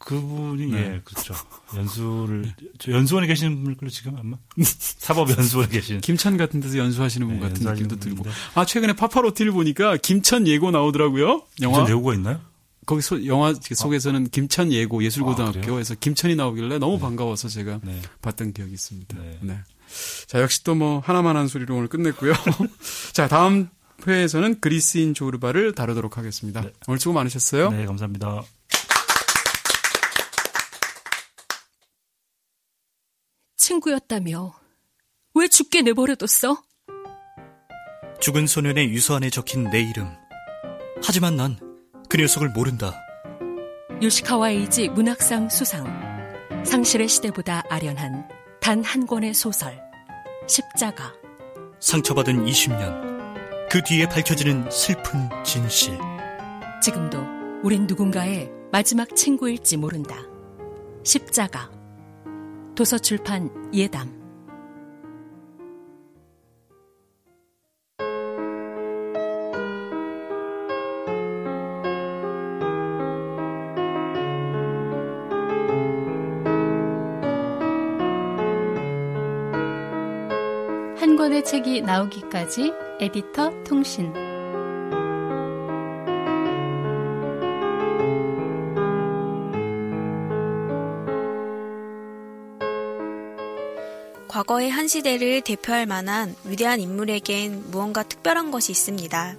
그분이 0.04 0.66
네. 0.66 0.78
예 0.78 1.00
그렇죠 1.04 1.34
연수를 1.76 2.52
연수원에 2.88 3.26
계시는 3.26 3.62
분일걸요 3.62 3.90
지금 3.90 4.16
아마 4.18 4.36
사법 4.62 5.30
연수원에 5.30 5.68
계신 5.70 6.00
김천 6.00 6.36
같은 6.36 6.60
데서 6.60 6.78
연수하시는 6.78 7.26
분 7.26 7.40
네, 7.40 7.48
같은 7.48 7.64
느낌도 7.64 7.96
들고 7.96 8.24
아 8.54 8.64
최근에 8.64 8.94
파파로티를 8.94 9.52
보니까 9.52 9.96
김천 9.96 10.46
예고 10.46 10.70
나오더라고요 10.70 11.42
영화 11.62 11.78
김천 11.78 11.88
예고가 11.96 12.14
있나요? 12.14 12.40
거기 12.84 13.00
소, 13.00 13.24
영화 13.26 13.54
속에서는 13.54 14.24
아. 14.24 14.28
김천 14.30 14.72
예고 14.72 15.04
예술고등학교에서 15.04 15.94
아, 15.94 15.96
김천이 16.00 16.34
나오길래 16.34 16.78
너무 16.78 16.96
네. 16.96 17.00
반가워서 17.02 17.48
제가 17.48 17.80
네. 17.82 18.00
봤던 18.22 18.52
기억이 18.54 18.72
있습니다. 18.72 19.16
네. 19.18 19.38
네. 19.40 19.58
자 20.26 20.40
역시 20.40 20.64
또 20.64 20.74
뭐 20.74 21.00
하나만 21.00 21.36
한 21.36 21.46
소리로 21.48 21.76
오늘 21.76 21.88
끝냈고요. 21.88 22.32
자 23.12 23.28
다음 23.28 23.68
회에서는 24.06 24.58
그리스인 24.60 25.14
조르바를 25.14 25.74
다루도록 25.74 26.18
하겠습니다. 26.18 26.62
네. 26.62 26.72
오늘 26.88 26.98
수고 26.98 27.12
많으셨어요. 27.14 27.70
네 27.70 27.86
감사합니다. 27.86 28.42
친구였다며 33.66 34.52
왜 35.34 35.46
죽게 35.46 35.82
내버려뒀어? 35.82 36.60
죽은 38.20 38.46
소년의 38.48 38.90
유서 38.90 39.14
안에 39.16 39.30
적힌 39.30 39.70
내 39.70 39.80
이름. 39.80 40.08
하지만 41.02 41.36
난 41.36 41.56
그 42.08 42.18
녀석을 42.18 42.50
모른다. 42.50 42.92
요시카와 44.02 44.50
에이지 44.50 44.88
문학상 44.90 45.48
수상. 45.48 45.86
상실의 46.66 47.08
시대보다 47.08 47.62
아련한 47.70 48.28
단 48.60 48.82
한 48.82 49.06
권의 49.06 49.32
소설. 49.32 49.80
십자가. 50.46 51.14
상처받은 51.80 52.44
20년. 52.44 53.68
그 53.70 53.80
뒤에 53.82 54.06
밝혀지는 54.08 54.70
슬픈 54.70 55.30
진실. 55.42 55.96
지금도 56.82 57.24
우린 57.62 57.86
누군가의 57.86 58.50
마지막 58.72 59.14
친구일지 59.16 59.78
모른다. 59.78 60.16
십자가. 61.04 61.70
도서출판 62.74 63.70
예담. 63.74 64.22
권의 81.22 81.44
책이 81.44 81.82
나오기까지 81.82 82.72
에디터 82.98 83.62
통신 83.62 84.12
과거의 94.42 94.70
한 94.70 94.88
시대를 94.88 95.42
대표할 95.42 95.86
만한 95.86 96.34
위대한 96.42 96.80
인물에겐 96.80 97.70
무언가 97.70 98.02
특별한 98.02 98.50
것이 98.50 98.72
있습니다. 98.72 99.36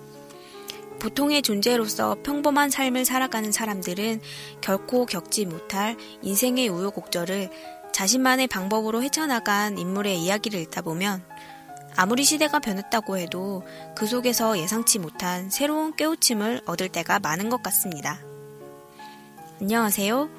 보통의 0.99 1.41
존재로서 1.41 2.15
평범한 2.23 2.69
삶을 2.69 3.03
살아가는 3.03 3.51
사람들은 3.51 4.21
결코 4.61 5.05
겪지 5.05 5.45
못할 5.45 5.97
인생의 6.21 6.69
우여곡절을 6.69 7.49
자신만의 7.91 8.47
방법으로 8.47 9.03
헤쳐나간 9.03 9.77
인물의 9.77 10.21
이야기를 10.21 10.57
읽다 10.61 10.81
보면 10.81 11.21
아무리 11.97 12.23
시대가 12.23 12.59
변했다고 12.59 13.17
해도 13.17 13.63
그 13.95 14.07
속에서 14.07 14.57
예상치 14.57 14.99
못한 14.99 15.49
새로운 15.49 15.93
깨우침을 15.97 16.61
얻을 16.65 16.87
때가 16.87 17.19
많은 17.19 17.49
것 17.49 17.61
같습니다. 17.61 18.19
안녕하세요. 19.59 20.29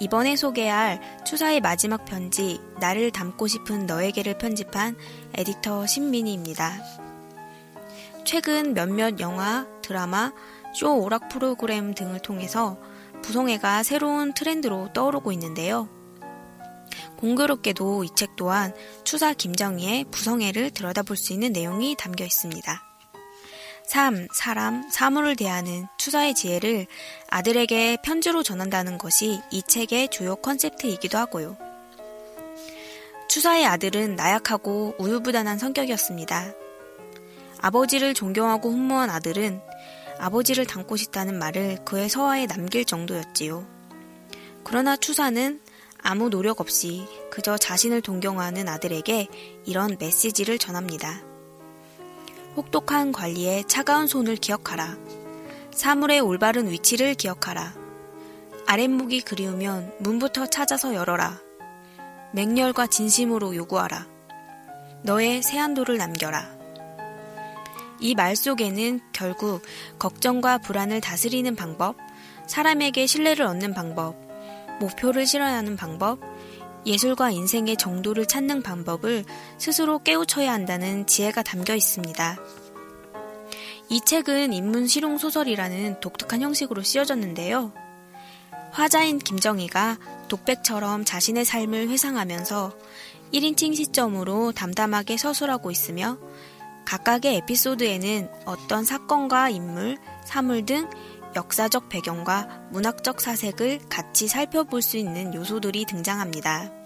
이번에 0.00 0.36
소개할 0.36 1.00
추사의 1.24 1.60
마지막 1.60 2.04
편지, 2.04 2.60
나를 2.80 3.10
담고 3.10 3.46
싶은 3.46 3.86
너에게를 3.86 4.38
편집한 4.38 4.96
에디터 5.34 5.86
신민희입니다. 5.86 6.78
최근 8.24 8.74
몇몇 8.74 9.18
영화, 9.20 9.66
드라마, 9.82 10.32
쇼 10.74 10.94
오락 10.96 11.28
프로그램 11.28 11.94
등을 11.94 12.20
통해서 12.20 12.78
부성애가 13.22 13.82
새로운 13.82 14.32
트렌드로 14.34 14.92
떠오르고 14.92 15.32
있는데요. 15.32 15.88
공교롭게도 17.16 18.04
이 18.04 18.08
책 18.14 18.36
또한 18.36 18.72
추사 19.02 19.32
김정희의 19.32 20.04
부성애를 20.12 20.70
들여다볼 20.70 21.16
수 21.16 21.32
있는 21.32 21.52
내용이 21.52 21.96
담겨 21.96 22.24
있습니다. 22.24 22.87
삶, 23.88 24.28
사람, 24.30 24.86
사물을 24.90 25.34
대하는 25.34 25.86
추사의 25.96 26.34
지혜를 26.34 26.86
아들에게 27.30 27.96
편지로 28.04 28.42
전한다는 28.42 28.98
것이 28.98 29.40
이 29.50 29.62
책의 29.62 30.08
주요 30.10 30.36
컨셉트이기도 30.36 31.16
하고요. 31.16 31.56
추사의 33.30 33.64
아들은 33.64 34.14
나약하고 34.14 34.94
우유부단한 34.98 35.56
성격이었습니다. 35.56 36.52
아버지를 37.62 38.12
존경하고 38.12 38.70
훈무한 38.70 39.08
아들은 39.08 39.62
아버지를 40.18 40.66
닮고 40.66 40.98
싶다는 40.98 41.38
말을 41.38 41.78
그의 41.86 42.10
서화에 42.10 42.46
남길 42.46 42.84
정도였지요. 42.84 43.66
그러나 44.64 44.98
추사는 44.98 45.62
아무 46.02 46.28
노력 46.28 46.60
없이 46.60 47.06
그저 47.30 47.56
자신을 47.56 48.02
동경하는 48.02 48.68
아들에게 48.68 49.28
이런 49.64 49.96
메시지를 49.98 50.58
전합니다. 50.58 51.27
혹독한 52.58 53.12
관리에 53.12 53.62
차가운 53.68 54.08
손을 54.08 54.34
기억하라. 54.34 54.96
사물의 55.70 56.18
올바른 56.18 56.68
위치를 56.68 57.14
기억하라. 57.14 57.72
아랫목이 58.66 59.20
그리우면 59.20 59.94
문부터 60.00 60.46
찾아서 60.46 60.92
열어라. 60.92 61.38
맹렬과 62.32 62.88
진심으로 62.88 63.54
요구하라. 63.54 64.08
너의 65.04 65.40
세안도를 65.44 65.98
남겨라. 65.98 66.58
이 68.00 68.16
말 68.16 68.34
속에는 68.34 69.02
결국 69.12 69.62
걱정과 70.00 70.58
불안을 70.58 71.00
다스리는 71.00 71.54
방법, 71.54 71.96
사람에게 72.48 73.06
신뢰를 73.06 73.46
얻는 73.46 73.72
방법, 73.72 74.16
목표를 74.80 75.26
실현하는 75.26 75.76
방법, 75.76 76.18
예술과 76.88 77.30
인생의 77.30 77.76
정도를 77.76 78.26
찾는 78.26 78.62
방법을 78.62 79.24
스스로 79.58 79.98
깨우쳐야 79.98 80.52
한다는 80.52 81.06
지혜가 81.06 81.42
담겨 81.42 81.74
있습니다. 81.74 82.38
이 83.90 84.00
책은 84.04 84.52
인문 84.52 84.86
실용 84.86 85.18
소설이라는 85.18 86.00
독특한 86.00 86.40
형식으로 86.40 86.82
쓰여졌는데요. 86.82 87.72
화자인 88.70 89.18
김정희가 89.18 89.98
독백처럼 90.28 91.04
자신의 91.04 91.44
삶을 91.44 91.88
회상하면서 91.88 92.76
1인칭 93.32 93.76
시점으로 93.76 94.52
담담하게 94.52 95.18
서술하고 95.18 95.70
있으며 95.70 96.18
각각의 96.86 97.36
에피소드에는 97.36 98.30
어떤 98.46 98.84
사건과 98.84 99.50
인물, 99.50 99.98
사물 100.24 100.64
등 100.64 100.88
역사적 101.36 101.90
배경과 101.90 102.62
문학적 102.70 103.20
사색을 103.20 103.80
같이 103.90 104.26
살펴볼 104.26 104.80
수 104.80 104.96
있는 104.96 105.34
요소들이 105.34 105.84
등장합니다. 105.84 106.77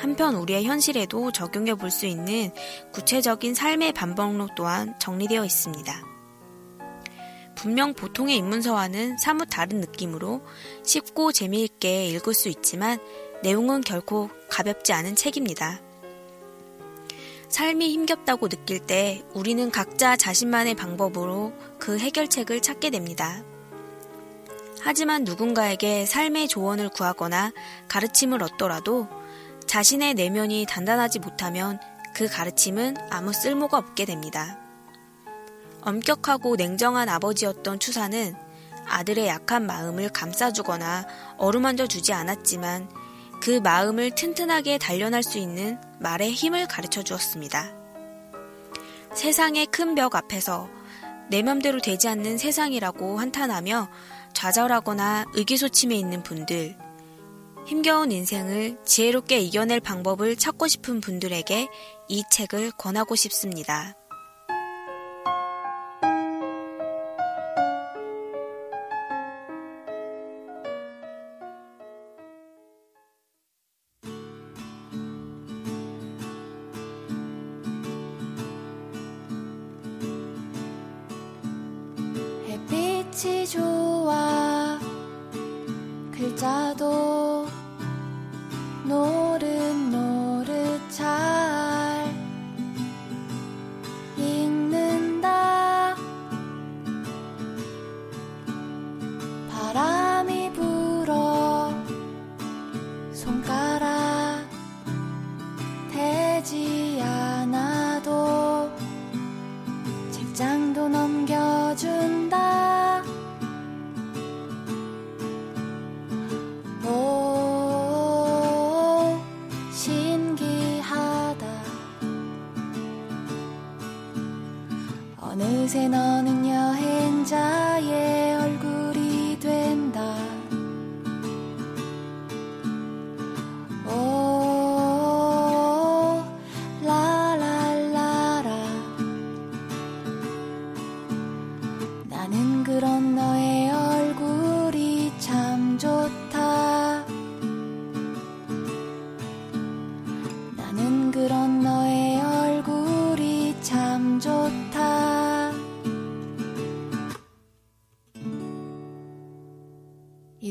한편 0.00 0.34
우리의 0.34 0.64
현실에도 0.64 1.30
적용해 1.30 1.74
볼 1.74 1.90
수 1.90 2.06
있는 2.06 2.50
구체적인 2.92 3.54
삶의 3.54 3.92
반복록 3.92 4.54
또한 4.54 4.98
정리되어 4.98 5.44
있습니다. 5.44 6.04
분명 7.56 7.92
보통의 7.92 8.36
입문서와는 8.36 9.18
사뭇 9.18 9.46
다른 9.50 9.80
느낌으로 9.80 10.40
쉽고 10.84 11.32
재미있게 11.32 12.06
읽을 12.06 12.32
수 12.32 12.48
있지만 12.48 12.98
내용은 13.42 13.82
결코 13.82 14.30
가볍지 14.48 14.92
않은 14.92 15.16
책입니다. 15.16 15.80
삶이 17.48 17.90
힘겹다고 17.90 18.48
느낄 18.48 18.78
때 18.78 19.22
우리는 19.34 19.70
각자 19.70 20.16
자신만의 20.16 20.76
방법으로 20.76 21.52
그 21.78 21.98
해결책을 21.98 22.62
찾게 22.62 22.90
됩니다. 22.90 23.42
하지만 24.80 25.24
누군가에게 25.24 26.06
삶의 26.06 26.48
조언을 26.48 26.88
구하거나 26.88 27.52
가르침을 27.88 28.42
얻더라도 28.42 29.08
자신의 29.70 30.14
내면이 30.14 30.66
단단하지 30.68 31.20
못하면 31.20 31.78
그 32.12 32.26
가르침은 32.26 32.96
아무 33.08 33.32
쓸모가 33.32 33.78
없게 33.78 34.04
됩니다. 34.04 34.58
엄격하고 35.82 36.56
냉정한 36.56 37.08
아버지였던 37.08 37.78
추사는 37.78 38.34
아들의 38.88 39.28
약한 39.28 39.66
마음을 39.66 40.08
감싸주거나 40.08 41.06
어루만져 41.38 41.86
주지 41.86 42.12
않았지만 42.12 42.90
그 43.40 43.60
마음을 43.60 44.10
튼튼하게 44.10 44.78
단련할 44.78 45.22
수 45.22 45.38
있는 45.38 45.78
말의 46.00 46.32
힘을 46.32 46.66
가르쳐 46.66 47.04
주었습니다. 47.04 47.70
세상의 49.14 49.66
큰 49.66 49.94
벽 49.94 50.16
앞에서 50.16 50.68
내 51.28 51.44
맘대로 51.44 51.78
되지 51.80 52.08
않는 52.08 52.38
세상이라고 52.38 53.20
한탄하며 53.20 53.88
좌절하거나 54.32 55.26
의기소침해 55.34 55.94
있는 55.94 56.24
분들, 56.24 56.89
힘겨운 57.70 58.10
인생을 58.10 58.78
지혜롭게 58.84 59.38
이겨낼 59.38 59.78
방법을 59.78 60.34
찾고 60.34 60.66
싶은 60.66 61.00
분들에게 61.00 61.68
이 62.08 62.24
책을 62.28 62.72
권하고 62.72 63.14
싶습니다. 63.14 63.94
이 83.20 83.89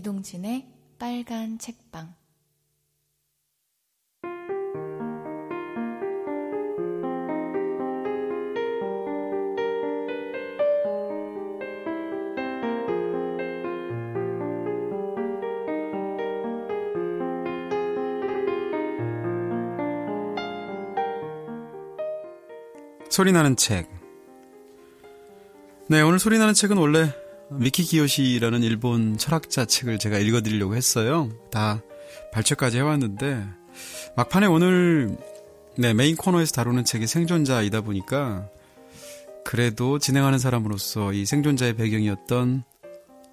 동진의 0.01 0.67
빨간 0.99 1.57
책방 1.57 2.19
소리나는 23.19 23.57
책. 23.57 23.89
네, 25.87 26.01
오늘 26.01 26.19
소리나는 26.19 26.53
책은 26.53 26.77
원래 26.77 27.13
미키 27.51 27.83
기요시라는 27.83 28.63
일본 28.63 29.17
철학자 29.17 29.65
책을 29.65 29.97
제가 29.97 30.19
읽어드리려고 30.19 30.75
했어요. 30.75 31.29
다 31.51 31.81
발췌까지 32.31 32.77
해왔는데 32.77 33.43
막판에 34.15 34.45
오늘 34.45 35.17
네 35.77 35.93
메인 35.93 36.15
코너에서 36.15 36.51
다루는 36.53 36.85
책이 36.85 37.07
생존자이다 37.07 37.81
보니까 37.81 38.47
그래도 39.43 39.97
진행하는 39.97 40.37
사람으로서 40.37 41.13
이 41.13 41.25
생존자의 41.25 41.75
배경이었던 41.75 42.63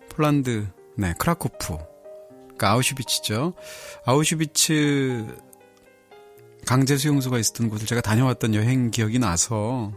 폴란드, 0.08 0.66
네, 0.96 1.12
크라코프, 1.18 1.76
그러니까 2.44 2.70
아우슈비츠죠. 2.70 3.52
아우슈비츠 4.06 5.26
강제 6.64 6.96
수용소가 6.96 7.38
있었던 7.38 7.68
곳을 7.68 7.86
제가 7.86 8.00
다녀왔던 8.00 8.54
여행 8.54 8.90
기억이 8.90 9.18
나서 9.18 9.92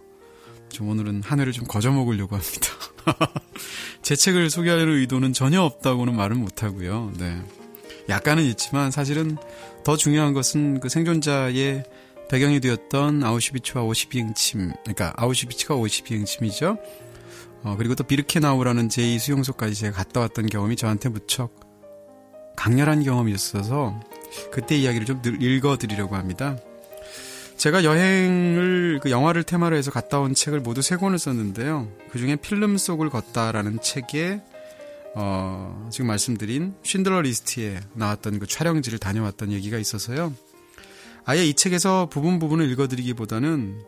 좀 0.70 0.90
오늘은 0.90 1.24
한 1.24 1.40
회를 1.40 1.52
좀 1.52 1.66
거저 1.66 1.92
먹으려고 1.92 2.36
합니다. 2.36 2.68
제 4.02 4.16
책을 4.16 4.50
소개하려는 4.50 4.94
의도는 4.96 5.34
전혀 5.34 5.62
없다고는 5.62 6.16
말은 6.16 6.38
못하고요. 6.38 7.14
네. 7.18 7.42
약간은 8.08 8.44
있지만 8.46 8.92
사실은 8.92 9.38
더 9.84 9.96
중요한 9.98 10.34
것은 10.34 10.80
그 10.80 10.90
생존자의 10.90 11.84
배경이 12.30 12.60
되었던 12.60 13.24
아우슈비츠와 13.24 13.84
오시비행침, 13.84 14.72
그러니까 14.84 15.14
아우슈비츠가 15.18 15.76
오시비행침이죠. 15.76 16.78
어, 17.64 17.76
그리고 17.78 17.96
또 17.96 18.04
비르케나우라는 18.04 18.88
제2수용소까지 18.88 19.76
제가 19.76 19.98
갔다 19.98 20.22
왔던 20.22 20.48
경험이 20.48 20.76
저한테 20.76 21.10
무척 21.10 21.60
강렬한 22.56 23.04
경험이었어서 23.04 24.00
그때 24.52 24.78
이야기를 24.78 25.06
좀 25.06 25.22
읽어드리려고 25.40 26.16
합니다. 26.16 26.58
제가 27.60 27.84
여행을 27.84 29.02
그 29.04 29.12
영화를 29.12 29.44
테마로 29.44 29.76
해서 29.76 29.92
갔다 29.92 30.22
온 30.22 30.34
책을 30.34 30.62
모두 30.62 30.82
세 30.82 30.96
권을 30.96 31.20
썼는데요. 31.20 31.92
그 32.10 32.18
중에 32.18 32.38
필름 32.38 32.78
속을 32.78 33.10
걷다라는 33.10 33.82
책에 33.82 34.42
어, 35.14 35.90
지금 35.92 36.08
말씀드린 36.08 36.74
쉰들러 36.84 37.20
리스트에 37.20 37.82
나왔던 37.96 38.40
그 38.40 38.48
촬영지를 38.48 38.98
다녀왔던 38.98 39.52
얘기가 39.52 39.78
있어서요. 39.78 40.34
아예 41.26 41.46
이 41.46 41.54
책에서 41.54 42.08
부분 42.10 42.40
부분을 42.40 42.72
읽어드리기보다는 42.72 43.82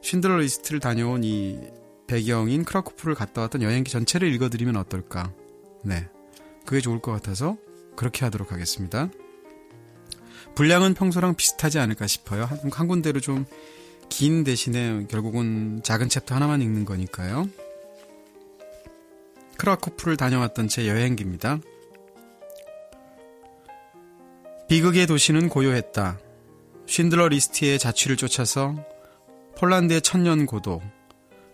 쉰들러 0.00 0.38
리스트를 0.38 0.80
다녀온 0.80 1.22
이 1.22 1.58
배경인 2.06 2.64
크라코프를 2.64 3.14
갔다 3.14 3.42
왔던 3.42 3.60
여행기 3.60 3.90
전체를 3.90 4.32
읽어드리면 4.32 4.74
어떨까. 4.76 5.30
네. 5.84 6.08
그게 6.64 6.80
좋을 6.80 7.00
것 7.00 7.12
같아서 7.12 7.58
그렇게 7.94 8.24
하도록 8.24 8.50
하겠습니다. 8.52 9.10
분량은 10.58 10.94
평소랑 10.94 11.34
비슷하지 11.34 11.78
않을까 11.78 12.06
싶어요. 12.06 12.44
한, 12.44 12.58
한 12.70 12.88
군데로 12.88 13.20
좀 13.20 13.46
긴 14.08 14.44
대신에 14.44 15.06
결국은 15.08 15.80
작은 15.82 16.08
챕터 16.08 16.34
하나만 16.34 16.62
읽는 16.62 16.84
거니까요. 16.84 17.48
크라코프를 19.56 20.16
다녀왔던 20.16 20.68
제 20.68 20.88
여행기입니다. 20.88 21.58
비극의 24.68 25.06
도시는 25.06 25.48
고요했다. 25.48 26.18
쉰들러 26.86 27.28
리스트의 27.28 27.78
자취를 27.78 28.16
쫓아서 28.16 28.74
폴란드의 29.56 30.02
천년 30.02 30.46
고도 30.46 30.80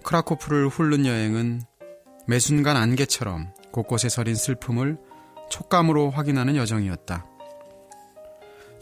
크라코프를 0.05 0.69
훑는 0.69 1.07
여행은 1.07 1.63
매 2.27 2.39
순간 2.39 2.77
안개처럼 2.77 3.53
곳곳에 3.73 4.09
서린 4.09 4.35
슬픔을 4.35 4.99
촉감으로 5.51 6.11
확인하는 6.11 6.57
여정이었다. 6.57 7.34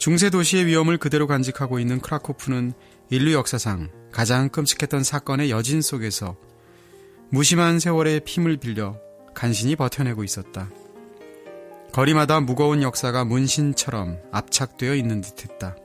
중세 0.03 0.29
도시의 0.29 0.65
위험을 0.65 0.97
그대로 0.97 1.27
간직하고 1.27 1.79
있는 1.79 2.01
크라코프는 2.01 2.73
인류 3.09 3.31
역사상 3.31 3.89
가장 4.11 4.49
끔찍했던 4.49 5.01
사건의 5.01 5.49
여진 5.49 5.81
속에서 5.81 6.35
무심한 7.29 7.79
세월의 7.79 8.23
힘을 8.25 8.57
빌려 8.57 8.99
간신히 9.33 9.77
버텨내고 9.77 10.25
있었다. 10.25 10.69
거리마다 11.93 12.41
무거운 12.41 12.81
역사가 12.81 13.23
문신처럼 13.23 14.17
압착되어 14.33 14.93
있는 14.93 15.21
듯했다. 15.21 15.77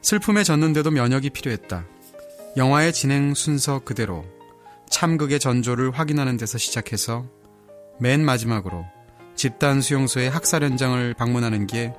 슬픔에 0.00 0.42
젖는데도 0.42 0.90
면역이 0.90 1.28
필요했다. 1.28 1.84
영화의 2.56 2.94
진행 2.94 3.34
순서 3.34 3.80
그대로 3.80 4.24
참극의 4.88 5.38
전조를 5.38 5.90
확인하는 5.90 6.38
데서 6.38 6.56
시작해서 6.56 7.26
맨 8.00 8.24
마지막으로 8.24 8.86
집단 9.34 9.82
수용소의 9.82 10.30
학살 10.30 10.64
현장을 10.64 11.12
방문하는 11.12 11.66
게 11.66 11.92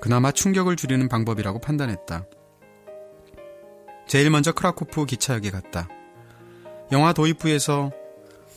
그나마 0.00 0.30
충격을 0.32 0.76
줄이는 0.76 1.08
방법이라고 1.08 1.60
판단했다. 1.60 2.26
제일 4.06 4.30
먼저 4.30 4.52
크라코프 4.52 5.06
기차역에 5.06 5.50
갔다. 5.50 5.88
영화 6.92 7.12
도입부에서 7.12 7.90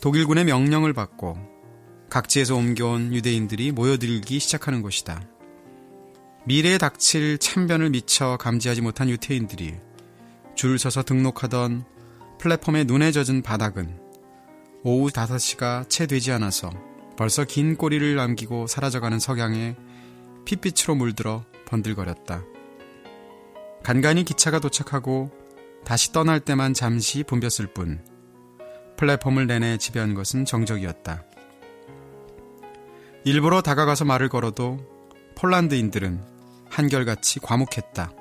독일군의 0.00 0.44
명령을 0.44 0.92
받고 0.92 1.36
각지에서 2.08 2.56
옮겨온 2.56 3.14
유대인들이 3.14 3.72
모여들기 3.72 4.38
시작하는 4.38 4.82
곳이다. 4.82 5.22
미래에 6.44 6.78
닥칠 6.78 7.38
참변을 7.38 7.90
미처 7.90 8.36
감지하지 8.36 8.80
못한 8.80 9.08
유태인들이 9.08 9.74
줄 10.54 10.78
서서 10.78 11.02
등록하던 11.02 11.84
플랫폼의 12.38 12.86
눈에 12.86 13.12
젖은 13.12 13.42
바닥은 13.42 13.98
오후 14.82 15.10
5시가 15.10 15.88
채 15.88 16.06
되지 16.06 16.32
않아서 16.32 16.70
벌써 17.16 17.44
긴 17.44 17.76
꼬리를 17.76 18.14
남기고 18.14 18.66
사라져가는 18.66 19.18
석양에 19.18 19.76
핏빛으로 20.50 20.96
물들어 20.96 21.44
번들거렸다. 21.66 22.42
간간히 23.84 24.24
기차가 24.24 24.58
도착하고 24.58 25.30
다시 25.84 26.12
떠날 26.12 26.40
때만 26.40 26.74
잠시 26.74 27.22
붐볐을 27.22 27.72
뿐 27.72 28.04
플랫폼을 28.96 29.46
내내 29.46 29.78
지배한 29.78 30.14
것은 30.14 30.44
정적이었다. 30.44 31.24
일부러 33.24 33.62
다가가서 33.62 34.04
말을 34.04 34.28
걸어도 34.28 34.78
폴란드인들은 35.36 36.20
한결같이 36.68 37.38
과묵했다. 37.40 38.12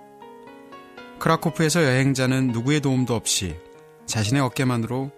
크라코프에서 1.20 1.84
여행자는 1.84 2.50
누구의 2.50 2.82
도움도 2.82 3.16
없이 3.16 3.58
자신의 4.06 4.42
어깨만으로 4.44 5.12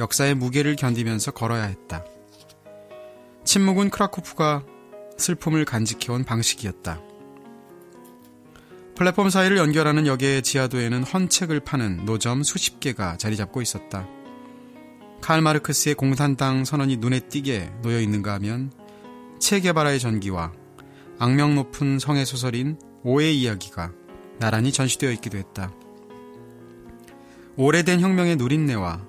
역사의 0.00 0.34
무게를 0.34 0.74
견디면서 0.74 1.30
걸어야 1.30 1.62
했다. 1.62 2.04
침묵은 3.44 3.90
크라코프가 3.90 4.64
슬픔을 5.16 5.64
간직해온 5.64 6.24
방식이었다. 6.24 7.00
플랫폼 8.94 9.28
사이를 9.28 9.58
연결하는 9.58 10.06
역의 10.06 10.42
지하도에는 10.42 11.02
헌책을 11.02 11.60
파는 11.60 12.06
노점 12.06 12.42
수십 12.42 12.80
개가 12.80 13.18
자리 13.18 13.36
잡고 13.36 13.60
있었다. 13.60 14.08
칼 15.20 15.42
마르크스의 15.42 15.94
공산당 15.96 16.64
선언이 16.64 16.96
눈에 16.96 17.20
띄게 17.20 17.72
놓여 17.82 18.00
있는가 18.00 18.32
하면 18.34 18.72
체게바라의 19.38 20.00
전기와 20.00 20.52
악명 21.18 21.54
높은 21.54 21.98
성의 21.98 22.24
소설인 22.24 22.78
오의 23.02 23.38
이야기가 23.40 23.92
나란히 24.38 24.72
전시되어 24.72 25.10
있기도 25.12 25.38
했다. 25.38 25.72
오래된 27.56 28.00
혁명의 28.00 28.36
누린내와 28.36 29.06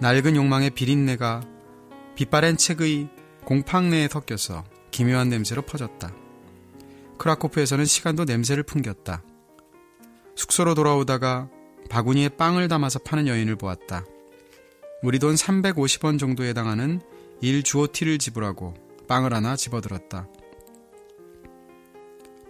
낡은 0.00 0.36
욕망의 0.36 0.70
비린내가 0.70 1.42
빛바랜 2.14 2.56
책의 2.56 3.08
공팡내에 3.44 4.08
섞여서 4.08 4.64
기묘한 4.92 5.28
냄새로 5.28 5.62
퍼졌다. 5.62 6.14
크라코프에서는 7.18 7.84
시간도 7.84 8.24
냄새를 8.24 8.62
풍겼다. 8.62 9.24
숙소로 10.36 10.74
돌아오다가 10.74 11.48
바구니에 11.90 12.30
빵을 12.30 12.68
담아서 12.68 13.00
파는 13.00 13.26
여인을 13.26 13.56
보았다. 13.56 14.04
우리 15.02 15.18
돈 15.18 15.34
350원 15.34 16.18
정도에 16.18 16.50
해당하는 16.50 17.00
1주오티를 17.42 18.20
지불하고 18.20 18.74
빵을 19.08 19.34
하나 19.34 19.56
집어들었다. 19.56 20.28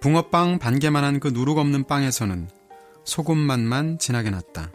붕어빵 0.00 0.58
반개만한 0.58 1.20
그 1.20 1.28
누룩 1.28 1.58
없는 1.58 1.84
빵에서는 1.84 2.48
소금 3.04 3.38
맛만 3.38 3.98
진하게 3.98 4.30
났다. 4.30 4.70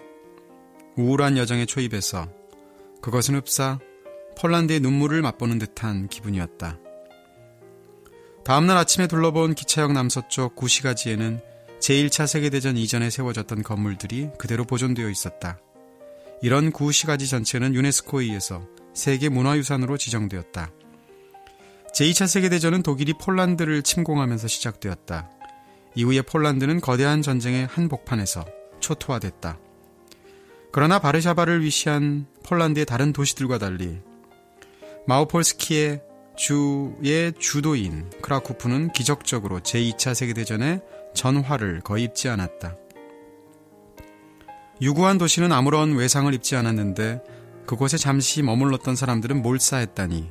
우울한 0.96 1.38
여정의 1.38 1.68
초입에서 1.68 2.28
그것은 3.02 3.36
흡사 3.36 3.80
폴란드의 4.40 4.80
눈물을 4.80 5.22
맛보는 5.22 5.60
듯한 5.60 6.08
기분이었다. 6.08 6.80
다음날 8.48 8.78
아침에 8.78 9.08
둘러본 9.08 9.56
기차역 9.56 9.92
남서쪽 9.92 10.56
구시가지에는 10.56 11.42
제1차 11.82 12.28
세계대전 12.28 12.78
이전에 12.78 13.10
세워졌던 13.10 13.62
건물들이 13.62 14.30
그대로 14.38 14.64
보존되어 14.64 15.10
있었다. 15.10 15.60
이런 16.42 16.72
구시가지 16.72 17.28
전체는 17.28 17.76
유네스코에 17.76 18.24
의해서 18.24 18.66
세계 18.94 19.28
문화유산으로 19.28 19.98
지정되었다. 19.98 20.72
제2차 21.94 22.26
세계대전은 22.26 22.84
독일이 22.84 23.12
폴란드를 23.20 23.84
침공하면서 23.84 24.48
시작되었다. 24.48 25.30
이후에 25.96 26.22
폴란드는 26.22 26.80
거대한 26.80 27.22
전쟁의 27.22 27.66
한복판에서 27.66 28.46
초토화됐다. 28.80 29.60
그러나 30.72 31.00
바르샤바를 31.00 31.66
위시한 31.66 32.28
폴란드의 32.46 32.86
다른 32.86 33.12
도시들과 33.12 33.58
달리 33.58 34.00
마우폴스키의 35.06 36.07
주의 36.38 37.34
주도인 37.40 38.12
크라쿠프는 38.22 38.94
기적적으로 38.94 39.60
제2차 39.60 40.14
세계대전에 40.14 40.82
전화를 41.16 41.82
거의 41.82 42.04
입지 42.04 42.30
않았다. 42.30 42.78
유구한 44.80 45.18
도시는 45.18 45.52
아무런 45.52 45.96
외상을 45.96 46.32
입지 46.36 46.56
않았는데 46.56 47.24
그곳에 47.66 47.98
잠시 47.98 48.44
머물렀던 48.44 48.96
사람들은 48.96 49.42
몰사했다니. 49.42 50.30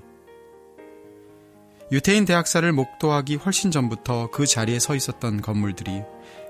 유태인 1.90 2.24
대학사를 2.24 2.70
목도하기 2.72 3.36
훨씬 3.36 3.72
전부터 3.72 4.30
그 4.30 4.46
자리에 4.46 4.78
서 4.78 4.94
있었던 4.94 5.40
건물들이 5.40 6.02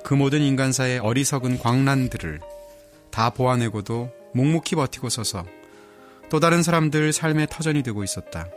그 0.04 0.12
모든 0.12 0.42
인간사의 0.42 0.98
어리석은 0.98 1.58
광란들을 1.58 2.40
다 3.10 3.30
보아내고도 3.30 4.10
묵묵히 4.34 4.76
버티고 4.76 5.08
서서 5.08 5.46
또 6.28 6.40
다른 6.40 6.62
사람들 6.62 7.14
삶의 7.14 7.46
터전이 7.50 7.82
되고 7.82 8.04
있었다. 8.04 8.48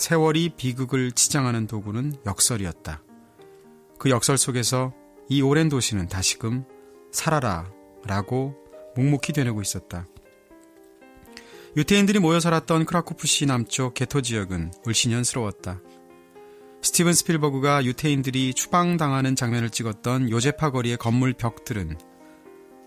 세월이 0.00 0.54
비극을 0.56 1.12
치장하는 1.12 1.66
도구는 1.66 2.14
역설이었다. 2.24 3.02
그 3.98 4.08
역설 4.08 4.38
속에서 4.38 4.94
이 5.28 5.42
오랜 5.42 5.68
도시는 5.68 6.08
다시금 6.08 6.64
살아라 7.12 7.70
라고 8.06 8.56
묵묵히 8.96 9.34
되뇌고 9.34 9.60
있었다. 9.60 10.06
유태인들이 11.76 12.18
모여 12.18 12.40
살았던 12.40 12.86
크라코프시 12.86 13.44
남쪽 13.44 13.92
게토 13.92 14.22
지역은 14.22 14.72
을씨년스러웠다. 14.86 15.82
스티븐 16.80 17.12
스필버그가 17.12 17.84
유태인들이 17.84 18.54
추방당하는 18.54 19.36
장면을 19.36 19.68
찍었던 19.68 20.30
요제파 20.30 20.70
거리의 20.70 20.96
건물 20.96 21.34
벽들은 21.34 21.98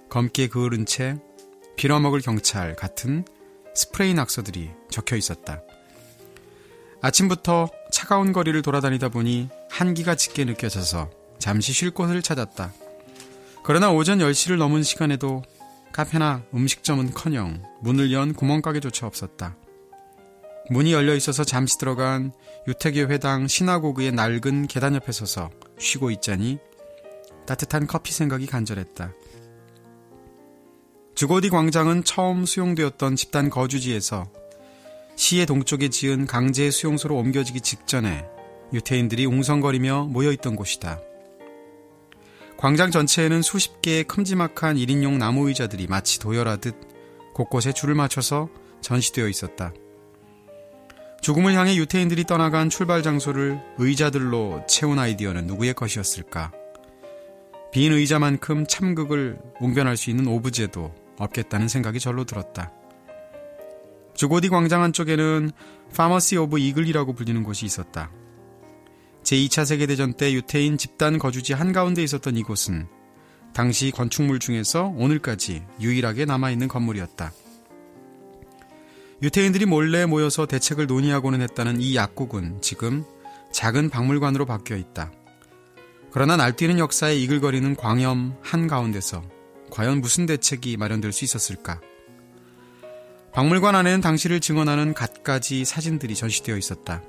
검게 0.09 0.47
그을은 0.47 0.87
채 0.87 1.17
빌어먹을 1.75 2.21
경찰 2.21 2.75
같은 2.75 3.23
스프레이 3.75 4.15
낙서들이 4.15 4.71
적혀 4.89 5.15
있었다. 5.15 5.61
아침부터 7.03 7.67
차가운 7.91 8.31
거리를 8.31 8.61
돌아다니다 8.61 9.09
보니 9.09 9.49
한기가 9.69 10.15
짙게 10.15 10.45
느껴져서 10.45 11.09
잠시 11.37 11.73
쉴 11.73 11.91
곳을 11.91 12.21
찾았다. 12.21 12.71
그러나 13.65 13.91
오전 13.91 14.19
10시를 14.19 14.55
넘은 14.55 14.83
시간에도 14.83 15.43
카페나 15.91 16.43
음식점은 16.53 17.11
커녕 17.11 17.61
문을 17.81 18.13
연 18.13 18.33
구멍가게조차 18.33 19.05
없었다. 19.05 19.57
문이 20.69 20.93
열려 20.93 21.13
있어서 21.13 21.43
잠시 21.43 21.77
들어간 21.77 22.31
유태교 22.69 23.11
회당 23.11 23.49
시나고그의 23.49 24.13
낡은 24.13 24.67
계단 24.67 24.95
옆에 24.95 25.11
서서 25.11 25.49
쉬고 25.77 26.09
있자니 26.09 26.57
따뜻한 27.45 27.85
커피 27.85 28.13
생각이 28.13 28.45
간절했다. 28.47 29.11
주거디 31.15 31.49
광장은 31.49 32.05
처음 32.05 32.45
수용되었던 32.45 33.17
집단 33.17 33.49
거주지에서 33.49 34.25
시의 35.15 35.45
동쪽에 35.45 35.89
지은 35.89 36.27
강제 36.27 36.71
수용소로 36.71 37.15
옮겨지기 37.15 37.61
직전에 37.61 38.25
유태인들이 38.73 39.25
웅성거리며 39.25 40.05
모여있던 40.05 40.55
곳이다. 40.55 40.99
광장 42.57 42.91
전체에는 42.91 43.41
수십 43.41 43.81
개의 43.81 44.03
큼지막한 44.05 44.77
1인용 44.77 45.17
나무 45.17 45.47
의자들이 45.49 45.87
마치 45.87 46.19
도열하듯 46.19 46.75
곳곳에 47.33 47.71
줄을 47.71 47.95
맞춰서 47.95 48.49
전시되어 48.81 49.27
있었다. 49.27 49.73
죽음을 51.21 51.53
향해 51.53 51.75
유태인들이 51.75 52.25
떠나간 52.25 52.69
출발 52.69 53.01
장소를 53.01 53.59
의자들로 53.77 54.65
채운 54.67 54.99
아이디어는 54.99 55.47
누구의 55.47 55.73
것이었을까? 55.73 56.51
빈 57.71 57.91
의자만큼 57.91 58.67
참극을 58.67 59.39
웅변할 59.59 59.97
수 59.97 60.09
있는 60.09 60.27
오브제도 60.27 60.93
없겠다는 61.17 61.67
생각이 61.67 61.99
절로 61.99 62.23
들었다. 62.25 62.71
즈고디 64.15 64.49
광장 64.49 64.83
한쪽에는 64.83 65.51
Pharmacy 65.95 66.37
of 66.37 66.59
Eagle이라고 66.59 67.13
불리는 67.13 67.43
곳이 67.43 67.65
있었다. 67.65 68.11
제2차 69.23 69.65
세계대전 69.65 70.13
때 70.13 70.33
유태인 70.33 70.77
집단 70.77 71.17
거주지 71.17 71.53
한가운데 71.53 72.03
있었던 72.03 72.35
이곳은 72.37 72.87
당시 73.53 73.91
건축물 73.91 74.39
중에서 74.39 74.93
오늘까지 74.97 75.63
유일하게 75.79 76.25
남아있는 76.25 76.67
건물이었다. 76.67 77.31
유태인들이 79.21 79.65
몰래 79.65 80.05
모여서 80.05 80.45
대책을 80.45 80.87
논의하고는 80.87 81.41
했다는 81.41 81.79
이 81.79 81.95
약국은 81.95 82.61
지금 82.61 83.05
작은 83.53 83.89
박물관으로 83.89 84.45
바뀌어 84.45 84.75
있다. 84.75 85.11
그러나 86.11 86.35
날뛰는 86.35 86.77
역사에 86.79 87.15
이글거리는 87.15 87.75
광염 87.75 88.35
한가운데서 88.41 89.23
과연 89.71 90.01
무슨 90.01 90.25
대책이 90.25 90.77
마련될 90.77 91.11
수 91.13 91.23
있었을까? 91.23 91.79
박물관 93.33 93.73
안에는 93.73 93.99
당시를 94.01 94.39
증언하는 94.39 94.93
갖가지 94.93 95.65
사진들이 95.65 96.13
전시되어 96.13 96.55
있었다. 96.55 97.01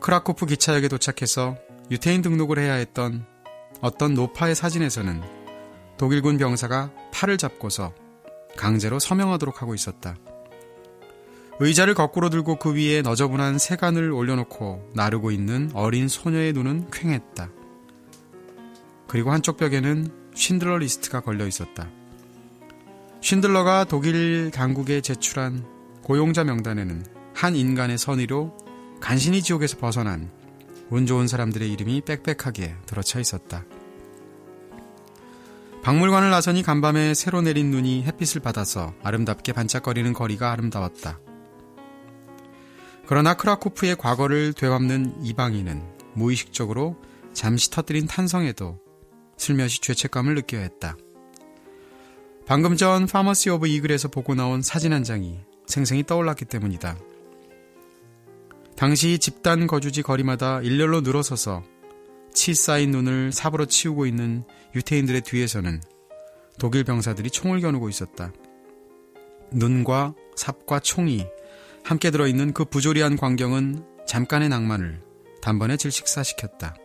크라코프 0.00 0.46
기차역에 0.46 0.88
도착해서 0.88 1.56
유태인 1.90 2.22
등록을 2.22 2.58
해야 2.58 2.72
했던 2.72 3.26
어떤 3.82 4.14
노파의 4.14 4.54
사진에서는 4.54 5.22
독일군 5.98 6.38
병사가 6.38 6.90
팔을 7.12 7.36
잡고서 7.36 7.92
강제로 8.56 8.98
서명하도록 8.98 9.60
하고 9.60 9.74
있었다. 9.74 10.16
의자를 11.60 11.92
거꾸로 11.92 12.30
들고 12.30 12.58
그 12.58 12.74
위에 12.74 13.02
너저분한 13.02 13.58
세간을 13.58 14.10
올려놓고 14.10 14.92
나르고 14.94 15.32
있는 15.32 15.70
어린 15.74 16.08
소녀의 16.08 16.54
눈은 16.54 16.90
퀭했다. 16.90 17.50
그리고 19.06 19.32
한쪽 19.32 19.58
벽에는 19.58 20.08
쉰들러 20.34 20.78
리스트가 20.78 21.20
걸려 21.20 21.46
있었다. 21.46 21.90
쉰들러가 23.20 23.84
독일 23.84 24.50
당국에 24.50 25.00
제출한 25.00 25.64
고용자 26.02 26.44
명단에는 26.44 27.04
한 27.34 27.56
인간의 27.56 27.98
선의로 27.98 28.56
간신히 29.00 29.42
지옥에서 29.42 29.76
벗어난 29.78 30.30
운 30.90 31.06
좋은 31.06 31.26
사람들의 31.26 31.70
이름이 31.70 32.02
빽빽하게 32.02 32.76
들어차 32.86 33.20
있었다. 33.20 33.64
박물관을 35.82 36.30
나서니 36.30 36.62
간밤에 36.62 37.14
새로 37.14 37.40
내린 37.40 37.70
눈이 37.70 38.04
햇빛을 38.04 38.40
받아서 38.40 38.94
아름답게 39.02 39.52
반짝거리는 39.52 40.12
거리가 40.12 40.50
아름다웠다. 40.52 41.18
그러나 43.06 43.34
크라코프의 43.34 43.96
과거를 43.96 44.52
되밟는 44.52 45.24
이방인은 45.24 45.82
무의식적으로 46.14 46.96
잠시 47.32 47.70
터뜨린 47.70 48.06
탄성에도 48.06 48.78
슬며시 49.36 49.80
죄책감을 49.80 50.34
느껴야 50.34 50.62
했다. 50.62 50.96
방금 52.48 52.78
전 52.78 53.06
파머시 53.06 53.50
오브 53.50 53.68
이글에서 53.68 54.08
보고 54.08 54.34
나온 54.34 54.62
사진 54.62 54.94
한 54.94 55.04
장이 55.04 55.38
생생히 55.66 56.02
떠올랐기 56.02 56.46
때문이다. 56.46 56.96
당시 58.74 59.18
집단 59.18 59.66
거주지 59.66 60.00
거리마다 60.00 60.62
일렬로 60.62 61.02
늘어서서 61.02 61.62
치 62.32 62.54
쌓인 62.54 62.90
눈을 62.90 63.32
삽으로 63.32 63.66
치우고 63.66 64.06
있는 64.06 64.44
유태인들의 64.74 65.20
뒤에서는 65.20 65.82
독일 66.58 66.84
병사들이 66.84 67.28
총을 67.28 67.60
겨누고 67.60 67.90
있었다. 67.90 68.32
눈과 69.52 70.14
삽과 70.34 70.80
총이 70.80 71.26
함께 71.84 72.10
들어있는 72.10 72.54
그 72.54 72.64
부조리한 72.64 73.18
광경은 73.18 73.84
잠깐의 74.06 74.48
낭만을 74.48 75.02
단번에 75.42 75.76
질식사시켰다. 75.76 76.76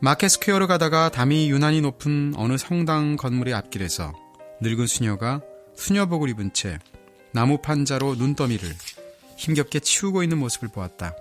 마켓 0.00 0.28
스퀘어로 0.30 0.66
가다가 0.66 1.08
담이 1.08 1.48
유난히 1.52 1.82
높은 1.82 2.32
어느 2.36 2.56
성당 2.56 3.14
건물의 3.14 3.54
앞길에서 3.54 4.12
늙은 4.60 4.86
수녀가 4.86 5.40
수녀복을 5.74 6.28
입은 6.30 6.52
채 6.52 6.78
나무 7.32 7.58
판자로 7.58 8.16
눈더미를 8.16 8.68
힘겹게 9.36 9.80
치우고 9.80 10.22
있는 10.22 10.38
모습을 10.38 10.68
보았다. 10.68 11.14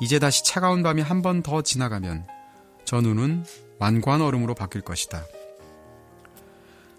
이제 0.00 0.18
다시 0.18 0.44
차가운 0.44 0.82
밤이 0.82 1.02
한 1.02 1.22
번 1.22 1.42
더 1.42 1.62
지나가면 1.62 2.26
저 2.84 3.00
눈은 3.00 3.44
완고한 3.78 4.20
얼음으로 4.22 4.54
바뀔 4.54 4.80
것이다. 4.82 5.24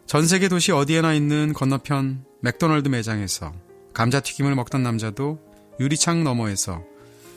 전 0.05 0.27
세계 0.27 0.47
도시 0.49 0.72
어디에나 0.72 1.14
있는 1.14 1.53
건너편 1.53 2.26
맥도널드 2.41 2.89
매장에서 2.89 3.53
감자튀김을 3.93 4.53
먹던 4.55 4.84
남자도 4.84 5.39
유리창 5.80 6.23
너머에서 6.23 6.84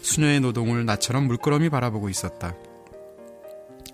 수녀의 0.02 0.40
노동을 0.40 0.84
나처럼 0.84 1.26
물끄러미 1.26 1.70
바라보고 1.70 2.08
있었다. 2.08 2.54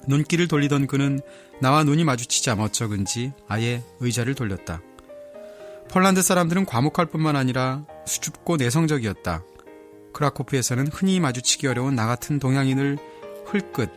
눈길을 0.09 0.49
돌리던 0.49 0.87
그는 0.87 1.21
나와 1.63 1.85
눈이 1.85 2.03
마주치자 2.03 2.57
멋쩍은지 2.57 3.33
아예 3.47 3.85
의자를 4.01 4.35
돌렸다. 4.35 4.83
폴란드 5.91 6.21
사람들은 6.21 6.67
과묵할 6.67 7.07
뿐만 7.07 7.37
아니라 7.37 7.85
수줍고 8.05 8.57
내성적이었다. 8.57 9.45
크라코프에서는 10.13 10.89
흔히 10.89 11.21
마주치기 11.21 11.69
어려운 11.69 11.95
나 11.95 12.09
같은 12.09 12.41
동양인을 12.41 12.99
흘끗 13.47 13.93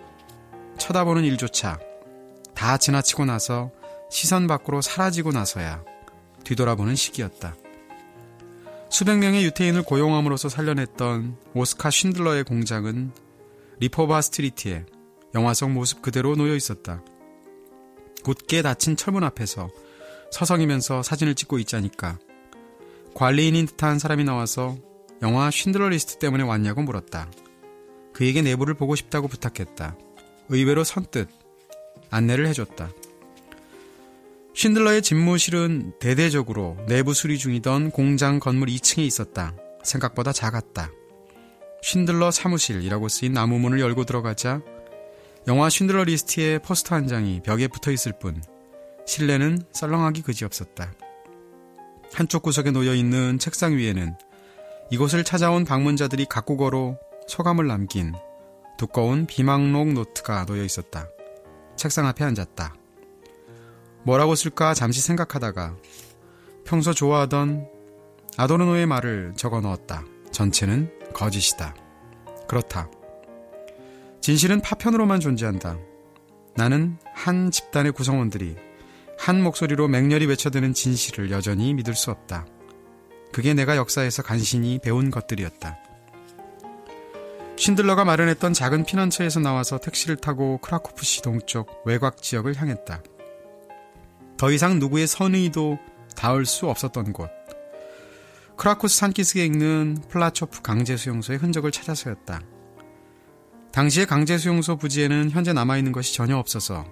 쳐다보는 0.77 1.23
일조차 1.23 1.79
다 2.53 2.77
지나치고 2.77 3.25
나서 3.25 3.71
시선 4.11 4.45
밖으로 4.45 4.83
사라지고 4.83 5.31
나서야 5.31 5.83
뒤돌아보는 6.43 6.95
식이었다. 6.95 7.55
수백 8.91 9.17
명의 9.17 9.43
유태인을 9.43 9.81
고용함으로써 9.81 10.49
살려냈던 10.49 11.35
오스카 11.55 11.89
쉰들러의 11.89 12.43
공장은 12.43 13.11
리포바 13.79 14.21
스트리트에 14.21 14.85
영화 15.33 15.55
속 15.55 15.71
모습 15.71 16.03
그대로 16.03 16.35
놓여 16.35 16.53
있었다. 16.53 17.01
굳게 18.25 18.63
닫힌 18.63 18.95
철문 18.95 19.23
앞에서 19.23 19.69
서성이면서 20.31 21.03
사진을 21.03 21.35
찍고 21.35 21.59
있자니까 21.59 22.17
관리인인 23.13 23.67
듯한 23.67 23.99
사람이 23.99 24.23
나와서 24.23 24.75
영화 25.21 25.51
쉰들러 25.51 25.89
리스트 25.89 26.17
때문에 26.17 26.43
왔냐고 26.43 26.81
물었다. 26.81 27.29
그에게 28.13 28.41
내부를 28.41 28.73
보고 28.73 28.95
싶다고 28.95 29.27
부탁했다. 29.27 29.95
의외로 30.49 30.83
선뜻 30.83 31.29
안내를 32.09 32.47
해줬다. 32.47 32.89
쉰들러의 34.55 35.03
집무실은 35.03 35.93
대대적으로 35.99 36.77
내부 36.87 37.13
수리 37.13 37.37
중이던 37.37 37.91
공장 37.91 38.39
건물 38.39 38.69
2층에 38.69 39.05
있었다. 39.05 39.53
생각보다 39.83 40.31
작았다. 40.33 40.89
쉰들러 41.83 42.31
사무실이라고 42.31 43.07
쓰인 43.07 43.33
나무 43.33 43.59
문을 43.59 43.79
열고 43.79 44.05
들어가자 44.05 44.61
영화 45.47 45.69
쉰들러 45.69 46.05
리스트의 46.05 46.57
포스터 46.59 46.95
한 46.95 47.07
장이 47.07 47.41
벽에 47.43 47.67
붙어 47.67 47.91
있을 47.91 48.13
뿐 48.17 48.41
실내는 49.05 49.61
썰렁하기 49.73 50.23
그지없었다. 50.23 50.91
한쪽 52.13 52.41
구석에 52.41 52.71
놓여 52.71 52.95
있는 52.95 53.37
책상 53.37 53.77
위에는 53.77 54.15
이곳을 54.89 55.23
찾아온 55.23 55.63
방문자들이 55.63 56.25
각국어로 56.25 56.97
소감을 57.27 57.67
남긴 57.67 58.13
두꺼운 58.77 59.27
비망록 59.27 59.93
노트가 59.93 60.45
놓여 60.45 60.63
있었다. 60.63 61.07
책상 61.75 62.07
앞에 62.07 62.23
앉았다. 62.23 62.73
뭐라고 64.03 64.33
쓸까 64.33 64.73
잠시 64.73 64.99
생각하다가 65.01 65.75
평소 66.63 66.91
좋아하던 66.91 67.67
아도르노의 68.37 68.87
말을 68.87 69.33
적어 69.35 69.61
넣었다. 69.61 70.03
전체는 70.31 70.91
거짓이다. 71.13 71.75
그렇다. 72.47 72.89
진실은 74.25 74.59
파편으로만 74.59 75.19
존재한다. 75.19 75.77
나는 76.55 76.97
한 77.13 77.51
집단의 77.51 77.91
구성원들이 77.91 78.55
한 79.19 79.43
목소리로 79.43 79.87
맹렬히 79.87 80.25
외쳐대는 80.25 80.73
진실을 80.73 81.29
여전히 81.29 81.75
믿을 81.75 81.93
수 81.93 82.09
없다. 82.09 82.47
그게 83.31 83.53
내가 83.53 83.77
역사에서 83.77 84.23
간신히 84.23 84.79
배운 84.81 85.11
것들이었다. 85.11 85.77
쉰들러가 87.55 88.03
마련했던 88.03 88.53
작은 88.53 88.85
피난처에서 88.85 89.41
나와서 89.41 89.77
택시를 89.77 90.15
타고 90.15 90.57
크라코프시 90.57 91.21
동쪽 91.21 91.83
외곽 91.85 92.23
지역을 92.23 92.59
향했다. 92.59 93.03
더 94.37 94.51
이상 94.51 94.79
누구의 94.79 95.05
선의도 95.05 95.77
닿을 96.15 96.47
수 96.47 96.67
없었던 96.67 97.13
곳. 97.13 97.29
크라쿠스 98.57 98.97
산기슭에 98.97 99.45
있는 99.45 99.97
플라초프 100.09 100.63
강제 100.63 100.97
수용소의 100.97 101.37
흔적을 101.37 101.69
찾아서였다. 101.69 102.54
당시의 103.75 104.05
강제수용소 104.05 104.77
부지에는 104.77 105.31
현재 105.31 105.51
남아있는 105.51 105.91
것이 105.91 106.15
전혀 106.15 106.37
없어서 106.37 106.85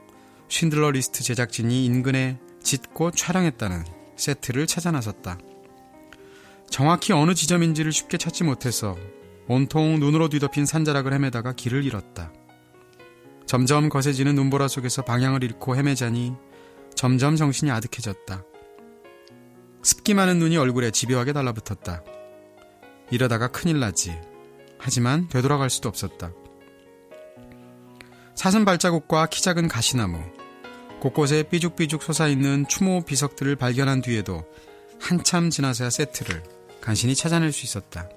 쉰들러 0.50 0.92
리스트 0.92 1.24
제작진이 1.24 1.86
인근에 1.86 2.38
짓고 2.62 3.12
촬영했다는 3.12 3.86
세트를 4.18 4.68
찾아 4.68 4.92
나섰다. 4.92 5.38
정확히 6.70 7.14
어느 7.14 7.36
지점인지를 7.36 7.94
쉽게 7.94 8.18
찾지 8.18 8.44
못해서 8.44 8.98
온통 9.48 10.02
눈으로 10.02 10.28
뒤덮인 10.28 10.66
산자락을 10.66 11.14
헤매다가 11.14 11.54
길을 11.54 11.86
잃었다. 11.86 12.34
점점 13.46 13.88
거세지는 13.88 14.36
눈보라 14.36 14.68
속에서 14.68 15.04
방향을 15.04 15.42
잃고 15.42 15.78
헤매자니 15.78 16.34
점점 16.96 17.38
정신이 17.38 17.72
아득해졌다. 17.72 18.44
습기 19.84 20.14
많은 20.14 20.38
눈이 20.38 20.58
얼굴에 20.58 20.92
집요하게 20.92 21.32
달라붙었다. 21.32 22.04
이러다가 23.10 23.48
큰일 23.48 23.80
나지. 23.80 24.14
하지만 24.80 25.30
되돌아갈 25.30 25.70
수도 25.70 25.88
없었다. 25.88 26.34
사슴 28.36 28.66
발자국과 28.66 29.28
키 29.28 29.42
작은 29.42 29.68
가시나무, 29.68 30.20
곳곳에 31.00 31.44
삐죽삐죽 31.44 32.02
솟아있는 32.02 32.68
추모 32.68 33.04
비석들을 33.06 33.56
발견한 33.56 34.02
뒤에도 34.02 34.46
한참 35.00 35.50
지나서야 35.50 35.90
세트를 35.90 36.44
간신히 36.82 37.16
찾아낼 37.16 37.52
수 37.52 37.66
있었다. 37.66 38.10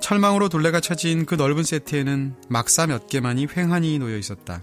철망으로 0.00 0.48
둘레가 0.48 0.80
쳐진 0.80 1.26
그 1.26 1.34
넓은 1.34 1.64
세트에는 1.64 2.36
막사 2.48 2.86
몇 2.86 3.08
개만이 3.08 3.48
횡하니 3.56 3.98
놓여 3.98 4.16
있었다. 4.16 4.60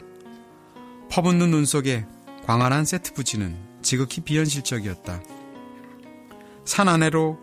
퍼붓는 1.10 1.52
눈 1.52 1.66
속에 1.66 2.06
광활한 2.46 2.86
세트 2.86 3.14
부지는 3.14 3.58
지극히 3.82 4.22
비현실적이었다. 4.22 5.22
산 6.66 6.88
아래로 6.88 7.40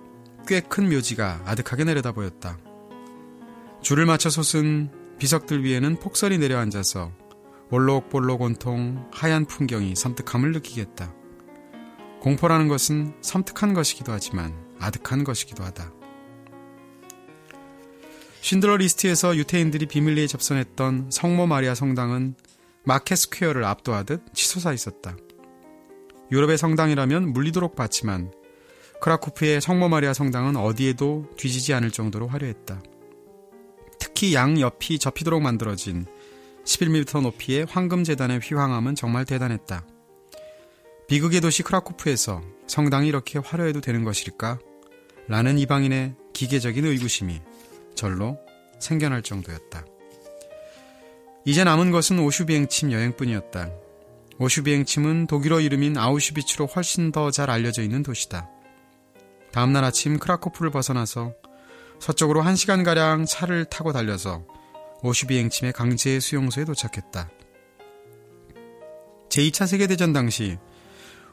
꽤 0.46 0.60
큰 0.60 0.88
묘지가 0.88 1.42
아득하게 1.44 1.84
내려다 1.84 2.12
보였다. 2.12 2.58
줄을 3.82 4.06
맞춰 4.06 4.30
솟은 4.30 4.90
비석들 5.20 5.62
위에는 5.64 5.96
폭설이 5.96 6.38
내려앉아서 6.38 7.12
볼록볼록 7.68 8.40
온통 8.40 9.06
하얀 9.12 9.44
풍경이 9.44 9.94
섬뜩함을 9.94 10.52
느끼게 10.52 10.83
했다. 10.83 11.14
공포라는 12.20 12.68
것은 12.68 13.14
섬뜩한 13.20 13.74
것이기도 13.74 14.12
하지만 14.12 14.54
아득한 14.78 15.22
것이기도 15.24 15.62
하다. 15.62 15.92
쉰들러 18.40 18.78
리스트에서 18.78 19.36
유태인들이 19.36 19.86
비밀리에 19.86 20.26
접선했던 20.26 21.10
성모 21.12 21.46
마리아 21.46 21.74
성당은 21.74 22.34
마켓 22.82 23.16
스퀘어를 23.16 23.64
압도하듯 23.64 24.22
치솟아 24.32 24.72
있었다. 24.72 25.16
유럽의 26.32 26.56
성당이라면 26.56 27.34
물리도록 27.34 27.76
봤지만 27.76 28.32
크라쿠프의 29.02 29.60
성모 29.60 29.90
마리아 29.90 30.14
성당은 30.14 30.56
어디에도 30.56 31.26
뒤지지 31.36 31.74
않을 31.74 31.90
정도로 31.90 32.26
화려했다. 32.26 32.82
특히 34.00 34.34
양 34.34 34.60
옆이 34.60 34.98
접히도록 34.98 35.40
만들어진 35.40 36.06
11m 36.64 37.22
높이의 37.22 37.66
황금 37.70 38.02
재단의 38.02 38.40
휘황함은 38.40 38.96
정말 38.96 39.24
대단했다. 39.24 39.86
비극의 41.08 41.40
도시 41.40 41.62
크라쿠프에서 41.62 42.42
성당이 42.66 43.08
이렇게 43.08 43.38
화려해도 43.38 43.80
되는 43.80 44.04
것일까? 44.04 44.58
라는 45.28 45.58
이방인의 45.58 46.14
기계적인 46.32 46.84
의구심이 46.84 47.40
절로 47.94 48.38
생겨날 48.80 49.22
정도였다. 49.22 49.84
이제 51.44 51.64
남은 51.64 51.90
것은 51.90 52.18
오슈비행침 52.18 52.92
여행뿐이었다. 52.92 53.70
오슈비행침은 54.38 55.26
독일어 55.26 55.60
이름인 55.60 55.98
아우슈비츠로 55.98 56.66
훨씬 56.66 57.12
더 57.12 57.30
잘 57.30 57.50
알려져 57.50 57.82
있는 57.82 58.02
도시다. 58.02 58.48
다음날 59.52 59.84
아침 59.84 60.18
크라코프를 60.18 60.70
벗어나서 60.70 61.34
서쪽으로 62.00 62.42
1시간가량 62.42 63.26
차를 63.26 63.66
타고 63.66 63.92
달려서 63.92 64.44
오슈비행침의 65.02 65.72
강제 65.72 66.18
수용소에 66.18 66.64
도착했다. 66.64 67.30
제2차 69.28 69.66
세계대전 69.66 70.12
당시 70.12 70.58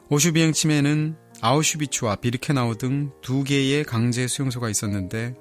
오슈비행침에는 0.09 1.15
아우슈비츠와 1.41 2.17
비르케나우 2.17 2.77
등 2.77 3.11
두 3.21 3.43
개의 3.43 3.83
강제 3.83 4.27
수용소가 4.27 4.69
있었는데 4.69 5.35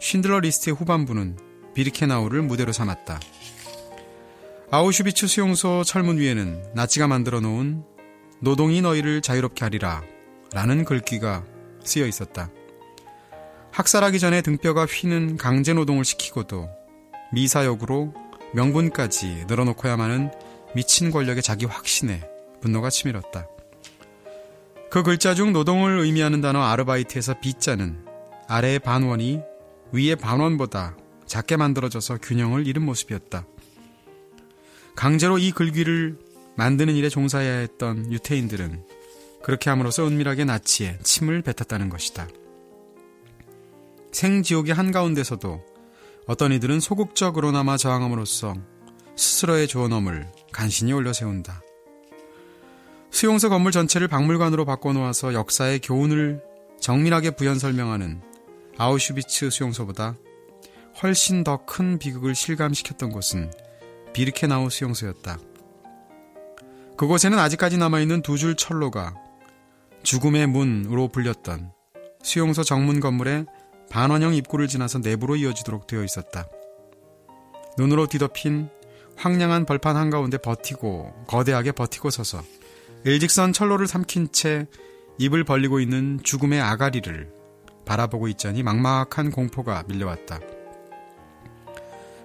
쉰들러 0.00 0.40
리스트의 0.40 0.74
후반부는 0.74 1.38
비르케나우를 1.74 2.42
무대로 2.42 2.72
삼았다. 2.72 3.20
아우슈비츠 4.70 5.26
수용소 5.26 5.84
철문 5.84 6.18
위에는 6.18 6.72
나치가 6.74 7.06
만들어 7.06 7.40
놓은 7.40 7.84
노동이 8.40 8.80
너희를 8.82 9.22
자유롭게 9.22 9.64
하리라 9.64 10.02
라는 10.52 10.84
글귀가 10.84 11.44
쓰여 11.84 12.06
있었다. 12.06 12.50
학살하기 13.74 14.20
전에 14.20 14.40
등뼈가 14.40 14.86
휘는 14.86 15.36
강제 15.36 15.72
노동을 15.72 16.04
시키고도 16.04 16.68
미사역으로 17.32 18.14
명분까지 18.52 19.46
늘어놓고야만 19.48 20.10
은 20.12 20.30
미친 20.76 21.10
권력의 21.10 21.42
자기 21.42 21.64
확신에 21.64 22.22
분노가 22.60 22.88
치밀었다. 22.88 23.48
그 24.92 25.02
글자 25.02 25.34
중 25.34 25.52
노동을 25.52 25.98
의미하는 25.98 26.40
단어 26.40 26.62
아르바이트에서 26.62 27.40
비자는 27.40 28.04
아래의 28.46 28.78
반원이 28.78 29.40
위의 29.90 30.14
반원보다 30.14 30.96
작게 31.26 31.56
만들어져서 31.56 32.18
균형을 32.18 32.68
잃은 32.68 32.80
모습이었다. 32.80 33.44
강제로 34.94 35.36
이 35.36 35.50
글귀를 35.50 36.16
만드는 36.56 36.94
일에 36.94 37.08
종사해야 37.08 37.58
했던 37.58 38.12
유태인들은 38.12 38.84
그렇게 39.42 39.68
함으로써 39.68 40.06
은밀하게 40.06 40.44
나치에 40.44 40.98
침을 41.02 41.42
뱉었다는 41.42 41.88
것이다. 41.88 42.28
생지옥의 44.14 44.74
한가운데서도 44.74 45.60
어떤 46.26 46.52
이들은 46.52 46.78
소극적으로나마 46.80 47.76
저항함으로써 47.76 48.54
스스로의 49.16 49.66
존엄을 49.66 50.30
간신히 50.52 50.92
올려세운다. 50.92 51.60
수용소 53.10 53.48
건물 53.48 53.72
전체를 53.72 54.08
박물관으로 54.08 54.64
바꿔놓아서 54.64 55.34
역사의 55.34 55.80
교훈을 55.80 56.40
정밀하게 56.80 57.32
부연 57.32 57.58
설명하는 57.58 58.22
아우슈비츠 58.78 59.50
수용소보다 59.50 60.16
훨씬 61.02 61.42
더 61.42 61.64
큰 61.66 61.98
비극을 61.98 62.34
실감시켰던 62.34 63.10
곳은 63.10 63.50
비르케나우 64.12 64.70
수용소였다. 64.70 65.38
그곳에는 66.96 67.36
아직까지 67.36 67.78
남아있는 67.78 68.22
두 68.22 68.36
줄 68.36 68.54
철로가 68.54 69.14
죽음의 70.04 70.46
문으로 70.46 71.08
불렸던 71.08 71.72
수용소 72.22 72.62
정문 72.62 73.00
건물의 73.00 73.46
반원형 73.90 74.34
입구를 74.34 74.68
지나서 74.68 74.98
내부로 74.98 75.36
이어지도록 75.36 75.86
되어 75.86 76.02
있었다. 76.02 76.48
눈으로 77.78 78.06
뒤덮인 78.06 78.68
황량한 79.16 79.66
벌판 79.66 79.96
한가운데 79.96 80.38
버티고 80.38 81.24
거대하게 81.26 81.72
버티고 81.72 82.10
서서 82.10 82.42
일직선 83.04 83.52
철로를 83.52 83.86
삼킨 83.86 84.32
채 84.32 84.66
입을 85.18 85.44
벌리고 85.44 85.80
있는 85.80 86.18
죽음의 86.22 86.60
아가리를 86.60 87.32
바라보고 87.84 88.28
있자니 88.28 88.62
막막한 88.62 89.30
공포가 89.30 89.84
밀려왔다. 89.86 90.40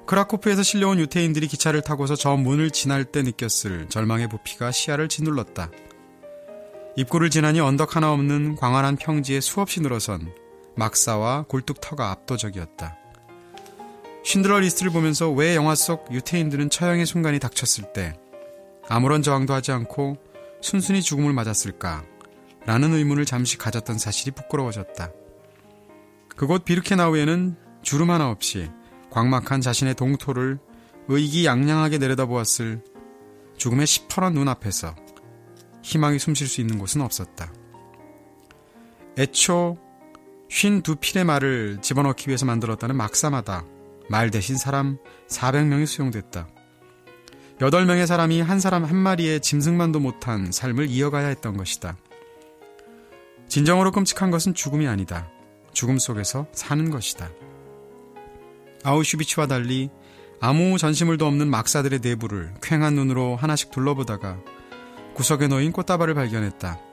크라코프에서 0.06 0.64
실려온 0.64 0.98
유태인들이 1.00 1.48
기차를 1.48 1.82
타고서 1.82 2.16
저 2.16 2.36
문을 2.36 2.72
지날 2.72 3.06
때 3.06 3.22
느꼈을 3.22 3.90
절망의 3.90 4.30
부피가 4.30 4.72
시야를 4.72 5.08
짓눌렀다. 5.08 5.70
입구를 6.96 7.30
지나니 7.30 7.60
언덕 7.60 7.96
하나 7.96 8.12
없는 8.12 8.56
광활한 8.56 8.96
평지에 8.96 9.40
수없이 9.40 9.82
늘어선 9.82 10.34
막사와 10.80 11.44
굴뚝터가 11.44 12.10
압도적이었다. 12.10 12.98
쉰들러 14.24 14.60
리스트를 14.60 14.92
보면서 14.92 15.30
왜 15.30 15.56
영화 15.56 15.76
속 15.76 16.12
유태인들은 16.12 16.70
처형의 16.70 17.06
순간이 17.06 17.40
닥쳤을 17.40 17.94
때 17.94 18.14
아무런 18.88 19.22
저항도 19.22 19.54
하지 19.54 19.72
않고 19.72 20.18
순순히 20.62 21.02
죽음을 21.02 21.34
맞았을까? 21.34 22.04
라는 22.66 22.94
의문을 22.94 23.26
잠시 23.26 23.58
가졌던 23.58 23.98
사실이 23.98 24.32
부끄러워졌다. 24.32 25.12
그곳 26.36 26.66
비르케나우에는 26.66 27.56
주름 27.82 28.10
하나 28.10 28.30
없이 28.30 28.70
광막한 29.10 29.62
자신의 29.62 29.96
동토를 29.96 30.60
의기양양하게 31.08 31.98
내려다보았을 31.98 32.84
죽음의 33.58 33.88
시퍼런 33.88 34.34
눈앞에서 34.34 34.96
희망이 35.82 36.20
숨쉴 36.20 36.48
수 36.48 36.62
있는 36.62 36.78
곳은 36.78 37.02
없었다. 37.02 37.52
애초 39.18 39.78
쉰두 40.50 40.96
필의 40.96 41.24
말을 41.24 41.78
집어넣기 41.82 42.28
위해서 42.28 42.46
만들었다는 42.46 42.96
막사마다 42.96 43.66
말 44.10 44.32
대신 44.32 44.58
사람 44.58 44.98
400명이 45.30 45.86
수용됐다. 45.86 46.48
8명의 47.60 48.08
사람이 48.08 48.42
한 48.42 48.60
사람 48.60 48.84
한 48.84 48.96
마리의 48.96 49.42
짐승만도 49.42 50.00
못한 50.00 50.52
삶을 50.52 50.88
이어가야 50.90 51.28
했던 51.28 51.56
것이다. 51.56 51.96
진정으로 53.48 53.92
끔찍한 53.92 54.32
것은 54.32 54.54
죽음이 54.54 54.88
아니다. 54.88 55.30
죽음 55.72 56.00
속에서 56.00 56.48
사는 56.52 56.90
것이다. 56.90 57.30
아우슈비츠와 58.84 59.48
달리 59.48 59.90
아무 60.40 60.78
전시물도 60.78 61.28
없는 61.28 61.50
막사들의 61.50 62.00
내부를 62.02 62.54
퀭한 62.62 62.96
눈으로 62.96 63.36
하나씩 63.36 63.72
둘러보다가 63.72 64.40
구석에 65.14 65.48
놓인 65.48 65.72
꽃다발을 65.72 66.14
발견했다. 66.14 66.89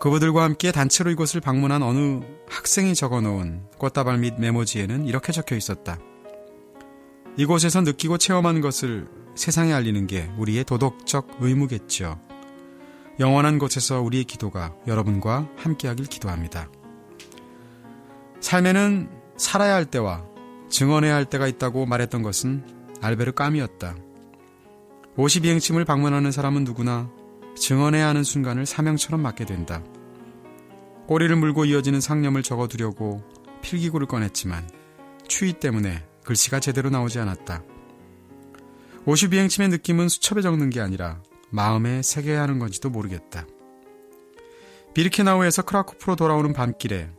그부들과 0.00 0.42
함께 0.42 0.72
단체로 0.72 1.10
이곳을 1.10 1.40
방문한 1.40 1.82
어느 1.82 2.20
학생이 2.48 2.94
적어놓은 2.94 3.62
꽃다발 3.78 4.18
및 4.18 4.34
메모지에는 4.38 5.06
이렇게 5.06 5.32
적혀 5.32 5.56
있었다. 5.56 5.98
이곳에서 7.36 7.80
느끼고 7.80 8.18
체험한 8.18 8.60
것을 8.60 9.08
세상에 9.34 9.72
알리는 9.72 10.06
게 10.06 10.30
우리의 10.38 10.64
도덕적 10.64 11.38
의무겠죠. 11.40 12.20
영원한 13.20 13.58
곳에서 13.58 14.00
우리의 14.00 14.24
기도가 14.24 14.74
여러분과 14.86 15.48
함께하길 15.56 16.06
기도합니다. 16.06 16.68
삶에는 18.40 19.08
살아야 19.36 19.74
할 19.74 19.84
때와 19.86 20.24
증언해야 20.68 21.14
할 21.14 21.24
때가 21.24 21.46
있다고 21.46 21.86
말했던 21.86 22.22
것은 22.22 22.64
알베르 23.00 23.32
까미였다. 23.32 23.96
52행침을 25.16 25.86
방문하는 25.86 26.32
사람은 26.32 26.64
누구나 26.64 27.10
증언해야 27.56 28.08
하는 28.08 28.24
순간을 28.24 28.66
사명처럼 28.66 29.20
맞게 29.22 29.44
된다. 29.44 29.82
꼬리를 31.06 31.34
물고 31.36 31.64
이어지는 31.64 32.00
상념을 32.00 32.42
적어두려고 32.42 33.22
필기구를 33.62 34.06
꺼냈지만 34.06 34.68
추위 35.26 35.52
때문에 35.52 36.04
글씨가 36.24 36.60
제대로 36.60 36.90
나오지 36.90 37.18
않았다. 37.18 37.62
52행침의 39.06 39.70
느낌은 39.70 40.08
수첩에 40.08 40.40
적는 40.40 40.70
게 40.70 40.80
아니라 40.80 41.22
마음에 41.50 42.02
새겨야 42.02 42.42
하는 42.42 42.58
건지도 42.58 42.90
모르겠다. 42.90 43.46
비르케나우에서 44.94 45.62
크라쿠프로 45.62 46.16
돌아오는 46.16 46.52
밤길에 46.52 47.10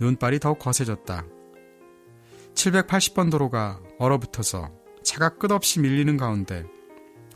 눈발이 0.00 0.38
더욱 0.40 0.58
거세졌다. 0.58 1.24
780번 2.54 3.30
도로가 3.30 3.80
얼어붙어서 3.98 4.70
차가 5.02 5.30
끝없이 5.30 5.80
밀리는 5.80 6.16
가운데 6.16 6.64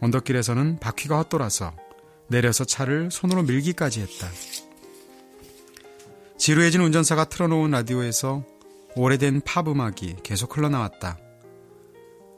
언덕길에서는 0.00 0.78
바퀴가 0.80 1.16
헛돌아서 1.18 1.72
내려서 2.28 2.64
차를 2.64 3.10
손으로 3.10 3.42
밀기까지 3.42 4.00
했다. 4.00 4.28
지루해진 6.36 6.80
운전사가 6.80 7.24
틀어놓은 7.24 7.70
라디오에서 7.70 8.44
오래된 8.96 9.42
팝 9.42 9.68
음악이 9.68 10.16
계속 10.22 10.56
흘러나왔다. 10.56 11.18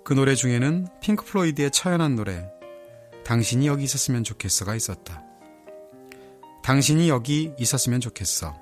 그 0.04 0.12
노래 0.14 0.34
중에는 0.34 0.86
핑크 1.00 1.24
플로이드의 1.24 1.70
처연한 1.70 2.14
노래 2.14 2.48
당신이 3.24 3.66
여기 3.66 3.84
있었으면 3.84 4.22
좋겠어가 4.22 4.76
있었다. 4.76 5.24
당신이 6.62 7.08
여기 7.08 7.52
있었으면 7.58 8.00
좋겠어. 8.00 8.56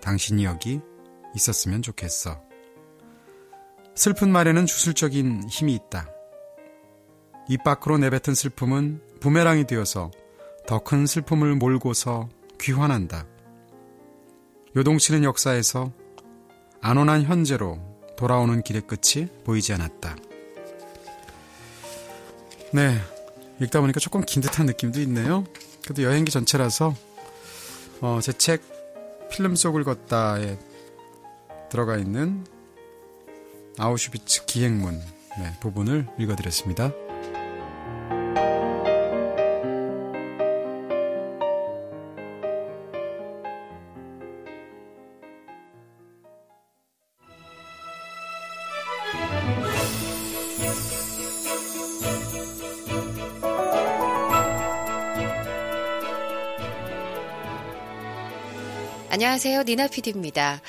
당신이 0.00 0.44
여기 0.44 0.80
있었으면 1.34 1.82
좋겠어. 1.82 2.40
슬픈 3.94 4.32
말에는 4.32 4.64
주술적인 4.64 5.48
힘이 5.48 5.74
있다. 5.74 6.08
입 7.48 7.62
밖으로 7.62 7.98
내뱉은 7.98 8.34
슬픔은 8.34 9.02
부메랑이 9.20 9.66
되어서 9.66 10.10
더 10.66 10.78
큰 10.78 11.06
슬픔을 11.06 11.56
몰고서 11.56 12.28
귀환한다. 12.60 13.26
요동치는 14.76 15.24
역사에서 15.24 15.92
안온한 16.80 17.24
현재로 17.24 17.78
돌아오는 18.16 18.62
길의 18.62 18.82
끝이 18.86 19.26
보이지 19.44 19.72
않았다. 19.72 20.16
네. 22.72 22.98
읽다 23.60 23.80
보니까 23.80 24.00
조금 24.00 24.22
긴 24.22 24.42
듯한 24.42 24.66
느낌도 24.66 25.00
있네요. 25.02 25.44
그래도 25.82 26.02
여행기 26.02 26.30
전체라서, 26.30 26.94
어, 28.00 28.20
제 28.22 28.32
책, 28.32 28.62
필름 29.30 29.54
속을 29.56 29.84
걷다에 29.84 30.58
들어가 31.70 31.96
있는 31.96 32.44
아우슈비츠 33.78 34.46
기행문 34.46 34.98
네, 35.38 35.56
부분을 35.60 36.06
읽어드렸습니다. 36.18 36.92
안녕하세요. 59.30 59.62
니나 59.62 59.86
PD입니다. 59.86 60.60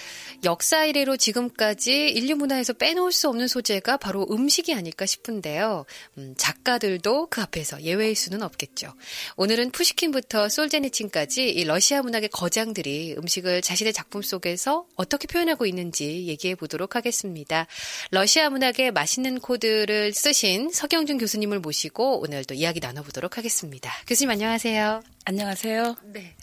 역사 0.44 0.86
이래로 0.86 1.18
지금까지 1.18 2.10
인류 2.10 2.36
문화에서 2.36 2.74
빼놓을 2.74 3.12
수 3.12 3.28
없는 3.28 3.48
소재가 3.48 3.98
바로 3.98 4.28
음식이 4.30 4.76
아닐까 4.76 5.08
싶은데요. 5.08 5.86
음, 6.20 6.36
작가들도 6.38 7.30
그 7.32 7.42
앞에서 7.42 7.82
예외일 7.82 8.16
수는 8.16 8.44
없겠죠. 8.44 8.94
오늘은 9.36 9.72
푸시킨부터 9.72 10.48
솔제니친까지 10.48 11.50
이 11.50 11.64
러시아 11.64 12.04
문학의 12.04 12.30
거장들이 12.30 13.16
음식을 13.18 13.64
자신의 13.64 13.94
작품 13.94 14.22
속에서 14.22 14.86
어떻게 14.96 15.26
표현하고 15.26 15.66
있는지 15.66 16.28
얘기해 16.28 16.54
보도록 16.54 16.96
하겠습니다. 16.96 17.66
러시아 18.12 18.52
문학의 18.52 18.92
맛있는 18.92 19.40
코드를 19.40 20.14
쓰신 20.14 20.70
서경준 20.72 21.18
교수님을 21.18 21.62
모시고 21.62 22.22
오늘도 22.22 22.54
이야기 22.54 22.80
나눠보도록 22.80 23.40
하겠습니다. 23.40 23.92
교수님 24.06 24.30
안녕하세요. 24.30 25.02
안녕하세요. 25.26 25.96
네. 26.14 26.36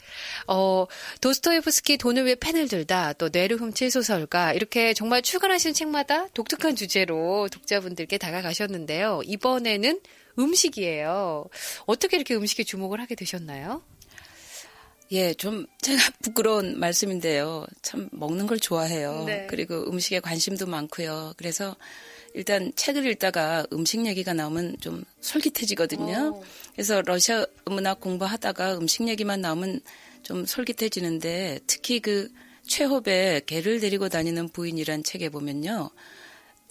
어, 0.47 0.85
도스토예프스키 1.21 1.97
돈을 1.97 2.25
위해 2.25 2.35
펜을 2.35 2.67
들다, 2.67 3.13
또 3.13 3.29
뇌를 3.31 3.57
훔칠 3.57 3.91
소설가, 3.91 4.53
이렇게 4.53 4.93
정말 4.93 5.21
출간하시는 5.21 5.73
책마다 5.73 6.27
독특한 6.29 6.75
주제로 6.75 7.47
독자분들께 7.49 8.17
다가가셨는데요. 8.17 9.21
이번에는 9.25 9.99
음식이에요. 10.37 11.45
어떻게 11.85 12.17
이렇게 12.17 12.35
음식에 12.35 12.63
주목을 12.63 13.01
하게 13.01 13.15
되셨나요? 13.15 13.81
예, 15.11 15.33
좀 15.33 15.65
제가 15.81 15.97
부끄러운 16.21 16.79
말씀인데요. 16.79 17.65
참 17.81 18.09
먹는 18.11 18.47
걸 18.47 18.59
좋아해요. 18.59 19.23
네. 19.25 19.47
그리고 19.49 19.89
음식에 19.89 20.19
관심도 20.19 20.67
많고요. 20.67 21.33
그래서 21.35 21.75
일단 22.33 22.71
책을 22.75 23.05
읽다가 23.07 23.65
음식 23.73 24.05
얘기가 24.05 24.33
나오면 24.33 24.77
좀 24.79 25.03
솔깃해지거든요. 25.21 26.33
오. 26.35 26.43
그래서 26.73 27.01
러시아 27.01 27.45
문학 27.65 27.99
공부하다가 27.99 28.77
음식 28.77 29.07
얘기만 29.07 29.41
나오면 29.41 29.81
좀 30.23 30.45
솔깃해지는데 30.45 31.59
특히 31.67 31.99
그 31.99 32.29
최호배 32.67 33.41
개를 33.45 33.79
데리고 33.79 34.09
다니는 34.09 34.49
부인이란 34.49 35.03
책에 35.03 35.29
보면요. 35.29 35.89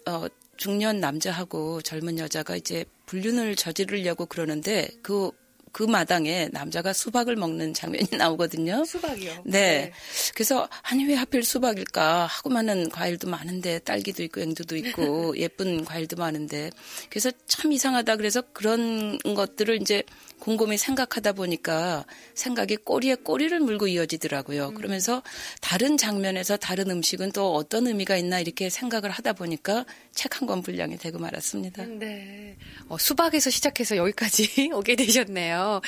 어, 0.06 0.26
중년 0.56 1.00
남자하고 1.00 1.82
젊은 1.82 2.18
여자가 2.18 2.56
이제 2.56 2.84
불륜을 3.06 3.56
저지르려고 3.56 4.26
그러는데 4.26 4.88
그 5.02 5.30
그 5.78 5.84
마당에 5.84 6.48
남자가 6.50 6.92
수박을 6.92 7.36
먹는 7.36 7.72
장면이 7.72 8.08
나오거든요. 8.18 8.84
수박이요? 8.84 9.42
네. 9.44 9.52
네. 9.52 9.92
그래서 10.34 10.68
아니 10.82 11.04
왜 11.04 11.14
하필 11.14 11.44
수박일까 11.44 12.26
하고 12.26 12.50
많은 12.50 12.88
과일도 12.88 13.28
많은데 13.28 13.78
딸기도 13.78 14.24
있고 14.24 14.40
앵두도 14.40 14.74
있고 14.74 15.36
예쁜 15.38 15.84
과일도 15.84 16.16
많은데 16.16 16.72
그래서 17.08 17.30
참 17.46 17.70
이상하다 17.70 18.16
그래서 18.16 18.42
그런 18.52 19.18
것들을 19.20 19.80
이제 19.80 20.02
곰곰이 20.40 20.78
생각하다 20.78 21.32
보니까 21.32 22.04
생각이 22.34 22.76
꼬리에 22.76 23.16
꼬리를 23.16 23.58
물고 23.60 23.86
이어지더라고요. 23.86 24.68
음. 24.68 24.74
그러면서 24.74 25.22
다른 25.60 25.96
장면에서 25.96 26.56
다른 26.56 26.90
음식은 26.90 27.32
또 27.32 27.54
어떤 27.54 27.86
의미가 27.86 28.16
있나 28.16 28.40
이렇게 28.40 28.70
생각을 28.70 29.10
하다 29.10 29.34
보니까 29.34 29.84
책 30.14 30.32
한 30.40 30.48
권 30.48 30.62
분량이 30.62 30.96
되고 30.96 31.18
말았습니다. 31.18 31.84
네. 31.84 32.56
어, 32.88 32.96
수박에서 32.98 33.50
시작해서 33.50 33.96
여기까지 33.96 34.70
오게 34.72 34.96
되셨네요. 34.96 35.80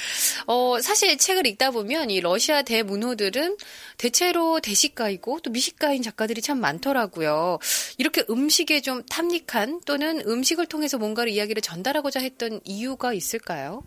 어, 0.47 0.81
사실 0.82 1.16
책을 1.16 1.47
읽다 1.47 1.70
보면 1.70 2.10
이 2.10 2.20
러시아 2.20 2.62
대문호들은 2.62 3.56
대체로 3.97 4.60
대식가이고 4.60 5.40
또 5.40 5.51
미식가인 5.51 6.02
작가들이 6.02 6.43
참 6.43 6.60
많더라고요. 6.60 7.59
이렇게 7.98 8.24
음식에 8.28 8.81
좀 8.82 9.02
탐닉한 9.05 9.81
또는 9.86 10.20
음식을 10.27 10.66
통해서 10.66 10.98
뭔가를 10.98 11.32
이야기를 11.32 11.62
전달하고자 11.62 12.20
했던 12.20 12.60
이유가 12.64 13.12
있을까요? 13.14 13.82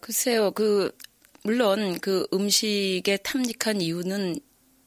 글쎄요, 0.00 0.50
그 0.52 0.90
물론 1.44 1.98
그 2.00 2.26
음식에 2.32 3.18
탐닉한 3.22 3.80
이유는 3.80 4.38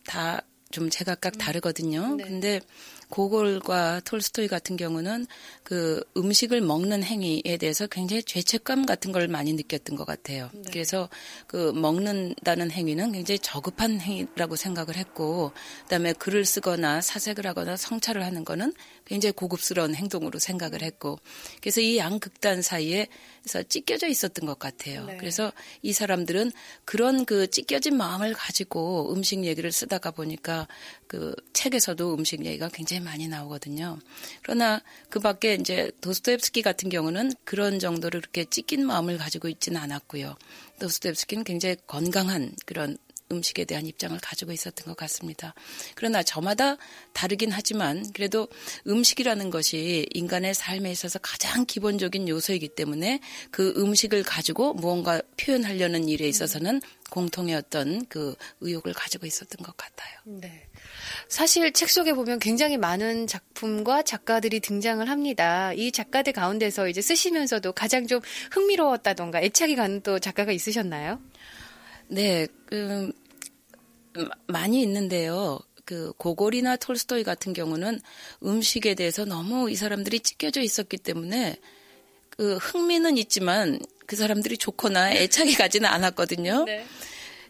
다 0.05 0.41
좀 0.71 0.89
제각각 0.89 1.37
다르거든요. 1.37 2.15
네. 2.15 2.23
근데 2.23 2.61
고골과 3.09 4.01
톨스토이 4.05 4.47
같은 4.47 4.77
경우는 4.77 5.27
그 5.63 6.01
음식을 6.15 6.61
먹는 6.61 7.03
행위에 7.03 7.57
대해서 7.59 7.85
굉장히 7.87 8.23
죄책감 8.23 8.85
같은 8.85 9.11
걸 9.11 9.27
많이 9.27 9.51
느꼈던 9.51 9.97
것 9.97 10.05
같아요. 10.05 10.49
네. 10.53 10.61
그래서 10.71 11.09
그 11.45 11.73
먹는다는 11.75 12.71
행위는 12.71 13.11
굉장히 13.11 13.39
저급한 13.39 13.99
행위라고 13.99 14.55
생각을 14.55 14.95
했고, 14.95 15.51
그다음에 15.83 16.13
글을 16.13 16.45
쓰거나 16.45 17.01
사색을 17.01 17.45
하거나 17.45 17.75
성찰을 17.75 18.23
하는 18.25 18.45
거는 18.45 18.73
굉장히 19.11 19.33
고급스러운 19.33 19.93
행동으로 19.93 20.39
생각을 20.39 20.83
했고, 20.83 21.19
그래서 21.59 21.81
이 21.81 21.97
양극단 21.97 22.61
사이에서 22.61 23.61
찢겨져 23.67 24.07
있었던 24.07 24.45
것 24.45 24.57
같아요. 24.57 25.03
네. 25.03 25.17
그래서 25.17 25.51
이 25.81 25.91
사람들은 25.91 26.53
그런 26.85 27.25
그 27.25 27.47
찢겨진 27.47 27.97
마음을 27.97 28.33
가지고 28.33 29.13
음식 29.13 29.43
얘기를 29.43 29.69
쓰다가 29.73 30.11
보니까 30.11 30.65
그 31.07 31.35
책에서도 31.51 32.13
음식 32.13 32.45
얘기가 32.45 32.69
굉장히 32.69 33.01
많이 33.01 33.27
나오거든요. 33.27 33.99
그러나 34.43 34.81
그 35.09 35.19
밖에 35.19 35.55
이제 35.55 35.91
도스토옙스키 35.99 36.61
같은 36.61 36.87
경우는 36.87 37.33
그런 37.43 37.79
정도로 37.79 38.17
이렇게 38.17 38.45
찢긴 38.45 38.85
마음을 38.85 39.17
가지고 39.17 39.49
있지는 39.49 39.81
않았고요. 39.81 40.37
도스토옙스키는 40.79 41.43
굉장히 41.43 41.75
건강한 41.85 42.55
그런 42.65 42.97
음식에 43.31 43.65
대한 43.65 43.85
입장을 43.87 44.17
가지고 44.21 44.51
있었던 44.51 44.85
것 44.85 44.95
같습니다. 44.97 45.53
그러나 45.95 46.21
저마다 46.21 46.77
다르긴 47.13 47.51
하지만 47.51 48.11
그래도 48.13 48.47
음식이라는 48.87 49.49
것이 49.49 50.05
인간의 50.13 50.53
삶에 50.53 50.91
있어서 50.91 51.19
가장 51.19 51.65
기본적인 51.65 52.27
요소이기 52.27 52.69
때문에 52.69 53.19
그 53.49 53.73
음식을 53.77 54.23
가지고 54.23 54.73
무언가 54.73 55.21
표현하려는 55.37 56.07
일에 56.07 56.27
있어서는 56.27 56.81
공통의 57.11 57.55
어떤 57.55 58.05
그 58.05 58.35
의욕을 58.61 58.93
가지고 58.93 59.25
있었던 59.25 59.65
것 59.65 59.75
같아요. 59.75 60.17
네. 60.23 60.67
사실 61.27 61.71
책 61.73 61.89
속에 61.89 62.13
보면 62.13 62.39
굉장히 62.39 62.77
많은 62.77 63.27
작품과 63.27 64.03
작가들이 64.03 64.61
등장을 64.61 65.07
합니다. 65.07 65.73
이 65.73 65.91
작가들 65.91 66.33
가운데서 66.33 66.87
이제 66.87 67.01
쓰시면서도 67.01 67.73
가장 67.73 68.07
좀 68.07 68.21
흥미로웠다던가 68.51 69.41
애착이 69.41 69.75
가는 69.75 70.01
또 70.01 70.19
작가가 70.19 70.51
있으셨나요? 70.51 71.19
네, 72.11 72.45
그, 72.65 73.11
많이 74.47 74.81
있는데요. 74.81 75.59
그 75.85 76.11
고골이나 76.17 76.75
톨스토이 76.75 77.23
같은 77.23 77.53
경우는 77.53 78.01
음식에 78.43 78.95
대해서 78.95 79.23
너무 79.23 79.71
이 79.71 79.75
사람들이 79.75 80.19
찢겨져 80.19 80.61
있었기 80.61 80.97
때문에 80.97 81.55
그 82.29 82.57
흥미는 82.57 83.17
있지만 83.17 83.79
그 84.05 84.17
사람들이 84.17 84.57
좋거나 84.57 85.13
애착이 85.13 85.53
가지는 85.53 85.89
않았거든요. 85.89 86.65
네. 86.65 86.85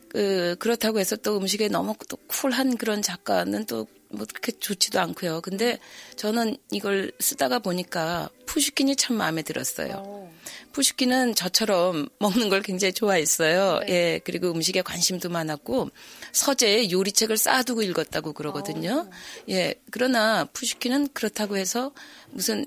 그 0.08 0.56
그렇다고 0.60 1.00
해서 1.00 1.16
또 1.16 1.38
음식에 1.38 1.68
너무 1.68 1.96
또 2.08 2.18
쿨한 2.28 2.78
그런 2.78 3.02
작가는 3.02 3.66
또 3.66 3.88
뭐 4.12 4.26
그렇게 4.26 4.52
좋지도 4.52 5.00
않고요. 5.00 5.42
근데 5.42 5.80
저는 6.16 6.58
이걸 6.72 7.12
쓰다가 7.20 7.60
보니까 7.60 8.30
푸시킨이 8.46 8.96
참 8.96 9.16
마음에 9.16 9.42
들었어요. 9.42 10.04
오. 10.06 10.32
푸시킨은 10.72 11.36
저처럼 11.36 12.08
먹는 12.20 12.50
걸 12.50 12.62
굉장히 12.62 12.94
좋아했어요. 12.94 13.80
네. 13.88 13.94
예, 13.94 14.20
그리고 14.24 14.52
음식에 14.52 14.82
관심도 14.82 15.30
많았고 15.30 15.90
서재에 16.32 16.92
요리책을 16.92 17.38
쌓아두고 17.38 17.82
읽었다고 17.84 18.34
그러거든요. 18.34 19.08
오. 19.08 19.52
예, 19.52 19.76
그러나 19.92 20.46
푸시킨은 20.46 21.10
그렇다고 21.14 21.58
해서 21.58 21.92
무슨 22.30 22.66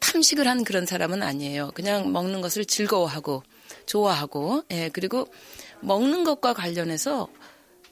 탐식을 0.00 0.48
한 0.48 0.64
그런 0.64 0.86
사람은 0.86 1.22
아니에요. 1.22 1.70
그냥 1.74 2.12
먹는 2.12 2.40
것을 2.40 2.64
즐거워하고 2.64 3.42
좋아하고, 3.86 4.64
예, 4.70 4.90
그리고 4.92 5.28
먹는 5.80 6.24
것과 6.24 6.54
관련해서 6.54 7.28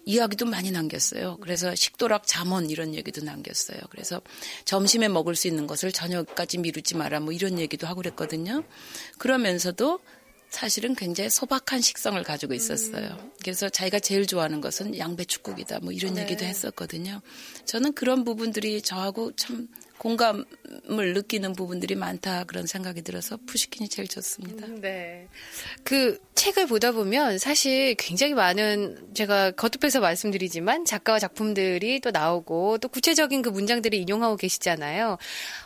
이야기도 0.04 0.46
많이 0.46 0.70
남겼어요. 0.70 1.38
그래서 1.40 1.74
식도락 1.74 2.26
잠원 2.26 2.70
이런 2.70 2.94
얘기도 2.94 3.22
남겼어요. 3.24 3.78
그래서 3.90 4.20
점심에 4.64 5.08
먹을 5.08 5.36
수 5.36 5.46
있는 5.48 5.66
것을 5.66 5.92
저녁까지 5.92 6.58
미루지 6.58 6.96
마라 6.96 7.20
뭐 7.20 7.32
이런 7.32 7.58
얘기도 7.58 7.86
하고 7.86 8.00
그랬거든요. 8.02 8.64
그러면서도 9.18 10.00
사실은 10.50 10.94
굉장히 10.96 11.30
소박한 11.30 11.80
식성을 11.80 12.20
가지고 12.24 12.54
있었어요. 12.54 13.30
그래서 13.42 13.68
자기가 13.68 14.00
제일 14.00 14.26
좋아하는 14.26 14.60
것은 14.60 14.98
양배추국이다 14.98 15.78
뭐 15.80 15.92
이런 15.92 16.14
네. 16.14 16.22
얘기도 16.22 16.44
했었거든요. 16.44 17.20
저는 17.64 17.92
그런 17.94 18.24
부분들이 18.24 18.82
저하고 18.82 19.32
참 19.36 19.68
공감을 20.00 21.12
느끼는 21.12 21.52
부분들이 21.52 21.94
많다 21.94 22.44
그런 22.44 22.66
생각이 22.66 23.02
들어서 23.02 23.36
푸시킨이 23.44 23.90
제일 23.90 24.08
좋습니다. 24.08 24.66
음, 24.66 24.80
네. 24.80 25.28
그 25.84 26.18
책을 26.34 26.66
보다 26.68 26.92
보면 26.92 27.36
사실 27.36 27.94
굉장히 27.96 28.32
많은 28.32 29.12
제가 29.12 29.50
거듭해서 29.50 30.00
말씀드리지만 30.00 30.86
작가와 30.86 31.18
작품들이 31.18 32.00
또 32.00 32.10
나오고 32.12 32.78
또 32.78 32.88
구체적인 32.88 33.42
그 33.42 33.50
문장들을 33.50 33.98
인용하고 33.98 34.38
계시잖아요. 34.38 35.18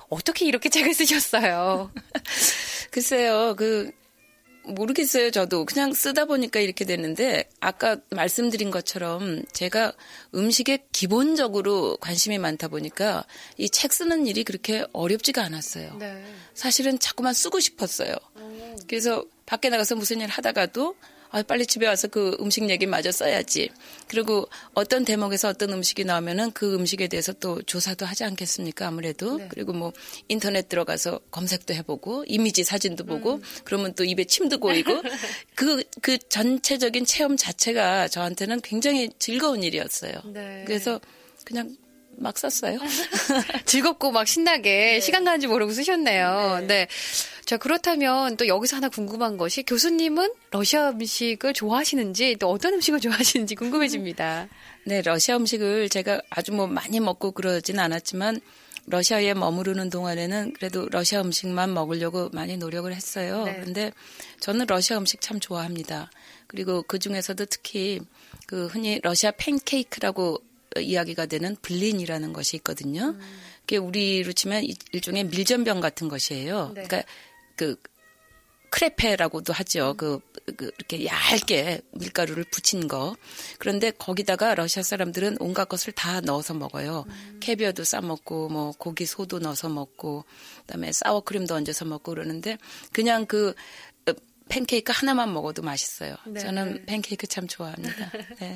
어떻게 0.09 0.47
이렇게 0.47 0.69
책을 0.69 0.94
쓰셨어요? 0.94 1.93
글쎄요. 2.90 3.55
그 3.56 3.93
모르겠어요, 4.66 5.31
저도. 5.31 5.65
그냥 5.65 5.93
쓰다 5.93 6.24
보니까 6.24 6.61
이렇게 6.61 6.85
되는데, 6.85 7.49
아까 7.61 7.97
말씀드린 8.11 8.70
것처럼 8.70 9.43
제가 9.53 9.93
음식에 10.35 10.86
기본적으로 10.93 11.97
관심이 11.99 12.39
많다 12.39 12.69
보니까 12.69 13.24
이 13.59 13.69
책 13.69 13.93
쓰는 13.93 14.27
일이 14.27 14.45
그렇게 14.45 14.85
어렵지가 14.93 15.43
않았어요. 15.43 15.97
네. 15.99 16.24
사실은 16.55 16.99
자꾸만 16.99 17.35
쓰고 17.35 17.61
싶었어요. 17.61 18.15
오. 18.41 18.77
그래서 18.89 19.24
밖에 19.47 19.69
나가서 19.69 19.97
무슨 19.97 20.20
일 20.20 20.28
하다가도 20.28 20.97
아, 21.35 21.43
빨리 21.43 21.66
집에 21.66 21.89
와서 21.89 22.06
그 22.06 22.36
음식 22.39 22.70
얘기 22.70 22.86
마저 22.86 23.11
써야지. 23.11 23.69
그리고 24.06 24.48
어떤 24.73 25.05
대목에서 25.05 25.48
어떤 25.48 25.73
음식이 25.73 26.05
나오면은 26.05 26.52
그 26.52 26.74
음식에 26.74 27.09
대해서 27.09 27.32
또 27.32 27.61
조사도 27.62 28.06
하지 28.06 28.23
않겠습니까? 28.23 28.86
아무래도. 28.86 29.39
네. 29.39 29.48
그리고 29.51 29.73
뭐 29.73 29.93
인터넷 30.28 30.69
들어가서 30.69 31.19
검색도 31.32 31.74
해보고 31.74 32.24
이미지 32.28 32.62
사진도 32.62 33.05
보고 33.05 33.35
음. 33.35 33.43
그러면 33.65 33.94
또 33.94 34.05
입에 34.05 34.27
침도 34.27 34.61
고이고 34.61 35.02
그, 35.56 35.82
그 36.01 36.19
전체적인 36.19 37.05
체험 37.05 37.36
자체가 37.36 38.06
저한테는 38.06 38.61
굉장히 38.61 39.11
즐거운 39.19 39.65
일이었어요. 39.65 40.12
네. 40.27 40.62
그래서 40.65 41.01
그냥 41.44 41.77
막 42.19 42.39
썼어요. 42.39 42.78
즐겁고 43.65 44.12
막 44.12 44.27
신나게 44.27 44.95
네. 44.95 45.01
시간 45.01 45.24
가는 45.24 45.41
줄 45.41 45.51
모르고 45.51 45.73
쓰셨네요. 45.73 46.59
네. 46.61 46.66
네. 46.66 46.89
자, 47.45 47.57
그렇다면 47.59 48.36
또 48.36 48.47
여기서 48.47 48.77
하나 48.77 48.89
궁금한 48.89 49.36
것이 49.36 49.62
교수님은 49.62 50.32
러시아 50.51 50.91
음식을 50.91 51.53
좋아하시는지 51.53 52.36
또 52.39 52.51
어떤 52.51 52.74
음식을 52.74 53.01
좋아하시는지 53.01 53.55
궁금해집니다. 53.55 54.49
네, 54.86 55.03
러시아 55.03 55.36
음식을 55.36 55.89
제가 55.91 56.20
아주 56.31 56.53
뭐 56.53 56.66
많이 56.66 57.01
먹고 57.01 57.32
그러진 57.32 57.78
않았지만 57.78 58.41
러시아에 58.86 59.35
머무르는 59.35 59.91
동안에는 59.91 60.53
그래도 60.55 60.89
러시아 60.91 61.20
음식만 61.23 61.73
먹으려고 61.73 62.28
많이 62.32 62.57
노력을 62.57 62.93
했어요. 62.93 63.45
네. 63.45 63.61
근데 63.62 63.93
저는 64.41 64.66
러시아 64.66 64.99
음식 64.99 65.20
참 65.20 65.41
좋아합니다. 65.41 66.11
그리고 66.47 66.82
그 66.82 66.99
중에서도 66.99 67.45
특히 67.47 68.01
그 68.47 68.66
흔히 68.66 69.01
러시아 69.03 69.31
팬케이크라고 69.31 70.43
이야기가 70.81 71.27
되는 71.27 71.57
블린이라는 71.63 72.33
것이 72.33 72.57
있거든요. 72.59 73.15
음. 73.17 73.21
그게 73.61 73.77
우리로 73.77 74.33
치면 74.33 74.65
일종의 74.93 75.25
밀전병 75.25 75.81
같은 75.81 76.09
것이에요. 76.09 76.73
네. 76.75 76.83
그러니까 76.85 77.03
그 77.57 77.77
크레페라고도 78.75 79.53
하죠. 79.53 79.93
음. 79.93 79.97
그, 79.97 80.21
그 80.57 80.71
이렇게 80.77 81.07
얇게 81.07 81.81
밀가루를 81.93 82.45
부친 82.51 82.89
거. 82.89 83.17
그런데 83.59 83.93
거기다가 83.93 84.57
러시아 84.57 84.83
사람들은 84.83 85.37
온갖 85.39 85.69
것을 85.69 85.93
다 85.93 86.21
넣어서 86.21 86.55
먹어요. 86.55 87.05
음. 87.07 87.39
캐비어도 87.41 87.85
싸 87.85 88.01
먹고 88.01 88.49
뭐 88.49 88.73
고기 88.77 89.07
소도 89.07 89.39
넣어서 89.39 89.69
먹고 89.69 90.25
그다음에 90.63 90.91
사워크림도 90.91 91.55
얹어서 91.55 91.85
먹고 91.85 92.13
그러는데 92.13 92.59
그냥 92.93 93.27
그 93.27 93.55
어, 94.09 94.13
팬케이크 94.49 94.93
하나만 94.93 95.33
먹어도 95.33 95.63
맛있어요. 95.63 96.17
네. 96.27 96.41
저는 96.41 96.85
팬케이크 96.87 97.29
참 97.29 97.47
좋아합니다. 97.47 98.11
네. 98.41 98.55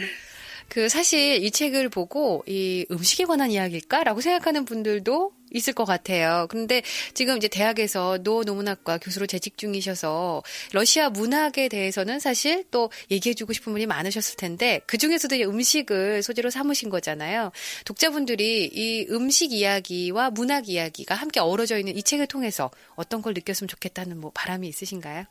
그 0.69 0.89
사실 0.89 1.43
이 1.43 1.51
책을 1.51 1.89
보고 1.89 2.45
이 2.47 2.87
음식에 2.91 3.25
관한 3.25 3.51
이야기일까라고 3.51 4.21
생각하는 4.21 4.65
분들도 4.65 5.33
있을 5.51 5.73
것 5.73 5.85
같아요. 5.85 6.47
그런데 6.51 6.83
지금 7.15 7.39
이제 7.39 7.49
대학에서 7.49 8.19
노노문학과 8.23 8.99
교수로 8.99 9.27
재직 9.27 9.57
중이셔서 9.57 10.43
러시아 10.73 11.09
문학에 11.09 11.69
대해서는 11.69 12.21
사실 12.21 12.65
또 12.71 12.91
얘기해주고 13.11 13.55
싶은 13.55 13.73
분이 13.73 13.87
많으셨을 13.87 14.37
텐데 14.37 14.83
그 14.87 14.99
중에서도 14.99 15.37
음식을 15.37 16.23
소재로 16.23 16.51
삼으신 16.51 16.91
거잖아요. 16.91 17.51
독자분들이 17.87 18.71
이 18.73 19.07
음식 19.11 19.53
이야기와 19.53 20.31
문학 20.31 20.69
이야기가 20.69 21.15
함께 21.15 21.41
어우러져 21.41 21.79
있는 21.79 21.97
이 21.97 22.03
책을 22.03 22.27
통해서 22.27 22.71
어떤 22.95 23.23
걸 23.23 23.33
느꼈으면 23.33 23.69
좋겠다는 23.69 24.19
뭐 24.19 24.31
바람이 24.35 24.69
있으신가요? 24.69 25.25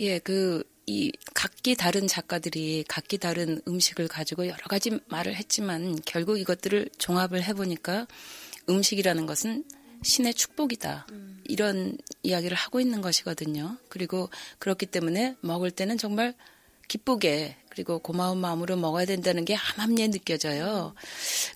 예, 0.00 0.18
그, 0.18 0.64
이 0.86 1.12
각기 1.34 1.74
다른 1.74 2.06
작가들이 2.06 2.84
각기 2.88 3.18
다른 3.18 3.60
음식을 3.66 4.08
가지고 4.08 4.46
여러 4.46 4.64
가지 4.68 4.98
말을 5.08 5.34
했지만 5.34 5.98
결국 6.04 6.38
이것들을 6.38 6.90
종합을 6.98 7.42
해보니까 7.42 8.06
음식이라는 8.68 9.26
것은 9.26 9.64
신의 10.02 10.34
축복이다. 10.34 11.06
음. 11.12 11.42
이런 11.44 11.96
이야기를 12.22 12.56
하고 12.56 12.80
있는 12.80 13.00
것이거든요. 13.00 13.78
그리고 13.88 14.28
그렇기 14.58 14.86
때문에 14.86 15.36
먹을 15.40 15.70
때는 15.70 15.98
정말 15.98 16.34
기쁘게 16.88 17.56
그리고 17.70 17.98
고마운 17.98 18.38
마음으로 18.38 18.76
먹어야 18.76 19.06
된다는 19.06 19.44
게 19.44 19.54
함함리에 19.54 20.08
느껴져요. 20.08 20.94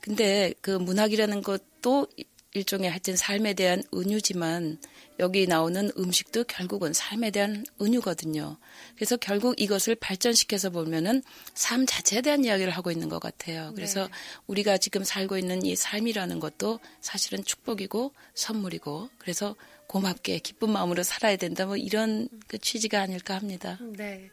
근데 0.01 0.55
그 0.63 0.71
문학이라는 0.71 1.43
것도 1.43 2.07
일종의 2.55 2.91
하여튼 2.91 3.17
삶에 3.17 3.55
대한 3.55 3.83
은유지만 3.95 4.79
여기 5.19 5.47
나오는 5.47 5.90
음식도 5.97 6.45
결국은 6.45 6.93
삶에 6.93 7.31
대한 7.31 7.65
은유거든요. 7.81 8.57
그래서 8.95 9.16
결국 9.16 9.61
이것을 9.61 9.95
발전시켜서 9.97 10.70
보면은 10.70 11.23
삶 11.55 11.86
자체에 11.86 12.20
대한 12.20 12.45
이야기를 12.45 12.73
하고 12.73 12.90
있는 12.90 13.09
것 13.09 13.19
같아요. 13.19 13.73
그래서 13.74 14.07
네. 14.07 14.12
우리가 14.47 14.78
지금 14.78 15.03
살고 15.05 15.39
있는 15.39 15.65
이 15.65 15.74
삶이라는 15.74 16.39
것도 16.40 16.78
사실은 17.01 17.43
축복이고 17.45 18.12
선물이고 18.35 19.09
그래서 19.19 19.57
고맙게 19.89 20.39
기쁜 20.40 20.70
마음으로 20.70 21.02
살아야 21.02 21.36
된다. 21.36 21.65
뭐 21.65 21.77
이런 21.77 22.28
그 22.47 22.59
취지가 22.59 23.01
아닐까 23.01 23.35
합니다. 23.35 23.78
네. 23.97 24.31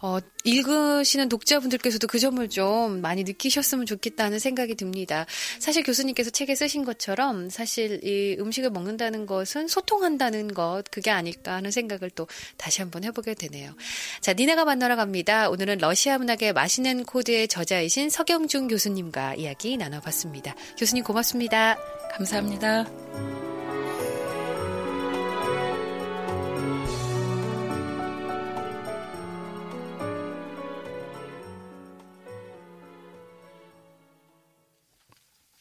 어, 0.00 0.18
읽으시는 0.44 1.28
독자분들께서도 1.28 2.06
그 2.06 2.18
점을 2.18 2.48
좀 2.48 3.02
많이 3.02 3.22
느끼셨으면 3.22 3.84
좋겠다는 3.86 4.38
생각이 4.38 4.74
듭니다. 4.74 5.26
사실 5.58 5.82
교수님께서 5.82 6.30
책에 6.30 6.54
쓰신 6.54 6.84
것처럼 6.84 7.50
사실 7.50 8.00
이 8.02 8.36
음식을 8.40 8.70
먹는다는 8.70 9.26
것은 9.26 9.68
소통한다는 9.68 10.54
것, 10.54 10.84
그게 10.90 11.10
아닐까 11.10 11.54
하는 11.54 11.70
생각을 11.70 12.10
또 12.10 12.26
다시 12.56 12.80
한번 12.80 13.04
해보게 13.04 13.34
되네요. 13.34 13.74
자, 14.20 14.32
니네가 14.32 14.64
만나러 14.64 14.96
갑니다. 14.96 15.50
오늘은 15.50 15.78
러시아 15.78 16.16
문학의 16.16 16.54
맛있는 16.54 17.04
코드의 17.04 17.48
저자이신 17.48 18.08
서경중 18.08 18.68
교수님과 18.68 19.34
이야기 19.34 19.76
나눠봤습니다. 19.76 20.54
교수님 20.78 21.04
고맙습니다. 21.04 21.76
감사합니다. 22.12 23.43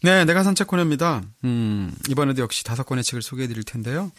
네, 0.04 0.26
내가 0.26 0.44
산책 0.44 0.68
코너입니다. 0.68 1.24
음, 1.46 1.90
이번에도 2.10 2.42
역시 2.42 2.66
다섯 2.66 2.84
권의 2.84 3.06
책을 3.06 3.22
소개해 3.22 3.48
드릴 3.48 3.64
텐데요. 3.64 4.12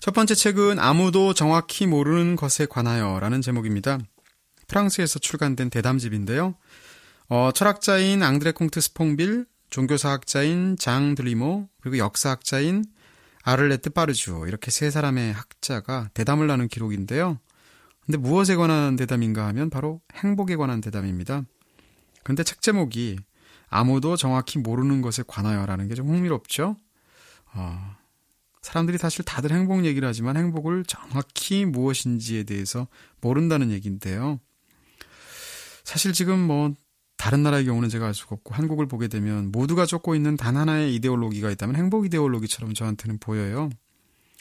첫 0.00 0.12
번째 0.12 0.34
책은 0.34 0.80
아무도 0.80 1.34
정확히 1.34 1.86
모르는 1.86 2.34
것에 2.34 2.66
관하여 2.66 3.20
라는 3.20 3.40
제목입니다. 3.40 4.00
프랑스에서 4.66 5.20
출간된 5.20 5.70
대담집인데요. 5.70 6.56
어, 7.28 7.50
철학자인 7.54 8.24
앙드레 8.24 8.50
콩트 8.50 8.80
스퐁빌, 8.80 9.46
종교사학자인 9.70 10.76
장 10.76 11.14
들리모, 11.14 11.68
그리고 11.80 11.98
역사학자인 11.98 12.84
아를레트 13.44 13.90
파르주, 13.90 14.46
이렇게 14.48 14.72
세 14.72 14.90
사람의 14.90 15.32
학자가 15.32 16.10
대담을 16.12 16.48
나눈 16.48 16.66
기록인데요. 16.66 17.38
근데 18.04 18.18
무엇에 18.18 18.56
관한 18.56 18.96
대담인가 18.96 19.46
하면 19.46 19.70
바로 19.70 20.00
행복에 20.12 20.56
관한 20.56 20.80
대담입니다. 20.80 21.44
근데 22.24 22.42
책 22.42 22.62
제목이 22.62 23.18
아무도 23.70 24.16
정확히 24.16 24.58
모르는 24.58 25.00
것에 25.00 25.22
관하여라는 25.26 25.88
게 25.88 25.94
좀 25.94 26.08
흥미롭죠. 26.08 26.76
어, 27.54 27.96
사람들이 28.62 28.98
사실 28.98 29.24
다들 29.24 29.52
행복 29.52 29.84
얘기를 29.84 30.06
하지만 30.06 30.36
행복을 30.36 30.84
정확히 30.84 31.64
무엇인지에 31.64 32.42
대해서 32.44 32.86
모른다는 33.20 33.70
얘기인데요. 33.70 34.38
사실 35.84 36.12
지금 36.12 36.38
뭐 36.38 36.74
다른 37.16 37.42
나라의 37.42 37.64
경우는 37.66 37.88
제가 37.88 38.06
알 38.06 38.14
수가 38.14 38.36
없고 38.36 38.54
한국을 38.54 38.86
보게 38.86 39.08
되면 39.08 39.50
모두가 39.52 39.86
쫓고 39.86 40.14
있는 40.14 40.36
단 40.36 40.56
하나의 40.56 40.94
이데올로기가 40.94 41.50
있다면 41.50 41.76
행복 41.76 42.06
이데올로기처럼 42.06 42.74
저한테는 42.74 43.18
보여요. 43.18 43.70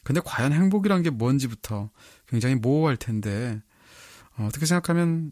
근데 0.04 0.22
과연 0.24 0.54
행복이란 0.54 1.04
게 1.04 1.10
뭔지부터 1.10 1.90
굉장히 2.28 2.56
모호할 2.56 2.98
텐데 2.98 3.62
어, 4.38 4.46
어떻게 4.46 4.66
생각하면 4.66 5.32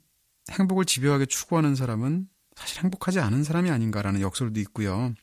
행복을 0.51 0.85
집요하게 0.85 1.25
추구하는 1.25 1.75
사람은 1.75 2.27
사실 2.57 2.83
행복하지 2.83 3.19
않은 3.19 3.43
사람이 3.43 3.69
아닌가라는 3.69 4.21
역설도 4.21 4.59
있고요. 4.61 5.13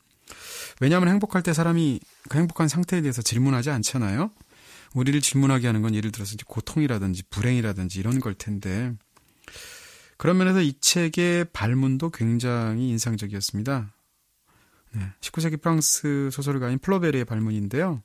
왜냐하면 0.80 1.08
행복할 1.08 1.42
때 1.42 1.52
사람이 1.52 2.00
그 2.28 2.38
행복한 2.38 2.68
상태에 2.68 3.00
대해서 3.00 3.22
질문하지 3.22 3.70
않잖아요. 3.70 4.30
우리를 4.94 5.20
질문하게 5.20 5.66
하는 5.66 5.82
건 5.82 5.94
예를 5.94 6.12
들어서 6.12 6.34
이제 6.34 6.44
고통이라든지 6.46 7.24
불행이라든지 7.30 7.98
이런 7.98 8.20
걸 8.20 8.34
텐데 8.34 8.94
그런 10.16 10.38
면에서 10.38 10.62
이 10.62 10.74
책의 10.80 11.46
발문도 11.52 12.10
굉장히 12.10 12.88
인상적이었습니다. 12.90 13.92
네, 14.92 15.12
19세기 15.20 15.60
프랑스 15.60 16.30
소설가인 16.30 16.78
플로베르의 16.78 17.24
발문인데요. 17.24 18.00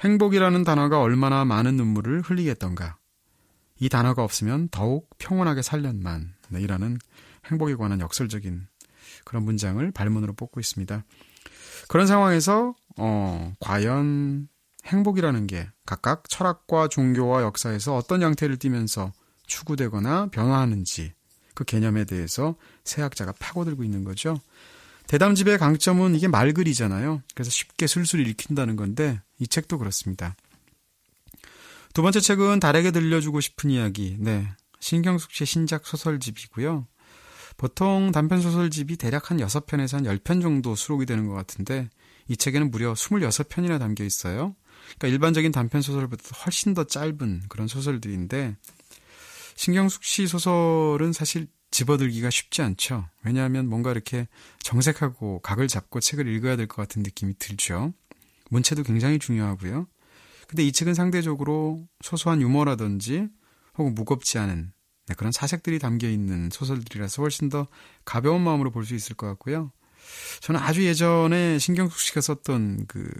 행복이라는 0.00 0.62
단어가 0.62 1.00
얼마나 1.00 1.44
많은 1.44 1.76
눈물을 1.76 2.20
흘리게 2.20 2.50
했던가. 2.50 2.96
이 3.80 3.88
단어가 3.88 4.22
없으면 4.22 4.68
더욱 4.68 5.10
평온하게 5.18 5.62
살련만. 5.62 6.34
네, 6.50 6.60
이라는 6.60 6.98
행복에 7.46 7.74
관한 7.76 8.00
역설적인 8.00 8.66
그런 9.24 9.44
문장을 9.44 9.90
발문으로 9.92 10.32
뽑고 10.34 10.60
있습니다. 10.60 11.04
그런 11.88 12.06
상황에서 12.06 12.74
어, 12.96 13.52
과연 13.60 14.48
행복이라는 14.86 15.46
게 15.46 15.68
각각 15.86 16.28
철학과 16.28 16.88
종교와 16.88 17.42
역사에서 17.42 17.96
어떤 17.96 18.22
양태를 18.22 18.58
띠면서 18.58 19.12
추구되거나 19.46 20.28
변화하는지 20.30 21.12
그 21.54 21.64
개념에 21.64 22.04
대해서 22.04 22.56
세학자가 22.84 23.32
파고들고 23.38 23.84
있는 23.84 24.04
거죠. 24.04 24.40
대담집의 25.06 25.58
강점은 25.58 26.14
이게 26.14 26.28
말글이잖아요. 26.28 27.22
그래서 27.34 27.50
쉽게 27.50 27.86
술술 27.86 28.26
읽힌다는 28.26 28.76
건데 28.76 29.20
이 29.38 29.46
책도 29.46 29.78
그렇습니다. 29.78 30.34
두 31.92 32.02
번째 32.02 32.20
책은 32.20 32.60
달에게 32.60 32.90
들려주고 32.90 33.40
싶은 33.40 33.70
이야기. 33.70 34.16
네. 34.18 34.48
신경숙 34.80 35.30
씨의 35.30 35.46
신작 35.46 35.86
소설집이고요. 35.86 36.86
보통 37.56 38.10
단편 38.12 38.40
소설집이 38.40 38.96
대략 38.96 39.30
한 39.30 39.38
6편에서 39.38 39.94
한 39.94 40.04
10편 40.04 40.42
정도 40.42 40.74
수록이 40.74 41.06
되는 41.06 41.26
것 41.26 41.34
같은데 41.34 41.88
이 42.28 42.36
책에는 42.36 42.70
무려 42.70 42.92
26편이나 42.94 43.78
담겨 43.78 44.04
있어요. 44.04 44.56
그러니까 44.98 45.08
일반적인 45.08 45.52
단편 45.52 45.82
소설보다 45.82 46.22
훨씬 46.44 46.74
더 46.74 46.84
짧은 46.84 47.44
그런 47.48 47.68
소설들인데 47.68 48.56
신경숙 49.56 50.04
씨 50.04 50.26
소설은 50.26 51.12
사실 51.12 51.46
집어들기가 51.70 52.30
쉽지 52.30 52.62
않죠. 52.62 53.06
왜냐하면 53.24 53.68
뭔가 53.68 53.90
이렇게 53.90 54.28
정색하고 54.62 55.40
각을 55.40 55.68
잡고 55.68 56.00
책을 56.00 56.28
읽어야 56.28 56.56
될 56.56 56.66
것 56.66 56.76
같은 56.76 57.02
느낌이 57.02 57.34
들죠. 57.38 57.92
문체도 58.50 58.82
굉장히 58.84 59.18
중요하고요. 59.18 59.86
근데 60.46 60.62
이 60.62 60.70
책은 60.72 60.94
상대적으로 60.94 61.86
소소한 62.02 62.40
유머라든지 62.42 63.28
혹은 63.76 63.94
무겁지 63.94 64.38
않은 64.38 64.72
네, 65.06 65.14
그런 65.14 65.32
사색들이 65.32 65.78
담겨 65.78 66.08
있는 66.08 66.48
소설들이라서 66.50 67.22
훨씬 67.22 67.48
더 67.48 67.66
가벼운 68.04 68.42
마음으로 68.42 68.70
볼 68.70 68.84
수 68.84 68.94
있을 68.94 69.16
것 69.16 69.26
같고요. 69.28 69.70
저는 70.40 70.60
아주 70.60 70.84
예전에 70.84 71.58
신경숙 71.58 71.98
씨가 71.98 72.20
썼던 72.20 72.86
그 72.86 73.10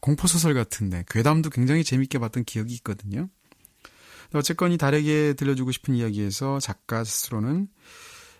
공포소설 0.00 0.54
같은데 0.54 1.04
괴담도 1.08 1.50
굉장히 1.50 1.84
재밌게 1.84 2.18
봤던 2.18 2.44
기억이 2.44 2.74
있거든요. 2.74 3.28
어쨌건 4.34 4.72
이 4.72 4.78
달에게 4.78 5.34
들려주고 5.34 5.70
싶은 5.72 5.94
이야기에서 5.94 6.58
작가 6.58 7.04
스스로는 7.04 7.68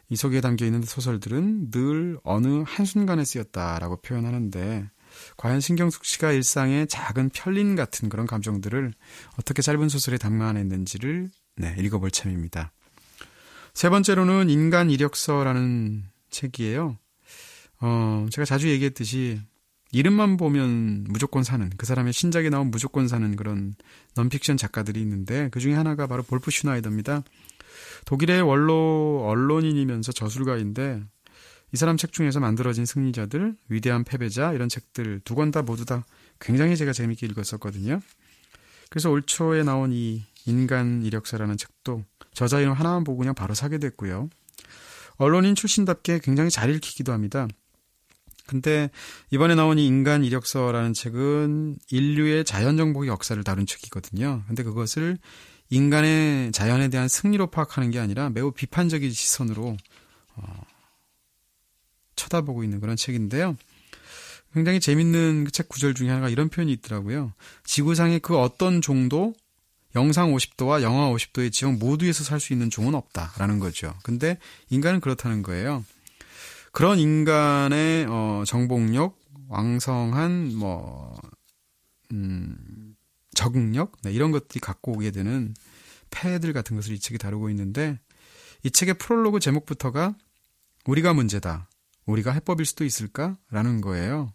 이 0.08 0.16
속에 0.16 0.40
담겨 0.40 0.64
있는 0.64 0.82
소설들은 0.82 1.70
늘 1.70 2.18
어느 2.22 2.64
한순간에 2.66 3.24
쓰였다라고 3.24 4.00
표현하는데 4.02 4.90
과연 5.36 5.60
신경숙 5.60 6.04
씨가 6.04 6.32
일상의 6.32 6.86
작은 6.88 7.30
편린 7.30 7.76
같은 7.76 8.08
그런 8.08 8.26
감정들을 8.26 8.92
어떻게 9.38 9.62
짧은 9.62 9.88
소설에 9.88 10.18
담아냈는지를 10.18 11.30
네, 11.56 11.74
읽어볼 11.78 12.10
참입니다. 12.10 12.72
세 13.72 13.88
번째로는 13.90 14.50
인간 14.50 14.90
이력서라는 14.90 16.04
책이에요. 16.30 16.98
어, 17.80 18.26
제가 18.30 18.44
자주 18.44 18.68
얘기했듯이 18.70 19.40
이름만 19.92 20.36
보면 20.36 21.04
무조건 21.08 21.42
사는 21.44 21.70
그 21.76 21.86
사람의 21.86 22.12
신작에 22.12 22.50
나온 22.50 22.70
무조건 22.70 23.08
사는 23.08 23.36
그런 23.36 23.74
넌픽션 24.16 24.56
작가들이 24.56 25.00
있는데 25.00 25.48
그 25.50 25.60
중에 25.60 25.74
하나가 25.74 26.06
바로 26.06 26.22
볼프 26.22 26.50
슈나이더입니다. 26.50 27.22
독일의 28.06 28.42
원로 28.42 29.24
언론인이면서 29.26 30.12
저술가인데 30.12 31.02
이 31.72 31.76
사람 31.76 31.96
책 31.96 32.12
중에서 32.12 32.40
만들어진 32.40 32.86
승리자들, 32.86 33.56
위대한 33.68 34.04
패배자 34.04 34.52
이런 34.52 34.68
책들 34.68 35.20
두 35.24 35.34
권 35.34 35.50
다 35.50 35.62
모두 35.62 35.84
다 35.84 36.04
굉장히 36.40 36.76
제가 36.76 36.92
재밌게 36.92 37.26
읽었었거든요. 37.26 38.00
그래서 38.88 39.10
올 39.10 39.22
초에 39.22 39.62
나온 39.62 39.92
이 39.92 40.24
인간 40.46 41.02
이력서라는 41.02 41.56
책도 41.56 42.04
저자 42.32 42.60
이름 42.60 42.72
하나만 42.72 43.04
보고 43.04 43.18
그냥 43.18 43.34
바로 43.34 43.54
사게 43.54 43.78
됐고요. 43.78 44.28
언론인 45.16 45.54
출신답게 45.54 46.20
굉장히 46.22 46.50
잘 46.50 46.74
읽히기도 46.74 47.12
합니다. 47.12 47.48
근데 48.46 48.90
이번에 49.30 49.54
나온 49.54 49.78
이 49.78 49.86
인간 49.86 50.24
이력서라는 50.24 50.92
책은 50.92 51.78
인류의 51.90 52.44
자연 52.44 52.76
정복의 52.76 53.08
역사를 53.08 53.42
다룬 53.42 53.66
책이거든요. 53.66 54.44
근데 54.46 54.62
그것을 54.62 55.18
인간의 55.68 56.52
자연에 56.52 56.88
대한 56.88 57.08
승리로 57.08 57.48
파악하는 57.50 57.90
게 57.90 57.98
아니라 57.98 58.30
매우 58.30 58.52
비판적인 58.52 59.10
시선으로 59.10 59.76
어, 60.36 60.62
쳐다보고 62.14 62.62
있는 62.62 62.80
그런 62.80 62.96
책인데요. 62.96 63.56
굉장히 64.54 64.80
재밌는 64.80 65.44
그 65.44 65.50
책 65.50 65.68
구절 65.68 65.94
중에 65.94 66.08
하나가 66.08 66.28
이런 66.28 66.48
표현이 66.48 66.72
있더라고요. 66.72 67.32
지구상의 67.64 68.20
그 68.20 68.38
어떤 68.38 68.80
종도 68.80 69.34
영상 69.96 70.32
50도와 70.32 70.82
영하 70.82 71.10
50도의 71.10 71.50
지역 71.50 71.78
모두에서 71.78 72.22
살 72.22 72.38
수 72.38 72.52
있는 72.52 72.70
종은 72.70 72.94
없다라는 72.94 73.58
거죠. 73.58 73.94
근데 74.02 74.38
인간은 74.68 75.00
그렇다는 75.00 75.42
거예요. 75.42 75.84
그런 76.70 76.98
인간의 76.98 78.06
어, 78.08 78.44
정복력, 78.46 79.18
왕성한 79.48 80.54
뭐 80.54 81.18
음, 82.12 82.94
적응력 83.34 83.92
네, 84.02 84.12
이런 84.12 84.30
것들이 84.32 84.60
갖고 84.60 84.92
오게 84.92 85.10
되는 85.10 85.54
폐들 86.10 86.52
같은 86.52 86.76
것을 86.76 86.92
이 86.92 86.98
책이 86.98 87.16
다루고 87.18 87.48
있는데 87.50 87.98
이 88.62 88.70
책의 88.70 88.94
프롤로그 88.98 89.40
제목부터가 89.40 90.14
우리가 90.84 91.14
문제다. 91.14 91.68
우리가 92.04 92.32
해법일 92.32 92.66
수도 92.66 92.84
있을까라는 92.84 93.80
거예요. 93.80 94.32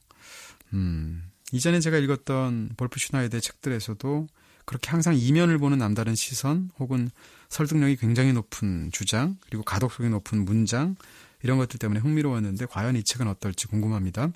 음, 0.74 1.24
이전에 1.52 1.80
제가 1.80 1.98
읽었던 1.98 2.72
볼프 2.78 3.00
슈나이더의 2.99 3.41
책들에서도 3.42 4.28
그렇게 4.66 4.90
항상 4.90 5.16
이면을 5.16 5.58
보는 5.58 5.78
남다른 5.78 6.16
시선 6.16 6.70
혹은 6.80 7.10
설득력이 7.50 7.98
굉장히 7.98 8.34
높은 8.34 8.90
주장 8.92 9.38
그리고 9.46 9.64
가독성이 9.64 10.10
높은 10.10 10.46
문장 10.46 10.96
이런 11.44 11.58
것들 11.58 11.80
때문에 11.80 12.00
흥미로웠는데 12.00 12.68
과연 12.68 12.96
이 12.96 13.04
책은 13.04 13.28
어떨지 13.28 13.68
궁금합니다. 13.68 14.32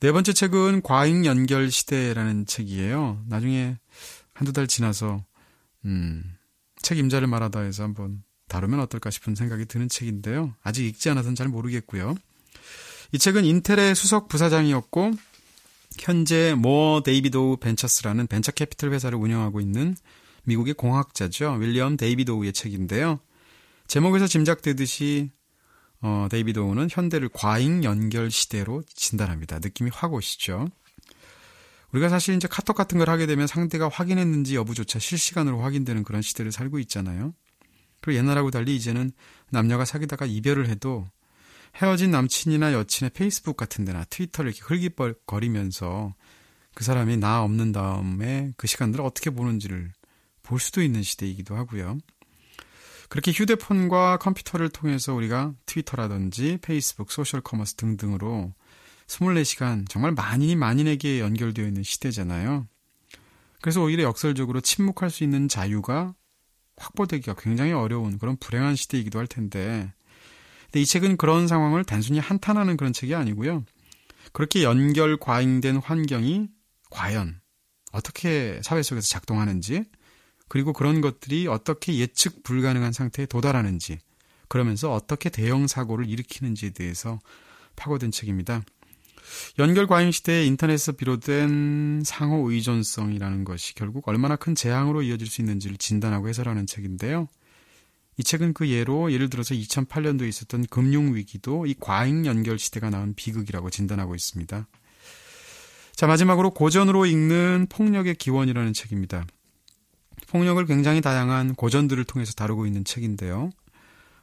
네 0.00 0.12
번째 0.12 0.32
책은 0.32 0.82
과잉 0.82 1.24
연결 1.24 1.70
시대라는 1.70 2.46
책이에요. 2.46 3.22
나중에 3.26 3.78
한두 4.34 4.52
달 4.52 4.66
지나서 4.66 5.24
음, 5.84 6.36
책 6.82 6.98
임자를 6.98 7.26
말하다에서 7.26 7.84
한번 7.84 8.22
다루면 8.48 8.80
어떨까 8.80 9.10
싶은 9.10 9.34
생각이 9.34 9.64
드는 9.66 9.88
책인데요. 9.88 10.54
아직 10.62 10.84
읽지 10.86 11.08
않아서는 11.10 11.34
잘 11.34 11.48
모르겠고요. 11.48 12.14
이 13.12 13.18
책은 13.18 13.44
인텔의 13.44 13.94
수석 13.94 14.28
부사장이었고 14.28 15.12
현재 15.98 16.54
모어 16.54 17.02
데이비도우 17.02 17.58
벤처스라는 17.58 18.26
벤처 18.26 18.52
캐피털 18.52 18.92
회사를 18.92 19.18
운영하고 19.18 19.60
있는 19.60 19.96
미국의 20.44 20.74
공학자죠. 20.74 21.52
윌리엄 21.54 21.96
데이비도우의 21.96 22.52
책인데요. 22.52 23.20
제목에서 23.86 24.26
짐작되듯이 24.26 25.30
어, 26.00 26.28
데이비도우는 26.30 26.88
현대를 26.90 27.30
과잉 27.32 27.82
연결 27.84 28.30
시대로 28.30 28.82
진단합니다. 28.94 29.60
느낌이 29.60 29.90
확 29.92 30.12
오시죠. 30.12 30.68
우리가 31.92 32.08
사실 32.08 32.34
이제 32.34 32.48
카톡 32.48 32.74
같은 32.74 32.98
걸 32.98 33.08
하게 33.08 33.26
되면 33.26 33.46
상대가 33.46 33.88
확인했는지 33.88 34.56
여부조차 34.56 34.98
실시간으로 34.98 35.60
확인되는 35.60 36.02
그런 36.02 36.22
시대를 36.22 36.52
살고 36.52 36.78
있잖아요. 36.80 37.32
그리고 38.00 38.18
옛날하고 38.18 38.50
달리 38.50 38.76
이제는 38.76 39.12
남녀가 39.50 39.84
사귀다가 39.84 40.26
이별을 40.26 40.68
해도 40.68 41.06
헤어진 41.74 42.12
남친이나 42.12 42.72
여친의 42.72 43.10
페이스북 43.10 43.56
같은 43.56 43.84
데나 43.84 44.04
트위터를 44.04 44.52
이렇게 44.52 44.64
흘깃거리면서 44.64 46.14
그 46.74 46.84
사람이 46.84 47.16
나 47.16 47.42
없는 47.42 47.72
다음에 47.72 48.52
그 48.56 48.66
시간들을 48.66 49.04
어떻게 49.04 49.30
보는지를 49.30 49.92
볼 50.42 50.60
수도 50.60 50.82
있는 50.82 51.02
시대이기도 51.02 51.56
하고요. 51.56 51.98
그렇게 53.08 53.32
휴대폰과 53.32 54.18
컴퓨터를 54.18 54.68
통해서 54.68 55.14
우리가 55.14 55.54
트위터라든지 55.66 56.58
페이스북, 56.62 57.10
소셜 57.10 57.40
커머스 57.40 57.74
등등으로 57.74 58.52
24시간 59.06 59.88
정말 59.88 60.12
만인이 60.12 60.56
만인에게 60.56 61.20
연결되어 61.20 61.66
있는 61.66 61.82
시대잖아요. 61.82 62.66
그래서 63.60 63.82
오히려 63.82 64.04
역설적으로 64.04 64.60
침묵할 64.60 65.10
수 65.10 65.24
있는 65.24 65.48
자유가 65.48 66.14
확보되기가 66.76 67.34
굉장히 67.34 67.72
어려운 67.72 68.18
그런 68.18 68.36
불행한 68.36 68.76
시대이기도 68.76 69.18
할 69.18 69.26
텐데 69.26 69.92
근데 70.74 70.82
이 70.82 70.86
책은 70.86 71.18
그런 71.18 71.46
상황을 71.46 71.84
단순히 71.84 72.18
한탄하는 72.18 72.76
그런 72.76 72.92
책이 72.92 73.14
아니고요. 73.14 73.64
그렇게 74.32 74.64
연결 74.64 75.16
과잉된 75.18 75.76
환경이 75.76 76.48
과연 76.90 77.40
어떻게 77.92 78.60
사회 78.64 78.82
속에서 78.82 79.06
작동하는지, 79.06 79.84
그리고 80.48 80.72
그런 80.72 81.00
것들이 81.00 81.46
어떻게 81.46 81.94
예측 81.98 82.42
불가능한 82.42 82.92
상태에 82.92 83.24
도달하는지, 83.26 84.00
그러면서 84.48 84.92
어떻게 84.92 85.30
대형 85.30 85.68
사고를 85.68 86.08
일으키는지에 86.08 86.70
대해서 86.70 87.20
파고든 87.76 88.10
책입니다. 88.10 88.64
연결 89.60 89.86
과잉 89.86 90.10
시대에 90.10 90.44
인터넷에서 90.44 90.90
비롯된 90.90 92.02
상호 92.04 92.50
의존성이라는 92.50 93.44
것이 93.44 93.76
결국 93.76 94.08
얼마나 94.08 94.34
큰 94.34 94.56
재앙으로 94.56 95.02
이어질 95.02 95.28
수 95.28 95.40
있는지를 95.40 95.76
진단하고 95.76 96.28
해설하는 96.28 96.66
책인데요. 96.66 97.28
이 98.16 98.24
책은 98.24 98.54
그 98.54 98.68
예로 98.68 99.12
예를 99.12 99.28
들어서 99.28 99.54
2008년도에 99.54 100.28
있었던 100.28 100.66
금융위기도 100.66 101.66
이 101.66 101.74
과잉 101.78 102.26
연결 102.26 102.58
시대가 102.58 102.90
낳은 102.90 103.14
비극이라고 103.14 103.70
진단하고 103.70 104.14
있습니다. 104.14 104.68
자, 105.94 106.06
마지막으로 106.06 106.50
고전으로 106.50 107.06
읽는 107.06 107.66
폭력의 107.68 108.16
기원이라는 108.16 108.72
책입니다. 108.72 109.26
폭력을 110.28 110.64
굉장히 110.66 111.00
다양한 111.00 111.54
고전들을 111.54 112.02
통해서 112.04 112.32
다루고 112.32 112.66
있는 112.66 112.84
책인데요. 112.84 113.50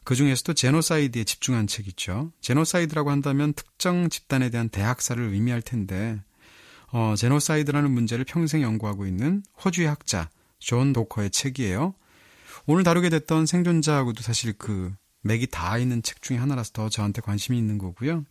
그 0.03 0.15
중에서도 0.15 0.53
제노사이드에 0.53 1.23
집중한 1.23 1.68
책이죠. 1.68 2.31
제노사이드라고 2.41 3.11
한다면 3.11 3.53
특정 3.53 4.09
집단에 4.09 4.49
대한 4.49 4.68
대학살을 4.69 5.31
의미할 5.31 5.61
텐데, 5.61 6.22
어, 6.91 7.13
제노사이드라는 7.15 7.91
문제를 7.91 8.26
평생 8.26 8.61
연구하고 8.61 9.05
있는 9.05 9.43
호주의 9.63 9.88
학자 9.88 10.30
존 10.59 10.91
도커의 10.91 11.30
책이에요. 11.30 11.93
오늘 12.65 12.83
다루게 12.83 13.09
됐던 13.09 13.45
생존자하고도 13.45 14.21
사실 14.21 14.53
그 14.53 14.93
맥이 15.21 15.47
닿아 15.47 15.77
있는 15.77 16.01
책 16.03 16.21
중에 16.21 16.38
하나라서 16.38 16.71
더 16.73 16.89
저한테 16.89 17.21
관심이 17.21 17.57
있는 17.57 17.77
거고요. 17.77 18.25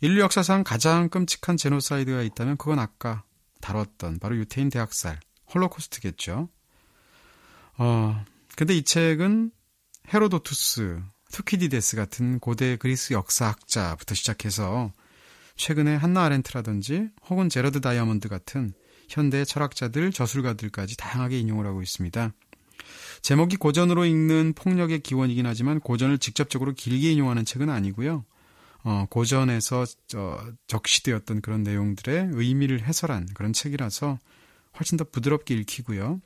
인류 0.00 0.20
역사상 0.20 0.64
가장 0.64 1.08
끔찍한 1.08 1.56
제노사이드가 1.56 2.22
있다면 2.22 2.56
그건 2.56 2.78
아까 2.78 3.24
다뤘던 3.60 4.18
바로 4.18 4.36
유태인 4.36 4.68
대학살, 4.68 5.18
홀로코스트겠죠. 5.54 6.48
어, 7.78 8.24
근데 8.56 8.76
이 8.76 8.82
책은 8.82 9.50
헤로도투스, 10.12 11.00
투키디데스 11.32 11.96
같은 11.96 12.38
고대 12.38 12.76
그리스 12.76 13.12
역사학자부터 13.14 14.14
시작해서 14.14 14.92
최근에 15.56 15.96
한나 15.96 16.24
아렌트라든지 16.24 17.08
혹은 17.28 17.48
제러드 17.48 17.80
다이아몬드 17.80 18.28
같은 18.28 18.74
현대 19.08 19.44
철학자들, 19.44 20.12
저술가들까지 20.12 20.96
다양하게 20.96 21.38
인용을 21.38 21.66
하고 21.66 21.82
있습니다. 21.82 22.32
제목이 23.24 23.56
고전으로 23.56 24.04
읽는 24.04 24.52
폭력의 24.52 25.00
기원이긴 25.00 25.46
하지만 25.46 25.80
고전을 25.80 26.18
직접적으로 26.18 26.74
길게 26.74 27.10
인용하는 27.10 27.46
책은 27.46 27.70
아니고요. 27.70 28.22
어, 28.82 29.06
고전에서 29.08 29.86
어, 30.16 30.38
적시되었던 30.66 31.40
그런 31.40 31.62
내용들의 31.62 32.28
의미를 32.32 32.82
해설한 32.82 33.28
그런 33.32 33.54
책이라서 33.54 34.18
훨씬 34.78 34.98
더 34.98 35.04
부드럽게 35.04 35.54
읽히고요. 35.54 36.20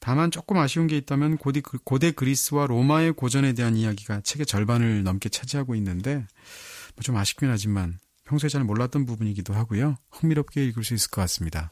다만 0.00 0.32
조금 0.32 0.56
아쉬운 0.56 0.88
게 0.88 0.96
있다면 0.96 1.36
고대, 1.36 1.60
고대 1.60 2.10
그리스와 2.10 2.66
로마의 2.66 3.12
고전에 3.12 3.52
대한 3.52 3.76
이야기가 3.76 4.22
책의 4.22 4.46
절반을 4.46 5.04
넘게 5.04 5.28
차지하고 5.28 5.76
있는데 5.76 6.26
뭐좀 6.96 7.16
아쉽긴 7.16 7.50
하지만 7.50 8.00
평소에 8.24 8.48
잘 8.48 8.64
몰랐던 8.64 9.06
부분이기도 9.06 9.54
하고요. 9.54 9.94
흥미롭게 10.10 10.66
읽을 10.66 10.82
수 10.82 10.92
있을 10.94 11.08
것 11.10 11.20
같습니다. 11.20 11.70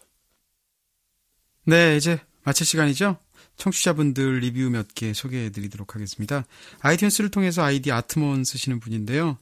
네, 1.65 1.97
이제 1.97 2.21
마칠 2.45 2.65
시간이죠? 2.65 3.19
청취자분들 3.59 4.39
리뷰 4.39 4.71
몇 4.71 4.89
개 4.95 5.13
소개해 5.13 5.51
드리도록 5.51 5.95
하겠습니다. 5.95 6.45
iTunes를 6.81 7.31
통해서 7.31 7.63
아이디 7.63 7.93
아트몬 7.93 8.45
쓰시는 8.45 8.81
분인데요. 8.81 9.37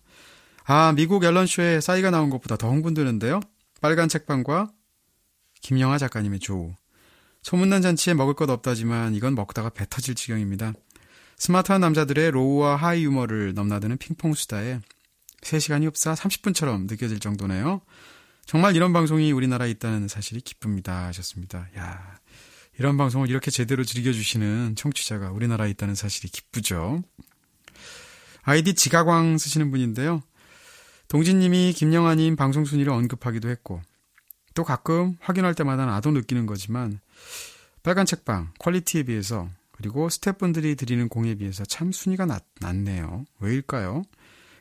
아, 0.65 0.93
미국 0.97 1.23
Ellen 1.23 1.52
Show에 1.52 1.81
싸이가 1.81 2.11
나온 2.11 2.29
것보다 2.31 2.57
더 2.57 2.69
흥분되는데요. 2.71 3.41
빨간 3.81 4.09
책방과 4.09 4.73
김영하 5.61 5.99
작가님의 5.99 6.41
조우. 6.41 6.75
소문난 7.43 7.83
잔치에 7.83 8.15
먹을 8.15 8.35
것 8.35 8.51
없다지만 8.51 9.15
이건 9.15 9.35
먹다가 9.37 9.69
배 9.71 9.87
터질 9.89 10.15
지경입니다. 10.17 10.73
스마트한 11.39 11.81
남자들의 11.81 12.33
low와 12.33 12.77
high 12.77 13.05
유머를 13.05 13.55
넘나드는 13.55 13.99
핑퐁 13.99 14.35
수다에 14.35 14.81
3시간이 15.43 15.87
없어 15.87 16.15
30분처럼 16.15 16.91
느껴질 16.91 17.21
정도네요. 17.21 17.83
정말 18.47 18.75
이런 18.75 18.93
방송이 18.93 19.31
우리나라에 19.33 19.71
있다는 19.71 20.09
사실이 20.09 20.41
기쁩니다. 20.41 21.07
하셨습니다. 21.07 21.69
야 21.77 22.19
이런 22.79 22.97
방송을 22.97 23.31
이렇게 23.31 23.51
제대로 23.51 23.85
즐겨주시는 23.85 24.75
청취자가 24.77 25.31
우리나라에 25.31 25.71
있다는 25.71 25.95
사실이 25.95 26.29
기쁘죠. 26.29 27.03
아이디 28.43 28.75
지가광 28.75 29.39
쓰시는 29.39 29.71
분인데요. 29.71 30.23
동진님이 31.09 31.73
김영하님 31.73 32.37
방송 32.37 32.65
순위를 32.65 32.93
언급하기도 32.93 33.49
했고, 33.49 33.81
또 34.55 34.65
가끔 34.65 35.17
확인할 35.21 35.55
때마다 35.55 35.87
나도 35.87 36.11
느끼는 36.11 36.47
거지만, 36.47 37.01
빨간 37.83 38.05
책방 38.07 38.53
quality에 38.59 39.05
비해서, 39.05 39.49
그리고 39.73 40.09
스태프분들이 40.09 40.75
드리는 40.75 41.09
공에 41.09 41.35
비해서 41.35 41.65
참 41.65 41.93
순위가 41.93 42.27
낮, 42.27 42.45
낮네요. 42.61 43.25
왜일까요? 43.41 44.03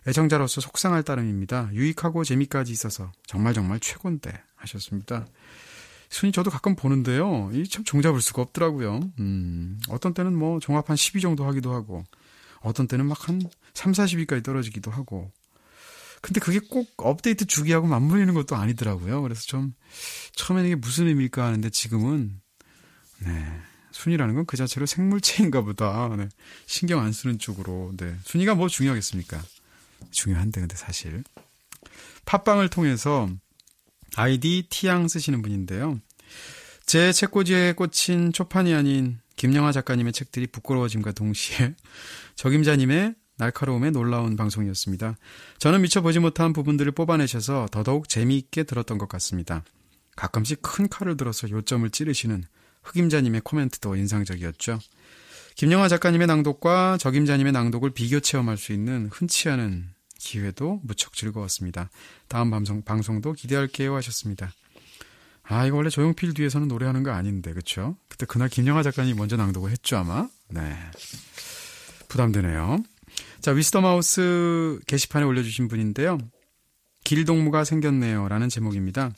애청자로서 0.08 0.62
속상할 0.62 1.04
따름입니다. 1.04 1.70
유익하고 1.74 2.24
재미까지 2.24 2.72
있어서 2.72 3.12
정말 3.26 3.54
정말 3.54 3.80
최고인데 3.80 4.32
하셨습니다. 4.56 5.26
순위 6.10 6.32
저도 6.32 6.50
가끔 6.52 6.76
보는데요. 6.76 7.50
이 7.54 7.68
참 7.68 7.84
종잡을 7.84 8.22
수가 8.22 8.42
없더라고요. 8.44 9.00
음, 9.20 9.80
어떤 9.90 10.14
때는 10.14 10.36
뭐 10.38 10.60
종합 10.60 10.90
한 10.90 10.96
10위 10.96 11.22
정도 11.22 11.46
하기도 11.46 11.74
하고, 11.74 12.04
어떤 12.62 12.88
때는 12.88 13.06
막 13.08 13.28
한 13.28 13.42
3, 13.74 13.92
40위까지 13.92 14.44
떨어지기도 14.44 14.92
하고. 14.92 15.32
근데 16.22 16.40
그게 16.40 16.60
꼭 16.60 16.88
업데이트 16.98 17.46
주기하고 17.46 17.86
맞물리는 17.88 18.34
것도 18.34 18.56
아니더라고요. 18.56 19.22
그래서 19.22 19.42
좀 19.44 19.74
처음에는 20.36 20.68
이게 20.72 20.76
무슨 20.76 21.08
의미일까 21.08 21.46
하는데 21.46 21.70
지금은 21.70 22.40
네. 23.20 23.60
순위라는 23.92 24.34
건 24.36 24.46
그 24.46 24.58
자체로 24.58 24.86
생물체인가 24.88 25.62
보다. 25.62 26.10
네. 26.18 26.28
신경 26.66 27.02
안 27.02 27.12
쓰는 27.12 27.38
쪽으로. 27.40 27.94
네. 27.98 28.16
순위가 28.24 28.56
뭐 28.56 28.68
중요하겠습니까? 28.68 29.42
중요한데, 30.12 30.62
근데 30.62 30.76
사실. 30.76 31.24
팟빵을 32.26 32.70
통해서 32.70 33.30
아이디 34.16 34.68
티양 34.70 35.08
쓰시는 35.08 35.42
분인데요. 35.42 36.00
제 36.86 37.12
책꽂이에 37.12 37.74
꽂힌 37.74 38.32
초판이 38.32 38.74
아닌 38.74 39.20
김영하 39.36 39.72
작가님의 39.72 40.14
책들이 40.14 40.48
부끄러워짐과 40.48 41.12
동시에 41.12 41.76
적임자님의 42.36 43.16
날카로움에 43.38 43.90
놀라운 43.90 44.36
방송이었습니다. 44.36 45.18
저는 45.60 45.82
미처 45.82 46.02
보지 46.02 46.20
못한 46.20 46.54
부분들을 46.54 46.92
뽑아내셔서 46.94 47.68
더더욱 47.72 48.08
재미있게 48.08 48.64
들었던 48.64 48.98
것 48.98 49.10
같습니다. 49.10 49.64
가끔씩 50.16 50.62
큰 50.62 50.88
칼을 50.88 51.18
들어서 51.18 51.50
요점을 51.50 51.90
찌르시는 51.90 52.46
흑임자님의 52.84 53.42
코멘트도 53.44 53.96
인상적이었죠. 53.96 54.80
김영하 55.56 55.88
작가님의 55.88 56.28
낭독과 56.28 56.98
적임자님의 57.00 57.52
낭독을 57.52 57.92
비교 57.92 58.20
체험할 58.20 58.58
수 58.58 58.72
있는 58.74 59.10
흔치 59.12 59.50
않은 59.50 59.95
기회도 60.26 60.82
무척 60.84 61.14
즐거웠습니다. 61.14 61.90
다음 62.28 62.50
방송, 62.50 62.82
방송도 62.82 63.34
기대할게요 63.34 63.96
하셨습니다. 63.96 64.52
아, 65.44 65.66
이거 65.68 65.78
원래 65.78 65.90
조용필 65.90 66.34
뒤에서는 66.34 66.68
노래하는 66.68 67.04
거 67.04 67.12
아닌데, 67.12 67.54
그쵸? 67.54 67.96
그때 68.10 68.26
그날 68.26 68.50
김영하 68.50 68.82
작가님이 68.82 69.16
먼저 69.16 69.38
낭독을 69.38 69.70
했죠, 69.70 69.98
아마? 69.98 70.28
네. 70.50 70.76
부담되네요. 72.10 72.84
자, 73.42 73.52
위스더마우스 73.52 74.80
게시판에 74.88 75.24
올려주신 75.24 75.68
분인데요. 75.68 76.18
길동무가 77.04 77.64
생겼네요. 77.64 78.28
라는 78.28 78.50
제목입니다. 78.50 79.12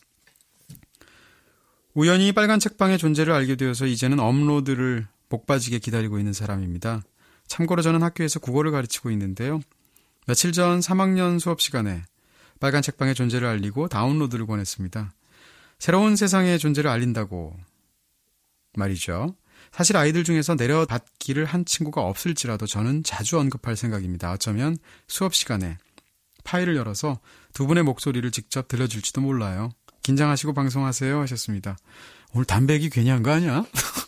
우연히 1.93 2.33
빨간 2.33 2.59
책방의 2.59 2.97
존재를 2.97 3.33
알게 3.33 3.55
되어서 3.55 3.85
이제는 3.85 4.19
업로드를 4.19 5.07
복 5.29 5.45
빠지게 5.45 5.79
기다리고 5.79 6.19
있는 6.19 6.33
사람입니다. 6.33 7.01
참고로 7.47 7.81
저는 7.81 8.03
학교에서 8.03 8.39
국어를 8.39 8.71
가르치고 8.71 9.09
있는데요. 9.11 9.61
며칠 10.27 10.51
전 10.51 10.79
3학년 10.79 11.39
수업 11.39 11.61
시간에 11.61 12.03
빨간 12.59 12.81
책방의 12.81 13.15
존재를 13.15 13.47
알리고 13.47 13.87
다운로드를 13.87 14.45
권했습니다. 14.45 15.13
새로운 15.79 16.15
세상의 16.15 16.59
존재를 16.59 16.89
알린다고 16.89 17.55
말이죠. 18.75 19.35
사실 19.71 19.95
아이들 19.97 20.23
중에서 20.23 20.55
내려받기를 20.55 21.45
한 21.45 21.65
친구가 21.65 22.01
없을지라도 22.01 22.65
저는 22.67 23.03
자주 23.03 23.39
언급할 23.39 23.75
생각입니다. 23.75 24.31
어쩌면 24.31 24.77
수업 25.07 25.33
시간에 25.33 25.77
파일을 26.43 26.75
열어서 26.75 27.19
두 27.53 27.67
분의 27.67 27.83
목소리를 27.83 28.29
직접 28.31 28.67
들려줄지도 28.67 29.21
몰라요. 29.21 29.69
긴장하시고 30.03 30.53
방송하세요 30.53 31.19
하셨습니다. 31.21 31.77
오늘 32.33 32.45
담배기 32.45 32.89
괜히 32.89 33.09
한 33.09 33.23
거 33.23 33.31
아니야? 33.31 33.65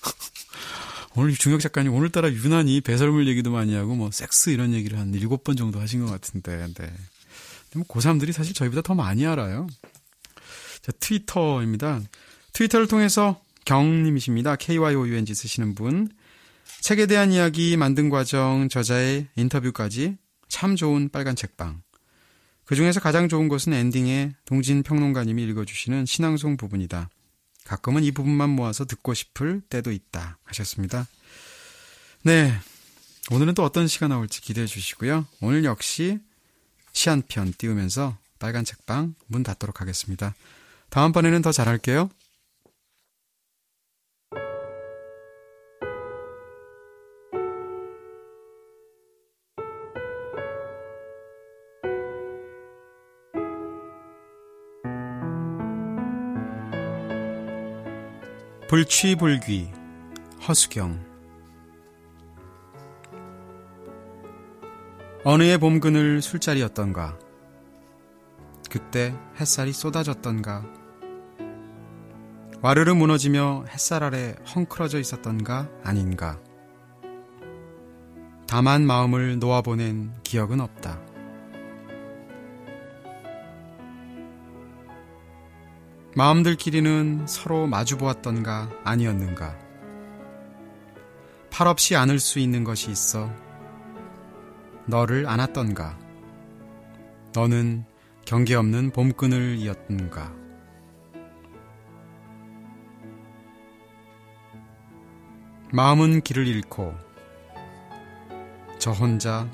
오늘 1.19 1.33
중혁 1.33 1.59
작가님 1.59 1.93
오늘따라 1.93 2.31
유난히 2.31 2.79
배설물 2.79 3.27
얘기도 3.27 3.51
많이 3.51 3.75
하고 3.75 3.93
뭐 3.93 4.09
섹스 4.09 4.51
이런 4.51 4.73
얘기를 4.73 4.97
한 4.97 5.13
일곱 5.13 5.43
번 5.43 5.57
정도 5.57 5.81
하신 5.81 6.05
것 6.05 6.09
같은데, 6.09 6.65
네. 6.75 6.93
뭐 7.75 7.83
고3들이 7.87 8.31
사실 8.31 8.53
저희보다 8.53 8.81
더 8.81 8.95
많이 8.95 9.25
알아요. 9.25 9.67
자, 10.81 10.93
트위터입니다. 10.97 11.99
트위터를 12.53 12.87
통해서 12.87 13.41
경님이십니다. 13.65 14.55
KYOUNG 14.55 15.33
쓰시는 15.33 15.75
분. 15.75 16.07
책에 16.79 17.05
대한 17.05 17.33
이야기, 17.33 17.75
만든 17.75 18.09
과정, 18.09 18.69
저자의 18.69 19.27
인터뷰까지 19.35 20.15
참 20.47 20.77
좋은 20.77 21.09
빨간 21.09 21.35
책방. 21.35 21.81
그 22.63 22.75
중에서 22.75 23.01
가장 23.01 23.27
좋은 23.27 23.49
것은 23.49 23.73
엔딩에 23.73 24.35
동진 24.45 24.83
평론가님이 24.83 25.43
읽어주시는 25.43 26.05
신앙송 26.05 26.55
부분이다. 26.55 27.09
가끔은 27.69 28.03
이 28.03 28.11
부분만 28.11 28.49
모아서 28.49 28.83
듣고 28.85 29.13
싶을 29.13 29.61
때도 29.69 29.91
있다. 29.91 30.39
하셨습니다. 30.43 31.07
네. 32.23 32.51
오늘은 33.29 33.53
또 33.53 33.63
어떤 33.63 33.87
시가 33.87 34.07
나올지 34.07 34.41
기대해 34.41 34.65
주시고요. 34.65 35.27
오늘 35.41 35.63
역시 35.63 36.17
시 36.93 37.09
한 37.09 37.21
편 37.27 37.53
띄우면서 37.55 38.17
빨간 38.39 38.65
책방 38.65 39.13
문 39.27 39.43
닫도록 39.43 39.81
하겠습니다. 39.81 40.33
다음번에는 40.89 41.43
더 41.43 41.51
잘할게요. 41.51 42.09
불취불귀 58.69 59.71
허수경. 60.47 61.03
어느 65.23 65.41
해 65.41 65.57
봄 65.57 65.79
그늘 65.79 66.21
술자리였던가? 66.21 67.17
그때 68.69 69.15
햇살이 69.39 69.73
쏟아졌던가? 69.73 70.63
와르르 72.61 72.93
무너지며 72.93 73.65
햇살 73.69 74.03
아래 74.03 74.35
헝클어져 74.55 74.99
있었던가? 74.99 75.67
아닌가? 75.83 76.39
다만 78.47 78.85
마음을 78.85 79.39
놓아보낸 79.39 80.13
기억은 80.21 80.61
없다. 80.61 81.08
마음들끼리는 86.19 87.27
서로 87.27 87.65
마주보았던가 87.65 88.69
아니었는가. 88.83 89.57
팔 91.49 91.65
없이 91.65 91.95
안을 91.95 92.19
수 92.19 92.39
있는 92.39 92.65
것이 92.65 92.91
있어 92.91 93.33
너를 94.85 95.29
안았던가. 95.29 95.97
너는 97.33 97.85
경계 98.25 98.55
없는 98.55 98.91
봄그늘이었던가. 98.91 100.35
마음은 105.71 106.19
길을 106.19 106.47
잃고 106.47 106.95
저 108.77 108.91
혼자 108.91 109.49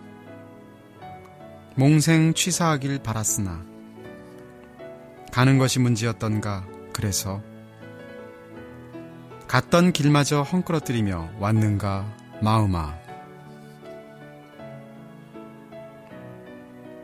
몽생 1.75 2.33
취사하길 2.33 3.03
바랐으나 3.03 3.74
가는 5.35 5.57
것이 5.57 5.79
문제였던가 5.79 6.65
그래서 6.93 7.43
갔던 9.49 9.91
길마저 9.91 10.43
헝클어뜨리며 10.43 11.31
왔는가 11.39 12.09
마음아 12.41 12.97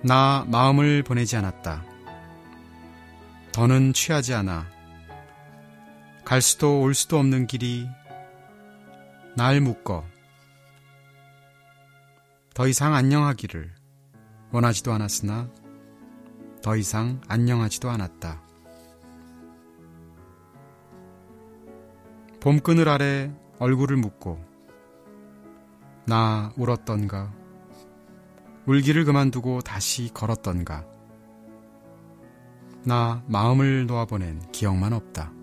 나 0.02 0.46
마음을 0.48 1.04
보내지 1.04 1.36
않았다. 1.36 1.84
더는 3.52 3.92
취하지 3.92 4.34
않아. 4.34 4.66
갈 6.24 6.42
수도 6.42 6.80
올 6.80 6.96
수도 6.96 7.20
없는 7.20 7.48
길이 7.48 7.86
날 9.36 9.60
묶어. 9.60 10.06
더 12.54 12.66
이상 12.66 12.96
안녕하기를 12.96 13.74
원하지도 14.54 14.94
않았으나 14.94 15.50
더 16.62 16.76
이상 16.76 17.20
안녕하지도 17.28 17.90
않았다. 17.90 18.40
봄그늘 22.40 22.88
아래 22.88 23.34
얼굴을 23.58 23.98
묻고 23.98 24.40
나 26.06 26.54
울었던가 26.58 27.34
울기를 28.68 29.06
그만두고 29.06 29.62
다시 29.62 30.12
걸었던가 30.14 30.86
나 32.84 33.24
마음을 33.28 33.88
놓아보낸 33.88 34.40
기억만 34.52 34.94
없다. 34.94 35.41